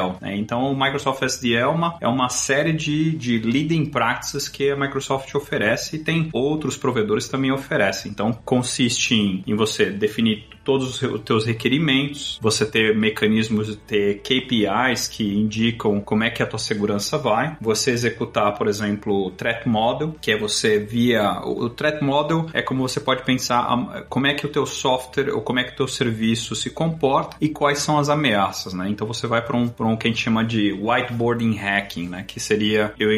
SDL. 0.03 0.17
Né? 0.21 0.37
Então 0.37 0.71
o 0.71 0.75
Microsoft 0.75 1.21
SDL 1.23 1.53
é 1.55 1.67
uma, 1.67 1.97
é 2.01 2.07
uma 2.07 2.29
série 2.29 2.73
de, 2.73 3.11
de 3.11 3.39
leading 3.39 3.85
practices 3.85 4.47
que 4.47 4.69
a 4.69 4.75
Microsoft 4.75 5.33
oferece 5.35 5.95
e 5.95 5.99
tem 5.99 6.29
outros 6.33 6.77
provedores 6.77 7.27
também 7.27 7.51
oferecem. 7.51 8.11
Então 8.11 8.33
consiste 8.45 9.15
em, 9.15 9.43
em 9.47 9.55
você 9.55 9.89
definir 9.89 10.47
todos 10.63 11.01
os 11.01 11.21
teus 11.21 11.45
requerimentos, 11.45 12.39
você 12.41 12.65
ter 12.65 12.95
mecanismos, 12.95 13.75
ter 13.87 14.19
KPIs 14.19 15.07
que 15.07 15.23
indicam 15.37 15.99
como 16.01 16.23
é 16.23 16.29
que 16.29 16.41
a 16.41 16.45
tua 16.45 16.59
segurança 16.59 17.17
vai, 17.17 17.57
você 17.59 17.91
executar, 17.91 18.57
por 18.57 18.67
exemplo, 18.67 19.27
o 19.27 19.31
threat 19.31 19.67
model, 19.67 20.15
que 20.21 20.31
é 20.31 20.37
você 20.37 20.79
via 20.79 21.41
o 21.43 21.69
threat 21.69 22.03
model 22.03 22.47
é 22.53 22.61
como 22.61 22.87
você 22.87 22.99
pode 22.99 23.23
pensar 23.23 24.05
como 24.09 24.27
é 24.27 24.33
que 24.33 24.45
o 24.45 24.49
teu 24.49 24.65
software 24.65 25.33
ou 25.33 25.41
como 25.41 25.59
é 25.59 25.63
que 25.63 25.73
o 25.73 25.75
teu 25.75 25.87
serviço 25.87 26.55
se 26.55 26.69
comporta 26.69 27.37
e 27.39 27.49
quais 27.49 27.79
são 27.79 27.97
as 27.97 28.09
ameaças, 28.09 28.73
né? 28.73 28.89
Então 28.89 29.07
você 29.07 29.27
vai 29.27 29.41
para 29.41 29.57
um, 29.57 29.71
um 29.79 29.97
que 29.97 30.07
a 30.07 30.09
gente 30.09 30.23
chama 30.23 30.43
de 30.43 30.71
whiteboarding 30.71 31.55
hacking, 31.55 32.09
né? 32.09 32.23
Que 32.27 32.39
seria 32.39 32.93
eu 32.99 33.09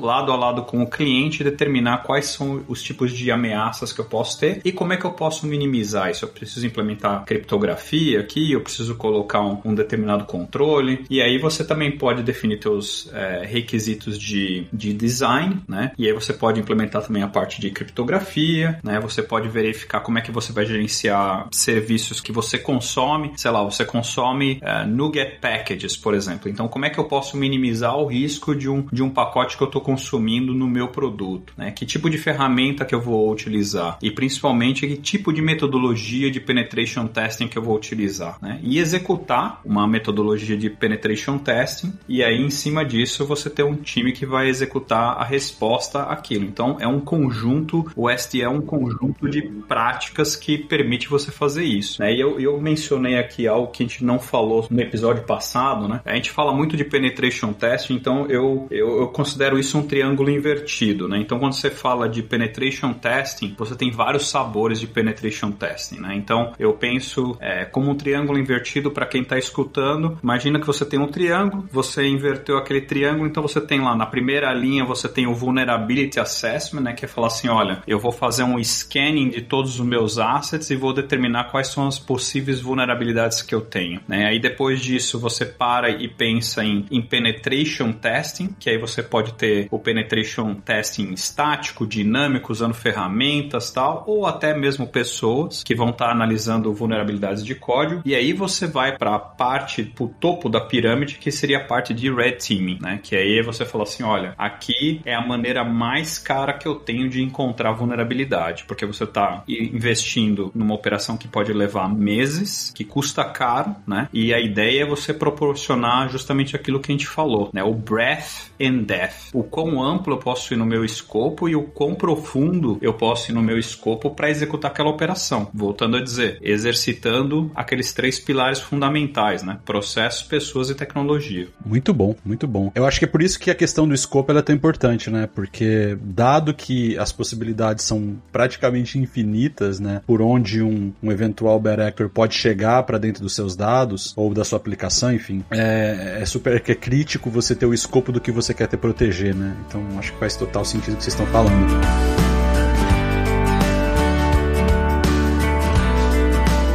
lado 0.00 0.32
a 0.32 0.36
lado 0.36 0.62
com 0.62 0.82
o 0.82 0.86
cliente 0.88 1.44
determinar 1.44 1.98
quais 1.98 2.26
são 2.26 2.64
os 2.68 2.82
tipos 2.82 3.12
de 3.12 3.30
ameaças 3.30 3.92
que 3.92 4.00
eu 4.00 4.04
posso 4.04 4.38
ter 4.38 4.60
e 4.64 4.72
como 4.72 4.92
é 4.92 4.96
que 4.96 5.04
eu 5.04 5.12
posso 5.12 5.46
minimizar 5.46 6.10
isso. 6.10 6.24
Eu 6.24 6.28
preciso 6.28 6.66
implementar 6.68 7.24
criptografia 7.24 8.20
aqui, 8.20 8.52
eu 8.52 8.60
preciso 8.60 8.94
colocar 8.94 9.40
um, 9.40 9.60
um 9.64 9.74
determinado 9.74 10.24
controle, 10.24 11.04
e 11.10 11.20
aí 11.20 11.38
você 11.38 11.64
também 11.64 11.96
pode 11.96 12.22
definir 12.22 12.60
seus 12.62 13.10
é, 13.12 13.44
requisitos 13.44 14.18
de, 14.18 14.66
de 14.72 14.92
design, 14.92 15.62
né? 15.68 15.92
E 15.98 16.06
aí 16.06 16.12
você 16.12 16.32
pode 16.32 16.60
implementar 16.60 17.02
também 17.02 17.22
a 17.22 17.28
parte 17.28 17.60
de 17.60 17.70
criptografia, 17.70 18.78
né? 18.82 19.00
Você 19.00 19.22
pode 19.22 19.48
verificar 19.48 20.00
como 20.00 20.18
é 20.18 20.20
que 20.20 20.30
você 20.30 20.52
vai 20.52 20.66
gerenciar 20.66 21.48
serviços 21.50 22.20
que 22.20 22.32
você 22.32 22.58
consome, 22.58 23.32
sei 23.36 23.50
lá, 23.50 23.62
você 23.62 23.84
consome 23.84 24.58
é, 24.62 24.84
NuGet 24.84 25.38
Packages, 25.40 25.96
por 25.96 26.14
exemplo. 26.14 26.48
Então, 26.48 26.68
como 26.68 26.84
é 26.84 26.90
que 26.90 26.98
eu 26.98 27.04
posso 27.04 27.36
minimizar 27.36 27.96
o 27.96 28.06
risco 28.06 28.54
de 28.54 28.68
um, 28.68 28.86
de 28.92 29.02
um 29.02 29.10
pacote 29.10 29.56
que 29.56 29.62
eu 29.62 29.66
estou 29.66 29.80
consumindo 29.80 30.54
no 30.54 30.66
meu 30.66 30.88
produto, 30.88 31.52
né? 31.56 31.70
Que 31.70 31.86
tipo 31.86 32.10
de 32.10 32.18
ferramenta 32.18 32.84
que 32.84 32.94
eu 32.94 33.00
vou 33.00 33.30
utilizar 33.30 33.98
e 34.02 34.10
principalmente 34.10 34.86
que 34.86 34.96
tipo 34.96 35.32
de 35.32 35.40
metodologia 35.40 36.30
de 36.30 36.40
penetration 36.58 37.06
testing 37.06 37.48
que 37.48 37.56
eu 37.56 37.62
vou 37.62 37.76
utilizar, 37.76 38.38
né? 38.42 38.58
E 38.62 38.78
executar 38.78 39.60
uma 39.64 39.86
metodologia 39.86 40.56
de 40.56 40.68
penetration 40.68 41.38
testing 41.38 41.92
e 42.08 42.22
aí 42.22 42.40
em 42.40 42.50
cima 42.50 42.84
disso 42.84 43.24
você 43.26 43.48
ter 43.48 43.62
um 43.62 43.76
time 43.76 44.12
que 44.12 44.26
vai 44.26 44.48
executar 44.48 45.16
a 45.18 45.24
resposta 45.24 46.02
àquilo. 46.02 46.44
Então 46.44 46.76
é 46.80 46.86
um 46.86 47.00
conjunto, 47.00 47.90
o 47.94 48.10
ST 48.10 48.42
é 48.42 48.48
um 48.48 48.60
conjunto 48.60 49.28
de 49.28 49.42
práticas 49.42 50.34
que 50.34 50.58
permite 50.58 51.08
você 51.08 51.30
fazer 51.30 51.64
isso. 51.64 52.02
Né? 52.02 52.14
E 52.14 52.20
eu, 52.20 52.40
eu 52.40 52.60
mencionei 52.60 53.16
aqui 53.18 53.46
algo 53.46 53.70
que 53.70 53.82
a 53.82 53.86
gente 53.86 54.04
não 54.04 54.18
falou 54.18 54.66
no 54.70 54.80
episódio 54.80 55.22
passado, 55.24 55.86
né? 55.88 56.00
A 56.04 56.14
gente 56.14 56.30
fala 56.30 56.52
muito 56.52 56.76
de 56.76 56.84
penetration 56.84 57.52
testing, 57.52 57.94
então 57.94 58.26
eu, 58.26 58.66
eu, 58.70 59.00
eu 59.00 59.08
considero 59.08 59.58
isso 59.58 59.78
um 59.78 59.86
triângulo 59.86 60.30
invertido, 60.30 61.06
né? 61.06 61.18
Então 61.18 61.38
quando 61.38 61.52
você 61.52 61.70
fala 61.70 62.08
de 62.08 62.22
penetration 62.22 62.92
testing, 62.92 63.54
você 63.56 63.74
tem 63.74 63.90
vários 63.90 64.28
sabores 64.28 64.80
de 64.80 64.86
penetration 64.86 65.52
testing, 65.52 66.00
né? 66.00 66.14
Então 66.14 66.47
eu 66.58 66.72
penso 66.74 67.36
é, 67.40 67.64
como 67.64 67.90
um 67.90 67.94
triângulo 67.94 68.38
invertido 68.38 68.90
para 68.90 69.06
quem 69.06 69.22
está 69.22 69.38
escutando. 69.38 70.18
Imagina 70.22 70.58
que 70.60 70.66
você 70.66 70.84
tem 70.84 70.98
um 70.98 71.06
triângulo, 71.06 71.68
você 71.70 72.06
inverteu 72.06 72.56
aquele 72.56 72.82
triângulo, 72.82 73.28
então 73.28 73.42
você 73.42 73.60
tem 73.60 73.80
lá 73.80 73.94
na 73.94 74.06
primeira 74.06 74.52
linha 74.52 74.84
você 74.84 75.08
tem 75.08 75.26
o 75.26 75.34
Vulnerability 75.34 76.18
Assessment, 76.18 76.82
né, 76.82 76.92
que 76.92 77.04
é 77.04 77.08
falar 77.08 77.28
assim, 77.28 77.48
olha, 77.48 77.82
eu 77.86 77.98
vou 77.98 78.12
fazer 78.12 78.42
um 78.42 78.62
scanning 78.62 79.30
de 79.30 79.42
todos 79.42 79.78
os 79.78 79.86
meus 79.86 80.18
assets 80.18 80.70
e 80.70 80.76
vou 80.76 80.92
determinar 80.92 81.44
quais 81.44 81.68
são 81.68 81.86
as 81.86 81.98
possíveis 81.98 82.60
vulnerabilidades 82.60 83.42
que 83.42 83.54
eu 83.54 83.60
tenho. 83.60 84.00
Né? 84.06 84.26
Aí 84.26 84.38
depois 84.38 84.80
disso 84.80 85.18
você 85.18 85.44
para 85.44 85.90
e 85.90 86.08
pensa 86.08 86.64
em, 86.64 86.86
em 86.90 87.02
penetration 87.02 87.92
testing, 87.92 88.54
que 88.58 88.70
aí 88.70 88.78
você 88.78 89.02
pode 89.02 89.34
ter 89.34 89.68
o 89.70 89.78
penetration 89.78 90.54
testing 90.54 91.12
estático, 91.12 91.86
dinâmico, 91.86 92.52
usando 92.52 92.74
ferramentas 92.74 93.70
tal, 93.70 94.04
ou 94.06 94.26
até 94.26 94.56
mesmo 94.56 94.86
pessoas 94.86 95.62
que 95.62 95.74
vão 95.74 95.90
estar 95.90 96.06
tá 96.06 96.12
analisando 96.12 96.37
analisando 96.38 96.72
vulnerabilidades 96.72 97.44
de 97.44 97.54
código, 97.54 98.02
e 98.04 98.14
aí 98.14 98.32
você 98.32 98.66
vai 98.66 98.96
para 98.96 99.16
a 99.16 99.18
parte, 99.18 99.82
para 99.82 100.04
o 100.04 100.08
topo 100.08 100.48
da 100.48 100.60
pirâmide, 100.60 101.16
que 101.16 101.32
seria 101.32 101.58
a 101.58 101.64
parte 101.64 101.92
de 101.92 102.10
red 102.12 102.32
teaming, 102.32 102.78
né? 102.80 103.00
Que 103.02 103.16
aí 103.16 103.42
você 103.42 103.64
fala 103.64 103.84
assim, 103.84 104.02
olha, 104.02 104.34
aqui 104.38 105.00
é 105.04 105.14
a 105.14 105.26
maneira 105.26 105.64
mais 105.64 106.18
cara 106.18 106.52
que 106.52 106.66
eu 106.66 106.76
tenho 106.76 107.08
de 107.08 107.22
encontrar 107.22 107.72
vulnerabilidade, 107.72 108.64
porque 108.64 108.86
você 108.86 109.04
está 109.04 109.42
investindo 109.48 110.52
numa 110.54 110.74
operação 110.74 111.16
que 111.16 111.26
pode 111.26 111.52
levar 111.52 111.88
meses, 111.92 112.72
que 112.74 112.84
custa 112.84 113.24
caro, 113.24 113.74
né? 113.86 114.08
E 114.12 114.32
a 114.32 114.40
ideia 114.40 114.82
é 114.82 114.86
você 114.86 115.12
proporcionar 115.12 116.08
justamente 116.08 116.54
aquilo 116.54 116.80
que 116.80 116.92
a 116.92 116.94
gente 116.94 117.06
falou, 117.06 117.50
né? 117.52 117.64
O 117.64 117.74
breadth 117.74 118.50
and 118.60 118.82
depth. 118.84 119.30
O 119.32 119.42
quão 119.42 119.82
amplo 119.82 120.14
eu 120.14 120.18
posso 120.18 120.54
ir 120.54 120.56
no 120.56 120.66
meu 120.66 120.84
escopo 120.84 121.48
e 121.48 121.56
o 121.56 121.62
quão 121.62 121.94
profundo 121.94 122.78
eu 122.80 122.94
posso 122.94 123.30
ir 123.30 123.34
no 123.34 123.42
meu 123.42 123.58
escopo 123.58 124.10
para 124.10 124.30
executar 124.30 124.70
aquela 124.70 124.90
operação. 124.90 125.48
Voltando 125.52 125.96
a 125.96 126.02
dizer, 126.02 126.27
exercitando 126.40 127.50
aqueles 127.54 127.92
três 127.92 128.18
pilares 128.18 128.60
fundamentais, 128.60 129.42
né? 129.42 129.58
Processos, 129.64 130.22
pessoas 130.22 130.70
e 130.70 130.74
tecnologia. 130.74 131.48
Muito 131.64 131.92
bom, 131.92 132.14
muito 132.24 132.46
bom. 132.46 132.70
Eu 132.74 132.86
acho 132.86 132.98
que 132.98 133.04
é 133.04 133.08
por 133.08 133.22
isso 133.22 133.38
que 133.38 133.50
a 133.50 133.54
questão 133.54 133.86
do 133.86 133.94
escopo 133.94 134.32
é 134.32 134.42
tão 134.42 134.54
importante, 134.54 135.10
né? 135.10 135.28
Porque 135.32 135.96
dado 136.00 136.54
que 136.54 136.96
as 136.98 137.12
possibilidades 137.12 137.84
são 137.84 138.16
praticamente 138.32 138.98
infinitas, 138.98 139.80
né? 139.80 140.02
Por 140.06 140.22
onde 140.22 140.62
um, 140.62 140.92
um 141.02 141.10
eventual 141.10 141.58
bad 141.58 141.82
actor 141.82 142.08
pode 142.08 142.34
chegar 142.34 142.82
para 142.84 142.98
dentro 142.98 143.22
dos 143.22 143.34
seus 143.34 143.56
dados 143.56 144.12
ou 144.16 144.32
da 144.32 144.44
sua 144.44 144.58
aplicação, 144.58 145.12
enfim, 145.12 145.44
é, 145.50 146.18
é 146.20 146.26
super 146.26 146.62
é 146.66 146.74
crítico 146.74 147.30
você 147.30 147.54
ter 147.54 147.66
o 147.66 147.74
escopo 147.74 148.12
do 148.12 148.20
que 148.20 148.30
você 148.30 148.52
quer 148.52 148.66
ter 148.66 148.76
proteger, 148.76 149.34
né? 149.34 149.56
Então 149.66 149.82
acho 149.98 150.12
que 150.12 150.18
faz 150.18 150.36
total 150.36 150.64
sentido 150.64 150.94
o 150.94 150.96
que 150.96 151.04
vocês 151.04 151.14
estão 151.14 151.26
falando. 151.26 152.07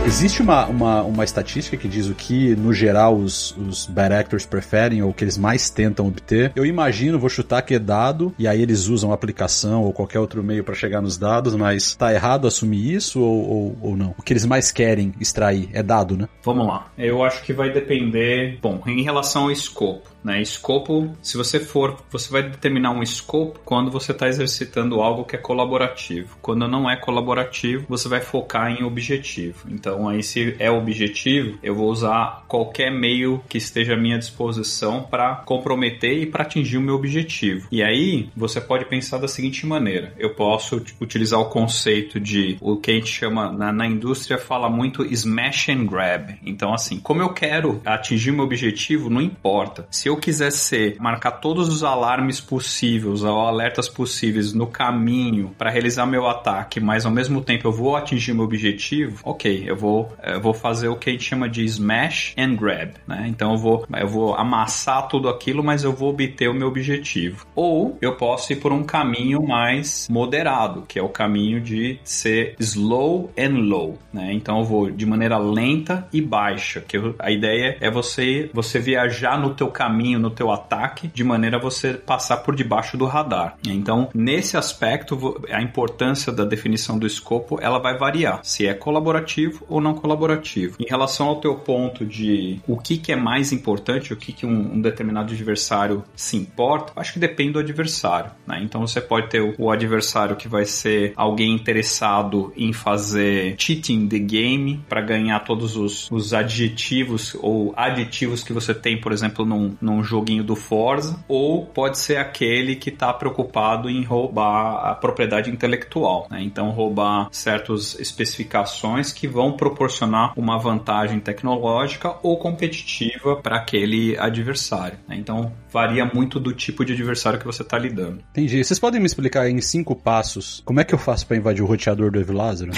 Existe 0.05 0.41
uma, 0.41 0.65
uma, 0.65 1.01
uma 1.01 1.23
estatística 1.23 1.77
que 1.77 1.87
diz 1.87 2.07
o 2.07 2.13
que, 2.13 2.55
no 2.57 2.73
geral, 2.73 3.15
os, 3.15 3.55
os 3.57 3.85
bad 3.85 4.13
actors 4.13 4.45
preferem 4.45 5.01
ou 5.01 5.13
que 5.13 5.23
eles 5.23 5.37
mais 5.37 5.69
tentam 5.69 6.07
obter. 6.07 6.51
Eu 6.55 6.65
imagino, 6.65 7.17
vou 7.17 7.29
chutar 7.29 7.61
que 7.61 7.73
é 7.73 7.79
dado, 7.79 8.35
e 8.37 8.45
aí 8.45 8.61
eles 8.61 8.87
usam 8.87 9.13
aplicação 9.13 9.81
ou 9.83 9.93
qualquer 9.93 10.19
outro 10.19 10.43
meio 10.43 10.63
para 10.63 10.75
chegar 10.75 11.01
nos 11.01 11.17
dados, 11.17 11.55
mas 11.55 11.95
tá 11.95 12.13
errado 12.13 12.47
assumir 12.47 12.93
isso 12.93 13.21
ou, 13.21 13.49
ou, 13.49 13.77
ou, 13.81 13.97
não? 13.97 14.13
O 14.17 14.21
que 14.21 14.33
eles 14.33 14.45
mais 14.45 14.71
querem 14.71 15.13
extrair 15.21 15.69
é 15.71 15.81
dado, 15.81 16.17
né? 16.17 16.27
Vamos 16.43 16.67
lá. 16.67 16.91
Eu 16.97 17.23
acho 17.23 17.41
que 17.41 17.53
vai 17.53 17.71
depender. 17.71 18.59
Bom, 18.61 18.83
em 18.85 19.03
relação 19.03 19.43
ao 19.43 19.51
escopo. 19.51 20.12
Né? 20.23 20.41
Escopo, 20.41 21.15
se 21.21 21.37
você 21.37 21.59
for, 21.59 21.97
você 22.11 22.31
vai 22.31 22.43
determinar 22.43 22.91
um 22.91 23.03
escopo 23.03 23.59
quando 23.65 23.91
você 23.91 24.11
está 24.11 24.27
exercitando 24.27 25.01
algo 25.01 25.25
que 25.25 25.35
é 25.35 25.39
colaborativo. 25.39 26.37
Quando 26.41 26.67
não 26.67 26.89
é 26.89 26.95
colaborativo, 26.95 27.85
você 27.89 28.07
vai 28.07 28.21
focar 28.21 28.71
em 28.71 28.83
objetivo. 28.83 29.67
Então, 29.69 30.07
aí 30.07 30.23
se 30.23 30.55
é 30.59 30.71
objetivo, 30.71 31.57
eu 31.61 31.75
vou 31.75 31.89
usar 31.89 32.43
qualquer 32.47 32.91
meio 32.91 33.41
que 33.49 33.57
esteja 33.57 33.93
à 33.93 33.97
minha 33.97 34.17
disposição 34.17 35.03
para 35.03 35.35
comprometer 35.35 36.17
e 36.21 36.25
para 36.25 36.43
atingir 36.43 36.77
o 36.77 36.81
meu 36.81 36.95
objetivo. 36.95 37.67
E 37.71 37.83
aí, 37.83 38.29
você 38.35 38.61
pode 38.61 38.85
pensar 38.85 39.17
da 39.17 39.27
seguinte 39.27 39.65
maneira: 39.65 40.13
eu 40.17 40.33
posso 40.35 40.81
utilizar 41.01 41.39
o 41.39 41.49
conceito 41.49 42.19
de 42.19 42.57
o 42.61 42.77
que 42.77 42.91
a 42.91 42.93
gente 42.93 43.07
chama 43.07 43.51
na, 43.51 43.71
na 43.71 43.87
indústria 43.87 44.37
fala 44.37 44.69
muito 44.69 45.03
smash 45.05 45.69
and 45.69 45.85
grab. 45.85 46.35
Então, 46.45 46.73
assim, 46.73 46.99
como 46.99 47.21
eu 47.21 47.29
quero 47.29 47.81
atingir 47.85 48.31
meu 48.31 48.43
objetivo, 48.43 49.09
não 49.09 49.21
importa. 49.21 49.87
Se 49.89 50.07
eu 50.07 50.12
quiser 50.17 50.51
ser, 50.51 50.97
marcar 50.99 51.31
todos 51.31 51.69
os 51.69 51.83
alarmes 51.83 52.39
possíveis 52.39 53.23
ou 53.23 53.39
alertas 53.41 53.87
possíveis 53.87 54.53
no 54.53 54.67
caminho 54.67 55.53
para 55.57 55.69
realizar 55.69 56.05
meu 56.05 56.27
ataque, 56.27 56.79
mas 56.79 57.05
ao 57.05 57.11
mesmo 57.11 57.41
tempo 57.41 57.67
eu 57.67 57.71
vou 57.71 57.95
atingir 57.95 58.33
meu 58.33 58.43
objetivo, 58.43 59.19
ok, 59.23 59.63
eu 59.65 59.75
vou, 59.75 60.13
eu 60.23 60.41
vou 60.41 60.53
fazer 60.53 60.87
o 60.87 60.95
que 60.95 61.09
a 61.09 61.13
gente 61.13 61.23
chama 61.23 61.49
de 61.49 61.63
smash 61.63 62.33
and 62.37 62.55
grab, 62.55 62.93
né? 63.07 63.25
Então 63.27 63.51
eu 63.51 63.57
vou, 63.57 63.85
eu 63.95 64.07
vou 64.07 64.35
amassar 64.35 65.07
tudo 65.07 65.29
aquilo, 65.29 65.63
mas 65.63 65.83
eu 65.83 65.93
vou 65.93 66.09
obter 66.09 66.49
o 66.49 66.53
meu 66.53 66.67
objetivo. 66.67 67.45
Ou 67.55 67.97
eu 68.01 68.15
posso 68.15 68.53
ir 68.53 68.57
por 68.57 68.71
um 68.71 68.83
caminho 68.83 69.41
mais 69.41 70.07
moderado, 70.09 70.83
que 70.87 70.99
é 70.99 71.03
o 71.03 71.09
caminho 71.09 71.61
de 71.61 71.99
ser 72.03 72.55
slow 72.59 73.31
and 73.37 73.57
low, 73.59 73.97
né? 74.11 74.33
Então 74.33 74.59
eu 74.59 74.65
vou 74.65 74.91
de 74.91 75.05
maneira 75.05 75.37
lenta 75.37 76.07
e 76.11 76.21
baixa, 76.21 76.81
que 76.81 76.97
eu, 76.97 77.15
a 77.19 77.31
ideia 77.31 77.77
é 77.79 77.89
você 77.89 78.49
você 78.53 78.79
viajar 78.79 79.39
no 79.39 79.53
teu 79.53 79.67
caminho, 79.67 80.02
no 80.17 80.29
teu 80.29 80.51
ataque, 80.51 81.07
de 81.07 81.23
maneira 81.23 81.57
a 81.57 81.59
você 81.59 81.93
passar 81.93 82.37
por 82.37 82.55
debaixo 82.55 82.97
do 82.97 83.05
radar. 83.05 83.57
Então, 83.65 84.09
nesse 84.13 84.57
aspecto, 84.57 85.41
a 85.49 85.61
importância 85.61 86.31
da 86.31 86.43
definição 86.43 86.97
do 86.97 87.07
escopo, 87.07 87.57
ela 87.61 87.79
vai 87.79 87.97
variar, 87.97 88.39
se 88.43 88.67
é 88.67 88.73
colaborativo 88.73 89.65
ou 89.69 89.81
não 89.81 89.93
colaborativo. 89.93 90.75
Em 90.79 90.87
relação 90.87 91.27
ao 91.27 91.39
teu 91.39 91.55
ponto 91.55 92.05
de 92.05 92.59
o 92.67 92.77
que, 92.77 92.97
que 92.97 93.11
é 93.11 93.15
mais 93.15 93.51
importante, 93.51 94.13
o 94.13 94.17
que, 94.17 94.33
que 94.33 94.45
um, 94.45 94.75
um 94.75 94.81
determinado 94.81 95.33
adversário 95.33 96.03
se 96.15 96.37
importa, 96.37 96.93
acho 96.95 97.13
que 97.13 97.19
depende 97.19 97.53
do 97.53 97.59
adversário. 97.59 98.31
Né? 98.45 98.61
Então, 98.63 98.85
você 98.85 99.01
pode 99.01 99.29
ter 99.29 99.41
o, 99.41 99.53
o 99.57 99.71
adversário 99.71 100.35
que 100.35 100.47
vai 100.47 100.65
ser 100.65 101.13
alguém 101.15 101.53
interessado 101.53 102.51
em 102.55 102.73
fazer 102.73 103.55
cheating 103.57 104.07
the 104.07 104.19
game 104.19 104.83
para 104.87 105.01
ganhar 105.01 105.39
todos 105.41 105.75
os, 105.75 106.09
os 106.11 106.33
adjetivos 106.33 107.35
ou 107.39 107.73
aditivos 107.75 108.43
que 108.43 108.53
você 108.53 108.73
tem, 108.73 108.99
por 108.99 109.11
exemplo, 109.11 109.45
num, 109.45 109.75
num 109.81 109.92
joguinho 110.01 110.43
do 110.43 110.55
Forza, 110.55 111.19
ou 111.27 111.65
pode 111.65 111.99
ser 111.99 112.17
aquele 112.17 112.75
que 112.75 112.89
está 112.89 113.13
preocupado 113.13 113.89
em 113.89 114.03
roubar 114.03 114.85
a 114.85 114.95
propriedade 114.95 115.49
intelectual. 115.51 116.27
Né? 116.31 116.41
Então, 116.41 116.69
roubar 116.69 117.27
certas 117.31 117.99
especificações 117.99 119.11
que 119.11 119.27
vão 119.27 119.51
proporcionar 119.57 120.33
uma 120.37 120.57
vantagem 120.57 121.19
tecnológica 121.19 122.15
ou 122.23 122.37
competitiva 122.37 123.35
para 123.35 123.57
aquele 123.57 124.17
adversário. 124.17 124.97
Né? 125.07 125.17
Então, 125.17 125.51
varia 125.71 126.05
muito 126.05 126.39
do 126.39 126.53
tipo 126.53 126.85
de 126.85 126.93
adversário 126.93 127.39
que 127.39 127.45
você 127.45 127.61
está 127.61 127.77
lidando. 127.77 128.23
Entendi. 128.31 128.63
Vocês 128.63 128.79
podem 128.79 128.99
me 128.99 129.05
explicar 129.05 129.49
em 129.49 129.59
cinco 129.59 129.95
passos 129.95 130.61
como 130.65 130.79
é 130.79 130.83
que 130.83 130.93
eu 130.93 130.99
faço 130.99 131.27
para 131.27 131.35
invadir 131.35 131.63
o 131.63 131.65
roteador 131.65 132.11
do 132.11 132.19
Evilázaro? 132.19 132.71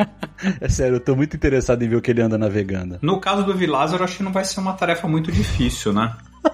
é 0.60 0.68
sério, 0.68 0.96
eu 0.96 1.00
tô 1.00 1.14
muito 1.14 1.36
interessado 1.36 1.82
em 1.82 1.88
ver 1.88 1.96
o 1.96 2.00
que 2.00 2.10
ele 2.10 2.22
anda 2.22 2.38
navegando. 2.38 2.98
No 3.02 3.20
caso 3.20 3.44
do 3.44 3.52
Evilázaro, 3.52 4.04
acho 4.04 4.18
que 4.18 4.22
não 4.22 4.32
vai 4.32 4.44
ser 4.44 4.60
uma 4.60 4.72
tarefa 4.72 5.08
muito 5.08 5.30
difícil, 5.32 5.92
né? 5.92 6.14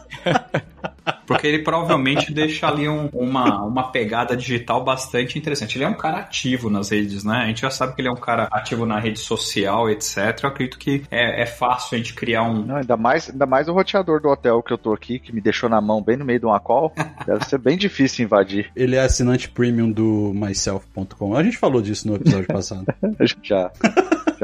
Porque 1.27 1.47
ele 1.47 1.61
provavelmente 1.61 2.33
deixa 2.33 2.69
ali 2.69 2.89
um, 2.89 3.09
uma, 3.13 3.65
uma 3.65 3.91
pegada 3.91 4.37
digital 4.37 4.85
bastante 4.85 5.39
interessante. 5.39 5.77
Ele 5.77 5.85
é 5.85 5.89
um 5.89 5.97
cara 5.97 6.19
ativo 6.19 6.71
nas 6.71 6.91
redes, 6.91 7.25
né? 7.25 7.37
A 7.45 7.47
gente 7.47 7.63
já 7.63 7.71
sabe 7.71 7.95
que 7.95 8.01
ele 8.01 8.09
é 8.09 8.13
um 8.13 8.17
cara 8.17 8.49
ativo 8.51 8.87
na 8.87 8.99
rede 8.99 9.19
social, 9.19 9.91
etc. 9.91 10.41
Eu 10.43 10.49
acredito 10.49 10.79
que 10.79 11.03
é, 11.11 11.43
é 11.43 11.47
fácil 11.47 11.95
a 11.95 11.99
gente 11.99 12.15
criar 12.15 12.43
um. 12.43 12.65
Não, 12.65 12.77
ainda, 12.77 12.97
mais, 12.97 13.31
ainda 13.31 13.47
mais 13.47 13.69
o 13.69 13.73
roteador 13.73 14.21
do 14.21 14.29
hotel 14.29 14.63
que 14.63 14.73
eu 14.73 14.79
tô 14.79 14.93
aqui, 14.93 15.19
que 15.19 15.35
me 15.35 15.41
deixou 15.41 15.69
na 15.69 15.81
mão 15.81 16.03
bem 16.03 16.17
no 16.17 16.25
meio 16.25 16.41
de 16.41 16.47
uma 16.47 16.61
call. 16.61 16.93
Deve 17.27 17.45
ser 17.45 17.59
bem 17.59 17.77
difícil 17.77 18.25
invadir. 18.25 18.71
Ele 18.75 18.97
é 18.97 19.01
assinante 19.01 19.49
premium 19.49 19.91
do 19.91 20.33
myself.com. 20.35 21.37
A 21.37 21.43
gente 21.43 21.57
falou 21.57 21.81
disso 21.81 22.09
no 22.09 22.17
episódio 22.17 22.47
passado. 22.47 22.87
já. 23.43 23.71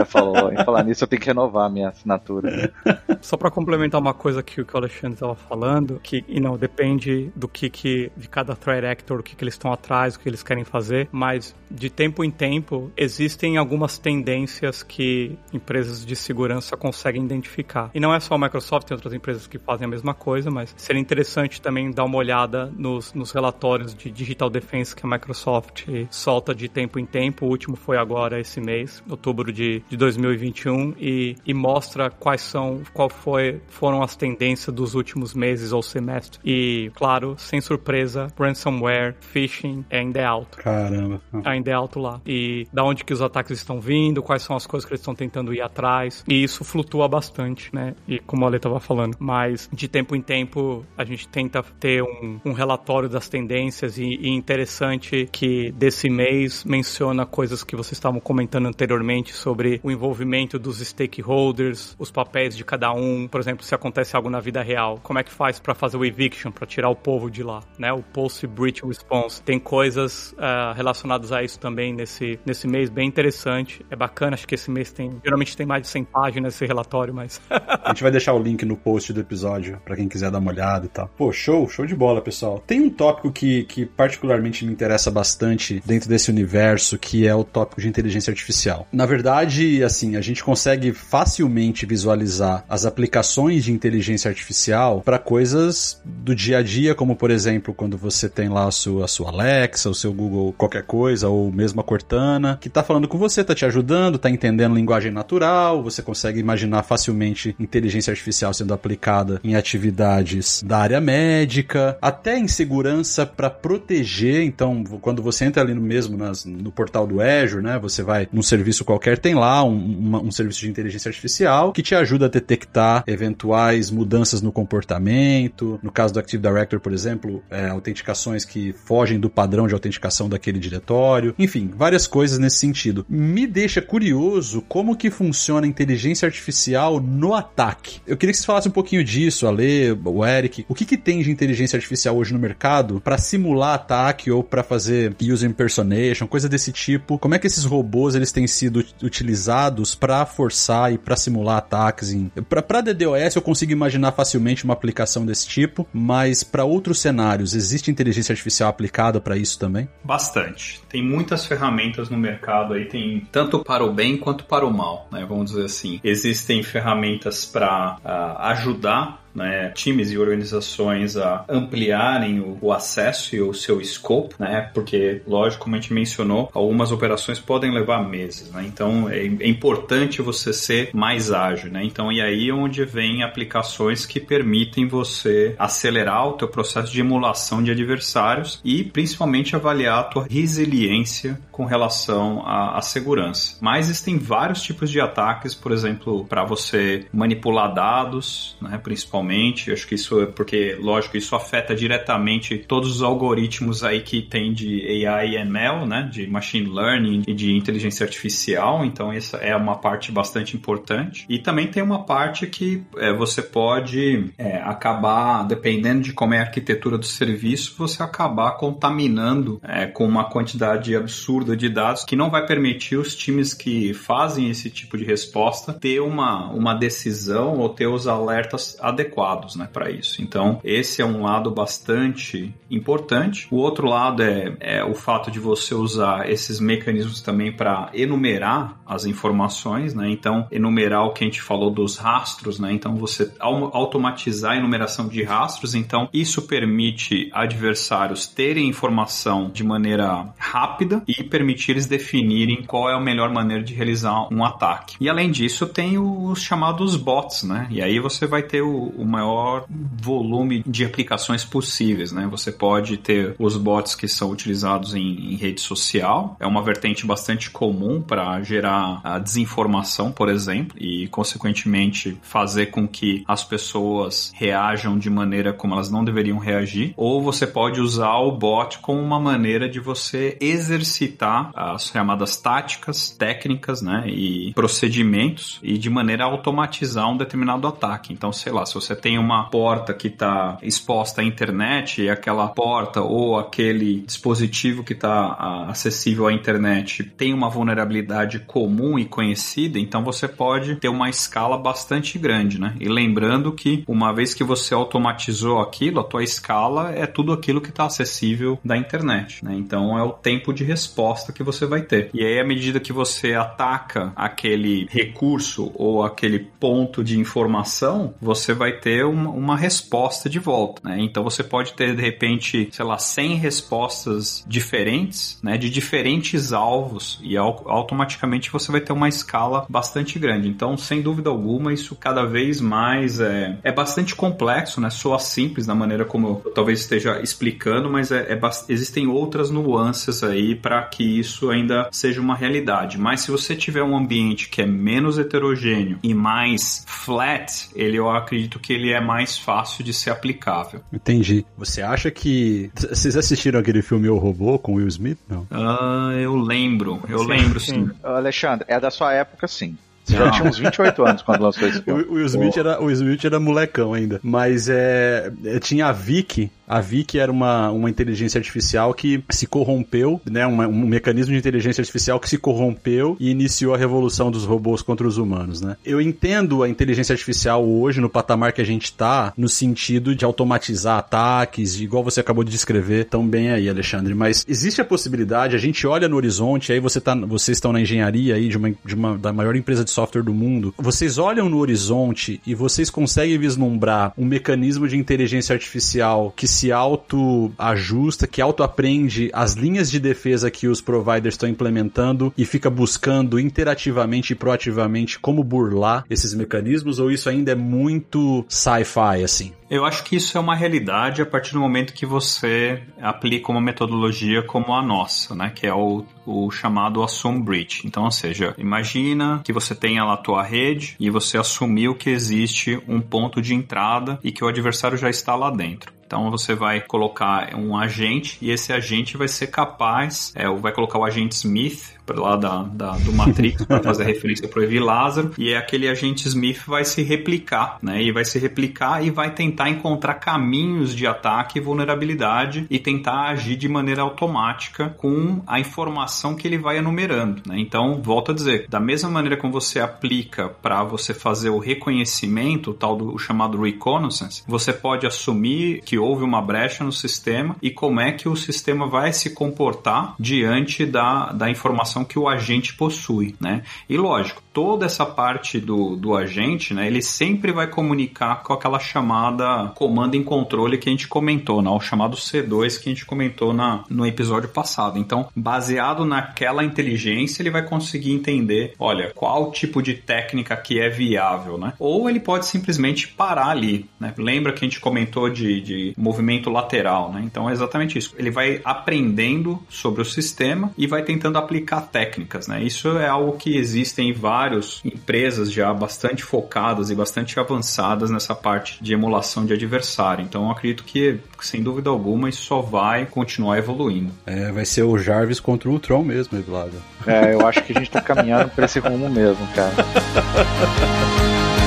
Já 0.00 0.04
falou. 0.04 0.52
Em 0.52 0.64
falar 0.64 0.82
nisso, 0.82 1.04
eu 1.04 1.08
tenho 1.08 1.20
que 1.20 1.26
renovar 1.28 1.66
a 1.66 1.70
minha 1.70 1.88
assinatura. 1.88 2.72
Só 3.20 3.36
para 3.36 3.50
complementar 3.50 4.00
uma 4.00 4.14
coisa 4.14 4.42
que, 4.42 4.64
que 4.64 4.74
o 4.74 4.76
Alexandre 4.76 5.14
estava 5.14 5.34
falando, 5.34 6.00
que 6.02 6.24
e 6.26 6.40
não 6.40 6.56
depende 6.56 7.30
do 7.36 7.46
que, 7.46 7.68
que 7.68 8.10
de 8.16 8.28
cada 8.28 8.56
threat 8.56 8.86
actor, 8.86 9.20
o 9.20 9.22
que, 9.22 9.36
que 9.36 9.44
eles 9.44 9.54
estão 9.54 9.72
atrás, 9.72 10.14
o 10.14 10.20
que 10.20 10.28
eles 10.28 10.42
querem 10.42 10.64
fazer, 10.64 11.08
mas 11.12 11.54
de 11.70 11.90
tempo 11.90 12.24
em 12.24 12.30
tempo 12.30 12.90
existem 12.96 13.56
algumas 13.56 13.98
tendências 13.98 14.82
que 14.82 15.38
empresas 15.52 16.04
de 16.04 16.16
segurança 16.16 16.76
conseguem 16.76 17.22
identificar. 17.22 17.90
E 17.94 18.00
não 18.00 18.14
é 18.14 18.20
só 18.20 18.34
a 18.34 18.38
Microsoft, 18.38 18.88
tem 18.88 18.94
outras 18.94 19.12
empresas 19.12 19.46
que 19.46 19.58
fazem 19.58 19.86
a 19.86 19.88
mesma 19.88 20.14
coisa, 20.14 20.50
mas 20.50 20.74
seria 20.76 21.00
interessante 21.00 21.60
também 21.60 21.90
dar 21.90 22.04
uma 22.04 22.16
olhada 22.16 22.72
nos, 22.76 23.12
nos 23.12 23.32
relatórios 23.32 23.94
de 23.94 24.10
Digital 24.10 24.48
Defense 24.48 24.96
que 24.96 25.04
a 25.04 25.08
Microsoft 25.08 25.86
solta 26.10 26.54
de 26.54 26.68
tempo 26.68 26.98
em 26.98 27.04
tempo. 27.04 27.46
O 27.46 27.48
último 27.50 27.76
foi 27.76 27.98
agora 27.98 28.40
esse 28.40 28.60
mês, 28.60 29.02
outubro 29.08 29.52
de, 29.52 29.82
de 29.90 29.96
2021, 29.96 30.94
e, 30.98 31.36
e 31.44 31.52
mostra 31.52 32.10
quais 32.10 32.40
são, 32.40 32.80
qual 32.94 33.10
foi, 33.10 33.60
foram 33.68 34.02
as 34.02 34.14
tendências 34.14 34.74
dos 34.74 34.94
últimos 34.94 35.34
meses 35.34 35.72
ou 35.72 35.82
semestres. 35.82 36.40
E, 36.44 36.92
claro, 36.94 37.34
sem 37.36 37.60
surpresa, 37.60 38.28
ransomware, 38.38 39.16
phishing 39.20 39.84
ainda 39.90 40.20
é 40.20 40.24
alto. 40.24 40.58
Caramba. 40.58 41.20
Ainda 41.44 41.70
é 41.70 41.74
alto 41.74 41.98
lá. 41.98 42.20
E 42.24 42.68
da 42.72 42.84
onde 42.84 43.04
que 43.04 43.12
os 43.12 43.20
ataques 43.20 43.58
estão 43.58 43.80
vindo, 43.80 44.22
quais 44.22 44.42
são 44.42 44.54
as 44.54 44.64
coisas 44.64 44.86
que 44.86 44.92
eles 44.92 45.00
estão 45.00 45.14
tentando 45.14 45.52
ir 45.52 45.60
atrás. 45.60 46.24
E 46.28 46.42
isso 46.42 46.62
flutua 46.62 47.08
bastante, 47.08 47.74
né? 47.74 47.94
E 48.06 48.20
como 48.20 48.44
a 48.44 48.48
Ale 48.48 48.58
estava 48.58 48.78
falando. 48.78 49.16
Mas 49.18 49.68
de 49.72 49.88
tempo 49.88 50.14
em 50.14 50.22
tempo 50.22 50.84
a 50.96 51.04
gente 51.04 51.28
tenta 51.28 51.64
ter 51.80 52.02
um, 52.02 52.38
um 52.44 52.52
relatório 52.52 53.08
das 53.08 53.28
tendências 53.28 53.98
e, 53.98 54.04
e 54.04 54.28
interessante 54.28 55.28
que 55.32 55.72
desse 55.72 56.08
mês 56.08 56.64
menciona 56.64 57.26
coisas 57.26 57.64
que 57.64 57.74
vocês 57.74 57.92
estavam 57.92 58.20
comentando 58.20 58.66
anteriormente 58.66 59.32
sobre 59.32 59.79
o 59.82 59.90
envolvimento 59.90 60.58
dos 60.58 60.78
stakeholders, 60.78 61.94
os 61.98 62.10
papéis 62.10 62.56
de 62.56 62.64
cada 62.64 62.92
um. 62.92 63.28
Por 63.28 63.40
exemplo, 63.40 63.64
se 63.64 63.74
acontece 63.74 64.16
algo 64.16 64.30
na 64.30 64.40
vida 64.40 64.62
real, 64.62 64.98
como 65.02 65.18
é 65.18 65.22
que 65.22 65.32
faz 65.32 65.58
para 65.58 65.74
fazer 65.74 65.96
o 65.96 66.04
eviction, 66.04 66.50
para 66.50 66.66
tirar 66.66 66.90
o 66.90 66.96
povo 66.96 67.30
de 67.30 67.42
lá, 67.42 67.62
né? 67.78 67.92
O 67.92 68.02
post-breach 68.02 68.84
response. 68.84 69.42
Tem 69.42 69.58
coisas 69.58 70.32
uh, 70.32 70.74
relacionadas 70.74 71.32
a 71.32 71.42
isso 71.42 71.58
também 71.58 71.92
nesse, 71.92 72.38
nesse 72.44 72.66
mês, 72.66 72.88
bem 72.90 73.06
interessante. 73.06 73.84
É 73.90 73.96
bacana, 73.96 74.34
acho 74.34 74.46
que 74.46 74.54
esse 74.54 74.70
mês 74.70 74.92
tem. 74.92 75.10
Geralmente 75.24 75.56
tem 75.56 75.66
mais 75.66 75.82
de 75.82 75.88
100 75.88 76.04
páginas 76.04 76.54
esse 76.54 76.66
relatório, 76.66 77.14
mas. 77.14 77.40
a 77.50 77.88
gente 77.88 78.02
vai 78.02 78.10
deixar 78.10 78.34
o 78.34 78.42
link 78.42 78.64
no 78.64 78.76
post 78.76 79.12
do 79.12 79.20
episódio 79.20 79.80
para 79.84 79.96
quem 79.96 80.08
quiser 80.08 80.30
dar 80.30 80.38
uma 80.38 80.50
olhada 80.50 80.86
e 80.86 80.88
tal. 80.88 81.08
Pô, 81.16 81.32
show, 81.32 81.68
show 81.68 81.86
de 81.86 81.94
bola, 81.94 82.20
pessoal. 82.20 82.62
Tem 82.66 82.80
um 82.80 82.90
tópico 82.90 83.32
que, 83.32 83.64
que 83.64 83.86
particularmente 83.86 84.64
me 84.64 84.72
interessa 84.72 85.10
bastante 85.10 85.82
dentro 85.84 86.08
desse 86.08 86.30
universo, 86.30 86.98
que 86.98 87.26
é 87.26 87.34
o 87.34 87.44
tópico 87.44 87.80
de 87.80 87.88
inteligência 87.88 88.30
artificial. 88.30 88.86
Na 88.92 89.06
verdade, 89.06 89.59
assim, 89.84 90.16
a 90.16 90.20
gente 90.20 90.42
consegue 90.42 90.92
facilmente 90.92 91.84
visualizar 91.84 92.64
as 92.68 92.86
aplicações 92.86 93.64
de 93.64 93.72
inteligência 93.72 94.28
artificial 94.28 95.02
para 95.02 95.18
coisas 95.18 96.00
do 96.04 96.34
dia 96.34 96.58
a 96.58 96.62
dia, 96.62 96.94
como 96.94 97.14
por 97.14 97.30
exemplo, 97.30 97.74
quando 97.74 97.96
você 97.96 98.28
tem 98.28 98.48
lá 98.48 98.66
a 98.66 98.70
sua, 98.70 99.04
a 99.04 99.08
sua 99.08 99.28
Alexa, 99.28 99.90
o 99.90 99.94
seu 99.94 100.12
Google 100.12 100.54
qualquer 100.56 100.84
coisa, 100.84 101.28
ou 101.28 101.52
mesmo 101.52 101.80
a 101.80 101.84
Cortana, 101.84 102.58
que 102.60 102.68
tá 102.68 102.82
falando 102.82 103.06
com 103.06 103.18
você, 103.18 103.44
tá 103.44 103.54
te 103.54 103.64
ajudando, 103.64 104.18
tá 104.18 104.30
entendendo 104.30 104.74
linguagem 104.74 105.10
natural, 105.10 105.82
você 105.82 106.02
consegue 106.02 106.40
imaginar 106.40 106.82
facilmente 106.82 107.54
inteligência 107.58 108.10
artificial 108.10 108.54
sendo 108.54 108.72
aplicada 108.72 109.40
em 109.44 109.54
atividades 109.54 110.62
da 110.62 110.78
área 110.78 111.00
médica, 111.00 111.98
até 112.00 112.38
em 112.38 112.48
segurança 112.48 113.26
para 113.26 113.50
proteger. 113.50 114.42
Então, 114.42 114.82
quando 115.00 115.22
você 115.22 115.44
entra 115.44 115.62
ali 115.62 115.74
no 115.74 115.80
mesmo 115.80 116.16
nas, 116.16 116.44
no 116.44 116.70
portal 116.70 117.06
do 117.06 117.20
Azure, 117.20 117.62
né, 117.62 117.78
você 117.78 118.02
vai 118.02 118.28
num 118.32 118.42
serviço 118.42 118.84
qualquer, 118.84 119.18
tem 119.18 119.34
lá 119.34 119.49
um, 119.64 119.98
uma, 119.98 120.22
um 120.22 120.30
serviço 120.30 120.60
de 120.60 120.70
inteligência 120.70 121.08
artificial 121.08 121.72
que 121.72 121.82
te 121.82 121.94
ajuda 121.94 122.26
a 122.26 122.28
detectar 122.28 123.02
eventuais 123.06 123.90
mudanças 123.90 124.40
no 124.40 124.52
comportamento. 124.52 125.78
No 125.82 125.90
caso 125.90 126.14
do 126.14 126.20
Active 126.20 126.42
Directory, 126.42 126.80
por 126.80 126.92
exemplo, 126.92 127.42
é, 127.50 127.68
autenticações 127.68 128.44
que 128.44 128.72
fogem 128.72 129.18
do 129.18 129.28
padrão 129.28 129.66
de 129.66 129.74
autenticação 129.74 130.28
daquele 130.28 130.58
diretório. 130.58 131.34
Enfim, 131.38 131.70
várias 131.74 132.06
coisas 132.06 132.38
nesse 132.38 132.58
sentido. 132.58 133.04
Me 133.08 133.46
deixa 133.46 133.82
curioso 133.82 134.62
como 134.68 134.96
que 134.96 135.10
funciona 135.10 135.66
a 135.66 135.68
inteligência 135.68 136.26
artificial 136.26 137.00
no 137.00 137.34
ataque. 137.34 138.00
Eu 138.06 138.16
queria 138.16 138.32
que 138.32 138.36
vocês 138.36 138.46
falassem 138.46 138.70
um 138.70 138.74
pouquinho 138.74 139.02
disso, 139.02 139.46
Ale, 139.46 139.92
o 140.04 140.24
Eric. 140.24 140.64
O 140.68 140.74
que, 140.74 140.84
que 140.84 140.96
tem 140.96 141.22
de 141.22 141.30
inteligência 141.30 141.76
artificial 141.76 142.16
hoje 142.16 142.32
no 142.32 142.38
mercado 142.38 143.00
para 143.00 143.18
simular 143.18 143.74
ataque 143.74 144.30
ou 144.30 144.44
para 144.44 144.62
fazer 144.62 145.16
user 145.20 145.50
impersonation, 145.50 146.26
coisa 146.26 146.48
desse 146.48 146.72
tipo? 146.72 147.18
Como 147.18 147.34
é 147.34 147.38
que 147.38 147.46
esses 147.46 147.64
robôs 147.64 148.14
eles 148.14 148.32
têm 148.32 148.46
sido 148.46 148.84
utilizados 149.02 149.39
utilizados 149.40 149.94
para 149.94 150.26
forçar 150.26 150.92
e 150.92 150.98
para 150.98 151.16
simular 151.16 151.58
ataques. 151.58 152.12
Em... 152.12 152.30
Para 152.66 152.80
DDoS 152.80 153.36
eu 153.36 153.42
consigo 153.42 153.72
imaginar 153.72 154.12
facilmente 154.12 154.64
uma 154.64 154.74
aplicação 154.74 155.24
desse 155.24 155.48
tipo, 155.48 155.86
mas 155.92 156.44
para 156.44 156.64
outros 156.64 157.00
cenários 157.00 157.54
existe 157.54 157.90
inteligência 157.90 158.32
artificial 158.32 158.68
aplicada 158.68 159.20
para 159.20 159.36
isso 159.36 159.58
também? 159.58 159.88
Bastante. 160.04 160.80
Tem 160.88 161.02
muitas 161.02 161.46
ferramentas 161.46 162.10
no 162.10 162.18
mercado 162.18 162.74
aí, 162.74 162.86
tem 162.86 163.26
tanto 163.32 163.64
para 163.64 163.84
o 163.84 163.92
bem 163.92 164.16
quanto 164.16 164.44
para 164.44 164.66
o 164.66 164.72
mal, 164.72 165.08
né? 165.10 165.24
Vamos 165.26 165.50
dizer 165.50 165.64
assim. 165.64 166.00
Existem 166.04 166.62
ferramentas 166.62 167.44
para 167.44 167.96
uh, 167.96 168.00
ah, 168.04 168.50
ajudar 168.50 169.19
né, 169.34 169.70
times 169.74 170.10
e 170.10 170.18
organizações 170.18 171.16
a 171.16 171.44
ampliarem 171.48 172.40
o, 172.40 172.58
o, 172.60 172.72
acesso 172.72 173.34
e 173.36 173.40
o 173.40 173.52
seu 173.54 173.80
escopo, 173.80 174.34
né, 174.38 174.70
porque, 174.74 175.22
lógico, 175.26 175.64
como 175.64 175.76
a 175.76 175.80
gente 175.80 175.92
mencionou, 175.92 176.50
algumas 176.52 176.92
operações 176.92 177.38
podem 177.38 177.72
levar 177.72 178.08
meses, 178.08 178.50
né, 178.50 178.64
então 178.66 179.08
é, 179.08 179.18
é 179.18 179.48
importante 179.48 180.22
você 180.22 180.52
ser 180.52 180.90
mais 180.92 181.32
ágil, 181.32 181.70
né, 181.70 181.84
então 181.84 182.12
e 182.12 182.20
aí 182.20 182.48
é 182.48 182.54
onde 182.54 182.84
vem 182.84 183.22
aplicações 183.22 184.06
que 184.06 184.20
permitem 184.20 184.86
você 184.86 185.54
acelerar 185.58 186.28
o 186.28 186.32
teu 186.32 186.48
processo 186.48 186.92
de 186.92 187.00
emulação 187.00 187.62
de 187.62 187.70
adversários 187.70 188.60
e 188.64 188.84
principalmente 188.84 189.54
avaliar 189.54 190.00
a 190.00 190.04
tua 190.04 190.26
resiliência 190.28 191.38
com 191.50 191.64
relação 191.64 192.42
à, 192.46 192.78
à 192.78 192.82
segurança. 192.82 193.56
Mas 193.60 193.86
existem 193.86 194.18
vários 194.18 194.62
tipos 194.62 194.90
de 194.90 195.00
ataques, 195.00 195.54
por 195.54 195.72
exemplo, 195.72 196.24
para 196.24 196.44
você 196.44 197.06
manipular 197.12 197.72
dados, 197.72 198.56
né, 198.60 198.78
principalmente 198.82 199.19
principalmente. 199.20 199.72
Acho 199.72 199.86
que 199.86 199.94
isso 199.94 200.20
é 200.22 200.26
porque, 200.26 200.76
lógico, 200.80 201.16
isso 201.16 201.36
afeta 201.36 201.74
diretamente 201.74 202.58
todos 202.58 202.96
os 202.96 203.02
algoritmos 203.02 203.84
aí 203.84 204.00
que 204.00 204.22
tem 204.22 204.52
de 204.52 205.06
AI 205.06 205.30
e 205.30 205.36
ML, 205.36 205.86
né? 205.86 206.08
De 206.10 206.26
machine 206.26 206.68
learning 206.68 207.22
e 207.26 207.34
de 207.34 207.56
inteligência 207.56 208.04
artificial. 208.04 208.84
Então, 208.84 209.12
essa 209.12 209.36
é 209.38 209.54
uma 209.54 209.76
parte 209.76 210.10
bastante 210.10 210.56
importante. 210.56 211.26
E 211.28 211.38
também 211.38 211.66
tem 211.66 211.82
uma 211.82 212.04
parte 212.04 212.46
que 212.46 212.82
é, 212.96 213.12
você 213.12 213.42
pode 213.42 214.30
é, 214.38 214.56
acabar, 214.58 215.44
dependendo 215.44 216.02
de 216.02 216.12
como 216.12 216.34
é 216.34 216.38
a 216.38 216.42
arquitetura 216.42 216.96
do 216.96 217.06
serviço, 217.06 217.74
você 217.76 218.02
acabar 218.02 218.52
contaminando 218.52 219.60
é, 219.62 219.86
com 219.86 220.06
uma 220.06 220.24
quantidade 220.24 220.94
absurda 220.96 221.56
de 221.56 221.68
dados 221.68 222.04
que 222.04 222.16
não 222.16 222.30
vai 222.30 222.46
permitir 222.46 222.96
os 222.96 223.14
times 223.14 223.54
que 223.54 223.92
fazem 223.92 224.48
esse 224.50 224.70
tipo 224.70 224.96
de 224.96 225.04
resposta 225.04 225.72
ter 225.72 226.00
uma, 226.00 226.50
uma 226.50 226.74
decisão 226.74 227.58
ou 227.58 227.68
ter 227.68 227.86
os 227.86 228.06
alertas 228.06 228.76
adequados 228.80 229.09
adequados 229.10 229.56
né, 229.56 229.68
para 229.70 229.90
isso. 229.90 230.22
Então, 230.22 230.60
esse 230.62 231.02
é 231.02 231.04
um 231.04 231.22
lado 231.22 231.50
bastante 231.50 232.54
importante. 232.70 233.48
O 233.50 233.56
outro 233.56 233.88
lado 233.88 234.22
é, 234.22 234.56
é 234.60 234.84
o 234.84 234.94
fato 234.94 235.30
de 235.30 235.40
você 235.40 235.74
usar 235.74 236.30
esses 236.30 236.60
mecanismos 236.60 237.20
também 237.20 237.52
para 237.52 237.90
enumerar 237.92 238.80
as 238.86 239.04
informações, 239.04 239.94
né? 239.94 240.08
Então, 240.10 240.46
enumerar 240.50 241.04
o 241.04 241.12
que 241.12 241.24
a 241.24 241.26
gente 241.26 241.42
falou 241.42 241.70
dos 241.70 241.96
rastros, 241.96 242.58
né? 242.58 242.72
Então, 242.72 242.94
você 242.96 243.32
automatizar 243.40 244.52
a 244.52 244.56
enumeração 244.56 245.08
de 245.08 245.22
rastros. 245.22 245.74
Então, 245.74 246.08
isso 246.12 246.42
permite 246.42 247.30
adversários 247.32 248.26
terem 248.26 248.68
informação 248.68 249.50
de 249.52 249.64
maneira 249.64 250.28
rápida 250.38 251.02
e 251.06 251.22
permitir 251.24 251.72
eles 251.72 251.86
definirem 251.86 252.62
qual 252.62 252.88
é 252.88 252.94
a 252.94 253.00
melhor 253.00 253.32
maneira 253.32 253.62
de 253.62 253.74
realizar 253.74 254.28
um 254.32 254.44
ataque. 254.44 254.96
E 255.00 255.08
além 255.08 255.30
disso, 255.30 255.66
tem 255.66 255.98
os 255.98 256.40
chamados 256.40 256.96
bots, 256.96 257.42
né? 257.42 257.66
E 257.70 257.82
aí 257.82 257.98
você 257.98 258.26
vai 258.26 258.42
ter 258.42 258.62
o, 258.62 258.92
o 259.00 259.04
maior 259.04 259.64
volume 259.68 260.62
de 260.66 260.84
aplicações 260.84 261.44
possíveis, 261.44 262.12
né? 262.12 262.26
Você 262.30 262.52
pode 262.52 262.96
ter 262.96 263.34
os 263.38 263.56
bots 263.56 263.94
que 263.94 264.08
são 264.08 264.30
utilizados 264.30 264.94
em, 264.94 265.32
em 265.32 265.36
rede 265.36 265.60
social, 265.60 266.36
é 266.38 266.46
uma 266.46 266.62
vertente 266.62 267.06
bastante 267.06 267.50
comum 267.50 268.00
para 268.00 268.42
gerar 268.42 269.00
a 269.02 269.18
desinformação, 269.18 270.12
por 270.12 270.28
exemplo, 270.28 270.76
e 270.78 271.08
consequentemente 271.08 272.18
fazer 272.22 272.66
com 272.66 272.86
que 272.86 273.24
as 273.26 273.44
pessoas 273.44 274.32
reajam 274.34 274.98
de 274.98 275.08
maneira 275.08 275.52
como 275.52 275.74
elas 275.74 275.90
não 275.90 276.04
deveriam 276.04 276.38
reagir, 276.38 276.92
ou 276.96 277.22
você 277.22 277.46
pode 277.46 277.80
usar 277.80 278.16
o 278.18 278.32
bot 278.32 278.78
como 278.78 279.00
uma 279.00 279.20
maneira 279.20 279.68
de 279.68 279.80
você 279.80 280.36
exercitar 280.40 281.50
as 281.54 281.86
chamadas 281.86 282.36
táticas, 282.36 283.10
técnicas, 283.10 283.82
né, 283.82 284.04
e 284.06 284.52
procedimentos 284.54 285.58
e 285.62 285.78
de 285.78 285.88
maneira 285.88 286.24
a 286.24 286.26
automatizar 286.26 287.08
um 287.08 287.16
determinado 287.16 287.66
ataque. 287.66 288.12
Então, 288.12 288.32
sei 288.32 288.52
lá, 288.52 288.64
se 288.66 288.74
você 288.74 288.89
tem 288.94 289.18
uma 289.18 289.48
porta 289.50 289.94
que 289.94 290.08
está 290.08 290.58
exposta 290.62 291.20
à 291.20 291.24
internet 291.24 292.02
e 292.02 292.10
aquela 292.10 292.48
porta 292.48 293.00
ou 293.00 293.38
aquele 293.38 294.00
dispositivo 294.00 294.84
que 294.84 294.92
está 294.92 295.66
acessível 295.68 296.26
à 296.26 296.32
internet 296.32 297.04
tem 297.04 297.32
uma 297.32 297.48
vulnerabilidade 297.48 298.40
comum 298.40 298.98
e 298.98 299.04
conhecida, 299.04 299.78
então 299.78 300.02
você 300.02 300.26
pode 300.26 300.76
ter 300.76 300.88
uma 300.88 301.08
escala 301.08 301.56
bastante 301.56 302.18
grande, 302.18 302.60
né? 302.60 302.74
E 302.80 302.88
lembrando 302.88 303.52
que 303.52 303.84
uma 303.86 304.12
vez 304.12 304.34
que 304.34 304.44
você 304.44 304.74
automatizou 304.74 305.60
aquilo, 305.60 306.00
a 306.00 306.04
tua 306.04 306.22
escala 306.22 306.92
é 306.92 307.06
tudo 307.06 307.32
aquilo 307.32 307.60
que 307.60 307.70
está 307.70 307.86
acessível 307.86 308.58
da 308.64 308.76
internet, 308.76 309.44
né? 309.44 309.54
Então 309.54 309.98
é 309.98 310.02
o 310.02 310.10
tempo 310.10 310.52
de 310.52 310.64
resposta 310.64 311.32
que 311.32 311.42
você 311.42 311.66
vai 311.66 311.82
ter. 311.82 312.10
E 312.12 312.24
aí 312.24 312.40
à 312.40 312.44
medida 312.44 312.80
que 312.80 312.92
você 312.92 313.34
ataca 313.34 314.12
aquele 314.16 314.86
recurso 314.90 315.70
ou 315.74 316.02
aquele 316.02 316.38
ponto 316.38 317.02
de 317.02 317.18
informação, 317.18 318.14
você 318.20 318.52
vai 318.54 318.72
ter 318.80 319.04
uma, 319.04 319.30
uma 319.30 319.56
resposta 319.56 320.28
de 320.28 320.38
volta, 320.38 320.80
né? 320.88 320.98
Então 321.00 321.22
você 321.22 321.42
pode 321.42 321.72
ter 321.74 321.94
de 321.94 322.02
repente, 322.02 322.68
sei 322.72 322.84
lá, 322.84 322.98
100 322.98 323.34
respostas 323.36 324.44
diferentes, 324.46 325.38
né, 325.42 325.56
de 325.56 325.70
diferentes 325.70 326.52
alvos 326.52 327.18
e 327.22 327.36
automaticamente 327.36 328.50
você 328.50 328.70
vai 328.72 328.80
ter 328.80 328.92
uma 328.92 329.08
escala 329.08 329.66
bastante 329.68 330.18
grande. 330.18 330.48
Então, 330.48 330.76
sem 330.76 331.02
dúvida 331.02 331.30
alguma, 331.30 331.72
isso 331.72 331.94
cada 331.94 332.24
vez 332.24 332.60
mais 332.60 333.20
é, 333.20 333.58
é 333.62 333.72
bastante 333.72 334.14
complexo, 334.14 334.80
né? 334.80 334.90
Soa 334.90 335.18
simples 335.18 335.66
na 335.66 335.74
maneira 335.74 336.04
como 336.04 336.28
eu 336.28 336.52
talvez 336.54 336.80
esteja 336.80 337.20
explicando, 337.20 337.90
mas 337.90 338.10
é, 338.10 338.32
é 338.32 338.40
existem 338.68 339.06
outras 339.06 339.50
nuances 339.50 340.22
aí 340.22 340.54
para 340.54 340.82
que 340.82 341.04
isso 341.04 341.50
ainda 341.50 341.88
seja 341.92 342.20
uma 342.20 342.34
realidade. 342.34 342.98
Mas 342.98 343.20
se 343.20 343.30
você 343.30 343.54
tiver 343.54 343.82
um 343.82 343.96
ambiente 343.96 344.48
que 344.48 344.62
é 344.62 344.66
menos 344.66 345.18
heterogêneo 345.18 345.98
e 346.02 346.14
mais 346.14 346.84
flat, 346.86 347.68
ele 347.74 347.96
eu 347.96 348.10
acredito 348.10 348.58
que 348.58 348.69
ele 348.72 348.92
é 348.92 349.00
mais 349.00 349.38
fácil 349.38 349.84
de 349.84 349.92
ser 349.92 350.10
aplicável. 350.10 350.80
Entendi. 350.92 351.44
Você 351.56 351.82
acha 351.82 352.10
que. 352.10 352.70
Vocês 352.74 353.16
assistiram 353.16 353.60
aquele 353.60 353.82
filme 353.82 354.08
O 354.08 354.16
Robô 354.16 354.58
com 354.58 354.74
Will 354.74 354.88
Smith? 354.88 355.18
Não. 355.28 355.46
Ah, 355.50 356.12
eu 356.18 356.36
lembro. 356.36 357.02
Eu 357.08 357.20
sim, 357.20 357.26
lembro 357.26 357.60
sim. 357.60 357.86
sim. 357.86 357.90
Alexandre, 358.02 358.66
é 358.68 358.78
da 358.78 358.90
sua 358.90 359.12
época 359.12 359.46
sim. 359.46 359.76
Você 360.04 360.16
já 360.16 360.30
tinha 360.30 360.48
uns 360.48 360.58
28 360.58 361.04
anos 361.04 361.22
quando 361.22 361.42
lançou 361.42 361.68
esse 361.68 361.80
filme. 361.82 362.02
O 362.04 362.14
Will 362.14 362.26
Smith, 362.26 362.56
era, 362.56 362.80
o 362.80 362.86
Will 362.86 362.94
Smith 362.94 363.24
era 363.24 363.38
molecão 363.38 363.94
ainda. 363.94 364.18
Mas 364.22 364.68
é, 364.68 365.30
tinha 365.60 365.86
a 365.86 365.92
Vicky, 365.92 366.50
a 366.70 366.80
Vicky 366.80 367.18
era 367.18 367.32
uma, 367.32 367.68
uma 367.72 367.90
inteligência 367.90 368.38
artificial 368.38 368.94
que 368.94 369.24
se 369.28 369.44
corrompeu, 369.44 370.20
né? 370.24 370.46
Um, 370.46 370.60
um 370.62 370.86
mecanismo 370.86 371.32
de 371.32 371.38
inteligência 371.38 371.82
artificial 371.82 372.20
que 372.20 372.28
se 372.28 372.38
corrompeu 372.38 373.16
e 373.18 373.28
iniciou 373.28 373.74
a 373.74 373.76
revolução 373.76 374.30
dos 374.30 374.44
robôs 374.44 374.80
contra 374.80 375.04
os 375.04 375.18
humanos, 375.18 375.60
né? 375.60 375.76
Eu 375.84 376.00
entendo 376.00 376.62
a 376.62 376.68
inteligência 376.68 377.12
artificial 377.12 377.68
hoje 377.68 378.00
no 378.00 378.08
patamar 378.08 378.52
que 378.52 378.60
a 378.60 378.64
gente 378.64 378.92
tá, 378.92 379.32
no 379.36 379.48
sentido 379.48 380.14
de 380.14 380.24
automatizar 380.24 380.98
ataques, 380.98 381.80
igual 381.80 382.04
você 382.04 382.20
acabou 382.20 382.44
de 382.44 382.52
descrever 382.52 383.06
tão 383.06 383.26
bem 383.26 383.50
aí, 383.50 383.68
Alexandre, 383.68 384.14
mas 384.14 384.44
existe 384.48 384.80
a 384.80 384.84
possibilidade, 384.84 385.56
a 385.56 385.58
gente 385.58 385.84
olha 385.88 386.08
no 386.08 386.14
horizonte, 386.14 386.72
aí 386.72 386.78
você 386.78 387.00
tá, 387.00 387.16
vocês 387.16 387.56
estão 387.56 387.72
na 387.72 387.80
engenharia 387.80 388.36
aí 388.36 388.48
de 388.48 388.56
uma, 388.56 388.72
de 388.84 388.94
uma 388.94 389.18
da 389.18 389.32
maior 389.32 389.56
empresa 389.56 389.84
de 389.84 389.90
software 389.90 390.22
do 390.22 390.32
mundo, 390.32 390.72
vocês 390.78 391.18
olham 391.18 391.48
no 391.48 391.58
horizonte 391.58 392.40
e 392.46 392.54
vocês 392.54 392.90
conseguem 392.90 393.38
vislumbrar 393.38 394.12
um 394.16 394.24
mecanismo 394.24 394.86
de 394.86 394.96
inteligência 394.96 395.52
artificial 395.52 396.32
que 396.36 396.46
se 396.46 396.59
se 396.60 396.70
auto-ajusta, 396.70 398.26
que 398.26 398.42
auto-aprende 398.42 399.30
as 399.32 399.54
linhas 399.54 399.90
de 399.90 399.98
defesa 399.98 400.50
que 400.50 400.68
os 400.68 400.82
providers 400.82 401.34
estão 401.34 401.48
implementando 401.48 402.32
e 402.36 402.44
fica 402.44 402.68
buscando 402.68 403.40
interativamente 403.40 404.34
e 404.34 404.36
proativamente 404.36 405.18
como 405.18 405.42
burlar 405.42 406.04
esses 406.10 406.34
mecanismos, 406.34 406.98
ou 406.98 407.10
isso 407.10 407.30
ainda 407.30 407.52
é 407.52 407.54
muito 407.54 408.44
sci-fi, 408.46 409.24
assim? 409.24 409.52
Eu 409.70 409.84
acho 409.84 410.02
que 410.02 410.16
isso 410.16 410.36
é 410.36 410.40
uma 410.40 410.56
realidade 410.56 411.22
a 411.22 411.26
partir 411.26 411.52
do 411.52 411.60
momento 411.60 411.94
que 411.94 412.04
você 412.04 412.82
aplica 413.00 413.52
uma 413.52 413.60
metodologia 413.60 414.42
como 414.42 414.74
a 414.74 414.82
nossa, 414.82 415.32
né? 415.32 415.52
Que 415.54 415.64
é 415.64 415.72
o, 415.72 416.04
o 416.26 416.50
chamado 416.50 417.04
Assume 417.04 417.40
Breach. 417.40 417.86
Então, 417.86 418.02
ou 418.02 418.10
seja, 418.10 418.52
imagina 418.58 419.40
que 419.44 419.52
você 419.52 419.72
tenha 419.72 420.02
lá 420.02 420.14
a 420.14 420.16
tua 420.16 420.42
rede 420.42 420.96
e 420.98 421.08
você 421.08 421.38
assumiu 421.38 421.94
que 421.94 422.10
existe 422.10 422.82
um 422.88 423.00
ponto 423.00 423.40
de 423.40 423.54
entrada 423.54 424.18
e 424.24 424.32
que 424.32 424.42
o 424.42 424.48
adversário 424.48 424.98
já 424.98 425.08
está 425.08 425.36
lá 425.36 425.50
dentro. 425.50 425.92
Então 426.04 426.28
você 426.28 426.56
vai 426.56 426.80
colocar 426.80 427.54
um 427.54 427.78
agente 427.78 428.36
e 428.42 428.50
esse 428.50 428.72
agente 428.72 429.16
vai 429.16 429.28
ser 429.28 429.46
capaz, 429.46 430.32
é, 430.34 430.48
vai 430.48 430.72
colocar 430.72 430.98
o 430.98 431.04
agente 431.04 431.36
Smith 431.36 431.94
lá 432.18 432.36
da, 432.36 432.62
da 432.62 432.92
do 432.92 433.12
Matrix 433.12 433.64
para 433.64 433.82
fazer 433.82 434.04
referência 434.04 434.48
pro 434.48 434.62
Evi 434.62 434.78
Lázaro 434.78 435.32
e 435.38 435.50
é 435.50 435.56
aquele 435.56 435.88
agente 435.88 436.26
Smith 436.26 436.62
vai 436.66 436.84
se 436.84 437.02
replicar, 437.02 437.78
né? 437.82 438.02
E 438.02 438.12
vai 438.12 438.24
se 438.24 438.38
replicar 438.38 439.04
e 439.04 439.10
vai 439.10 439.32
tentar 439.32 439.68
encontrar 439.68 440.14
caminhos 440.14 440.94
de 440.94 441.06
ataque 441.06 441.58
e 441.58 441.62
vulnerabilidade 441.62 442.66
e 442.70 442.78
tentar 442.78 443.28
agir 443.28 443.56
de 443.56 443.68
maneira 443.68 444.02
automática 444.02 444.94
com 444.96 445.42
a 445.46 445.60
informação 445.60 446.34
que 446.34 446.46
ele 446.46 446.58
vai 446.58 446.78
enumerando, 446.78 447.42
né? 447.46 447.58
Então, 447.58 448.00
volto 448.02 448.32
a 448.32 448.34
dizer, 448.34 448.66
da 448.68 448.80
mesma 448.80 449.10
maneira 449.10 449.36
como 449.36 449.52
você 449.52 449.80
aplica 449.80 450.48
para 450.48 450.82
você 450.84 451.12
fazer 451.12 451.50
o 451.50 451.58
reconhecimento, 451.58 452.70
o 452.70 452.74
tal 452.74 452.96
do 452.96 453.14
o 453.14 453.18
chamado 453.18 453.60
reconnaissance, 453.60 454.42
você 454.46 454.72
pode 454.72 455.06
assumir 455.06 455.82
que 455.82 455.98
houve 455.98 456.24
uma 456.24 456.40
brecha 456.40 456.84
no 456.84 456.92
sistema 456.92 457.56
e 457.60 457.70
como 457.70 458.00
é 458.00 458.12
que 458.12 458.28
o 458.28 458.36
sistema 458.36 458.86
vai 458.86 459.12
se 459.12 459.30
comportar 459.30 460.14
diante 460.18 460.86
da, 460.86 461.32
da 461.32 461.50
informação 461.50 461.99
que 462.04 462.18
o 462.18 462.28
agente 462.28 462.74
possui, 462.74 463.34
né? 463.40 463.62
E 463.88 463.96
lógico, 463.96 464.42
toda 464.52 464.86
essa 464.86 465.06
parte 465.06 465.60
do, 465.60 465.96
do 465.96 466.14
agente, 466.16 466.74
né, 466.74 466.86
ele 466.86 467.02
sempre 467.02 467.52
vai 467.52 467.66
comunicar 467.66 468.42
com 468.42 468.52
aquela 468.52 468.78
chamada 468.78 469.72
comando 469.74 470.14
em 470.14 470.22
controle 470.22 470.78
que 470.78 470.88
a 470.88 470.92
gente 470.92 471.08
comentou, 471.08 471.62
né, 471.62 471.70
o 471.70 471.80
chamado 471.80 472.16
C2 472.16 472.80
que 472.80 472.88
a 472.88 472.92
gente 472.92 473.06
comentou 473.06 473.52
na, 473.52 473.84
no 473.88 474.06
episódio 474.06 474.48
passado. 474.48 474.98
Então, 474.98 475.28
baseado 475.34 476.04
naquela 476.04 476.64
inteligência, 476.64 477.42
ele 477.42 477.50
vai 477.50 477.62
conseguir 477.62 478.12
entender, 478.12 478.74
olha, 478.78 479.12
qual 479.14 479.50
tipo 479.50 479.82
de 479.82 479.94
técnica 479.94 480.56
que 480.56 480.80
é 480.80 480.88
viável, 480.88 481.56
né? 481.56 481.72
Ou 481.78 482.08
ele 482.08 482.20
pode 482.20 482.46
simplesmente 482.46 483.08
parar 483.08 483.48
ali, 483.48 483.88
né? 483.98 484.12
Lembra 484.16 484.52
que 484.52 484.64
a 484.64 484.68
gente 484.68 484.80
comentou 484.80 485.30
de, 485.30 485.60
de 485.60 485.94
movimento 485.96 486.50
lateral, 486.50 487.12
né? 487.12 487.22
Então 487.24 487.48
é 487.48 487.52
exatamente 487.52 487.98
isso. 487.98 488.14
Ele 488.18 488.30
vai 488.30 488.60
aprendendo 488.64 489.62
sobre 489.68 490.02
o 490.02 490.04
sistema 490.04 490.72
e 490.76 490.86
vai 490.86 491.02
tentando 491.02 491.38
aplicar 491.38 491.82
técnicas, 491.82 492.48
né? 492.48 492.62
Isso 492.62 492.88
é 492.98 493.08
algo 493.08 493.36
que 493.36 493.56
existe 493.56 494.02
em 494.02 494.12
vários 494.12 494.39
várias 494.40 494.80
empresas 494.84 495.52
já 495.52 495.72
bastante 495.74 496.22
focadas 496.22 496.90
e 496.90 496.94
bastante 496.94 497.38
avançadas 497.38 498.10
nessa 498.10 498.34
parte 498.34 498.82
de 498.82 498.94
emulação 498.94 499.44
de 499.44 499.52
adversário. 499.52 500.24
Então 500.24 500.44
eu 500.44 500.50
acredito 500.50 500.82
que, 500.82 501.20
sem 501.40 501.62
dúvida 501.62 501.90
alguma, 501.90 502.28
isso 502.28 502.42
só 502.42 502.60
vai 502.60 503.04
continuar 503.04 503.58
evoluindo. 503.58 504.10
É, 504.24 504.50
vai 504.50 504.64
ser 504.64 504.82
o 504.82 504.96
Jarvis 504.96 505.38
contra 505.38 505.68
o 505.68 505.72
Ultron 505.72 506.02
mesmo, 506.02 506.38
Eduardo. 506.38 506.76
É, 507.06 507.34
eu 507.34 507.46
acho 507.46 507.62
que 507.62 507.76
a 507.76 507.78
gente 507.78 507.90
tá 507.90 508.00
caminhando 508.00 508.50
para 508.50 508.64
esse 508.64 508.78
rumo 508.78 509.10
mesmo, 509.10 509.46
cara. 509.54 509.74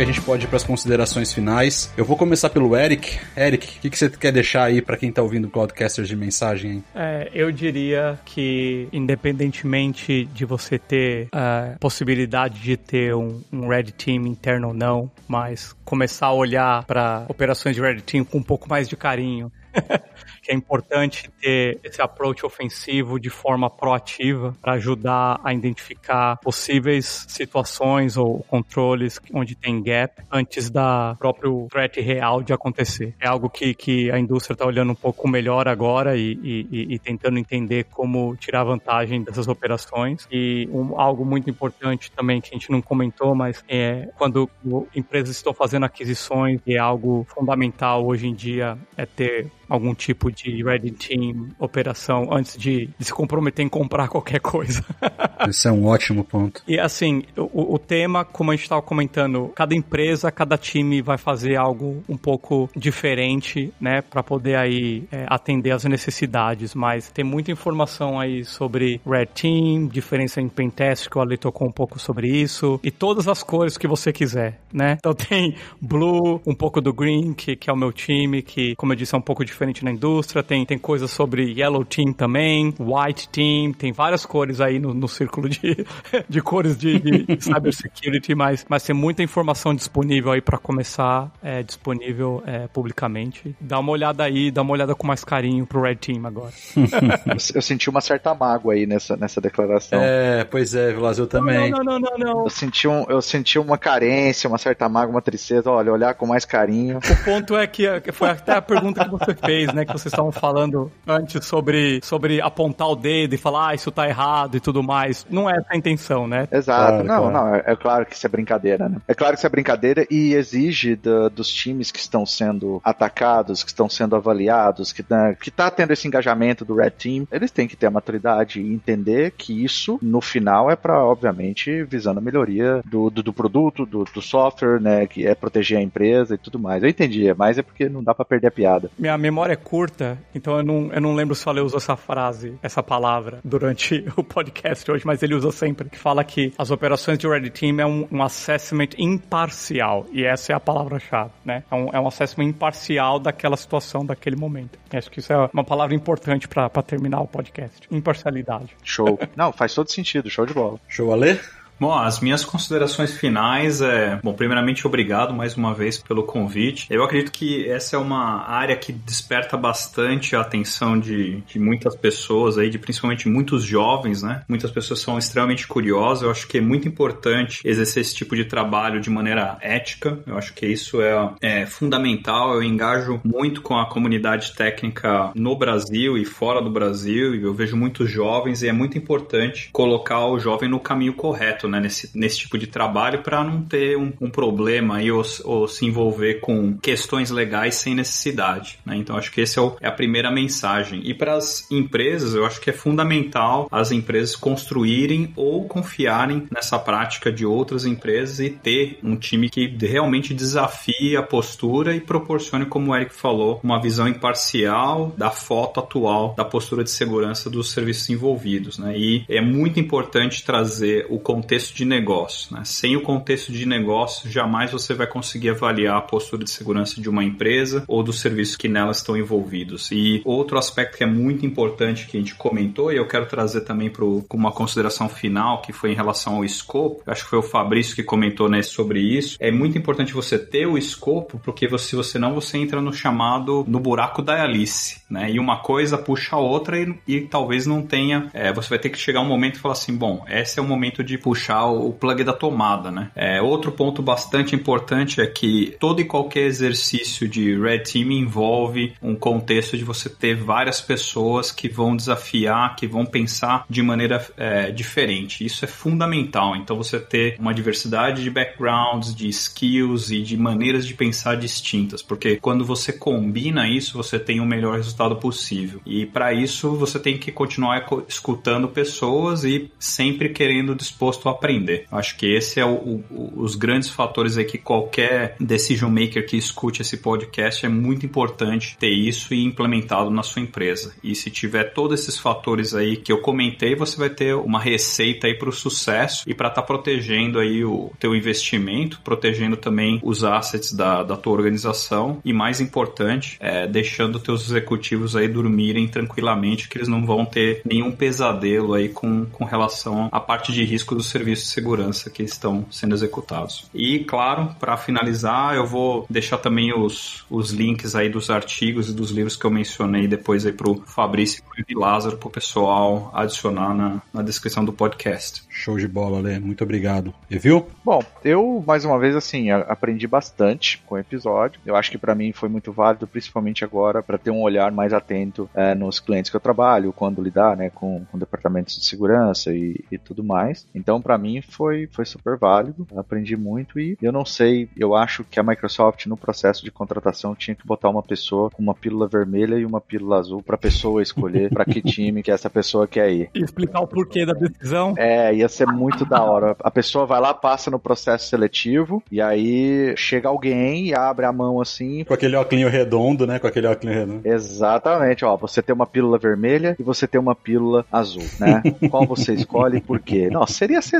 que 0.00 0.04
a 0.04 0.06
gente 0.06 0.22
pode 0.22 0.46
ir 0.46 0.48
para 0.48 0.56
as 0.56 0.64
considerações 0.64 1.30
finais. 1.30 1.92
Eu 1.94 2.06
vou 2.06 2.16
começar 2.16 2.48
pelo 2.48 2.74
Eric. 2.74 3.18
Eric, 3.36 3.66
o 3.66 3.80
que, 3.82 3.90
que, 3.90 3.98
você 3.98 4.08
quer 4.08 4.32
deixar 4.32 4.64
aí 4.64 4.80
para 4.80 4.96
quem 4.96 5.10
está 5.10 5.20
ouvindo 5.20 5.44
o 5.44 5.50
Cloudcasters 5.50 6.08
de 6.08 6.16
mensagem? 6.16 6.82
É, 6.94 7.30
eu 7.34 7.52
diria 7.52 8.18
que, 8.24 8.88
independentemente 8.94 10.24
de 10.32 10.46
você 10.46 10.78
ter 10.78 11.28
a 11.32 11.76
possibilidade 11.78 12.60
de 12.60 12.78
ter 12.78 13.14
um, 13.14 13.42
um 13.52 13.68
Red 13.68 13.92
Team 13.92 14.26
interno 14.26 14.68
ou 14.68 14.74
não, 14.74 15.10
mas 15.28 15.76
começar 15.84 16.28
a 16.28 16.32
olhar 16.32 16.82
para 16.86 17.26
operações 17.28 17.76
de 17.76 17.82
Red 17.82 18.00
Team 18.00 18.24
com 18.24 18.38
um 18.38 18.42
pouco 18.42 18.70
mais 18.70 18.88
de 18.88 18.96
carinho. 18.96 19.52
que 20.50 20.52
é 20.52 20.56
importante 20.56 21.30
ter 21.40 21.78
esse 21.84 22.02
approach 22.02 22.44
ofensivo 22.44 23.20
de 23.20 23.30
forma 23.30 23.70
proativa 23.70 24.56
para 24.60 24.72
ajudar 24.72 25.40
a 25.44 25.54
identificar 25.54 26.36
possíveis 26.38 27.24
situações 27.28 28.16
ou 28.16 28.40
controles 28.48 29.20
onde 29.32 29.54
tem 29.54 29.80
gap 29.80 30.20
antes 30.30 30.68
da 30.68 31.14
próprio 31.18 31.68
threat 31.70 32.00
real 32.00 32.42
de 32.42 32.52
acontecer. 32.52 33.14
É 33.20 33.28
algo 33.28 33.48
que, 33.48 33.74
que 33.74 34.10
a 34.10 34.18
indústria 34.18 34.54
está 34.54 34.66
olhando 34.66 34.90
um 34.90 34.96
pouco 34.96 35.28
melhor 35.28 35.68
agora 35.68 36.16
e, 36.16 36.32
e, 36.42 36.94
e, 36.94 36.98
tentando 36.98 37.38
entender 37.38 37.84
como 37.84 38.34
tirar 38.36 38.64
vantagem 38.64 39.22
dessas 39.22 39.46
operações. 39.46 40.26
E 40.32 40.68
um, 40.72 41.00
algo 41.00 41.24
muito 41.24 41.48
importante 41.48 42.10
também 42.10 42.40
que 42.40 42.48
a 42.48 42.58
gente 42.58 42.72
não 42.72 42.82
comentou, 42.82 43.34
mas 43.36 43.62
é 43.68 44.08
quando 44.18 44.50
empresas 44.94 45.36
estão 45.36 45.54
fazendo 45.54 45.84
aquisições 45.84 46.60
e 46.66 46.74
é 46.74 46.78
algo 46.78 47.24
fundamental 47.28 48.04
hoje 48.04 48.26
em 48.26 48.34
dia 48.34 48.76
é 48.96 49.06
ter 49.06 49.50
algum 49.70 49.94
tipo 49.94 50.32
de 50.32 50.39
Red 50.48 50.90
Team 50.92 51.48
operação 51.58 52.28
antes 52.32 52.56
de, 52.56 52.88
de 52.98 53.04
se 53.04 53.12
comprometer 53.12 53.64
em 53.64 53.68
comprar 53.68 54.08
qualquer 54.08 54.40
coisa. 54.40 54.84
Esse 55.48 55.68
é 55.68 55.72
um 55.72 55.86
ótimo 55.86 56.24
ponto. 56.24 56.62
E 56.66 56.78
assim, 56.78 57.24
o, 57.36 57.74
o 57.74 57.78
tema, 57.78 58.24
como 58.24 58.50
a 58.50 58.54
gente 58.54 58.64
estava 58.64 58.82
comentando, 58.82 59.50
cada 59.54 59.74
empresa, 59.74 60.30
cada 60.30 60.56
time 60.58 61.00
vai 61.02 61.16
fazer 61.16 61.56
algo 61.56 62.02
um 62.08 62.16
pouco 62.16 62.68
diferente, 62.76 63.72
né, 63.80 64.02
para 64.02 64.22
poder 64.22 64.56
aí 64.56 65.04
é, 65.10 65.26
atender 65.28 65.70
as 65.70 65.84
necessidades. 65.84 66.74
Mas 66.74 67.10
tem 67.10 67.24
muita 67.24 67.50
informação 67.50 68.18
aí 68.18 68.44
sobre 68.44 69.00
Red 69.06 69.26
Team, 69.26 69.86
diferença 69.86 70.40
em 70.40 70.48
Pentest, 70.48 71.08
que 71.08 71.18
o 71.18 71.20
Ale 71.20 71.36
tocou 71.36 71.66
um 71.66 71.72
pouco 71.72 71.98
sobre 71.98 72.28
isso, 72.28 72.78
e 72.82 72.90
todas 72.90 73.28
as 73.28 73.42
cores 73.42 73.78
que 73.78 73.88
você 73.88 74.12
quiser, 74.12 74.60
né? 74.72 74.96
Então 74.98 75.14
tem 75.14 75.54
Blue, 75.80 76.40
um 76.46 76.54
pouco 76.54 76.80
do 76.80 76.92
Green, 76.92 77.32
que, 77.32 77.56
que 77.56 77.70
é 77.70 77.72
o 77.72 77.76
meu 77.76 77.92
time, 77.92 78.42
que, 78.42 78.74
como 78.76 78.92
eu 78.92 78.96
disse, 78.96 79.14
é 79.14 79.18
um 79.18 79.22
pouco 79.22 79.44
diferente 79.44 79.84
na 79.84 79.90
indústria, 79.90 80.19
tem, 80.46 80.64
tem 80.66 80.78
coisas 80.78 81.10
sobre 81.10 81.52
Yellow 81.58 81.84
Team 81.84 82.12
também, 82.12 82.74
White 82.78 83.28
Team, 83.28 83.72
tem 83.72 83.92
várias 83.92 84.26
cores 84.26 84.60
aí 84.60 84.78
no, 84.78 84.92
no 84.92 85.08
círculo 85.08 85.48
de, 85.48 85.86
de 86.28 86.40
cores 86.40 86.76
de, 86.76 86.98
de 86.98 87.42
cybersecurity, 87.42 88.34
mas, 88.34 88.66
mas 88.68 88.82
tem 88.82 88.94
muita 88.94 89.22
informação 89.22 89.74
disponível 89.74 90.32
aí 90.32 90.40
para 90.40 90.58
começar, 90.58 91.30
é, 91.42 91.62
disponível 91.62 92.42
é, 92.46 92.68
publicamente. 92.68 93.54
Dá 93.60 93.78
uma 93.78 93.92
olhada 93.92 94.24
aí, 94.24 94.50
dá 94.50 94.62
uma 94.62 94.72
olhada 94.72 94.94
com 94.94 95.06
mais 95.06 95.24
carinho 95.24 95.66
pro 95.66 95.80
Red 95.80 95.96
Team 95.96 96.26
agora. 96.26 96.52
eu 97.54 97.62
senti 97.62 97.88
uma 97.88 98.00
certa 98.00 98.34
mágoa 98.34 98.74
aí 98.74 98.86
nessa, 98.86 99.16
nessa 99.16 99.40
declaração. 99.40 99.98
É, 100.00 100.44
pois 100.44 100.74
é, 100.74 100.92
Vilas, 100.92 101.18
eu 101.18 101.26
também. 101.26 101.70
Não, 101.70 101.82
não, 101.82 101.98
não, 101.98 102.10
não, 102.10 102.18
não. 102.18 102.44
Eu 102.44 102.50
senti, 102.50 102.86
um, 102.86 103.04
eu 103.08 103.22
senti 103.22 103.58
uma 103.58 103.78
carência, 103.78 104.48
uma 104.48 104.58
certa 104.58 104.88
mágoa, 104.88 105.14
uma 105.14 105.22
tristeza. 105.22 105.70
Olha, 105.70 105.92
olhar 105.92 106.14
com 106.14 106.26
mais 106.26 106.44
carinho. 106.44 106.98
O 106.98 107.24
ponto 107.24 107.56
é 107.56 107.66
que 107.66 107.86
foi 108.12 108.30
até 108.30 108.52
a 108.52 108.62
pergunta 108.62 109.04
que 109.04 109.10
você 109.10 109.34
fez 109.34 109.70
né? 109.72 109.84
Que 109.84 109.92
vocês 110.10 110.12
estavam 110.12 110.32
falando 110.32 110.90
antes 111.06 111.44
sobre, 111.44 112.00
sobre 112.02 112.40
apontar 112.40 112.88
o 112.88 112.96
dedo 112.96 113.34
e 113.34 113.38
falar, 113.38 113.70
ah, 113.70 113.74
isso 113.74 113.90
tá 113.90 114.08
errado 114.08 114.56
e 114.56 114.60
tudo 114.60 114.82
mais. 114.82 115.26
Não 115.30 115.48
é 115.48 115.56
essa 115.56 115.68
a 115.70 115.76
intenção, 115.76 116.26
né? 116.26 116.48
Exato. 116.50 116.80
Claro, 116.80 117.04
não, 117.04 117.30
claro. 117.30 117.32
não, 117.32 117.54
é, 117.54 117.64
é, 117.66 117.76
claro 117.76 118.06
que 118.06 118.14
isso 118.14 118.26
é 118.26 118.28
brincadeira, 118.28 118.88
né? 118.88 118.98
É 119.06 119.14
claro 119.14 119.34
que 119.34 119.38
isso 119.38 119.46
é 119.46 119.50
brincadeira 119.50 120.06
e 120.10 120.34
exige 120.34 120.96
da, 120.96 121.28
dos 121.28 121.48
times 121.48 121.90
que 121.90 121.98
estão 121.98 122.26
sendo 122.26 122.80
atacados, 122.84 123.62
que 123.62 123.70
estão 123.70 123.88
sendo 123.88 124.16
avaliados, 124.16 124.92
que, 124.92 125.04
né, 125.08 125.36
que 125.40 125.50
tá 125.50 125.70
tendo 125.70 125.92
esse 125.92 126.06
engajamento 126.06 126.64
do 126.64 126.74
Red 126.74 126.90
Team, 126.90 127.26
eles 127.30 127.50
têm 127.50 127.68
que 127.68 127.76
ter 127.76 127.86
a 127.86 127.90
maturidade 127.90 128.60
e 128.60 128.72
entender 128.72 129.32
que 129.32 129.64
isso, 129.64 129.98
no 130.02 130.20
final, 130.20 130.70
é 130.70 130.76
para 130.76 131.04
obviamente, 131.04 131.84
visando 131.84 132.18
a 132.18 132.22
melhoria 132.22 132.82
do, 132.84 133.10
do, 133.10 133.22
do 133.22 133.32
produto, 133.32 133.86
do, 133.86 134.04
do, 134.04 134.22
software, 134.22 134.80
né? 134.80 135.06
Que 135.06 135.26
é 135.26 135.34
proteger 135.34 135.78
a 135.78 135.82
empresa 135.82 136.34
e 136.34 136.38
tudo 136.38 136.58
mais. 136.58 136.82
Eu 136.82 136.88
entendi, 136.88 137.32
mas 137.34 137.58
é 137.58 137.62
porque 137.62 137.88
não 137.88 138.02
dá 138.02 138.14
para 138.14 138.24
perder 138.24 138.48
a 138.48 138.50
piada. 138.50 138.90
Minha 138.98 139.16
memória 139.16 139.50
memória 139.50 139.54
é 139.54 139.56
curta, 139.56 139.99
então 140.34 140.56
eu 140.58 140.62
não, 140.62 140.92
eu 140.92 141.00
não 141.00 141.14
lembro 141.14 141.34
se 141.34 141.46
o 141.46 141.50
Ale 141.50 141.60
usou 141.60 141.78
essa 141.78 141.96
frase, 141.96 142.58
essa 142.62 142.82
palavra, 142.82 143.40
durante 143.44 144.04
o 144.16 144.22
podcast 144.22 144.90
hoje, 144.90 145.06
mas 145.06 145.22
ele 145.22 145.34
usa 145.34 145.50
sempre, 145.50 145.88
que 145.88 145.98
fala 145.98 146.24
que 146.24 146.52
as 146.58 146.70
operações 146.70 147.18
de 147.18 147.28
Red 147.28 147.50
Team 147.50 147.80
é 147.80 147.86
um, 147.86 148.06
um 148.10 148.22
assessment 148.22 148.90
imparcial, 148.98 150.06
e 150.12 150.24
essa 150.24 150.52
é 150.52 150.54
a 150.54 150.60
palavra-chave, 150.60 151.30
né? 151.44 151.64
É 151.70 151.74
um, 151.74 151.88
é 151.92 152.00
um 152.00 152.06
assessment 152.06 152.46
imparcial 152.46 153.18
daquela 153.18 153.56
situação, 153.56 154.04
daquele 154.04 154.36
momento. 154.36 154.78
Eu 154.92 154.98
acho 154.98 155.10
que 155.10 155.20
isso 155.20 155.32
é 155.32 155.50
uma 155.52 155.64
palavra 155.64 155.94
importante 155.94 156.48
para 156.48 156.68
terminar 156.82 157.20
o 157.20 157.26
podcast. 157.26 157.86
Imparcialidade. 157.90 158.76
Show. 158.82 159.18
não, 159.36 159.52
faz 159.52 159.74
todo 159.74 159.90
sentido, 159.90 160.30
show 160.30 160.46
de 160.46 160.54
bola. 160.54 160.78
Show, 160.88 161.12
Ale? 161.12 161.38
Bom, 161.80 161.94
as 161.94 162.20
minhas 162.20 162.44
considerações 162.44 163.16
finais 163.16 163.80
é, 163.80 164.20
bom, 164.22 164.34
primeiramente 164.34 164.86
obrigado 164.86 165.32
mais 165.32 165.56
uma 165.56 165.72
vez 165.72 165.96
pelo 165.96 166.24
convite. 166.24 166.86
Eu 166.90 167.02
acredito 167.02 167.32
que 167.32 167.66
essa 167.70 167.96
é 167.96 167.98
uma 167.98 168.46
área 168.46 168.76
que 168.76 168.92
desperta 168.92 169.56
bastante 169.56 170.36
a 170.36 170.42
atenção 170.42 171.00
de, 171.00 171.40
de 171.40 171.58
muitas 171.58 171.96
pessoas 171.96 172.58
aí, 172.58 172.68
de 172.68 172.78
principalmente 172.78 173.30
muitos 173.30 173.64
jovens, 173.64 174.22
né? 174.22 174.42
Muitas 174.46 174.70
pessoas 174.70 175.00
são 175.00 175.16
extremamente 175.16 175.66
curiosas. 175.66 176.22
Eu 176.22 176.30
acho 176.30 176.46
que 176.46 176.58
é 176.58 176.60
muito 176.60 176.86
importante 176.86 177.62
exercer 177.64 178.02
esse 178.02 178.14
tipo 178.14 178.36
de 178.36 178.44
trabalho 178.44 179.00
de 179.00 179.08
maneira 179.08 179.56
ética. 179.62 180.18
Eu 180.26 180.36
acho 180.36 180.52
que 180.52 180.66
isso 180.66 181.00
é, 181.00 181.30
é 181.40 181.64
fundamental. 181.64 182.52
Eu 182.52 182.62
engajo 182.62 183.22
muito 183.24 183.62
com 183.62 183.78
a 183.78 183.88
comunidade 183.88 184.52
técnica 184.52 185.30
no 185.34 185.56
Brasil 185.56 186.18
e 186.18 186.26
fora 186.26 186.60
do 186.60 186.68
Brasil. 186.68 187.34
E 187.34 187.42
eu 187.42 187.54
vejo 187.54 187.74
muitos 187.74 188.10
jovens 188.10 188.62
e 188.62 188.68
é 188.68 188.72
muito 188.72 188.98
importante 188.98 189.70
colocar 189.72 190.26
o 190.26 190.38
jovem 190.38 190.68
no 190.68 190.78
caminho 190.78 191.14
correto 191.14 191.69
né, 191.70 191.80
nesse, 191.80 192.10
nesse 192.14 192.40
tipo 192.40 192.58
de 192.58 192.66
trabalho 192.66 193.22
para 193.22 193.42
não 193.42 193.62
ter 193.62 193.96
um, 193.96 194.12
um 194.20 194.30
problema 194.30 194.96
aí 194.96 195.10
ou, 195.10 195.22
ou, 195.44 195.68
se 195.68 195.86
envolver 195.86 196.40
com 196.40 196.76
questões 196.78 197.30
legais 197.30 197.76
sem 197.76 197.94
necessidade. 197.94 198.78
Né? 198.84 198.96
Então 198.96 199.16
acho 199.16 199.32
que 199.32 199.40
esse 199.40 199.58
é, 199.58 199.72
é 199.80 199.88
a 199.88 199.92
primeira 199.92 200.30
mensagem. 200.30 201.02
E 201.04 201.14
para 201.14 201.34
as 201.34 201.70
empresas, 201.70 202.34
eu 202.34 202.44
acho 202.44 202.60
que 202.60 202.70
é 202.70 202.72
fundamental 202.72 203.68
as 203.70 203.92
empresas 203.92 204.36
construírem 204.36 205.32
ou 205.36 205.66
confiarem 205.66 206.46
nessa 206.50 206.78
prática 206.78 207.30
de 207.32 207.46
outras 207.46 207.84
empresas 207.84 208.40
e 208.40 208.50
ter 208.50 208.98
um 209.02 209.16
time 209.16 209.48
que 209.48 209.66
realmente 209.80 210.34
desafie 210.34 211.16
a 211.16 211.22
postura 211.22 211.94
e 211.94 212.00
proporcione, 212.00 212.66
como 212.66 212.90
o 212.90 212.96
Eric 212.96 213.14
falou, 213.14 213.60
uma 213.62 213.80
visão 213.80 214.08
imparcial 214.08 215.14
da 215.16 215.30
foto 215.30 215.80
atual 215.80 216.34
da 216.36 216.44
postura 216.44 216.82
de 216.82 216.90
segurança 216.90 217.50
dos 217.50 217.70
serviços 217.70 218.08
envolvidos. 218.10 218.78
Né? 218.78 218.96
E 218.96 219.24
é 219.28 219.40
muito 219.40 219.78
importante 219.78 220.44
trazer 220.44 221.06
o 221.08 221.18
contexto 221.18 221.59
de 221.68 221.84
negócio. 221.84 222.54
Né? 222.54 222.62
Sem 222.64 222.96
o 222.96 223.02
contexto 223.02 223.52
de 223.52 223.66
negócio, 223.66 224.30
jamais 224.30 224.72
você 224.72 224.94
vai 224.94 225.06
conseguir 225.06 225.50
avaliar 225.50 225.98
a 225.98 226.02
postura 226.02 226.44
de 226.44 226.50
segurança 226.50 227.00
de 227.00 227.08
uma 227.08 227.22
empresa 227.22 227.84
ou 227.86 228.02
dos 228.02 228.20
serviços 228.20 228.56
que 228.56 228.68
nelas 228.68 228.98
estão 228.98 229.16
envolvidos. 229.16 229.90
E 229.90 230.22
outro 230.24 230.58
aspecto 230.58 230.96
que 230.96 231.04
é 231.04 231.06
muito 231.06 231.44
importante 231.44 232.06
que 232.06 232.16
a 232.16 232.20
gente 232.20 232.34
comentou, 232.34 232.92
e 232.92 232.96
eu 232.96 233.06
quero 233.06 233.26
trazer 233.26 233.62
também 233.62 233.90
para 233.90 234.04
uma 234.04 234.52
consideração 234.52 235.08
final, 235.08 235.60
que 235.62 235.72
foi 235.72 235.92
em 235.92 235.94
relação 235.94 236.36
ao 236.36 236.44
escopo, 236.44 237.02
acho 237.06 237.24
que 237.24 237.30
foi 237.30 237.38
o 237.38 237.42
Fabrício 237.42 237.94
que 237.94 238.02
comentou 238.02 238.48
né, 238.48 238.62
sobre 238.62 239.00
isso, 239.00 239.36
é 239.40 239.50
muito 239.50 239.76
importante 239.76 240.12
você 240.12 240.38
ter 240.38 240.66
o 240.66 240.78
escopo, 240.78 241.38
porque 241.44 241.68
se 241.78 241.96
você 241.96 242.18
não, 242.18 242.34
você 242.34 242.58
entra 242.58 242.80
no 242.80 242.92
chamado, 242.92 243.64
no 243.68 243.80
buraco 243.80 244.22
da 244.22 244.42
Alice, 244.42 245.00
né? 245.10 245.30
E 245.30 245.38
uma 245.38 245.58
coisa 245.58 245.98
puxa 245.98 246.36
a 246.36 246.38
outra 246.38 246.78
e, 246.78 246.94
e 247.06 247.20
talvez 247.22 247.66
não 247.66 247.82
tenha, 247.82 248.28
é, 248.32 248.52
você 248.52 248.68
vai 248.68 248.78
ter 248.78 248.90
que 248.90 248.98
chegar 248.98 249.20
um 249.20 249.26
momento 249.26 249.56
e 249.56 249.58
falar 249.58 249.72
assim, 249.72 249.96
bom, 249.96 250.24
esse 250.28 250.58
é 250.58 250.62
o 250.62 250.66
momento 250.66 251.02
de 251.02 251.18
puxar 251.18 251.39
o 251.48 251.92
plug 251.92 252.24
da 252.24 252.32
tomada, 252.32 252.90
né? 252.90 253.10
É, 253.14 253.40
outro 253.40 253.72
ponto 253.72 254.02
bastante 254.02 254.54
importante 254.54 255.20
é 255.20 255.26
que 255.26 255.76
todo 255.78 256.00
e 256.00 256.04
qualquer 256.04 256.42
exercício 256.42 257.28
de 257.28 257.58
Red 257.58 257.80
Team 257.80 258.10
envolve 258.10 258.94
um 259.02 259.14
contexto 259.14 259.76
de 259.76 259.84
você 259.84 260.08
ter 260.08 260.36
várias 260.36 260.80
pessoas 260.80 261.50
que 261.50 261.68
vão 261.68 261.96
desafiar, 261.96 262.76
que 262.76 262.86
vão 262.86 263.04
pensar 263.06 263.64
de 263.68 263.82
maneira 263.82 264.24
é, 264.36 264.70
diferente. 264.70 265.44
Isso 265.44 265.64
é 265.64 265.68
fundamental. 265.68 266.56
Então 266.56 266.76
você 266.76 266.98
ter 266.98 267.36
uma 267.38 267.54
diversidade 267.54 268.22
de 268.22 268.30
backgrounds, 268.30 269.14
de 269.14 269.28
skills 269.28 270.10
e 270.10 270.22
de 270.22 270.36
maneiras 270.36 270.86
de 270.86 270.94
pensar 270.94 271.36
distintas, 271.36 272.02
porque 272.02 272.36
quando 272.36 272.64
você 272.64 272.92
combina 272.92 273.68
isso, 273.68 273.96
você 273.96 274.18
tem 274.18 274.40
o 274.40 274.46
melhor 274.46 274.76
resultado 274.76 275.16
possível. 275.16 275.80
E 275.86 276.06
para 276.06 276.32
isso 276.32 276.74
você 276.74 276.98
tem 276.98 277.18
que 277.18 277.32
continuar 277.32 277.86
escutando 278.08 278.68
pessoas 278.68 279.44
e 279.44 279.70
sempre 279.78 280.28
querendo 280.28 280.74
disposto 280.74 281.28
aprender. 281.30 281.86
Acho 281.90 282.16
que 282.16 282.26
esse 282.26 282.60
é 282.60 282.64
o, 282.64 283.02
o, 283.10 283.32
os 283.36 283.54
grandes 283.54 283.88
fatores 283.88 284.36
aí 284.36 284.44
que 284.44 284.58
qualquer 284.58 285.36
decision 285.40 285.90
maker 285.90 286.26
que 286.26 286.36
escute 286.36 286.82
esse 286.82 286.96
podcast 286.96 287.64
é 287.64 287.68
muito 287.68 288.04
importante 288.04 288.76
ter 288.78 288.90
isso 288.90 289.34
e 289.34 289.44
implementado 289.44 290.10
na 290.10 290.22
sua 290.22 290.42
empresa. 290.42 290.94
E 291.02 291.14
se 291.14 291.30
tiver 291.30 291.72
todos 291.72 292.00
esses 292.00 292.18
fatores 292.18 292.74
aí 292.74 292.96
que 292.96 293.12
eu 293.12 293.18
comentei, 293.18 293.74
você 293.74 293.96
vai 293.96 294.10
ter 294.10 294.34
uma 294.34 294.60
receita 294.60 295.26
aí 295.26 295.34
para 295.34 295.48
o 295.48 295.52
sucesso 295.52 296.24
e 296.26 296.34
para 296.34 296.48
estar 296.48 296.62
tá 296.62 296.66
protegendo 296.66 297.38
aí 297.38 297.64
o 297.64 297.92
teu 297.98 298.14
investimento, 298.14 299.00
protegendo 299.02 299.56
também 299.56 300.00
os 300.02 300.24
assets 300.24 300.72
da, 300.72 301.02
da 301.02 301.16
tua 301.16 301.32
organização 301.32 302.20
e 302.24 302.32
mais 302.32 302.60
importante, 302.60 303.36
é, 303.40 303.66
deixando 303.66 304.18
teus 304.18 304.46
executivos 304.46 305.16
aí 305.16 305.28
dormirem 305.28 305.88
tranquilamente 305.88 306.68
que 306.68 306.78
eles 306.78 306.88
não 306.88 307.04
vão 307.04 307.24
ter 307.24 307.62
nenhum 307.64 307.92
pesadelo 307.92 308.74
aí 308.74 308.88
com, 308.88 309.26
com 309.26 309.44
relação 309.44 310.08
à 310.12 310.20
parte 310.20 310.52
de 310.52 310.64
risco 310.64 310.94
do 310.94 311.02
serviço 311.02 311.19
de 311.24 311.46
segurança 311.46 312.10
que 312.10 312.22
estão 312.22 312.66
sendo 312.70 312.94
executados. 312.94 313.68
E 313.74 314.00
claro, 314.00 314.54
para 314.58 314.76
finalizar, 314.76 315.54
eu 315.54 315.66
vou 315.66 316.06
deixar 316.08 316.38
também 316.38 316.72
os, 316.72 317.24
os 317.30 317.50
links 317.50 317.94
aí 317.94 318.08
dos 318.08 318.30
artigos 318.30 318.88
e 318.88 318.92
dos 318.92 319.10
livros 319.10 319.36
que 319.36 319.44
eu 319.44 319.50
mencionei 319.50 320.06
depois 320.06 320.46
aí 320.46 320.52
pro 320.52 320.82
Fabrício 320.86 321.42
e 321.58 321.64
pro 321.64 321.80
Lázaro 321.80 322.16
pro 322.16 322.30
pessoal 322.30 323.10
adicionar 323.14 323.74
na, 323.74 324.02
na 324.12 324.22
descrição 324.22 324.64
do 324.64 324.72
podcast. 324.72 325.42
Show 325.48 325.78
de 325.78 325.88
bola, 325.88 326.20
Lê. 326.20 326.38
Muito 326.38 326.64
obrigado. 326.64 327.12
E 327.30 327.38
viu? 327.38 327.66
Bom, 327.84 328.02
eu 328.24 328.62
mais 328.66 328.84
uma 328.84 328.98
vez 328.98 329.14
assim 329.16 329.50
aprendi 329.50 330.06
bastante 330.06 330.82
com 330.86 330.94
o 330.94 330.98
episódio. 330.98 331.60
Eu 331.64 331.76
acho 331.76 331.90
que 331.90 331.98
para 331.98 332.14
mim 332.14 332.32
foi 332.32 332.48
muito 332.48 332.72
válido, 332.72 333.06
principalmente 333.06 333.64
agora 333.64 334.02
para 334.02 334.18
ter 334.18 334.30
um 334.30 334.40
olhar 334.40 334.70
mais 334.70 334.92
atento 334.92 335.48
é, 335.54 335.74
nos 335.74 336.00
clientes 336.00 336.30
que 336.30 336.36
eu 336.36 336.40
trabalho, 336.40 336.92
quando 336.92 337.22
lidar, 337.22 337.56
né, 337.56 337.70
com, 337.70 338.04
com 338.10 338.18
departamentos 338.18 338.76
de 338.76 338.86
segurança 338.86 339.52
e, 339.52 339.84
e 339.90 339.98
tudo 339.98 340.22
mais. 340.22 340.66
Então 340.74 341.00
para 341.10 341.18
mim 341.18 341.42
foi 341.42 341.88
foi 341.90 342.04
super 342.04 342.38
válido. 342.38 342.86
Aprendi 342.96 343.36
muito 343.36 343.80
e 343.80 343.98
eu 344.00 344.12
não 344.12 344.24
sei, 344.24 344.68
eu 344.76 344.94
acho 344.94 345.24
que 345.24 345.40
a 345.40 345.42
Microsoft 345.42 346.06
no 346.06 346.16
processo 346.16 346.64
de 346.64 346.70
contratação 346.70 347.34
tinha 347.34 347.56
que 347.56 347.66
botar 347.66 347.88
uma 347.88 348.02
pessoa 348.02 348.48
com 348.48 348.62
uma 348.62 348.74
pílula 348.74 349.08
vermelha 349.08 349.56
e 349.56 349.64
uma 349.64 349.80
pílula 349.80 350.18
azul 350.18 350.40
para 350.40 350.56
pessoa 350.56 351.02
escolher 351.02 351.50
para 351.50 351.64
que 351.64 351.82
time 351.82 352.22
que 352.22 352.30
essa 352.30 352.48
pessoa 352.48 352.86
quer 352.86 353.10
ir. 353.10 353.28
E 353.34 353.42
explicar 353.42 353.80
o 353.80 353.88
porquê 353.88 354.24
da 354.24 354.34
decisão. 354.34 354.94
É, 354.96 355.34
ia 355.34 355.48
ser 355.48 355.66
muito 355.66 356.04
da 356.04 356.22
hora. 356.22 356.54
A 356.60 356.70
pessoa 356.70 357.06
vai 357.06 357.20
lá, 357.20 357.34
passa 357.34 357.72
no 357.72 357.78
processo 357.80 358.28
seletivo 358.28 359.02
e 359.10 359.20
aí 359.20 359.92
chega 359.96 360.28
alguém 360.28 360.86
e 360.86 360.94
abre 360.94 361.26
a 361.26 361.32
mão 361.32 361.60
assim. 361.60 362.04
Com 362.04 362.14
aquele 362.14 362.36
óculos 362.36 362.70
redondo, 362.70 363.26
né? 363.26 363.40
Com 363.40 363.48
aquele 363.48 363.66
óculos 363.66 363.96
redondo. 363.96 364.20
Exatamente, 364.24 365.24
ó. 365.24 365.36
Você 365.38 365.60
tem 365.60 365.74
uma 365.74 365.86
pílula 365.88 366.18
vermelha 366.18 366.76
e 366.78 366.84
você 366.84 367.08
tem 367.08 367.20
uma 367.20 367.34
pílula 367.34 367.84
azul, 367.90 368.22
né? 368.38 368.62
Qual 368.88 369.04
você 369.04 369.34
escolhe 369.34 369.78
e 369.78 369.80
por 369.80 369.98
quê? 369.98 370.28
Nossa, 370.30 370.52
seria 370.52 370.80
sensacional. 370.80 370.99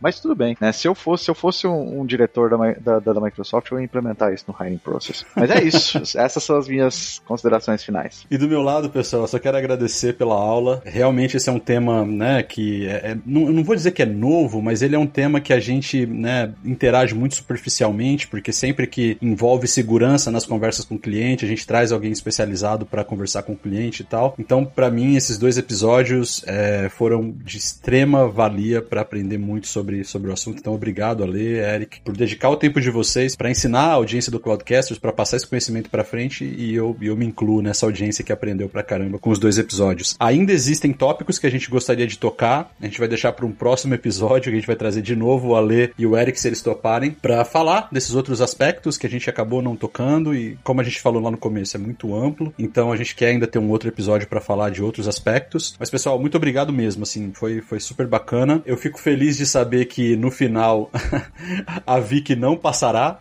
Mas 0.00 0.20
tudo 0.20 0.34
bem, 0.34 0.56
né? 0.60 0.72
Se 0.72 0.86
eu 0.86 0.94
fosse, 0.94 1.24
se 1.24 1.30
eu 1.30 1.34
fosse 1.34 1.66
um, 1.66 2.00
um 2.00 2.06
diretor 2.06 2.50
da, 2.50 2.98
da, 2.98 3.12
da, 3.12 3.20
Microsoft, 3.20 3.70
eu 3.70 3.78
ia 3.78 3.84
implementar 3.84 4.32
isso 4.32 4.44
no 4.48 4.54
hiring 4.58 4.78
process. 4.78 5.24
Mas 5.34 5.50
é 5.50 5.62
isso. 5.62 5.98
Essas 6.18 6.42
são 6.42 6.56
as 6.56 6.68
minhas 6.68 7.20
considerações 7.24 7.82
finais. 7.82 8.26
E 8.30 8.36
do 8.36 8.48
meu 8.48 8.62
lado, 8.62 8.90
pessoal, 8.90 9.22
eu 9.22 9.28
só 9.28 9.38
quero 9.38 9.56
agradecer 9.56 10.14
pela 10.14 10.34
aula. 10.34 10.82
Realmente 10.84 11.36
esse 11.36 11.48
é 11.48 11.52
um 11.52 11.58
tema, 11.58 12.04
né, 12.04 12.42
que 12.42 12.86
é, 12.86 13.12
é, 13.12 13.18
não, 13.24 13.42
não 13.50 13.64
vou 13.64 13.74
dizer 13.74 13.92
que 13.92 14.02
é 14.02 14.06
novo, 14.06 14.60
mas 14.60 14.82
ele 14.82 14.94
é 14.94 14.98
um 14.98 15.06
tema 15.06 15.40
que 15.40 15.52
a 15.52 15.60
gente, 15.60 16.06
né, 16.06 16.52
interage 16.64 17.14
muito 17.14 17.34
superficialmente, 17.34 18.26
porque 18.28 18.52
sempre 18.52 18.86
que 18.86 19.16
envolve 19.20 19.66
segurança 19.66 20.30
nas 20.30 20.46
conversas 20.46 20.84
com 20.84 20.96
o 20.96 20.98
cliente, 20.98 21.44
a 21.44 21.48
gente 21.48 21.66
traz 21.66 21.92
alguém 21.92 22.12
especializado 22.12 22.84
para 22.86 23.04
conversar 23.04 23.42
com 23.42 23.52
o 23.52 23.56
cliente 23.56 24.02
e 24.02 24.04
tal. 24.04 24.34
Então, 24.38 24.64
para 24.64 24.90
mim, 24.90 25.16
esses 25.16 25.38
dois 25.38 25.58
episódios 25.58 26.42
é, 26.46 26.88
foram 26.88 27.30
de 27.30 27.56
extrema 27.56 28.28
valia 28.28 28.82
para 28.82 29.00
aprender 29.00 29.21
muito 29.38 29.66
sobre, 29.66 30.04
sobre 30.04 30.30
o 30.30 30.32
assunto. 30.32 30.58
Então, 30.58 30.74
obrigado, 30.74 31.22
Ale, 31.22 31.58
Eric, 31.58 32.00
por 32.02 32.16
dedicar 32.16 32.50
o 32.50 32.56
tempo 32.56 32.80
de 32.80 32.90
vocês 32.90 33.36
para 33.36 33.50
ensinar 33.50 33.86
a 33.86 33.92
audiência 33.92 34.30
do 34.30 34.40
Cloudcasters, 34.40 34.98
para 34.98 35.12
passar 35.12 35.36
esse 35.36 35.46
conhecimento 35.46 35.90
para 35.90 36.04
frente 36.04 36.44
e 36.44 36.74
eu, 36.74 36.96
eu 37.00 37.16
me 37.16 37.26
incluo 37.26 37.62
nessa 37.62 37.86
audiência 37.86 38.24
que 38.24 38.32
aprendeu 38.32 38.68
pra 38.68 38.82
caramba 38.82 39.18
com 39.18 39.30
os 39.30 39.38
dois 39.38 39.58
episódios. 39.58 40.16
Ainda 40.18 40.52
existem 40.52 40.92
tópicos 40.92 41.38
que 41.38 41.46
a 41.46 41.50
gente 41.50 41.70
gostaria 41.70 42.06
de 42.06 42.18
tocar, 42.18 42.72
a 42.80 42.84
gente 42.84 42.98
vai 42.98 43.08
deixar 43.08 43.32
para 43.32 43.46
um 43.46 43.52
próximo 43.52 43.94
episódio, 43.94 44.50
que 44.50 44.56
a 44.56 44.60
gente 44.60 44.66
vai 44.66 44.76
trazer 44.76 45.02
de 45.02 45.14
novo 45.14 45.48
o 45.48 45.56
Ale 45.56 45.92
e 45.98 46.06
o 46.06 46.16
Eric, 46.16 46.38
se 46.40 46.48
eles 46.48 46.62
toparem, 46.62 47.10
para 47.10 47.44
falar 47.44 47.88
desses 47.90 48.14
outros 48.14 48.40
aspectos 48.40 48.96
que 48.96 49.06
a 49.06 49.10
gente 49.10 49.28
acabou 49.28 49.62
não 49.62 49.76
tocando 49.76 50.34
e, 50.34 50.58
como 50.62 50.80
a 50.80 50.84
gente 50.84 51.00
falou 51.00 51.22
lá 51.22 51.30
no 51.30 51.38
começo, 51.38 51.76
é 51.76 51.80
muito 51.80 52.14
amplo, 52.14 52.52
então 52.58 52.92
a 52.92 52.96
gente 52.96 53.14
quer 53.14 53.28
ainda 53.28 53.46
ter 53.46 53.58
um 53.58 53.70
outro 53.70 53.88
episódio 53.88 54.28
para 54.28 54.40
falar 54.40 54.70
de 54.70 54.82
outros 54.82 55.08
aspectos. 55.08 55.74
Mas, 55.78 55.90
pessoal, 55.90 56.18
muito 56.18 56.36
obrigado 56.36 56.72
mesmo, 56.72 57.02
assim, 57.02 57.32
foi, 57.34 57.60
foi 57.60 57.80
super 57.80 58.06
bacana. 58.06 58.62
Eu 58.64 58.76
fico 58.76 58.98
feliz 58.98 59.11
de 59.38 59.46
saber 59.46 59.86
que 59.86 60.16
no 60.16 60.30
final 60.30 60.90
a 61.86 61.98
Vicky 61.98 62.36
não 62.36 62.56
passará. 62.56 63.20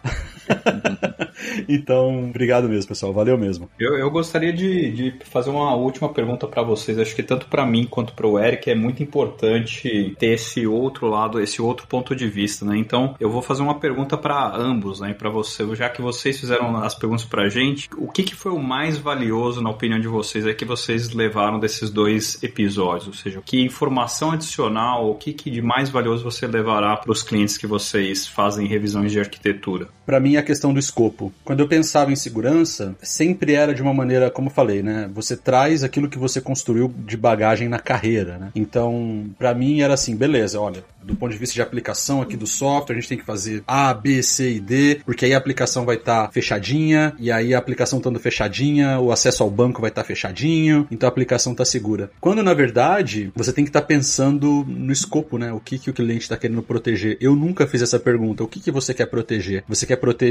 então, 1.67 2.29
obrigado 2.29 2.67
mesmo, 2.67 2.87
pessoal. 2.87 3.13
Valeu 3.13 3.37
mesmo. 3.37 3.69
Eu, 3.79 3.97
eu 3.97 4.09
gostaria 4.09 4.53
de, 4.53 4.91
de 4.91 5.13
fazer 5.25 5.49
uma 5.49 5.75
última 5.75 6.09
pergunta 6.09 6.47
para 6.47 6.61
vocês. 6.63 6.97
Acho 6.97 7.15
que 7.15 7.23
tanto 7.23 7.47
para 7.47 7.65
mim 7.65 7.85
quanto 7.89 8.13
para 8.13 8.27
o 8.27 8.39
Eric 8.39 8.69
é 8.69 8.75
muito 8.75 9.01
importante 9.03 10.15
ter 10.19 10.33
esse 10.33 10.65
outro 10.67 11.07
lado, 11.07 11.39
esse 11.39 11.61
outro 11.61 11.87
ponto 11.87 12.15
de 12.15 12.27
vista, 12.27 12.65
né? 12.65 12.77
Então, 12.77 13.15
eu 13.19 13.29
vou 13.29 13.41
fazer 13.41 13.61
uma 13.61 13.79
pergunta 13.79 14.17
para 14.17 14.55
ambos, 14.55 14.99
né? 14.99 15.13
Para 15.13 15.29
você, 15.29 15.63
já 15.75 15.89
que 15.89 16.01
vocês 16.01 16.39
fizeram 16.39 16.75
as 16.77 16.95
perguntas 16.95 17.25
para 17.25 17.43
a 17.43 17.49
gente, 17.49 17.89
o 17.97 18.07
que, 18.07 18.23
que 18.23 18.35
foi 18.35 18.51
o 18.51 18.59
mais 18.59 18.97
valioso, 18.97 19.61
na 19.61 19.69
opinião 19.69 19.99
de 19.99 20.07
vocês, 20.07 20.45
é 20.45 20.53
que 20.53 20.65
vocês 20.65 21.11
levaram 21.13 21.59
desses 21.59 21.89
dois 21.89 22.41
episódios? 22.43 23.07
Ou 23.07 23.13
seja, 23.13 23.41
que 23.45 23.61
informação 23.61 24.31
adicional, 24.31 25.09
o 25.09 25.15
que, 25.15 25.33
que 25.33 25.49
de 25.49 25.61
mais 25.61 25.89
valioso 25.89 26.23
você 26.23 26.47
levará 26.47 26.97
para 26.97 27.11
os 27.11 27.23
clientes 27.23 27.57
que 27.57 27.67
vocês 27.67 28.27
fazem 28.27 28.67
revisões 28.67 29.11
de 29.11 29.19
arquitetura? 29.19 29.87
Para 30.05 30.19
mim, 30.19 30.35
a 30.41 30.45
questão 30.45 30.73
do 30.73 30.79
escopo. 30.79 31.31
Quando 31.43 31.61
eu 31.61 31.67
pensava 31.67 32.11
em 32.11 32.15
segurança, 32.15 32.95
sempre 33.01 33.53
era 33.53 33.73
de 33.73 33.81
uma 33.81 33.93
maneira, 33.93 34.29
como 34.29 34.49
eu 34.49 34.53
falei, 34.53 34.81
né? 34.83 35.09
Você 35.13 35.37
traz 35.37 35.83
aquilo 35.83 36.09
que 36.09 36.17
você 36.17 36.41
construiu 36.41 36.93
de 36.97 37.15
bagagem 37.15 37.69
na 37.69 37.79
carreira, 37.79 38.37
né? 38.37 38.51
Então, 38.55 39.25
para 39.37 39.53
mim 39.53 39.81
era 39.81 39.93
assim, 39.93 40.15
beleza, 40.15 40.59
olha, 40.59 40.83
do 41.03 41.15
ponto 41.15 41.31
de 41.31 41.37
vista 41.37 41.55
de 41.55 41.61
aplicação 41.61 42.21
aqui 42.21 42.37
do 42.37 42.47
software, 42.47 42.95
a 42.95 42.99
gente 42.99 43.09
tem 43.09 43.17
que 43.17 43.25
fazer 43.25 43.63
A, 43.67 43.93
B, 43.93 44.21
C 44.21 44.51
e 44.51 44.59
D, 44.59 45.01
porque 45.05 45.25
aí 45.25 45.33
a 45.33 45.37
aplicação 45.37 45.85
vai 45.85 45.95
estar 45.95 46.27
tá 46.27 46.31
fechadinha, 46.31 47.13
e 47.19 47.31
aí 47.31 47.53
a 47.53 47.57
aplicação 47.57 47.99
estando 47.99 48.19
fechadinha, 48.19 48.99
o 48.99 49.11
acesso 49.11 49.43
ao 49.43 49.49
banco 49.49 49.81
vai 49.81 49.89
estar 49.89 50.01
tá 50.01 50.07
fechadinho, 50.07 50.87
então 50.91 51.07
a 51.07 51.11
aplicação 51.11 51.53
está 51.53 51.65
segura. 51.65 52.11
Quando 52.19 52.43
na 52.43 52.53
verdade 52.53 53.31
você 53.35 53.51
tem 53.51 53.63
que 53.63 53.69
estar 53.69 53.81
tá 53.81 53.87
pensando 53.87 54.65
no 54.67 54.91
escopo, 54.91 55.37
né? 55.37 55.51
O 55.51 55.59
que, 55.59 55.77
que 55.77 55.89
o 55.89 55.93
cliente 55.93 56.23
está 56.23 56.37
querendo 56.37 56.61
proteger. 56.61 57.17
Eu 57.19 57.35
nunca 57.35 57.67
fiz 57.67 57.81
essa 57.81 57.99
pergunta. 57.99 58.43
O 58.43 58.47
que, 58.47 58.59
que 58.59 58.71
você 58.71 58.93
quer 58.93 59.05
proteger? 59.05 59.63
Você 59.67 59.85
quer 59.85 59.97
proteger 59.97 60.30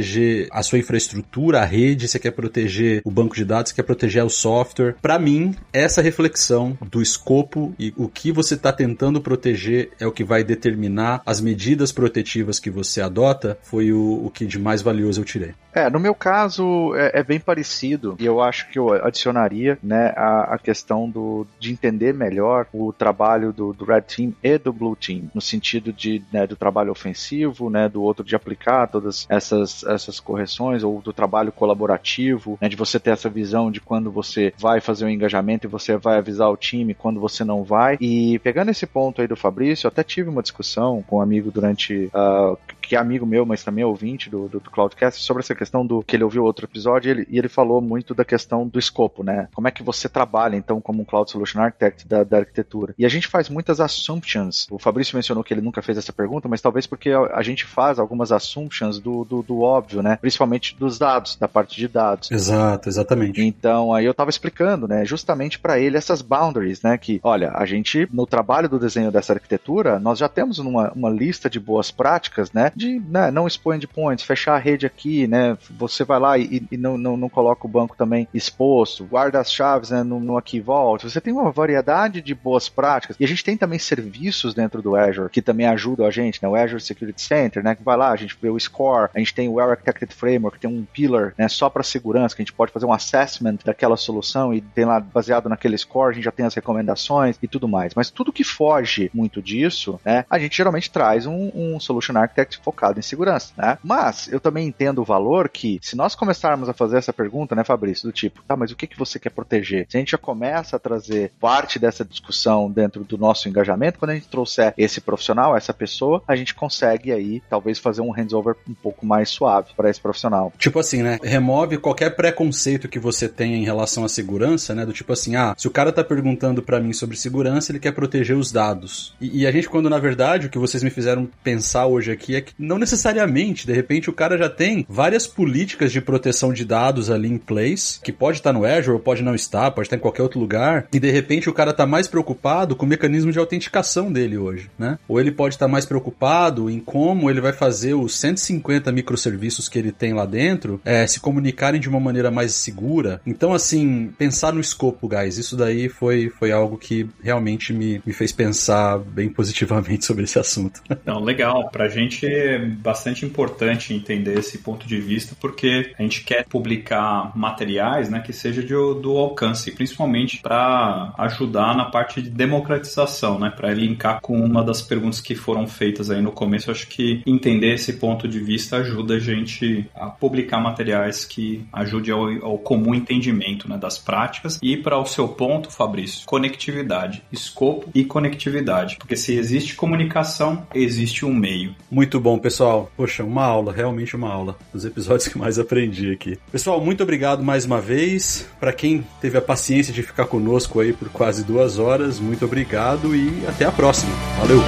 a 0.53 0.63
sua 0.63 0.79
infraestrutura, 0.79 1.61
a 1.61 1.65
rede? 1.65 2.09
Você 2.09 2.19
quer 2.19 2.31
proteger 2.31 3.03
o 3.05 3.11
banco 3.11 3.35
de 3.35 3.45
dados? 3.45 3.71
Você 3.71 3.77
quer 3.77 3.83
proteger 3.83 4.25
o 4.25 4.31
software? 4.31 4.95
Para 5.01 5.19
mim, 5.19 5.55
essa 5.73 6.03
reflexão 6.03 6.77
do 6.91 7.01
escopo 7.01 7.75
e 7.79 7.93
o 7.97 8.09
que 8.09 8.33
você 8.33 8.55
está 8.55 8.73
tentando 8.73 9.21
proteger 9.21 9.91
é 9.99 10.07
o 10.07 10.13
que 10.13 10.25
vai 10.25 10.43
determinar 10.45 11.23
as 11.25 11.41
medidas 11.41 11.93
protetivas 11.93 12.59
que 12.59 12.71
você 12.71 13.01
adota. 13.01 13.59
Foi 13.63 13.93
o, 13.93 14.27
o 14.27 14.31
que 14.31 14.47
de 14.47 14.59
mais 14.59 14.83
valioso 14.83 15.21
eu 15.21 15.25
tirei. 15.25 15.55
É, 15.73 15.89
no 15.89 16.01
meu 16.01 16.15
caso 16.15 16.95
é, 16.97 17.21
é, 17.21 17.23
bem 17.23 17.39
parecido 17.39 18.17
e 18.19 18.27
eu 18.27 18.41
acho 18.41 18.69
que 18.71 18.79
eu 18.79 18.93
adicionaria, 18.93 19.79
né, 19.83 20.13
a, 20.17 20.55
a 20.55 20.59
questão 20.59 21.09
do, 21.09 21.47
de 21.61 21.71
entender 21.71 22.13
melhor 22.13 22.67
o 22.73 22.93
trabalho 22.93 23.53
do, 23.53 23.73
do, 23.73 23.85
Red 23.85 24.03
Team 24.03 24.33
e 24.43 24.59
do 24.59 24.73
Blue 24.73 24.97
Team, 24.97 25.31
no 25.33 25.41
sentido 25.41 25.93
de, 25.93 26.23
né, 26.33 26.47
do 26.47 26.57
trabalho 26.57 26.91
ofensivo, 26.91 27.71
né, 27.71 27.89
do 27.89 28.03
outro 28.03 28.25
de 28.25 28.35
aplicar 28.35 28.89
todas 28.89 29.27
essas, 29.29 29.80
essas 29.85 30.21
correções 30.21 30.83
ou 30.83 31.01
do 31.01 31.13
trabalho 31.13 31.53
colaborativo, 31.53 32.59
né, 32.61 32.69
de 32.69 32.77
você 32.77 32.99
ter 32.99 33.11
essa 33.11 33.29
visão 33.29 33.71
de 33.71 33.81
quando 33.81 34.11
você 34.11 34.53
vai 34.59 34.81
fazer 34.81 35.05
um 35.05 35.09
engajamento 35.09 35.67
e 35.67 35.71
você 35.71 35.97
vai 35.97 36.19
avisar 36.19 36.51
o 36.51 36.57
time 36.57 36.95
quando 36.95 37.21
você 37.21 37.45
não 37.45 37.63
vai. 37.63 37.97
E 38.01 38.39
pegando 38.41 38.71
esse 38.71 38.87
ponto 38.87 39.21
aí 39.21 39.29
do 39.29 39.37
Fabrício, 39.37 39.87
eu 39.87 39.89
até 39.89 40.03
tive 40.03 40.29
uma 40.29 40.43
discussão 40.43 41.03
com 41.07 41.19
um 41.19 41.21
amigo 41.21 41.51
durante, 41.51 42.11
uh, 42.15 42.57
que 42.91 42.97
é 42.97 42.99
amigo 42.99 43.25
meu, 43.25 43.47
mas 43.47 43.63
também 43.63 43.85
é 43.85 43.87
ouvinte 43.87 44.29
do, 44.29 44.49
do, 44.49 44.59
do 44.59 44.69
Cloudcast, 44.69 45.23
sobre 45.23 45.45
essa 45.45 45.55
questão 45.55 45.87
do 45.87 46.03
que 46.03 46.17
ele 46.17 46.25
ouviu 46.25 46.43
outro 46.43 46.67
episódio 46.67 47.09
e 47.09 47.11
ele, 47.13 47.27
e 47.31 47.39
ele 47.39 47.49
falou 47.49 47.81
muito 47.81 48.17
da 48.17 48.25
questão 48.25 48.67
do 48.67 48.81
escopo, 48.81 49.23
né? 49.23 49.47
Como 49.55 49.69
é 49.69 49.71
que 49.71 49.81
você 49.81 50.09
trabalha, 50.09 50.57
então, 50.57 50.81
como 50.81 51.01
um 51.01 51.05
Cloud 51.05 51.31
Solution 51.31 51.61
Architect 51.61 52.09
da, 52.09 52.25
da 52.25 52.39
arquitetura. 52.39 52.93
E 52.99 53.07
a 53.07 53.09
gente 53.09 53.29
faz 53.29 53.49
muitas 53.49 53.81
assumptions. 53.81 54.67
O 54.69 54.77
Fabrício 54.77 55.15
mencionou 55.15 55.45
que 55.45 55.55
ele 55.55 55.61
nunca 55.61 55.81
fez 55.81 55.99
essa 55.99 56.13
pergunta, 56.13 56.49
mas 56.49 56.61
talvez 56.61 56.85
porque 56.85 57.11
a, 57.11 57.37
a 57.37 57.43
gente 57.43 57.65
faz 57.65 58.01
algumas 58.01 58.33
assumptions 58.33 58.99
do, 58.99 59.25
do, 59.25 59.41
do, 59.41 59.61
óbvio, 59.61 60.03
né? 60.03 60.19
Principalmente 60.21 60.75
dos 60.77 60.99
dados, 60.99 61.37
da 61.37 61.47
parte 61.47 61.77
de 61.77 61.87
dados. 61.87 62.29
Exato, 62.33 62.89
exatamente. 62.89 63.41
Então, 63.41 63.95
aí 63.95 64.05
eu 64.05 64.15
tava 64.15 64.31
explicando, 64.31 64.89
né? 64.89 65.05
Justamente 65.05 65.61
para 65.61 65.79
ele 65.79 65.97
essas 65.97 66.23
boundaries, 66.23 66.83
né? 66.83 66.99
Que, 66.99 67.21
olha, 67.23 67.53
a 67.55 67.65
gente, 67.65 68.09
no 68.13 68.27
trabalho 68.27 68.69
do 68.69 68.81
desenho 68.81 69.13
dessa 69.13 69.33
arquitetura, 69.33 70.01
nós 70.01 70.19
já 70.19 70.29
temos 70.29 70.59
uma, 70.59 70.91
uma 70.91 71.09
lista 71.09 71.49
de 71.49 71.61
boas 71.61 71.93
práticas, 71.93 72.51
né? 72.51 72.73
De 72.81 72.99
né, 72.99 73.31
não 73.31 73.47
expor 73.47 73.75
endpoints, 73.75 74.25
fechar 74.25 74.55
a 74.55 74.59
rede 74.59 74.87
aqui, 74.87 75.27
né? 75.27 75.59
Você 75.79 76.03
vai 76.03 76.19
lá 76.19 76.39
e, 76.39 76.67
e 76.73 76.79
não, 76.79 76.97
não, 76.97 77.15
não, 77.15 77.29
coloca 77.29 77.67
o 77.67 77.69
banco 77.69 77.95
também 77.95 78.27
exposto, 78.33 79.05
guarda 79.05 79.39
as 79.39 79.53
chaves 79.53 79.91
né, 79.91 80.03
no, 80.03 80.19
no 80.19 80.39
Aqui 80.39 80.61
Vault. 80.61 81.05
Você 81.05 81.21
tem 81.21 81.31
uma 81.31 81.53
variedade 81.53 82.23
de 82.23 82.35
boas 82.35 82.71
práticas. 82.71 83.17
E 83.21 83.25
a 83.25 83.29
gente 83.29 83.45
tem 83.45 83.55
também 83.55 83.79
serviços 83.79 84.55
dentro 84.55 84.81
do 84.81 84.97
Azure 84.97 85.29
que 85.29 85.43
também 85.43 85.67
ajudam 85.67 86.07
a 86.07 86.11
gente, 86.11 86.43
né? 86.43 86.49
O 86.49 86.57
Azure 86.57 86.81
Security 86.81 87.21
Center, 87.21 87.63
né? 87.63 87.75
Que 87.75 87.83
vai 87.83 87.99
lá, 87.99 88.13
a 88.13 88.17
gente 88.17 88.35
vê 88.41 88.49
o 88.49 88.59
score, 88.59 89.11
a 89.15 89.19
gente 89.19 89.35
tem 89.35 89.47
o 89.47 89.57
Well 89.57 89.73
Architected 89.73 90.15
Framework, 90.15 90.59
tem 90.59 90.71
um 90.71 90.83
pillar, 90.91 91.35
né? 91.37 91.49
Só 91.49 91.69
para 91.69 91.83
segurança, 91.83 92.35
que 92.35 92.41
a 92.41 92.45
gente 92.47 92.55
pode 92.55 92.73
fazer 92.73 92.87
um 92.87 92.95
assessment 92.95 93.59
daquela 93.63 93.99
solução 93.99 94.55
e 94.55 94.63
tem 94.63 94.87
lá, 94.87 95.01
baseado 95.01 95.51
naquele 95.51 95.77
score, 95.77 96.13
a 96.13 96.15
gente 96.15 96.25
já 96.25 96.33
tem 96.33 96.47
as 96.47 96.55
recomendações 96.55 97.37
e 97.43 97.47
tudo 97.47 97.69
mais. 97.69 97.95
Mas 97.95 98.11
tudo 98.11 98.33
que 98.33 98.43
foge 98.43 99.11
muito 99.13 99.43
disso, 99.43 100.01
né? 100.03 100.25
A 100.31 100.39
gente 100.39 100.57
geralmente 100.57 100.91
traz 100.91 101.27
um, 101.27 101.51
um 101.55 101.79
Solution 101.79 102.17
Architect 102.17 102.59
focado 102.71 103.01
em 103.01 103.03
segurança, 103.03 103.53
né? 103.57 103.79
Mas 103.83 104.29
eu 104.33 104.39
também 104.39 104.69
entendo 104.69 105.01
o 105.01 105.05
valor 105.05 105.49
que, 105.49 105.81
se 105.83 105.97
nós 105.97 106.15
começarmos 106.15 106.69
a 106.69 106.73
fazer 106.73 106.99
essa 106.99 107.13
pergunta, 107.13 107.55
né, 107.57 107.65
Fabrício, 107.65 108.09
do 108.09 108.13
tipo, 108.13 108.43
tá, 108.47 108.57
mas 108.57 108.71
o 108.71 108.77
que, 108.77 108.87
que 108.87 108.99
você 108.99 109.19
quer 109.19 109.31
proteger? 109.31 109.87
Se 109.89 109.97
a 109.97 110.01
gente 110.01 110.13
já 110.13 110.19
começa 110.19 110.77
a 110.77 110.79
trazer 110.79 111.33
parte 111.41 111.79
dessa 111.79 112.05
discussão 112.05 112.71
dentro 112.71 113.03
do 113.03 113.19
nosso 113.19 113.49
engajamento, 113.49 113.99
quando 113.99 114.13
a 114.13 114.15
gente 114.15 114.29
trouxer 114.29 114.73
esse 114.79 115.01
profissional, 115.01 115.57
essa 115.57 115.75
pessoa, 115.75 116.23
a 116.29 116.37
gente 116.37 116.55
consegue 116.55 117.13
aí, 117.13 117.43
talvez, 117.51 117.79
fazer 117.79 118.03
um 118.03 118.13
handover 118.13 118.55
um 118.69 118.75
pouco 118.75 119.05
mais 119.05 119.29
suave 119.31 119.71
para 119.77 119.91
esse 119.91 120.01
profissional. 120.01 120.53
Tipo 120.57 120.79
assim, 120.79 121.03
né? 121.03 121.19
Remove 121.23 121.79
qualquer 121.79 122.11
preconceito 122.15 122.89
que 122.89 122.99
você 122.99 123.29
tenha 123.29 123.57
em 123.57 123.65
relação 123.65 124.05
à 124.05 124.09
segurança, 124.09 124.75
né? 124.75 124.87
Do 124.87 124.93
tipo 124.93 125.13
assim, 125.13 125.35
ah, 125.35 125.55
se 125.57 125.67
o 125.67 125.71
cara 125.71 125.93
tá 125.93 126.05
perguntando 126.05 126.63
para 126.63 126.81
mim 126.81 126.93
sobre 126.93 127.17
segurança, 127.17 127.73
ele 127.73 127.81
quer 127.81 127.93
proteger 127.93 128.37
os 128.37 128.53
dados. 128.53 129.15
E, 129.21 129.41
e 129.41 129.47
a 129.47 129.51
gente, 129.51 129.69
quando 129.69 129.91
na 129.91 129.99
verdade, 129.99 130.47
o 130.47 130.51
que 130.51 130.59
vocês 130.59 130.83
me 130.83 130.91
fizeram 130.91 131.29
pensar 131.43 131.87
hoje 131.87 132.13
aqui 132.13 132.37
é 132.37 132.41
que 132.41 132.55
não 132.61 132.79
necessariamente, 132.79 133.67
de 133.67 133.73
repente, 133.73 134.11
o 134.11 134.13
cara 134.13 134.37
já 134.37 134.49
tem 134.49 134.85
várias 134.89 135.27
políticas 135.27 135.91
de 135.91 136.01
proteção 136.01 136.53
de 136.53 136.65
dados 136.65 137.11
ali 137.11 137.29
em 137.29 137.39
place, 137.39 138.01
que 138.01 138.13
pode 138.13 138.39
estar 138.39 138.53
no 138.53 138.65
Azure, 138.65 138.93
ou 138.93 139.01
pode 139.01 139.23
não 139.23 139.35
estar, 139.35 139.71
pode 139.71 139.87
estar 139.87 139.97
em 139.97 140.01
qualquer 140.01 140.23
outro 140.23 140.39
lugar, 140.39 140.87
e 140.93 141.01
de 141.01 141.11
repente 141.11 141.49
o 141.49 141.53
cara 141.53 141.71
está 141.71 141.87
mais 141.87 142.07
preocupado 142.07 142.77
com 142.77 142.85
o 142.85 142.89
mecanismo 142.89 143.33
de 143.33 143.39
autenticação 143.39 144.13
dele 144.13 144.37
hoje, 144.37 144.71
né? 144.79 144.99
Ou 145.09 145.19
ele 145.19 145.33
pode 145.33 145.55
estar 145.55 145.69
mais 145.69 145.87
preocupado 145.87 146.69
em 146.69 146.79
como 146.79 147.31
ele 147.31 147.41
vai 147.41 147.53
fazer 147.53 147.95
os 147.95 148.19
150 148.19 148.93
microserviços 148.93 149.69
que 149.69 149.79
ele 149.79 149.93
tem 149.93 150.13
lá 150.13 150.27
dentro 150.27 150.81
é, 150.85 151.07
se 151.07 151.21
comunicarem 151.21 151.81
de 151.81 151.89
uma 151.89 152.01
maneira 152.01 152.31
mais 152.31 152.53
segura. 152.53 153.21
Então, 153.27 153.55
assim, 153.55 154.13
pensar 154.19 154.53
no 154.53 154.61
escopo, 154.61 155.09
guys, 155.09 155.39
isso 155.39 155.57
daí 155.57 155.89
foi, 155.89 156.31
foi 156.39 156.53
algo 156.53 156.77
que 156.77 157.09
realmente 157.23 157.73
me, 157.73 158.03
me 158.05 158.13
fez 158.13 158.33
pensar 158.33 158.99
bem 158.99 159.29
positivamente 159.29 160.05
sobre 160.11 160.25
esse 160.25 160.39
assunto. 160.39 160.83
Não, 161.05 161.21
legal. 161.21 161.71
Pra 161.71 161.89
gente 161.89 162.27
é 162.51 162.59
bastante 162.59 163.25
importante 163.25 163.95
entender 163.95 164.39
esse 164.39 164.59
ponto 164.59 164.87
de 164.87 165.01
vista, 165.01 165.37
porque 165.41 165.93
a 165.99 166.03
gente 166.03 166.23
quer 166.23 166.45
publicar 166.45 167.37
materiais 167.37 168.11
né, 168.11 168.21
que 168.21 168.33
seja 168.33 168.63
de, 168.63 168.69
do 168.69 169.17
alcance, 169.17 169.71
principalmente 169.73 170.39
para 170.43 171.13
ajudar 171.19 171.77
na 171.77 171.87
parte 171.87 172.23
de 172.23 172.31
democratização, 172.31 173.39
né, 173.39 173.51
para 173.51 173.73
linkar 173.73 174.21
com 174.21 174.39
uma 174.39 174.63
das 174.63 174.83
perguntas 174.83 175.21
que 175.21 175.35
foram 175.35 175.67
feitas 175.67 176.11
aí 176.11 176.21
no 176.21 176.33
começo. 176.33 176.71
Acho 176.71 176.87
que 176.89 177.23
entender 177.27 177.75
esse 177.75 177.95
ponto 177.95 178.29
de 178.29 178.41
vista 178.41 178.77
ajuda 178.77 179.15
a 179.15 179.19
gente 179.19 179.87
a 179.95 180.07
publicar 180.07 180.61
materiais 180.61 181.25
que 181.25 181.65
ajudem 181.73 182.13
ao, 182.13 182.51
ao 182.51 182.59
comum 182.59 182.95
entendimento 182.95 183.69
né, 183.69 183.77
das 183.77 183.99
práticas. 183.99 184.59
E 184.63 184.77
para 184.77 184.99
o 184.99 185.07
seu 185.07 185.29
ponto, 185.29 185.71
Fabrício, 185.71 186.27
conectividade, 186.27 187.23
escopo 187.33 187.89
e 187.95 188.05
conectividade. 188.05 188.97
Porque 188.97 189.17
se 189.17 189.35
existe 189.35 189.75
comunicação, 189.75 190.67
existe 190.75 191.25
um 191.25 191.35
meio. 191.35 191.75
Muito 191.91 192.21
bom, 192.31 192.39
pessoal. 192.39 192.91
Poxa, 192.97 193.25
uma 193.25 193.43
aula, 193.43 193.73
realmente 193.73 194.15
uma 194.15 194.31
aula. 194.31 194.57
Os 194.73 194.85
episódios 194.85 195.27
que 195.27 195.37
mais 195.37 195.59
aprendi 195.59 196.13
aqui. 196.13 196.39
Pessoal, 196.53 196.81
muito 196.81 197.03
obrigado 197.03 197.43
mais 197.43 197.65
uma 197.65 197.81
vez. 197.81 198.47
Para 198.61 198.73
quem 198.73 199.05
teve 199.21 199.37
a 199.37 199.43
paciência 199.43 199.93
de 199.93 200.03
ficar 200.03 200.27
conosco 200.27 200.79
aí 200.79 200.93
por 200.93 201.09
quase 201.09 201.43
duas 201.45 201.79
horas, 201.79 202.21
muito 202.21 202.45
obrigado 202.45 203.17
e 203.17 203.45
até 203.49 203.65
a 203.65 203.73
próxima. 203.73 204.13
Valeu! 204.39 204.63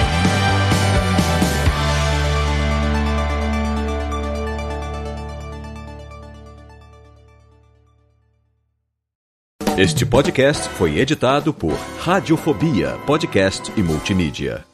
Este 9.75 10.05
podcast 10.05 10.69
foi 10.69 10.99
editado 10.99 11.51
por 11.51 11.73
Radiofobia, 11.99 12.95
podcast 13.07 13.71
e 13.75 13.81
multimídia. 13.81 14.72